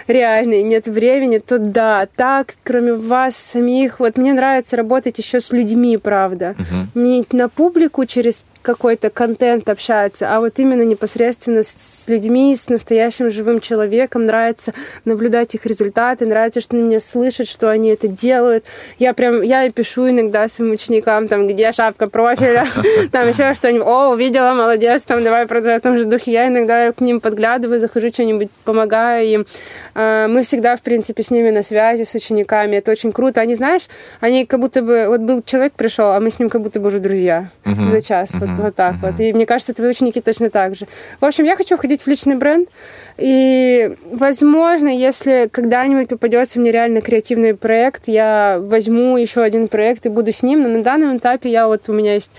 реально, 0.06 0.54
и 0.54 0.62
нет 0.62 0.86
времени, 0.86 1.38
то 1.38 1.58
да, 1.58 2.06
так, 2.16 2.54
кроме 2.62 2.93
вас 2.96 3.36
самих, 3.36 4.00
вот 4.00 4.16
мне 4.16 4.32
нравится 4.32 4.76
работать 4.76 5.18
еще 5.18 5.40
с 5.40 5.52
людьми, 5.52 5.96
правда. 5.96 6.54
Uh-huh. 6.58 7.00
Не 7.00 7.24
на 7.32 7.48
публику 7.48 8.04
через 8.06 8.44
какой-то 8.64 9.10
контент 9.10 9.68
общается, 9.68 10.34
а 10.34 10.40
вот 10.40 10.58
именно 10.58 10.82
непосредственно 10.82 11.62
с 11.62 12.04
людьми, 12.08 12.56
с 12.56 12.68
настоящим 12.68 13.30
живым 13.30 13.60
человеком. 13.60 14.24
Нравится 14.24 14.72
наблюдать 15.04 15.54
их 15.54 15.66
результаты, 15.66 16.26
нравится, 16.26 16.60
что 16.60 16.74
они 16.74 16.86
меня 16.86 17.00
слышат, 17.00 17.46
что 17.46 17.70
они 17.70 17.90
это 17.90 18.08
делают. 18.08 18.64
Я 18.98 19.12
прям, 19.12 19.42
я 19.42 19.64
и 19.64 19.70
пишу 19.70 20.08
иногда 20.08 20.48
своим 20.48 20.72
ученикам, 20.72 21.28
там, 21.28 21.46
где 21.46 21.72
шапка 21.72 22.08
профиля, 22.08 22.66
там 23.12 23.28
еще 23.28 23.52
что-нибудь, 23.54 23.86
о, 23.86 24.10
увидела, 24.10 24.54
молодец, 24.54 25.02
там, 25.02 25.22
давай 25.22 25.46
продолжай 25.46 25.78
в 25.78 25.82
том 25.82 25.98
же 25.98 26.06
духе. 26.06 26.32
Я 26.32 26.48
иногда 26.48 26.90
к 26.92 27.00
ним 27.00 27.20
подглядываю, 27.20 27.78
захожу, 27.78 28.08
что-нибудь 28.08 28.50
помогаю 28.64 29.26
им. 29.26 29.46
А, 29.94 30.26
мы 30.26 30.42
всегда, 30.42 30.76
в 30.76 30.80
принципе, 30.80 31.22
с 31.22 31.30
ними 31.30 31.50
на 31.50 31.62
связи, 31.62 32.04
с 32.04 32.14
учениками. 32.14 32.76
Это 32.76 32.90
очень 32.90 33.12
круто. 33.12 33.42
Они, 33.42 33.54
знаешь, 33.54 33.82
они 34.20 34.46
как 34.46 34.60
будто 34.60 34.80
бы... 34.80 35.06
Вот 35.08 35.20
был 35.20 35.42
человек 35.42 35.74
пришел, 35.74 36.12
а 36.12 36.20
мы 36.20 36.30
с 36.30 36.38
ним 36.38 36.48
как 36.48 36.62
будто 36.62 36.80
бы 36.80 36.88
уже 36.88 36.98
друзья 36.98 37.50
за 37.64 38.00
час. 38.00 38.30
Вот 38.32 38.53
вот 38.58 38.74
так 38.74 38.96
вот. 39.02 39.18
И 39.20 39.32
мне 39.32 39.46
кажется, 39.46 39.74
твои 39.74 39.90
ученики 39.90 40.20
точно 40.20 40.50
так 40.50 40.74
же. 40.74 40.86
В 41.20 41.24
общем, 41.24 41.44
я 41.44 41.56
хочу 41.56 41.76
ходить 41.76 42.02
в 42.02 42.06
личный 42.06 42.36
бренд. 42.36 42.68
И, 43.16 43.94
возможно, 44.10 44.88
если 44.88 45.48
когда-нибудь 45.50 46.08
попадется 46.08 46.58
мне 46.58 46.72
реально 46.72 47.00
креативный 47.00 47.54
проект, 47.54 48.02
я 48.06 48.58
возьму 48.60 49.16
еще 49.16 49.42
один 49.42 49.68
проект 49.68 50.06
и 50.06 50.08
буду 50.08 50.32
с 50.32 50.42
ним. 50.42 50.62
Но 50.62 50.68
на 50.68 50.82
данном 50.82 51.16
этапе 51.16 51.50
я 51.50 51.68
вот 51.68 51.88
у 51.88 51.92
меня 51.92 52.14
есть 52.14 52.32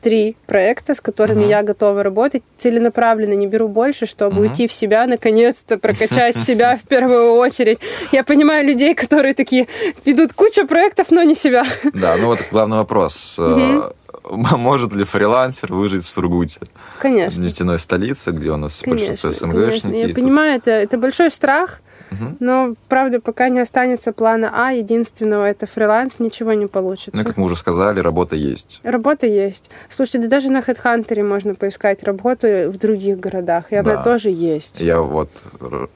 три 0.00 0.36
проекта, 0.46 0.94
с 0.94 1.00
которыми 1.00 1.44
uh-huh. 1.44 1.50
я 1.50 1.62
готова 1.62 2.02
работать 2.02 2.42
целенаправленно, 2.58 3.34
не 3.34 3.46
беру 3.46 3.68
больше, 3.68 4.06
чтобы 4.06 4.42
uh-huh. 4.42 4.50
уйти 4.50 4.66
в 4.66 4.72
себя, 4.72 5.06
наконец-то 5.06 5.78
прокачать 5.78 6.36
себя 6.46 6.76
в 6.76 6.82
первую 6.82 7.34
очередь. 7.34 7.78
Я 8.12 8.24
понимаю 8.24 8.66
людей, 8.66 8.94
которые 8.94 9.34
такие 9.34 9.66
ведут 10.04 10.32
кучу 10.32 10.66
проектов, 10.66 11.08
но 11.10 11.22
не 11.22 11.34
себя. 11.34 11.66
Да, 11.92 12.16
ну 12.16 12.26
вот 12.26 12.40
главный 12.50 12.78
вопрос. 12.78 13.36
Uh-huh. 13.38 13.94
может 14.56 14.94
ли 14.94 15.04
фрилансер 15.04 15.72
выжить 15.72 16.04
в 16.04 16.08
Сургуте? 16.08 16.60
Конечно. 16.98 17.40
В 17.40 17.44
нефтяной 17.44 17.78
столице, 17.78 18.30
где 18.30 18.50
у 18.50 18.56
нас 18.56 18.80
конечно, 18.80 19.06
большинство 19.06 19.30
СНГшники. 19.30 19.82
Конечно. 19.82 20.08
Я 20.08 20.14
понимаю, 20.14 20.56
это, 20.56 20.70
это 20.70 20.98
большой 20.98 21.30
страх, 21.30 21.80
угу. 22.10 22.36
но, 22.40 22.74
правда, 22.88 23.20
пока 23.20 23.48
не 23.48 23.60
останется 23.60 24.12
плана 24.12 24.50
А, 24.52 24.72
единственного, 24.72 25.44
это 25.44 25.66
фриланс, 25.66 26.18
ничего 26.18 26.52
не 26.52 26.66
получится. 26.66 27.16
Ну, 27.16 27.24
как 27.24 27.36
мы 27.36 27.44
уже 27.44 27.56
сказали, 27.56 28.00
работа 28.00 28.36
есть. 28.36 28.80
Работа 28.82 29.26
есть. 29.26 29.70
Слушайте, 29.88 30.18
да 30.18 30.28
даже 30.28 30.50
на 30.50 30.60
HeadHunter 30.60 31.22
можно 31.22 31.54
поискать 31.54 32.02
работу 32.02 32.46
в 32.70 32.78
других 32.78 33.18
городах, 33.18 33.72
и 33.72 33.76
она 33.76 33.96
да. 33.96 34.02
тоже 34.02 34.30
есть. 34.30 34.80
Я 34.80 35.00
вот... 35.00 35.30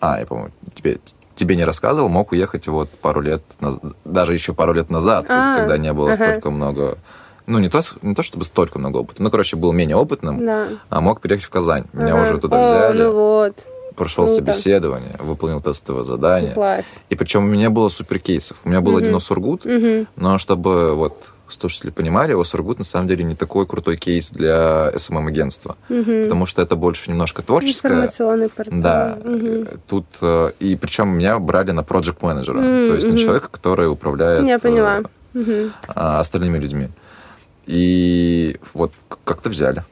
А, 0.01 0.19
я, 0.19 0.27
по-моему, 0.27 0.51
тебе 0.75 0.99
тебе 1.35 1.57
не 1.57 1.65
рассказывал, 1.65 2.09
мог 2.09 2.31
уехать 2.31 2.69
вот 2.69 2.89
пару 2.91 3.21
лет, 3.21 3.43
даже 4.05 4.35
еще 4.35 4.55
пару 4.55 4.73
лет 4.73 4.89
назад, 4.89 5.27
а, 5.29 5.57
когда 5.57 5.77
не 5.79 5.93
было 5.93 6.13
ага. 6.13 6.31
столько 6.31 6.51
много 6.51 6.99
ну, 7.47 7.59
не 7.59 7.69
то, 7.69 7.83
не 8.03 8.15
то 8.15 8.23
чтобы 8.23 8.45
столько 8.45 8.79
много 8.79 8.99
опыта, 8.99 9.23
ну, 9.23 9.31
короче, 9.31 9.57
был 9.57 9.73
менее 9.73 9.97
опытным, 9.97 10.45
да. 10.45 10.69
а 10.89 11.01
мог 11.01 11.21
переехать 11.21 11.47
в 11.47 11.51
Казань. 11.51 11.85
Меня 11.93 12.15
ага. 12.15 12.23
уже 12.23 12.39
туда 12.39 12.63
взяли. 12.63 13.03
О, 13.03 13.05
ну 13.05 13.13
вот. 13.13 13.57
Прошел 13.97 14.25
Круто. 14.25 14.41
собеседование, 14.41 15.17
выполнил 15.21 15.61
тестовое 15.61 16.03
задание. 16.03 16.53
Класс. 16.53 16.85
И 17.11 17.15
причем 17.15 17.45
у 17.45 17.47
меня 17.47 17.71
было 17.71 17.89
супер 17.89 18.19
кейсов. 18.19 18.57
У 18.65 18.69
меня 18.69 18.81
был 18.81 18.93
угу. 18.93 18.99
один 18.99 19.21
Сургут, 19.21 19.65
угу. 19.65 20.07
но 20.17 20.39
чтобы 20.39 20.97
вот 20.97 21.33
слушатели 21.49 21.91
понимали, 21.91 22.33
о 22.33 22.43
Сургут 22.45 22.79
на 22.79 22.85
самом 22.85 23.09
деле 23.09 23.25
не 23.25 23.35
такой 23.35 23.67
крутой 23.67 23.97
кейс 23.97 24.31
для 24.31 24.93
СММ-агентства, 24.97 25.77
угу. 25.89 26.23
потому 26.23 26.47
что 26.47 26.63
это 26.63 26.77
больше 26.77 27.11
немножко 27.11 27.43
творческое. 27.43 27.93
Информационный 27.93 28.49
портал. 28.49 28.81
Да. 28.81 29.19
Угу. 29.23 29.67
Тут, 29.87 30.07
э, 30.21 30.51
и 30.59 30.77
причем 30.77 31.11
меня 31.11 31.39
брали 31.39 31.71
на 31.71 31.83
проект 31.83 32.21
менеджера 32.23 32.59
угу. 32.59 32.87
то 32.87 32.95
есть 32.95 33.07
на 33.07 33.17
человека, 33.17 33.49
который 33.51 33.89
управляет 33.89 34.45
Я 34.45 34.59
поняла. 34.59 35.03
Угу. 35.35 35.71
остальными 35.95 36.59
людьми. 36.59 36.89
И 37.67 38.59
вот 38.73 38.93
как-то 39.25 39.49
взяли. 39.49 39.85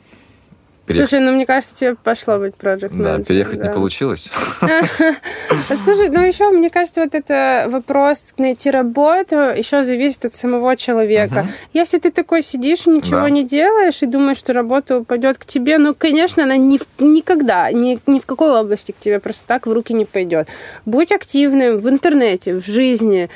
Перех... 0.87 1.09
Слушай, 1.09 1.21
ну 1.25 1.33
мне 1.33 1.47
кажется, 1.47 1.77
тебе 1.77 1.95
пошло 1.95 2.39
быть 2.39 2.57
проект 2.57 2.93
Да, 2.93 3.19
переехать 3.21 3.61
да. 3.61 3.69
не 3.69 3.73
получилось. 3.73 4.31
Слушай, 4.61 6.09
ну 6.11 6.21
еще, 6.23 6.51
мне 6.51 6.71
кажется, 6.71 7.03
вот 7.03 7.15
это 7.15 7.67
вопрос 7.69 8.35
найти 8.37 8.69
работу 8.69 9.37
еще 9.37 9.85
зависит 9.85 10.25
от 10.25 10.35
самого 10.35 10.77
человека. 10.77 11.47
Если 11.73 11.99
ты 11.99 12.11
такой 12.11 12.43
сидишь, 12.43 12.87
ничего 12.87 13.29
не 13.29 13.45
делаешь 13.45 14.03
и 14.03 14.07
думаешь, 14.07 14.39
что 14.39 14.53
работа 14.53 14.99
упадет 14.99 15.39
к 15.39 15.45
тебе, 15.45 15.79
ну, 15.79 15.95
конечно, 15.95 16.43
она 16.43 16.57
ни, 16.57 16.81
никогда, 16.99 17.71
ни, 17.71 18.01
ни 18.09 18.19
в 18.19 18.27
какой 18.27 18.51
области 18.51 18.91
к 18.91 18.99
тебе 18.99 19.21
просто 19.21 19.45
так 19.47 19.69
в 19.69 19.73
руки 19.73 19.95
не 19.95 20.05
пойдет. 20.05 20.49
Будь 20.85 21.13
активным 21.13 21.79
в 21.79 21.89
интернете, 21.89 22.55
в 22.55 22.67
жизни, 22.67 23.31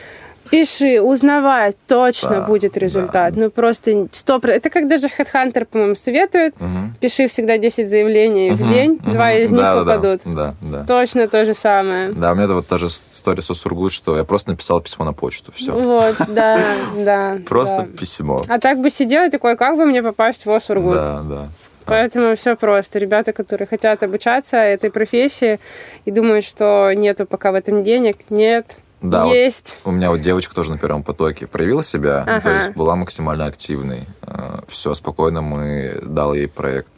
Пиши, 0.51 1.01
узнавай, 1.01 1.75
точно 1.87 2.41
да, 2.41 2.41
будет 2.43 2.77
результат. 2.77 3.35
Да. 3.35 3.41
Ну 3.41 3.51
просто 3.51 4.09
стоп. 4.13 4.45
Это 4.47 4.71
как 4.71 4.89
даже 4.89 5.07
HeadHunter, 5.07 5.65
по-моему, 5.65 5.95
советует. 5.95 6.55
Угу. 6.57 6.95
Пиши 7.01 7.29
всегда 7.29 7.59
10 7.59 7.89
заявлений 7.89 8.53
угу, 8.53 8.65
в 8.65 8.69
день, 8.69 8.93
угу. 8.93 9.11
два 9.13 9.33
из 9.33 9.51
них 9.51 9.61
да, 9.61 9.77
попадут. 9.77 10.21
Да, 10.25 10.55
да, 10.61 10.79
да. 10.79 10.85
Точно 10.85 11.29
то 11.29 11.45
же 11.45 11.55
самое. 11.55 12.13
Да, 12.13 12.33
у 12.33 12.35
меня 12.35 12.45
это 12.45 12.55
вот 12.55 12.67
та 12.67 12.79
же 12.79 12.87
история 12.87 13.43
со 13.43 13.55
Сургут, 13.55 13.93
что 13.93 14.17
я 14.17 14.25
просто 14.25 14.51
написал 14.51 14.81
письмо 14.81 15.05
на 15.05 15.13
почту. 15.13 15.53
Все. 15.53 15.73
Вот, 15.73 16.17
да, 16.29 16.61
да. 16.97 17.39
Просто 17.47 17.87
письмо. 17.87 18.43
А 18.49 18.59
так 18.59 18.81
бы 18.81 18.91
сидел 18.91 19.25
и 19.25 19.31
такой, 19.31 19.57
как 19.57 19.77
бы 19.77 19.87
мне 19.87 20.03
попасть 20.03 20.47
в 20.47 20.61
Сургут? 20.61 20.95
Да, 20.95 21.23
да. 21.23 21.49
Поэтому 21.87 22.37
все 22.37 22.57
просто. 22.57 22.99
Ребята, 22.99 23.33
которые 23.33 23.67
хотят 23.67 24.03
обучаться 24.03 24.57
этой 24.57 24.91
профессии 24.91 25.61
и 26.05 26.11
думают, 26.11 26.45
что 26.45 26.93
нету 26.93 27.27
пока 27.27 27.53
в 27.53 27.55
этом 27.55 27.85
денег, 27.85 28.19
нет, 28.29 28.67
да, 29.03 29.25
есть. 29.27 29.77
Вот 29.85 29.93
у 29.93 29.95
меня 29.95 30.11
вот 30.11 30.23
девочка 30.23 30.55
тоже 30.55 30.71
на 30.71 30.79
первом 30.79 31.03
потоке 31.03 31.47
проявила 31.47 31.83
себя, 31.83 32.23
ага. 32.23 32.41
то 32.41 32.55
есть 32.55 32.71
была 32.71 32.97
максимально 32.97 33.47
активной. 33.47 34.05
Э, 34.23 34.61
все, 34.69 34.95
спокойно 34.95 35.43
мы 35.43 35.99
дал 36.03 36.35
ей 36.35 36.49
проект 36.49 36.89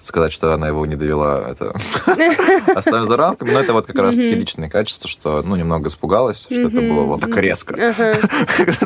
сказать, 0.00 0.32
что 0.32 0.52
она 0.52 0.68
его 0.68 0.86
не 0.86 0.96
довела, 0.96 1.42
это 1.50 1.74
оставим 2.74 3.06
за 3.06 3.16
рамками. 3.16 3.50
Но 3.50 3.60
это 3.60 3.72
вот 3.72 3.86
как 3.86 3.98
раз-таки 3.98 4.34
личные 4.34 4.70
качества, 4.70 5.08
что, 5.08 5.42
ну, 5.44 5.56
немного 5.56 5.88
испугалась, 5.88 6.46
что 6.50 6.62
это 6.62 6.80
было 6.80 7.04
вот 7.04 7.20
так 7.20 7.36
резко. 7.36 7.94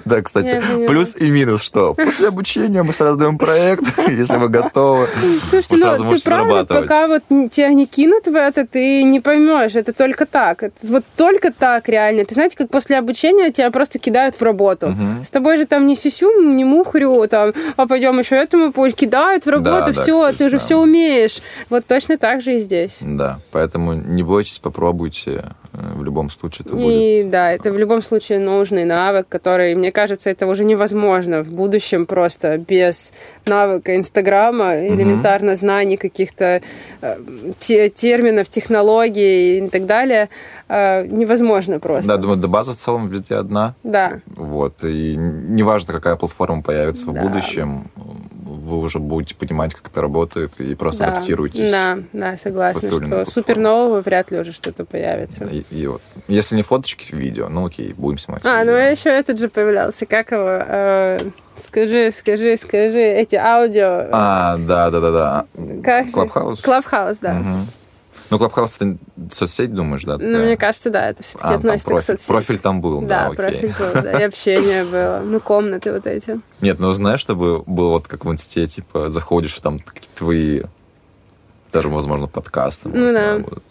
Да, 0.04 0.20
кстати, 0.22 0.62
плюс 0.86 1.16
и 1.16 1.30
минус, 1.30 1.62
что 1.62 1.94
после 1.94 2.28
обучения 2.28 2.82
мы 2.82 2.92
сразу 2.92 3.18
даем 3.18 3.38
проект, 3.38 3.84
если 4.08 4.36
вы 4.36 4.48
готовы, 4.48 5.08
Слушайте, 5.50 5.76
ну, 5.76 6.14
ты 6.14 6.22
правда, 6.22 6.64
пока 6.64 7.06
вот 7.06 7.22
тебя 7.50 7.72
не 7.72 7.86
кинут 7.86 8.26
в 8.26 8.34
это, 8.34 8.66
ты 8.66 9.02
не 9.02 9.20
поймешь, 9.20 9.74
это 9.74 9.92
только 9.92 10.26
так. 10.26 10.64
Вот 10.82 11.04
только 11.16 11.52
так 11.52 11.88
реально. 11.88 12.24
Ты 12.24 12.34
знаете, 12.34 12.56
как 12.56 12.70
после 12.70 12.98
обучения 12.98 13.50
тебя 13.50 13.70
просто 13.70 13.98
кидают 13.98 14.36
в 14.36 14.42
работу. 14.42 14.94
С 15.26 15.30
тобой 15.30 15.56
же 15.56 15.66
там 15.66 15.86
не 15.86 15.96
сисю, 15.96 16.40
не 16.40 16.64
мухрю, 16.64 17.26
там, 17.28 17.52
а 17.76 17.86
пойдем 17.86 18.18
еще 18.18 18.36
этому 18.36 18.72
кидают 18.92 19.46
в 19.46 19.48
работу, 19.48 19.92
все, 19.92 20.32
ты 20.32 20.50
же 20.50 20.58
все 20.58 20.76
умеешь 20.76 21.03
умеешь. 21.04 21.40
Вот 21.70 21.86
точно 21.86 22.18
так 22.18 22.40
же 22.40 22.56
и 22.56 22.58
здесь. 22.58 22.98
Да, 23.00 23.38
поэтому 23.50 23.94
не 23.94 24.22
бойтесь, 24.22 24.58
попробуйте. 24.58 25.44
Э, 25.72 25.94
в 25.94 26.04
любом 26.04 26.30
случае 26.30 26.66
это 26.66 26.76
будет. 26.76 26.92
И 26.92 27.22
да, 27.24 27.52
это 27.52 27.72
в 27.72 27.78
любом 27.78 28.02
случае 28.02 28.38
нужный 28.38 28.84
навык, 28.84 29.26
который, 29.28 29.74
мне 29.74 29.92
кажется, 29.92 30.30
это 30.30 30.46
уже 30.46 30.64
невозможно 30.64 31.42
в 31.42 31.52
будущем 31.52 32.06
просто 32.06 32.58
без 32.58 33.12
навыка 33.46 33.96
Инстаграма, 33.96 34.86
элементарно 34.86 35.52
угу. 35.52 35.58
знаний 35.58 35.96
каких-то 35.96 36.62
э, 37.00 37.90
терминов, 37.94 38.48
технологий 38.48 39.58
и 39.58 39.68
так 39.68 39.86
далее 39.86 40.28
э, 40.68 41.06
невозможно 41.06 41.80
просто. 41.80 42.08
Да, 42.08 42.16
думаю, 42.16 42.38
да 42.38 42.48
база 42.48 42.72
в 42.74 42.76
целом 42.76 43.08
везде 43.08 43.34
одна. 43.34 43.74
Да. 43.82 44.20
Вот, 44.26 44.84
и 44.84 45.16
неважно, 45.16 45.92
какая 45.92 46.16
платформа 46.16 46.62
появится 46.62 47.06
да. 47.06 47.12
в 47.12 47.14
будущем, 47.14 47.90
вы 48.64 48.78
уже 48.78 48.98
будете 48.98 49.34
понимать, 49.34 49.74
как 49.74 49.88
это 49.88 50.00
работает, 50.00 50.60
и 50.60 50.74
просто 50.74 51.04
да. 51.04 51.12
адаптируетесь. 51.12 51.70
Да, 51.70 51.98
да, 52.12 52.36
согласна, 52.36 52.90
что 52.90 53.24
супер 53.30 53.58
нового 53.58 54.00
вряд 54.00 54.30
ли 54.30 54.40
уже 54.40 54.52
что-то 54.52 54.84
появится. 54.84 55.44
И, 55.44 55.64
и 55.70 55.86
вот, 55.86 56.02
если 56.28 56.56
не 56.56 56.62
фоточки, 56.62 57.14
видео, 57.14 57.48
ну 57.48 57.66
окей, 57.66 57.94
будем 57.96 58.18
снимать. 58.18 58.44
А, 58.44 58.60
видео. 58.60 58.72
ну 58.72 58.78
еще 58.78 59.10
этот 59.10 59.38
же 59.38 59.48
появлялся, 59.48 60.06
как 60.06 60.32
его? 60.32 60.42
Э, 60.44 61.18
скажи, 61.58 62.10
скажи, 62.10 62.56
скажи, 62.56 63.00
эти 63.00 63.36
аудио. 63.36 64.08
А, 64.12 64.56
да, 64.58 64.90
да, 64.90 65.00
да, 65.00 65.10
да. 65.54 66.04
Clubhouse. 66.12 66.60
Clubhouse, 66.60 67.18
да. 67.18 67.36
Угу. 67.36 67.66
Ну, 68.34 68.38
Clubhouse 68.38 68.78
это 68.80 68.96
соцсеть, 69.30 69.72
думаешь, 69.72 70.02
да? 70.02 70.14
Такая? 70.14 70.38
Ну, 70.38 70.44
мне 70.44 70.56
кажется, 70.56 70.90
да, 70.90 71.10
это 71.10 71.22
все-таки 71.22 71.44
а, 71.46 71.54
относится 71.54 71.86
профиль, 71.86 72.02
к 72.02 72.06
соцсети. 72.06 72.26
Профиль 72.26 72.58
там 72.58 72.80
был, 72.80 73.00
да, 73.02 73.28
да 73.28 73.30
профиль 73.30 73.72
был, 73.78 74.02
да, 74.02 74.20
и 74.20 74.22
общение 74.24 74.84
было, 74.84 75.22
ну, 75.24 75.38
комнаты 75.38 75.92
вот 75.92 76.04
эти. 76.08 76.40
Нет, 76.60 76.80
ну, 76.80 76.92
знаешь, 76.94 77.20
чтобы 77.20 77.62
было 77.62 77.90
вот 77.90 78.08
как 78.08 78.24
в 78.24 78.32
институте, 78.32 78.66
типа, 78.66 79.12
заходишь, 79.12 79.54
там 79.60 79.78
твои, 80.16 80.62
даже, 81.72 81.88
возможно, 81.90 82.26
подкасты. 82.26 82.88
Ну, 82.88 83.12
да. 83.12 83.38
Будут. 83.38 83.62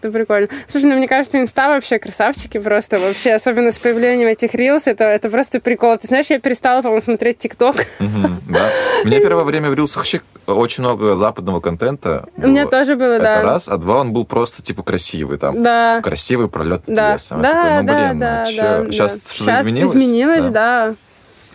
Это 0.00 0.10
прикольно. 0.12 0.48
Слушай, 0.68 0.86
ну 0.86 0.96
мне 0.96 1.08
кажется, 1.08 1.40
инста 1.40 1.68
вообще 1.68 1.98
красавчики 1.98 2.58
просто. 2.58 2.98
Вообще, 2.98 3.32
особенно 3.32 3.72
с 3.72 3.78
появлением 3.78 4.28
этих 4.28 4.54
рилс, 4.54 4.86
это, 4.86 5.04
это 5.04 5.28
просто 5.28 5.60
прикол. 5.60 5.96
Ты 5.98 6.06
знаешь, 6.06 6.26
я 6.26 6.38
перестала, 6.40 6.82
по-моему, 6.82 7.02
смотреть 7.02 7.38
ТикТок. 7.38 7.86
Да. 7.98 8.70
У 9.04 9.06
меня 9.06 9.18
первое 9.20 9.44
время 9.44 9.70
в 9.70 9.74
рилсах 9.74 9.98
вообще 9.98 10.20
очень 10.46 10.82
много 10.82 11.16
западного 11.16 11.60
контента. 11.60 12.28
У 12.36 12.48
меня 12.48 12.66
тоже 12.66 12.96
было, 12.96 13.18
да. 13.18 13.36
Это 13.36 13.42
раз. 13.42 13.68
А 13.68 13.76
два, 13.76 14.00
он 14.00 14.12
был 14.12 14.24
просто, 14.24 14.62
типа, 14.62 14.82
красивый. 14.82 15.38
Там 15.38 15.62
да. 15.62 16.00
красивый 16.02 16.48
пролет 16.48 16.82
да. 16.86 17.14
лесом. 17.14 17.42
Да, 17.42 17.82
да, 17.82 18.12
да, 18.12 18.14
да. 18.14 18.46
Сейчас 18.46 19.32
что-то 19.32 19.62
изменилось? 19.62 19.92
изменилось, 19.92 20.44
да. 20.46 20.94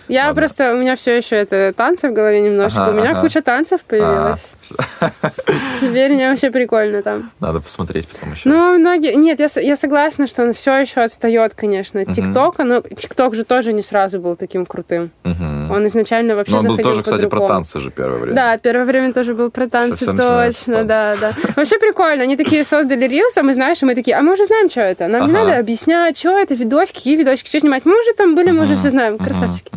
Я 0.08 0.28
Ладно. 0.28 0.42
просто, 0.42 0.74
у 0.74 0.78
меня 0.78 0.96
все 0.96 1.18
еще 1.18 1.36
это 1.36 1.74
танцы 1.76 2.10
в 2.10 2.14
голове 2.14 2.42
немножко. 2.42 2.84
Ага, 2.84 2.92
у 2.92 2.94
меня 2.94 3.12
ага. 3.12 3.22
куча 3.22 3.42
танцев 3.42 3.82
появилась. 3.82 4.54
А, 5.00 5.10
Теперь 5.82 6.14
мне 6.14 6.30
вообще 6.30 6.52
прикольно 6.52 7.02
там. 7.02 7.32
Надо 7.40 7.60
посмотреть 7.60 8.08
потом 8.08 8.34
еще. 8.34 8.48
Ну, 8.48 8.72
раз. 8.72 8.80
многие. 8.80 9.16
Нет, 9.16 9.40
я, 9.40 9.48
я 9.62 9.76
согласна, 9.76 10.28
что 10.28 10.44
он 10.44 10.54
все 10.54 10.78
еще 10.80 11.02
отстает, 11.02 11.54
конечно, 11.56 12.02
от 12.02 12.14
ТикТока, 12.14 12.64
но 12.64 12.82
ТикТок 12.82 13.36
же 13.36 13.44
тоже 13.44 13.74
не 13.74 13.82
сразу 13.82 14.20
был 14.20 14.36
таким 14.36 14.66
крутым. 14.66 15.12
Угу. 15.24 15.74
Он 15.74 15.88
изначально 15.88 16.36
вообще. 16.36 16.54
Но 16.54 16.60
он 16.60 16.68
был 16.68 16.78
тоже, 16.78 17.02
кстати, 17.02 17.28
про 17.28 17.48
танцы 17.48 17.80
же 17.80 17.92
первое 17.92 18.20
время. 18.20 18.36
Да, 18.36 18.58
первое 18.58 18.86
время 18.86 19.14
тоже 19.14 19.34
был 19.34 19.50
про 19.50 19.68
танцы, 19.68 20.06
Совсем 20.06 20.18
точно, 20.18 20.84
да, 20.84 21.16
да. 21.20 21.34
Вообще 21.56 21.80
прикольно. 21.80 22.24
Они 22.24 22.38
такие 22.38 22.64
создали 22.64 23.08
рилс, 23.08 23.38
а 23.38 23.44
мы 23.44 23.54
знаешь, 23.54 23.82
мы 23.82 23.96
такие, 23.96 24.16
а 24.18 24.22
мы 24.22 24.34
уже 24.34 24.46
знаем, 24.46 24.70
что 24.70 24.82
это. 24.82 25.08
Нам 25.08 25.24
ага. 25.24 25.32
не 25.32 25.34
надо 25.34 25.58
объяснять, 25.58 26.18
что 26.18 26.38
это, 26.38 26.54
видосики, 26.54 26.98
какие 26.98 27.16
видосики, 27.16 27.48
что 27.48 27.60
снимать. 27.60 27.86
Мы 27.86 28.00
уже 28.00 28.14
там 28.14 28.36
были, 28.36 28.52
мы 28.52 28.64
уже 28.64 28.78
все 28.78 28.90
знаем. 28.90 29.18
Красавчики. 29.18 29.72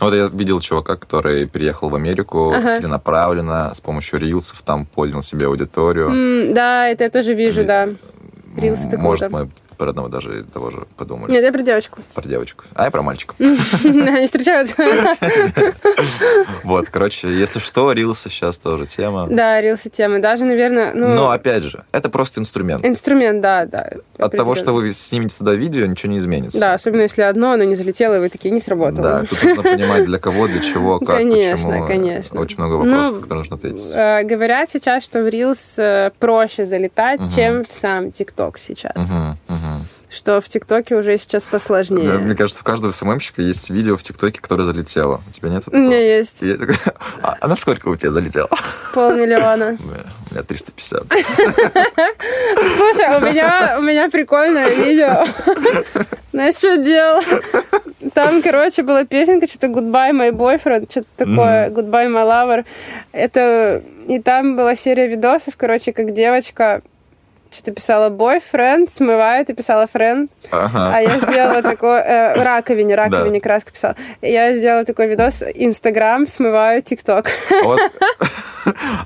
Ну, 0.00 0.06
вот 0.06 0.14
я 0.14 0.28
видел 0.28 0.60
чувака, 0.60 0.96
который 0.96 1.46
приехал 1.46 1.88
в 1.88 1.94
Америку 1.94 2.52
ага. 2.52 2.78
целенаправленно, 2.78 3.72
с 3.74 3.80
помощью 3.80 4.20
рилсов, 4.20 4.62
там 4.62 4.86
поднял 4.86 5.22
себе 5.22 5.46
аудиторию. 5.46 6.10
Mm, 6.10 6.54
да, 6.54 6.88
это 6.88 7.04
я 7.04 7.10
тоже 7.10 7.34
вижу, 7.34 7.62
И, 7.62 7.64
да. 7.64 7.88
Рилсы 8.56 8.86
это 8.86 8.98
Может, 8.98 9.30
мы 9.30 9.48
про 9.76 9.90
одного 9.90 10.08
даже 10.08 10.44
того 10.44 10.70
же 10.70 10.86
подумали. 10.96 11.30
Нет, 11.32 11.42
я 11.42 11.52
про 11.52 11.62
девочку. 11.62 12.00
Про 12.14 12.28
девочку. 12.28 12.64
А 12.74 12.84
я 12.84 12.90
про 12.90 13.02
мальчика. 13.02 13.34
Они 13.38 14.26
встречаются. 14.26 14.74
Вот, 16.62 16.88
короче, 16.88 17.28
если 17.28 17.58
что, 17.58 17.92
рилсы 17.92 18.30
сейчас 18.30 18.58
тоже 18.58 18.86
тема. 18.86 19.26
Да, 19.30 19.60
рилсы 19.60 19.90
тема. 19.90 20.20
Даже, 20.20 20.44
наверное... 20.44 20.92
Ну, 20.94 21.08
Но, 21.08 21.30
опять 21.30 21.62
же, 21.64 21.84
это 21.92 22.08
просто 22.08 22.40
инструмент. 22.40 22.84
Инструмент, 22.84 23.40
да, 23.40 23.66
да. 23.66 23.90
От 24.18 24.32
того, 24.32 24.54
что 24.54 24.72
вы 24.72 24.92
снимете 24.92 25.36
туда 25.38 25.54
видео, 25.54 25.86
ничего 25.86 26.12
не 26.12 26.18
изменится. 26.18 26.58
Да, 26.58 26.74
особенно 26.74 27.02
если 27.02 27.22
одно, 27.22 27.52
оно 27.52 27.64
не 27.64 27.74
залетело, 27.76 28.16
и 28.16 28.18
вы 28.20 28.28
такие, 28.28 28.50
не 28.50 28.60
сработало. 28.60 29.02
Да, 29.02 29.24
тут 29.26 29.42
нужно 29.42 29.62
понимать, 29.62 30.04
для 30.06 30.18
кого, 30.18 30.46
для 30.48 30.60
чего, 30.60 30.98
как, 31.00 31.16
конечно, 31.16 31.68
почему. 31.70 31.86
Конечно, 31.86 32.40
Очень 32.40 32.56
много 32.58 32.74
вопросов, 32.74 33.16
ну, 33.16 33.20
которые 33.20 33.38
нужно 33.38 33.56
ответить. 33.56 33.90
Э, 33.92 34.22
говорят 34.22 34.70
сейчас, 34.70 35.04
что 35.04 35.22
в 35.22 35.26
Reels 35.26 35.74
э, 35.76 36.10
проще 36.18 36.66
залетать, 36.66 37.20
чем 37.34 37.64
в 37.64 37.74
сам 37.74 38.12
ТикТок 38.12 38.58
сейчас 38.58 38.94
что 40.14 40.40
в 40.40 40.48
ТикТоке 40.48 40.94
уже 40.94 41.18
сейчас 41.18 41.42
посложнее. 41.42 42.08
Да, 42.08 42.18
мне 42.18 42.34
кажется, 42.34 42.62
у 42.62 42.64
каждого 42.64 42.92
СММщика 42.92 43.42
есть 43.42 43.70
видео 43.70 43.96
в 43.96 44.02
ТикТоке, 44.02 44.40
которое 44.40 44.64
залетело. 44.64 45.20
У 45.26 45.30
тебя 45.30 45.48
нет? 45.48 45.64
У 45.66 45.76
меня 45.76 45.98
есть. 45.98 46.40
А, 47.22 47.36
а 47.40 47.48
на 47.48 47.56
сколько 47.56 47.88
у 47.88 47.96
тебя 47.96 48.12
залетело? 48.12 48.48
Полмиллиона. 48.94 49.76
У 50.30 50.34
меня 50.34 50.42
350. 50.42 51.02
Слушай, 52.76 53.16
у 53.16 53.20
меня, 53.20 53.76
у 53.78 53.82
меня 53.82 54.08
прикольное 54.08 54.68
видео. 54.70 55.26
Знаешь, 56.32 56.56
что 56.56 56.76
делал? 56.76 57.22
Там, 58.14 58.42
короче, 58.42 58.82
была 58.82 59.04
песенка, 59.04 59.46
что-то 59.46 59.68
Goodbye, 59.68 60.12
my 60.12 60.30
boyfriend, 60.32 60.90
что-то 60.90 61.06
такое, 61.16 61.70
Goodbye, 61.70 62.08
my 62.08 62.24
lover. 62.24 62.64
Это... 63.12 63.82
И 64.06 64.18
там 64.20 64.56
была 64.56 64.74
серия 64.74 65.06
видосов, 65.06 65.54
короче, 65.56 65.92
как 65.92 66.12
девочка 66.12 66.82
что-то 67.54 67.72
писала 67.72 68.10
boyfriend, 68.10 68.90
смывает 68.90 69.50
и 69.50 69.54
писала 69.54 69.86
friend. 69.92 70.28
Ага. 70.50 70.92
А 70.94 71.00
я 71.00 71.18
сделала 71.18 71.62
такой... 71.62 72.00
Э, 72.00 72.42
раковине, 72.42 72.94
раковине 72.94 73.38
да. 73.38 73.42
краска 73.42 73.72
писала. 73.72 73.96
Я 74.20 74.52
сделала 74.54 74.84
такой 74.84 75.06
видос 75.08 75.42
Инстаграм, 75.54 76.26
смываю 76.26 76.82
ТикТок. 76.82 77.28
Вот. 77.62 77.80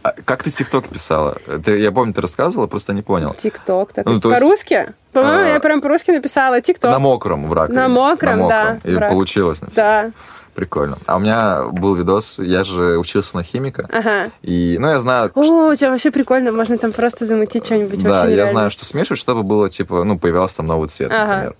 А 0.04 0.14
как 0.24 0.44
ты 0.44 0.50
ТикТок 0.50 0.88
писала? 0.88 1.36
Ты, 1.64 1.78
я 1.80 1.90
помню, 1.90 2.14
ты 2.14 2.20
рассказывала, 2.20 2.68
просто 2.68 2.92
не 2.92 3.02
понял. 3.02 3.34
ТикТок. 3.34 3.90
Ну, 4.04 4.20
По-русски? 4.20 4.94
По-моему, 5.12 5.44
а... 5.44 5.48
я 5.48 5.60
прям 5.60 5.80
по-русски 5.80 6.12
написала 6.12 6.60
ТикТок. 6.60 6.92
На 6.92 7.00
мокром 7.00 7.48
в 7.48 7.52
раковине. 7.52 7.80
На 7.80 7.88
мокром, 7.88 8.38
на 8.38 8.44
мокром. 8.44 8.78
да. 8.84 9.06
И 9.06 9.08
получилось. 9.08 9.60
Да. 9.74 10.12
Прикольно. 10.58 10.98
А 11.06 11.14
у 11.14 11.20
меня 11.20 11.66
был 11.70 11.94
видос, 11.94 12.40
я 12.40 12.64
же 12.64 12.98
учился 12.98 13.36
на 13.36 13.44
химика. 13.44 13.88
Ага. 13.92 14.32
И, 14.42 14.76
ну, 14.80 14.88
я 14.88 14.98
знаю... 14.98 15.30
О, 15.32 15.44
что... 15.44 15.68
у 15.68 15.74
тебя 15.76 15.92
вообще 15.92 16.10
прикольно, 16.10 16.50
можно 16.50 16.76
там 16.76 16.90
просто 16.90 17.26
замутить 17.26 17.64
что-нибудь 17.64 18.02
Да, 18.02 18.26
я 18.26 18.44
знаю, 18.48 18.72
что 18.72 18.84
смешивать, 18.84 19.20
чтобы 19.20 19.44
было, 19.44 19.70
типа, 19.70 20.02
ну, 20.02 20.18
появился 20.18 20.56
там 20.56 20.66
новый 20.66 20.88
цвет, 20.88 21.12
ага. 21.12 21.26
например. 21.26 21.56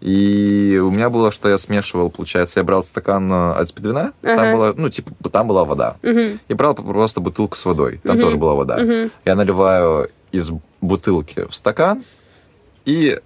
И 0.00 0.80
у 0.82 0.90
меня 0.90 1.10
было, 1.10 1.30
что 1.30 1.50
я 1.50 1.58
смешивал, 1.58 2.08
получается, 2.08 2.60
я 2.60 2.64
брал 2.64 2.82
стакан 2.82 3.30
э, 3.30 3.52
от 3.52 3.68
спидвина, 3.68 4.12
ага. 4.22 4.36
там 4.36 4.52
была, 4.54 4.72
ну, 4.74 4.88
типа, 4.88 5.10
там 5.28 5.46
была 5.46 5.66
вода. 5.66 5.96
Угу. 6.02 6.38
И 6.48 6.54
брал 6.54 6.74
просто 6.74 7.20
бутылку 7.20 7.54
с 7.54 7.66
водой, 7.66 8.00
там 8.02 8.16
угу. 8.16 8.24
тоже 8.24 8.38
была 8.38 8.54
вода. 8.54 8.76
Угу. 8.76 9.10
Я 9.26 9.34
наливаю 9.34 10.08
из 10.32 10.50
бутылки 10.80 11.46
в 11.50 11.54
стакан, 11.54 12.02
и 12.86 13.20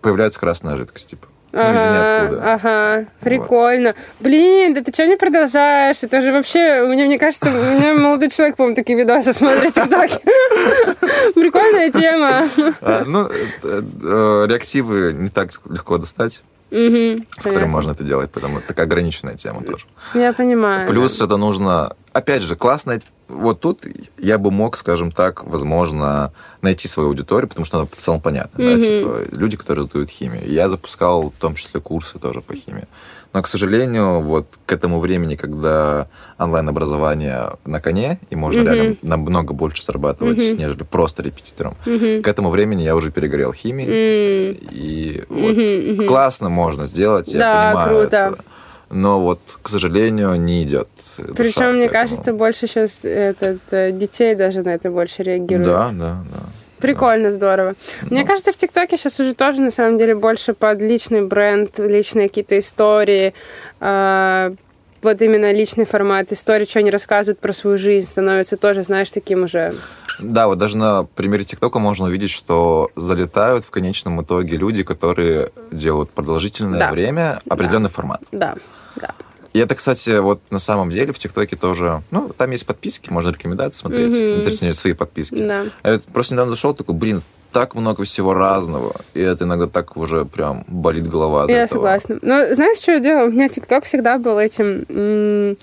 появляется 0.00 0.40
красная 0.40 0.78
жидкость, 0.78 1.10
типа. 1.10 1.26
Ну, 1.52 1.60
ага, 1.60 1.78
из 1.78 1.86
ниоткуда. 1.88 2.52
Ага, 2.54 3.04
прикольно. 3.20 3.88
Вот. 3.88 3.96
Блин, 4.20 4.74
да 4.74 4.82
ты 4.82 4.92
что 4.92 5.06
не 5.06 5.16
продолжаешь? 5.16 5.96
Это 6.02 6.20
же 6.20 6.32
вообще, 6.32 6.84
мне, 6.86 7.04
мне 7.06 7.18
кажется, 7.18 7.50
у 7.50 7.52
меня 7.52 7.94
молодой 7.94 8.30
человек, 8.30 8.56
по-моему, 8.56 8.76
такие 8.76 8.96
видосы 8.96 9.32
смотрит 9.32 9.72
в 9.72 9.74
ТикТоке. 9.74 10.18
Прикольная 11.34 11.90
тема. 11.90 12.48
А, 12.80 13.04
ну, 13.04 13.26
э, 13.26 13.82
э, 14.02 14.46
реактивы 14.48 15.12
не 15.12 15.28
так 15.28 15.50
легко 15.68 15.98
достать. 15.98 16.42
Угу, 16.70 17.24
с 17.36 17.42
которым 17.42 17.70
можно 17.70 17.90
это 17.92 18.04
делать, 18.04 18.30
потому 18.30 18.58
что 18.58 18.68
такая 18.68 18.86
ограниченная 18.86 19.34
тема 19.34 19.64
тоже. 19.64 19.86
Я 20.14 20.32
понимаю. 20.32 20.86
Плюс 20.88 21.18
да. 21.18 21.24
это 21.24 21.36
нужно, 21.36 21.96
опять 22.12 22.42
же, 22.42 22.56
классно. 22.56 22.98
Вот 23.28 23.60
тут 23.60 23.86
я 24.18 24.38
бы 24.38 24.50
мог, 24.50 24.76
скажем 24.76 25.12
так, 25.12 25.44
возможно, 25.44 26.32
найти 26.62 26.88
свою 26.88 27.10
аудиторию, 27.10 27.48
потому 27.48 27.64
что 27.64 27.78
она 27.78 27.86
в 27.86 27.96
целом 27.96 28.20
понятна. 28.20 28.64
Угу. 28.64 28.74
Да, 28.74 28.80
типа, 28.80 29.34
люди, 29.36 29.56
которые 29.56 29.84
сдают 29.84 30.10
химию. 30.10 30.42
Я 30.46 30.68
запускал 30.68 31.30
в 31.30 31.36
том 31.36 31.54
числе 31.54 31.80
курсы 31.80 32.18
тоже 32.18 32.40
по 32.40 32.54
химии. 32.54 32.86
Но, 33.32 33.42
к 33.42 33.46
сожалению, 33.46 34.20
вот 34.20 34.46
к 34.66 34.72
этому 34.72 34.98
времени, 34.98 35.36
когда 35.36 36.08
онлайн-образование 36.36 37.50
на 37.64 37.80
коне, 37.80 38.18
и 38.28 38.34
можно 38.34 38.62
mm-hmm. 38.62 38.74
реально 38.74 38.96
намного 39.02 39.54
больше 39.54 39.84
зарабатывать, 39.84 40.38
mm-hmm. 40.38 40.56
нежели 40.56 40.82
просто 40.82 41.22
репетитором, 41.22 41.76
mm-hmm. 41.84 42.22
к 42.22 42.28
этому 42.28 42.50
времени 42.50 42.82
я 42.82 42.96
уже 42.96 43.12
перегорел 43.12 43.52
химией. 43.52 43.88
Mm-hmm. 43.90 44.68
И 44.72 45.24
вот 45.28 45.56
mm-hmm. 45.56 46.06
классно 46.06 46.48
можно 46.48 46.86
сделать, 46.86 47.28
я 47.28 47.38
да, 47.38 47.68
понимаю 47.68 47.88
круто. 48.00 48.16
это. 48.16 48.44
Но 48.90 49.20
вот, 49.20 49.40
к 49.62 49.68
сожалению, 49.68 50.34
не 50.34 50.64
идет. 50.64 50.88
Причем, 51.36 51.76
мне 51.76 51.88
кажется, 51.88 52.32
больше 52.32 52.66
сейчас 52.66 53.04
этот, 53.04 53.60
э, 53.70 53.92
детей 53.92 54.34
даже 54.34 54.62
на 54.62 54.70
это 54.70 54.90
больше 54.90 55.22
реагируют. 55.22 55.68
Да, 55.68 55.90
да, 55.92 56.16
да. 56.32 56.40
Прикольно, 56.80 57.30
здорово. 57.30 57.74
Мне 58.02 58.22
ну. 58.22 58.26
кажется, 58.26 58.52
в 58.52 58.56
ТикТоке 58.56 58.96
сейчас 58.96 59.20
уже 59.20 59.34
тоже, 59.34 59.60
на 59.60 59.70
самом 59.70 59.98
деле, 59.98 60.14
больше 60.14 60.54
под 60.54 60.80
личный 60.80 61.24
бренд, 61.24 61.78
личные 61.78 62.28
какие-то 62.28 62.58
истории, 62.58 63.34
э, 63.80 64.54
вот 65.02 65.22
именно 65.22 65.52
личный 65.52 65.84
формат 65.84 66.32
истории, 66.32 66.66
что 66.66 66.80
они 66.80 66.90
рассказывают 66.90 67.38
про 67.38 67.52
свою 67.52 67.78
жизнь, 67.78 68.08
становится 68.08 68.56
тоже, 68.56 68.82
знаешь, 68.82 69.10
таким 69.10 69.44
уже... 69.44 69.72
Да, 70.18 70.48
вот 70.48 70.58
даже 70.58 70.76
на 70.76 71.04
примере 71.04 71.44
ТикТока 71.44 71.78
можно 71.78 72.06
увидеть, 72.06 72.30
что 72.30 72.90
залетают 72.96 73.64
в 73.64 73.70
конечном 73.70 74.22
итоге 74.22 74.56
люди, 74.56 74.82
которые 74.82 75.50
делают 75.70 76.10
продолжительное 76.10 76.78
да. 76.78 76.90
время 76.90 77.40
определенный 77.48 77.88
да. 77.88 77.94
формат. 77.94 78.20
Да, 78.32 78.54
да. 78.96 79.14
И 79.52 79.58
это, 79.58 79.74
кстати, 79.74 80.18
вот 80.18 80.40
на 80.50 80.60
самом 80.60 80.90
деле 80.90 81.12
в 81.12 81.18
ТикТоке 81.18 81.56
тоже, 81.56 82.02
ну, 82.10 82.30
там 82.36 82.50
есть 82.52 82.66
подписки, 82.66 83.10
можно 83.10 83.30
рекомендации 83.30 83.80
смотреть, 83.80 84.14
mm-hmm. 84.14 84.44
точнее, 84.44 84.74
свои 84.74 84.92
подписки. 84.92 85.44
Да. 85.44 85.64
Я 85.82 86.00
просто 86.12 86.34
недавно 86.34 86.52
зашел, 86.52 86.72
такой, 86.72 86.94
блин, 86.94 87.22
так 87.52 87.74
много 87.74 88.04
всего 88.04 88.32
разного, 88.32 88.94
и 89.12 89.20
это 89.20 89.44
иногда 89.44 89.66
так 89.66 89.96
уже 89.96 90.24
прям 90.24 90.64
болит 90.68 91.08
голова 91.08 91.46
Я 91.48 91.64
этого. 91.64 91.78
согласна. 91.78 92.18
Но 92.22 92.54
знаешь, 92.54 92.78
что 92.78 92.92
я 92.92 93.00
делала? 93.00 93.26
У 93.26 93.32
меня 93.32 93.48
ТикТок 93.48 93.86
всегда 93.86 94.18
был 94.18 94.38
этим 94.38 94.84
м- 94.88 95.56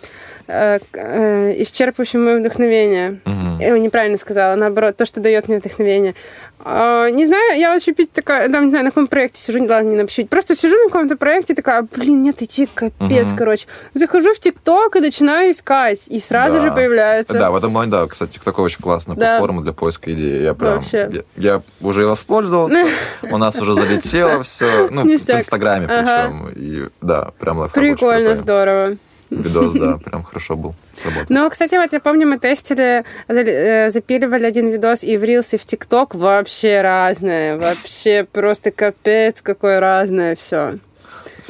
э, 0.48 0.80
э, 0.94 1.62
исчерпывающим 1.62 2.20
мое 2.20 2.40
вдохновение. 2.40 3.22
Угу. 3.26 3.62
Я 3.62 3.80
неправильно 3.80 4.18
сказала, 4.18 4.56
наоборот, 4.56 4.98
то, 4.98 5.06
что 5.06 5.22
дает 5.22 5.48
мне 5.48 5.60
вдохновение. 5.60 6.14
А, 6.60 7.10
не 7.10 7.26
знаю, 7.26 7.60
я 7.60 7.74
вот 7.74 7.84
чуть 7.84 8.12
такая, 8.12 8.50
там, 8.50 8.66
не 8.66 8.70
знаю, 8.72 8.86
на 8.86 8.92
каком 8.92 9.08
проекте 9.08 9.40
сижу, 9.40 9.60
не 9.60 9.68
ладно, 9.68 9.90
не 9.90 9.96
напишу. 9.96 10.26
Просто 10.26 10.56
сижу 10.56 10.76
на 10.76 10.90
каком-то 10.90 11.16
проекте, 11.16 11.54
такая, 11.54 11.84
блин, 11.84 12.24
нет, 12.24 12.42
идти 12.42 12.68
капец, 12.74 13.28
угу. 13.28 13.38
короче. 13.38 13.68
Захожу 13.94 14.34
в 14.34 14.40
ТикТок 14.40 14.96
и 14.96 15.00
начинаю 15.00 15.52
искать, 15.52 16.08
и 16.08 16.20
сразу 16.20 16.58
да. 16.58 16.64
же 16.64 16.72
появляется. 16.72 17.34
Да, 17.34 17.52
в 17.52 17.56
этом 17.56 17.72
плане, 17.74 17.92
да, 17.92 18.08
кстати, 18.08 18.34
ТикТок 18.34 18.60
очень 18.60 18.82
классная 18.82 19.16
да. 19.16 19.38
платформа 19.38 19.62
для 19.62 19.74
поиска 19.74 20.12
идей. 20.12 20.42
Я 20.42 20.54
прям, 20.56 20.78
Вообще. 20.78 21.10
я, 21.12 21.24
я 21.38 21.62
уже 21.80 22.06
воспользовался, 22.08 22.86
у 23.22 23.38
нас 23.38 23.60
уже 23.62 23.74
залетело 23.74 24.42
все, 24.44 24.90
ну, 24.90 25.04
в 25.04 25.08
Инстаграме 25.08 25.88
причем, 25.88 26.50
и 26.56 26.90
да, 27.02 27.32
прям 27.40 27.60
лайфхак 27.60 27.82
Прикольно, 27.82 28.36
здорово. 28.36 28.98
Видос, 29.30 29.74
да, 29.74 29.98
прям 30.04 30.24
хорошо 30.24 30.56
был, 30.56 30.76
сработал. 30.94 31.26
Ну, 31.30 31.50
кстати, 31.50 31.76
вот 31.76 31.92
я 31.92 32.00
помню, 32.00 32.28
мы 32.28 32.40
тестили, 32.40 33.04
э, 33.28 33.92
запиливали 33.92 34.46
один 34.46 34.70
видос 34.70 35.04
и 35.04 35.18
в 35.18 35.24
Reels, 35.24 35.48
и 35.52 35.58
в 35.58 35.66
ТикТок. 35.66 36.16
Вообще 36.16 36.82
разное. 36.82 37.58
Вообще 37.58 38.26
просто 38.32 38.72
капец, 38.72 39.42
какое 39.42 39.80
разное 39.80 40.36
все. 40.36 40.80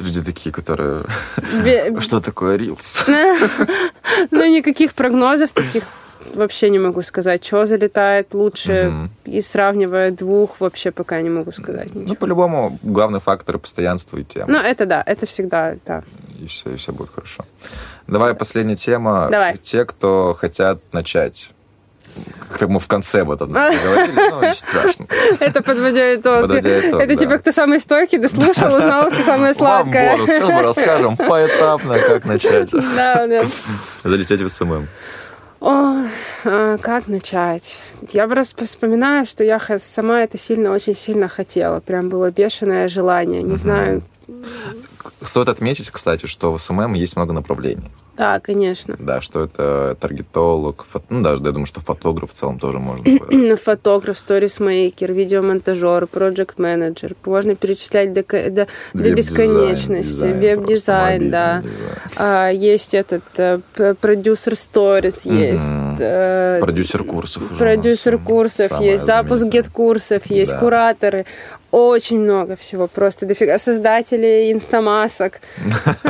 Люди 0.00 0.22
такие, 0.22 0.52
которые... 0.52 1.02
Что 2.00 2.20
такое 2.20 2.58
Reels? 2.58 3.04
Ну, 4.30 4.44
никаких 4.46 4.94
прогнозов 4.94 5.52
таких 5.52 5.84
вообще 6.34 6.70
не 6.70 6.78
могу 6.78 7.02
сказать, 7.02 7.44
что 7.44 7.66
залетает 7.66 8.34
лучше, 8.34 8.88
угу. 8.88 9.10
и 9.24 9.40
сравнивая 9.40 10.10
двух, 10.10 10.60
вообще 10.60 10.90
пока 10.90 11.20
не 11.22 11.30
могу 11.30 11.52
сказать 11.52 11.94
ничего. 11.94 12.08
Ну, 12.08 12.14
по-любому, 12.14 12.78
главный 12.82 13.20
фактор 13.20 13.58
постоянства 13.58 14.18
и 14.18 14.24
тема. 14.24 14.46
Ну, 14.48 14.58
это 14.58 14.86
да, 14.86 15.02
это 15.04 15.26
всегда, 15.26 15.76
да. 15.86 16.02
И 16.38 16.46
все, 16.46 16.70
и 16.70 16.76
все 16.76 16.92
будет 16.92 17.10
хорошо. 17.14 17.44
Давай 18.06 18.34
последняя 18.34 18.76
тема. 18.76 19.28
Давай. 19.30 19.56
Те, 19.56 19.84
кто 19.84 20.34
хотят 20.38 20.80
начать 20.92 21.50
как 22.58 22.68
мы 22.68 22.80
в 22.80 22.88
конце 22.88 23.22
вот 23.22 23.40
одно 23.42 23.54
говорили, 23.84 24.30
ну, 24.30 24.38
ничего 24.38 24.52
страшного. 24.52 25.10
Это 25.40 25.62
подводя 25.62 26.14
итог. 26.14 26.42
Подводя 26.42 26.80
итог 26.80 27.00
Это 27.00 27.14
да. 27.14 27.16
типа 27.16 27.38
кто 27.38 27.52
самый 27.52 27.80
стойкий, 27.80 28.18
дослушал, 28.18 28.74
узнал 28.74 29.10
все 29.10 29.22
самое 29.22 29.54
сладкое. 29.54 30.10
Вам 30.10 30.16
бонус. 30.16 30.30
Сейчас 30.30 30.48
мы 30.48 30.62
расскажем 30.62 31.16
поэтапно, 31.28 31.98
как 31.98 32.24
начать. 32.24 32.70
Да, 32.70 33.26
да. 33.26 33.44
Залететь 34.04 34.40
в 34.40 34.48
SMM. 34.48 34.88
О, 35.60 36.04
а, 36.44 36.78
как 36.78 37.08
начать? 37.08 37.80
Я 38.12 38.28
просто 38.28 38.64
вспоминаю, 38.64 39.26
что 39.26 39.42
я 39.42 39.60
сама 39.80 40.22
это 40.22 40.38
сильно, 40.38 40.70
очень 40.70 40.94
сильно 40.94 41.28
хотела. 41.28 41.80
Прям 41.80 42.08
было 42.08 42.30
бешеное 42.30 42.88
желание. 42.88 43.42
Не 43.42 43.56
знаю, 43.56 44.02
Стоит 45.22 45.48
отметить, 45.48 45.90
кстати, 45.90 46.26
что 46.26 46.52
в 46.52 46.58
SMM 46.58 46.94
есть 46.94 47.16
много 47.16 47.32
направлений. 47.32 47.90
Да, 48.18 48.40
конечно. 48.40 48.96
Да, 48.98 49.20
что 49.20 49.44
это 49.44 49.96
таргетолог, 50.00 50.84
фото... 50.84 51.04
ну 51.08 51.22
даже 51.22 51.40
я 51.44 51.52
думаю, 51.52 51.66
что 51.66 51.80
фотограф 51.80 52.32
в 52.32 52.34
целом 52.34 52.58
тоже 52.58 52.80
можно. 52.80 53.56
фотограф, 53.64 54.18
сторисмейкер, 54.18 55.12
видеомонтажер, 55.12 56.08
project 56.08 56.58
manager. 56.58 57.14
Можно 57.24 57.54
перечислять 57.54 58.12
до, 58.12 58.24
до, 58.24 58.66
до 58.92 59.10
бесконечности. 59.14 60.32
Веб-дизайн, 60.32 61.30
да. 61.30 61.62
А, 62.16 62.48
есть 62.48 62.92
этот 62.92 63.22
э, 63.36 63.60
продюсер 64.00 64.56
сторис, 64.56 65.24
есть. 65.24 66.00
Э, 66.00 66.58
продюсер 66.60 67.04
курсов. 67.04 67.44
Продюсер 67.56 68.18
курсов 68.18 68.80
есть, 68.80 69.06
запуск 69.06 69.44
GetCourse 69.44 70.11
ов 70.11 70.26
есть, 70.26 70.50
да. 70.50 70.58
кураторы. 70.58 71.24
Очень 71.70 72.20
много 72.20 72.56
всего, 72.56 72.86
просто 72.86 73.26
дофига 73.26 73.58
создателей 73.58 74.52
инстамасок. 74.52 75.40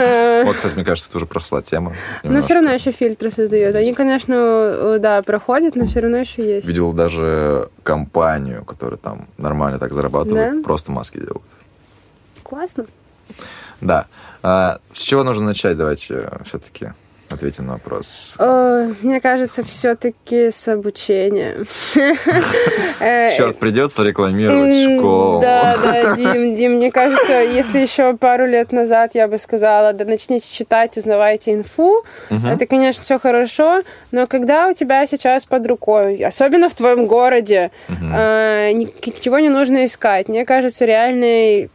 Вот, 0.45 0.57
кстати, 0.57 0.75
мне 0.75 0.85
кажется, 0.85 1.11
это 1.11 1.17
уже 1.19 1.27
прошла 1.27 1.63
тема. 1.63 1.95
Но 2.23 2.43
все 2.43 2.55
равно 2.55 2.71
еще 2.73 2.93
фильтры 2.93 3.31
создают. 3.31 3.75
Они, 3.75 3.93
конечно, 3.93 4.35
э, 4.35 4.99
да, 5.01 5.21
проходят, 5.23 5.75
но 5.75 5.87
все 5.87 6.01
равно 6.01 6.19
еще 6.19 6.57
есть. 6.57 6.67
Видел 6.67 6.93
даже 6.93 7.71
компанию, 7.83 8.65
которая 8.65 8.99
там 8.99 9.27
нормально 9.37 9.79
так 9.79 9.93
зарабатывает, 9.93 10.63
просто 10.63 10.93
маски 10.93 11.17
делают. 11.19 11.43
Классно. 12.45 12.87
Да. 13.81 14.07
А, 14.43 14.79
с 14.93 15.01
чего 15.01 15.25
нужно 15.25 15.47
начать, 15.47 15.77
давайте 15.77 16.31
все-таки? 16.45 16.93
Ответим 17.31 17.67
на 17.67 17.75
вопрос. 17.75 18.33
О, 18.39 18.89
мне 19.03 19.21
кажется, 19.21 19.63
все-таки 19.63 20.51
с 20.51 20.67
обучением. 20.67 21.67
Черт, 23.37 23.59
придется 23.59 24.03
рекламировать 24.03 24.99
школу. 24.99 25.41
Да, 25.41 25.77
да, 25.83 26.17
Дим, 26.17 26.55
Дим, 26.57 26.73
мне 26.77 26.91
кажется, 26.91 27.35
если 27.43 27.81
еще 27.81 28.17
пару 28.17 28.47
лет 28.47 28.73
назад 28.73 29.11
я 29.15 29.29
бы 29.29 29.39
сказала, 29.39 29.93
да 29.93 30.05
начните 30.05 30.47
читать, 30.51 30.97
узнавайте 30.97 31.53
инфу, 31.53 32.05
это, 32.31 32.67
конечно, 32.67 33.05
все 33.05 33.19
хорошо, 33.19 33.83
но 34.11 34.27
когда 34.27 34.69
у 34.69 34.73
тебя 34.73 35.07
сейчас 35.07 35.45
под 35.45 35.67
рукой, 35.67 36.17
особенно 36.23 36.69
в 36.69 36.75
твоем 36.75 37.07
городе, 37.07 37.71
а, 37.89 38.73
ничего 38.73 39.39
не 39.39 39.49
нужно 39.49 39.85
искать. 39.85 40.29
Мне 40.29 40.47
кажется, 40.47 40.85
реальный 40.85 41.71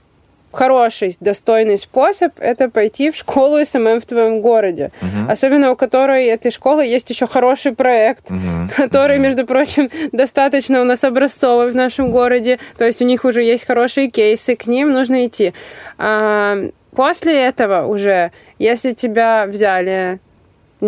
хороший, 0.53 1.15
достойный 1.19 1.77
способ– 1.77 2.33
это 2.37 2.69
пойти 2.69 3.11
в 3.11 3.15
школу 3.15 3.63
SMM 3.65 4.01
в 4.01 4.05
твоем 4.05 4.41
городе. 4.41 4.91
Uh-huh. 5.01 5.31
Особенно 5.31 5.71
у 5.71 5.75
которой 5.75 6.25
этой 6.25 6.51
школы 6.51 6.85
есть 6.85 7.09
еще 7.09 7.27
хороший 7.27 7.73
проект, 7.73 8.29
uh-huh. 8.29 8.69
который, 8.75 9.17
uh-huh. 9.17 9.21
между 9.21 9.45
прочим, 9.45 9.89
достаточно 10.11 10.81
у 10.81 10.83
нас 10.83 11.03
образцовый 11.03 11.71
в 11.71 11.75
нашем 11.75 12.11
городе. 12.11 12.59
То 12.77 12.85
есть 12.85 13.01
у 13.01 13.05
них 13.05 13.25
уже 13.25 13.43
есть 13.43 13.65
хорошие 13.65 14.09
кейсы, 14.09 14.55
к 14.55 14.67
ним 14.67 14.91
нужно 14.91 15.25
идти. 15.25 15.53
А 15.97 16.57
после 16.95 17.33
этого 17.45 17.85
уже, 17.87 18.31
если 18.59 18.91
тебя 18.93 19.45
взяли 19.47 20.19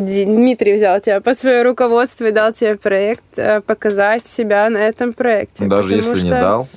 Дмитрий 0.01 0.75
взял 0.75 0.99
тебя 0.99 1.21
под 1.21 1.39
свое 1.39 1.63
руководство 1.63 2.25
и 2.25 2.31
дал 2.31 2.51
тебе 2.51 2.75
проект, 2.75 3.23
э, 3.37 3.61
показать 3.61 4.27
себя 4.27 4.69
на 4.69 4.77
этом 4.77 5.13
проекте. 5.13 5.65
Даже 5.65 5.93
если 5.93 6.17
что... 6.17 6.25
не 6.25 6.31
дал. 6.31 6.67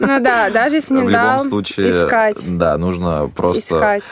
Ну 0.00 0.20
да, 0.20 0.50
даже 0.50 0.76
если 0.76 0.94
не 0.94 1.02
в 1.02 1.10
дал. 1.10 1.38
В 1.38 1.44
любом 1.44 1.48
случае, 1.48 1.90
искать. 1.90 2.36
Да, 2.46 2.76
нужно 2.78 3.30
просто... 3.34 3.76
Искать. 3.76 4.04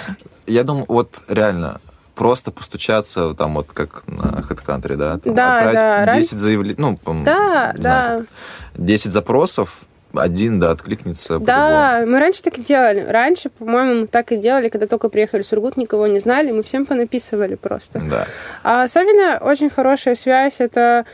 Я 0.47 0.65
думаю, 0.65 0.87
вот 0.89 1.20
реально, 1.28 1.81
просто 2.15 2.51
постучаться, 2.51 3.35
там 3.35 3.55
вот 3.55 3.69
как 3.73 4.03
на 4.07 4.43
HeadCountry, 4.49 4.97
да? 4.97 5.19
Там, 5.19 5.35
да, 5.35 5.57
отправить 5.57 6.07
да. 6.07 6.15
10 6.16 6.31
заявлений, 6.33 6.77
ну, 6.78 6.99
да, 7.24 7.73
да. 7.77 8.05
Знаю, 8.07 8.27
10 8.74 9.12
запросов, 9.12 9.81
один, 10.18 10.60
да, 10.60 10.70
откликнется. 10.70 11.38
Да, 11.38 12.05
мы 12.06 12.18
раньше 12.20 12.43
так 12.43 12.59
и 12.59 12.62
делали. 12.62 13.01
Раньше, 13.01 13.51
по-моему, 13.51 14.01
мы 14.02 14.06
так 14.06 14.32
и 14.32 14.36
делали, 14.36 14.68
когда 14.68 14.86
только 14.86 15.09
приехали 15.09 15.43
в 15.43 15.47
Сургут, 15.47 15.76
никого 15.76 16.06
не 16.06 16.20
знали, 16.20 16.52
мы 16.52 16.62
всем 16.62 16.86
понаписывали 16.86 17.55
просто. 17.55 18.01
Да. 18.01 18.26
А 18.62 18.82
особенно 18.82 19.38
очень 19.40 19.70
хорошая 19.70 20.14
связь 20.14 20.56
это 20.59 21.05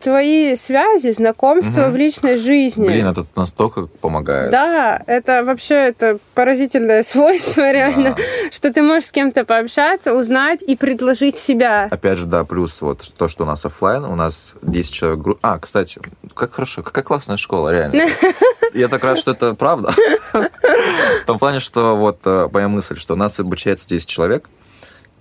твои 0.00 0.56
связи, 0.56 1.10
знакомства 1.10 1.84
угу. 1.84 1.92
в 1.92 1.96
личной 1.96 2.38
жизни. 2.38 2.86
Блин, 2.86 3.06
это 3.06 3.24
настолько 3.36 3.86
помогает. 3.86 4.50
Да, 4.50 5.02
это 5.06 5.42
вообще 5.44 5.74
это 5.74 6.18
поразительное 6.34 7.02
свойство 7.04 7.70
реально, 7.70 8.14
да. 8.16 8.50
что 8.52 8.72
ты 8.72 8.82
можешь 8.82 9.08
с 9.08 9.12
кем-то 9.12 9.44
пообщаться, 9.44 10.14
узнать 10.14 10.62
и 10.62 10.76
предложить 10.76 11.38
себя. 11.38 11.88
Опять 11.90 12.18
же, 12.18 12.26
да, 12.26 12.44
плюс 12.44 12.80
вот 12.80 13.02
то, 13.16 13.28
что 13.28 13.44
у 13.44 13.46
нас 13.46 13.64
офлайн, 13.64 14.04
у 14.04 14.14
нас 14.14 14.54
10 14.62 14.92
человек... 14.92 15.20
Гру... 15.20 15.38
А, 15.42 15.58
кстати, 15.58 16.00
как 16.34 16.52
хорошо, 16.52 16.82
какая 16.82 17.04
классная 17.04 17.36
школа, 17.36 17.72
реально. 17.72 18.08
Я 18.74 18.88
так 18.88 19.02
рад, 19.02 19.18
что 19.18 19.32
это 19.32 19.54
правда. 19.54 19.92
В 20.32 21.26
том 21.26 21.38
плане, 21.38 21.60
что 21.60 21.96
вот 21.96 22.18
э, 22.24 22.48
моя 22.52 22.68
мысль, 22.68 22.96
что 22.98 23.14
у 23.14 23.16
нас 23.16 23.38
обучается 23.40 23.88
10 23.88 24.08
человек, 24.08 24.48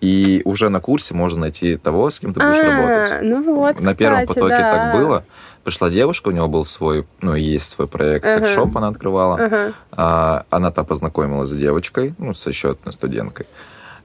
и 0.02 0.42
уже 0.46 0.70
на 0.70 0.80
курсе 0.80 1.14
можно 1.14 1.42
найти 1.42 1.78
того, 1.78 2.10
с 2.10 2.20
кем 2.20 2.34
ты 2.34 2.40
будешь 2.40 2.60
а, 2.60 2.64
работать. 2.64 3.22
Ну 3.24 3.56
вот, 3.56 3.80
на 3.80 3.96
первом 3.96 4.22
кстати, 4.22 4.40
потоке 4.40 4.58
да. 4.58 4.72
так 4.72 4.96
было. 4.96 5.26
Пришла 5.64 5.90
девушка, 5.90 6.30
у 6.30 6.32
него 6.32 6.48
был 6.48 6.64
свой, 6.64 7.06
ну, 7.22 7.36
есть 7.36 7.70
свой 7.70 7.88
проект, 7.88 8.26
ага. 8.26 8.46
секшоп 8.46 8.78
она 8.78 8.88
открывала. 8.88 9.36
Ага. 9.36 9.74
А, 9.92 10.46
она 10.50 10.72
там 10.72 10.86
познакомилась 10.86 11.50
с 11.50 11.56
девочкой, 11.56 12.14
ну, 12.20 12.34
со 12.34 12.54
счетной 12.54 12.94
студенткой. 12.94 13.48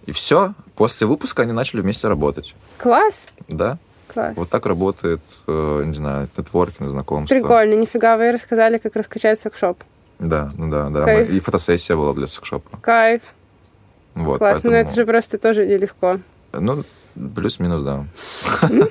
И 0.06 0.12
все, 0.12 0.54
после 0.74 1.06
выпуска 1.06 1.42
они 1.42 1.52
начали 1.52 1.80
вместе 1.80 2.08
работать. 2.08 2.54
Класс. 2.78 3.26
Да. 3.48 3.78
Класс. 4.12 4.34
Вот 4.36 4.50
так 4.50 4.66
работает, 4.66 5.20
э, 5.46 5.82
не 5.86 5.94
знаю, 5.94 6.28
нетворкинг, 6.36 6.90
знакомство. 6.90 7.34
Прикольно, 7.34 7.74
нифига, 7.74 8.16
вы 8.16 8.32
рассказали, 8.32 8.78
как 8.78 8.96
раскачать 8.96 9.38
секшоп. 9.38 9.82
Да, 10.18 10.50
ну 10.56 10.70
да, 10.70 10.88
да. 10.90 11.04
Мы, 11.04 11.22
и 11.24 11.40
фотосессия 11.40 11.96
была 11.96 12.12
для 12.12 12.26
секшопа. 12.26 12.78
Кайф. 12.80 13.22
Вот, 14.14 14.38
Класс, 14.38 14.54
поэтому... 14.54 14.72
но 14.72 14.78
это 14.80 14.94
же 14.94 15.06
просто 15.06 15.38
тоже 15.38 15.66
нелегко. 15.66 16.18
Ну, 16.52 16.84
плюс-минус, 17.34 17.82
да. 17.82 18.04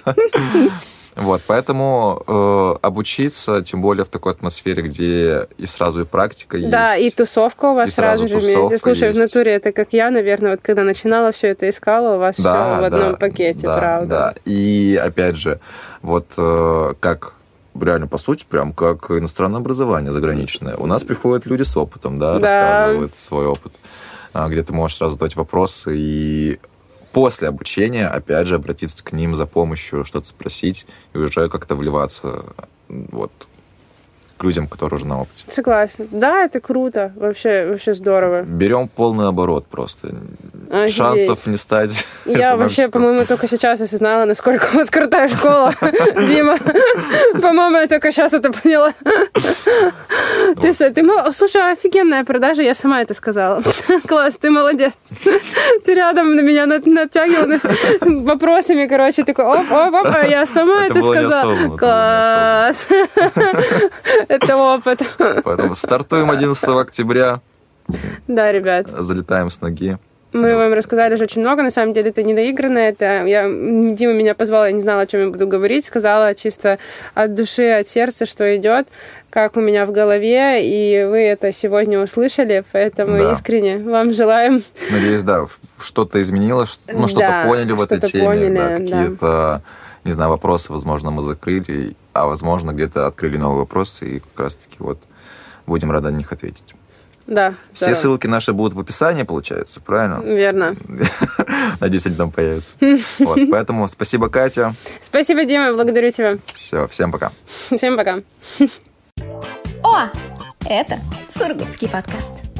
Вот, 1.16 1.42
поэтому 1.46 2.24
э, 2.26 2.76
обучиться, 2.82 3.62
тем 3.64 3.82
более 3.82 4.06
в 4.06 4.08
такой 4.08 4.32
атмосфере, 4.32 4.82
где 4.82 5.48
и 5.58 5.66
сразу 5.66 6.02
и 6.02 6.06
практика 6.06 6.56
есть. 6.56 6.72
Да, 6.72 6.96
и 6.96 7.10
тусовка 7.10 7.66
у 7.66 7.76
вас 7.76 7.92
сразу, 7.92 8.30
же 8.30 8.38
вместе. 8.38 8.78
Слушай, 8.78 9.10
есть. 9.10 9.18
в 9.18 9.22
натуре 9.22 9.52
это 9.52 9.74
как 9.74 9.90
я, 9.92 10.10
наверное, 10.10 10.52
вот 10.52 10.62
когда 10.62 10.84
начинала 10.84 11.34
все 11.34 11.50
это 11.50 11.70
искала, 11.70 12.16
у 12.16 12.20
вас 12.20 12.38
да, 12.38 12.76
все 12.76 12.82
в 12.82 12.86
одном 12.86 13.12
да, 13.12 13.18
пакете, 13.18 13.68
да, 13.68 13.78
правда. 13.78 14.08
Да, 14.08 14.34
и 14.46 15.00
опять 15.04 15.36
же, 15.36 15.60
вот 16.02 16.28
э, 16.38 16.94
как 17.02 17.34
реально, 17.80 18.08
по 18.08 18.18
сути, 18.18 18.46
прям 18.50 18.72
как 18.74 19.12
иностранное 19.12 19.60
образование 19.60 20.12
заграничное. 20.14 20.76
У 20.78 20.86
нас 20.86 21.04
приходят 21.04 21.46
люди 21.46 21.64
с 21.64 21.76
опытом, 21.76 22.20
да, 22.20 22.40
Да. 22.40 22.40
рассказывают 22.40 23.16
свой 23.16 23.48
опыт, 23.48 23.74
где 24.34 24.64
ты 24.64 24.74
можешь 24.74 24.98
сразу 24.98 25.14
задать 25.14 25.36
вопросы 25.36 25.96
и 25.96 26.60
после 27.12 27.48
обучения, 27.48 28.08
опять 28.08 28.48
же, 28.48 28.56
обратиться 28.56 29.04
к 29.04 29.12
ним 29.12 29.36
за 29.36 29.46
помощью, 29.46 30.06
что-то 30.06 30.28
спросить 30.28 30.86
и 31.14 31.18
уже 31.18 31.50
как-то 31.50 31.76
вливаться 31.76 32.46
вот 32.88 33.32
к 34.42 34.44
людям, 34.44 34.68
которые 34.68 34.98
уже 34.98 35.06
на 35.06 35.22
опыте. 35.22 35.44
Согласна. 35.50 36.08
Да, 36.10 36.46
это 36.46 36.60
круто. 36.60 37.12
Вообще, 37.16 37.68
вообще 37.70 37.94
здорово. 37.94 38.42
Берем 38.42 38.88
полный 38.88 39.28
оборот 39.28 39.68
просто. 39.68 40.08
Офигеть. 40.72 40.96
Шансов 40.96 41.46
не 41.46 41.58
стать. 41.58 42.06
Я 42.26 42.56
вообще, 42.58 42.88
по-моему, 42.88 43.26
только 43.26 43.48
сейчас 43.48 43.82
осознала, 43.82 44.26
насколько 44.26 44.70
у 44.74 44.78
вас 44.78 44.90
крутая 44.90 45.30
школа, 45.30 45.74
Дима. 46.28 46.58
По-моему, 47.40 47.78
я 47.78 47.88
только 47.88 48.12
сейчас 48.12 48.34
это 48.34 48.52
поняла. 48.52 48.94
Ты, 50.62 50.74
ты, 50.74 51.06
слушай, 51.34 51.72
офигенная 51.74 52.24
продажа, 52.26 52.64
я 52.64 52.74
сама 52.74 53.02
это 53.02 53.14
сказала. 53.14 53.62
Класс, 54.08 54.38
ты 54.42 54.50
молодец. 54.50 54.94
Ты 55.86 55.94
рядом 55.94 56.36
на 56.36 56.42
меня 56.42 56.66
нат- 56.66 56.88
натягивал 56.88 57.60
вопросами, 58.24 58.88
короче, 58.88 59.24
такой, 59.24 59.46
оп, 59.46 59.72
оп, 59.72 59.94
оп, 59.94 60.08
а 60.16 60.26
я 60.26 60.46
сама 60.48 60.86
Это 60.88 61.00
сказала. 61.00 61.78
Класс. 61.78 62.88
Это 64.32 64.56
опыт. 64.56 65.02
Поэтому 65.44 65.76
стартуем 65.76 66.32
11 66.32 66.64
октября, 66.82 67.42
Да, 68.28 68.52
ребят. 68.52 68.88
залетаем 68.88 69.50
с 69.50 69.60
ноги. 69.60 69.98
Мы 70.34 70.56
вам 70.56 70.72
рассказали 70.72 71.16
же 71.16 71.26
очень 71.26 71.42
много, 71.42 71.62
на 71.62 71.72
самом 71.72 71.92
деле 71.92 72.12
это 72.12 72.24
не 72.24 72.34
наигранно, 72.34 72.78
это 72.78 73.26
я, 73.26 73.44
Дима 73.50 74.14
меня 74.14 74.34
позвала, 74.34 74.68
я 74.68 74.72
не 74.72 74.80
знала, 74.80 75.02
о 75.02 75.06
чем 75.06 75.20
я 75.20 75.30
буду 75.30 75.46
говорить, 75.46 75.86
сказала 75.86 76.34
чисто 76.36 76.80
от 77.14 77.36
души, 77.36 77.68
от 77.70 77.90
сердца, 77.90 78.26
что 78.26 78.56
идет, 78.56 78.88
как 79.30 79.58
у 79.58 79.60
меня 79.60 79.86
в 79.86 79.92
голове, 79.92 80.66
и 80.66 81.04
вы 81.04 81.18
это 81.24 81.52
сегодня 81.52 82.00
услышали, 82.02 82.64
поэтому 82.72 83.18
Да. 83.18 83.34
искренне 83.34 83.78
вам 83.80 84.14
желаем 84.14 84.64
Надеюсь, 84.90 85.24
да, 85.24 85.48
что-то 85.82 86.22
изменилось, 86.22 86.80
ну, 86.88 87.10
что-то 87.10 87.28
Да, 87.28 87.44
поняли 87.50 87.74
в 87.74 87.82
этой 87.82 87.98
что-то 87.98 88.12
теме, 88.14 88.26
поняли, 88.26 88.88
да, 88.90 89.08
да. 89.20 89.62
Не 90.04 90.12
знаю, 90.12 90.30
вопросы, 90.30 90.72
возможно, 90.72 91.12
мы 91.12 91.22
закрыли, 91.22 91.96
а 92.14 92.28
возможно, 92.28 92.72
где-то 92.72 93.08
открыли 93.08 93.38
новые 93.38 93.60
вопросы, 93.60 94.06
и 94.06 94.20
как 94.20 94.40
раз-таки 94.40 94.78
вот 94.80 95.00
будем 95.66 95.92
рады 95.92 96.12
на 96.12 96.18
них 96.18 96.32
ответить. 96.32 96.76
Да, 97.28 97.54
Все 97.72 97.86
здорово. 97.86 98.00
ссылки 98.02 98.28
наши 98.28 98.52
будут 98.52 98.74
в 98.74 98.80
описании, 98.80 99.24
получается, 99.24 99.80
правильно? 99.80 100.22
Верно. 100.24 100.76
Надеюсь, 101.80 102.06
они 102.06 102.16
там 102.16 102.32
появятся. 102.32 102.74
Вот, 103.20 103.40
поэтому 103.52 103.88
спасибо, 103.88 104.28
Катя. 104.30 104.76
Спасибо, 105.04 105.46
Дима, 105.46 105.74
благодарю 105.74 106.10
тебя. 106.12 106.38
Все, 106.48 106.88
всем 106.88 107.12
пока. 107.12 107.32
Всем 107.76 107.96
пока. 107.96 108.22
О, 109.84 110.10
это 110.66 111.00
Сургутский 111.34 111.88
подкаст. 111.88 112.51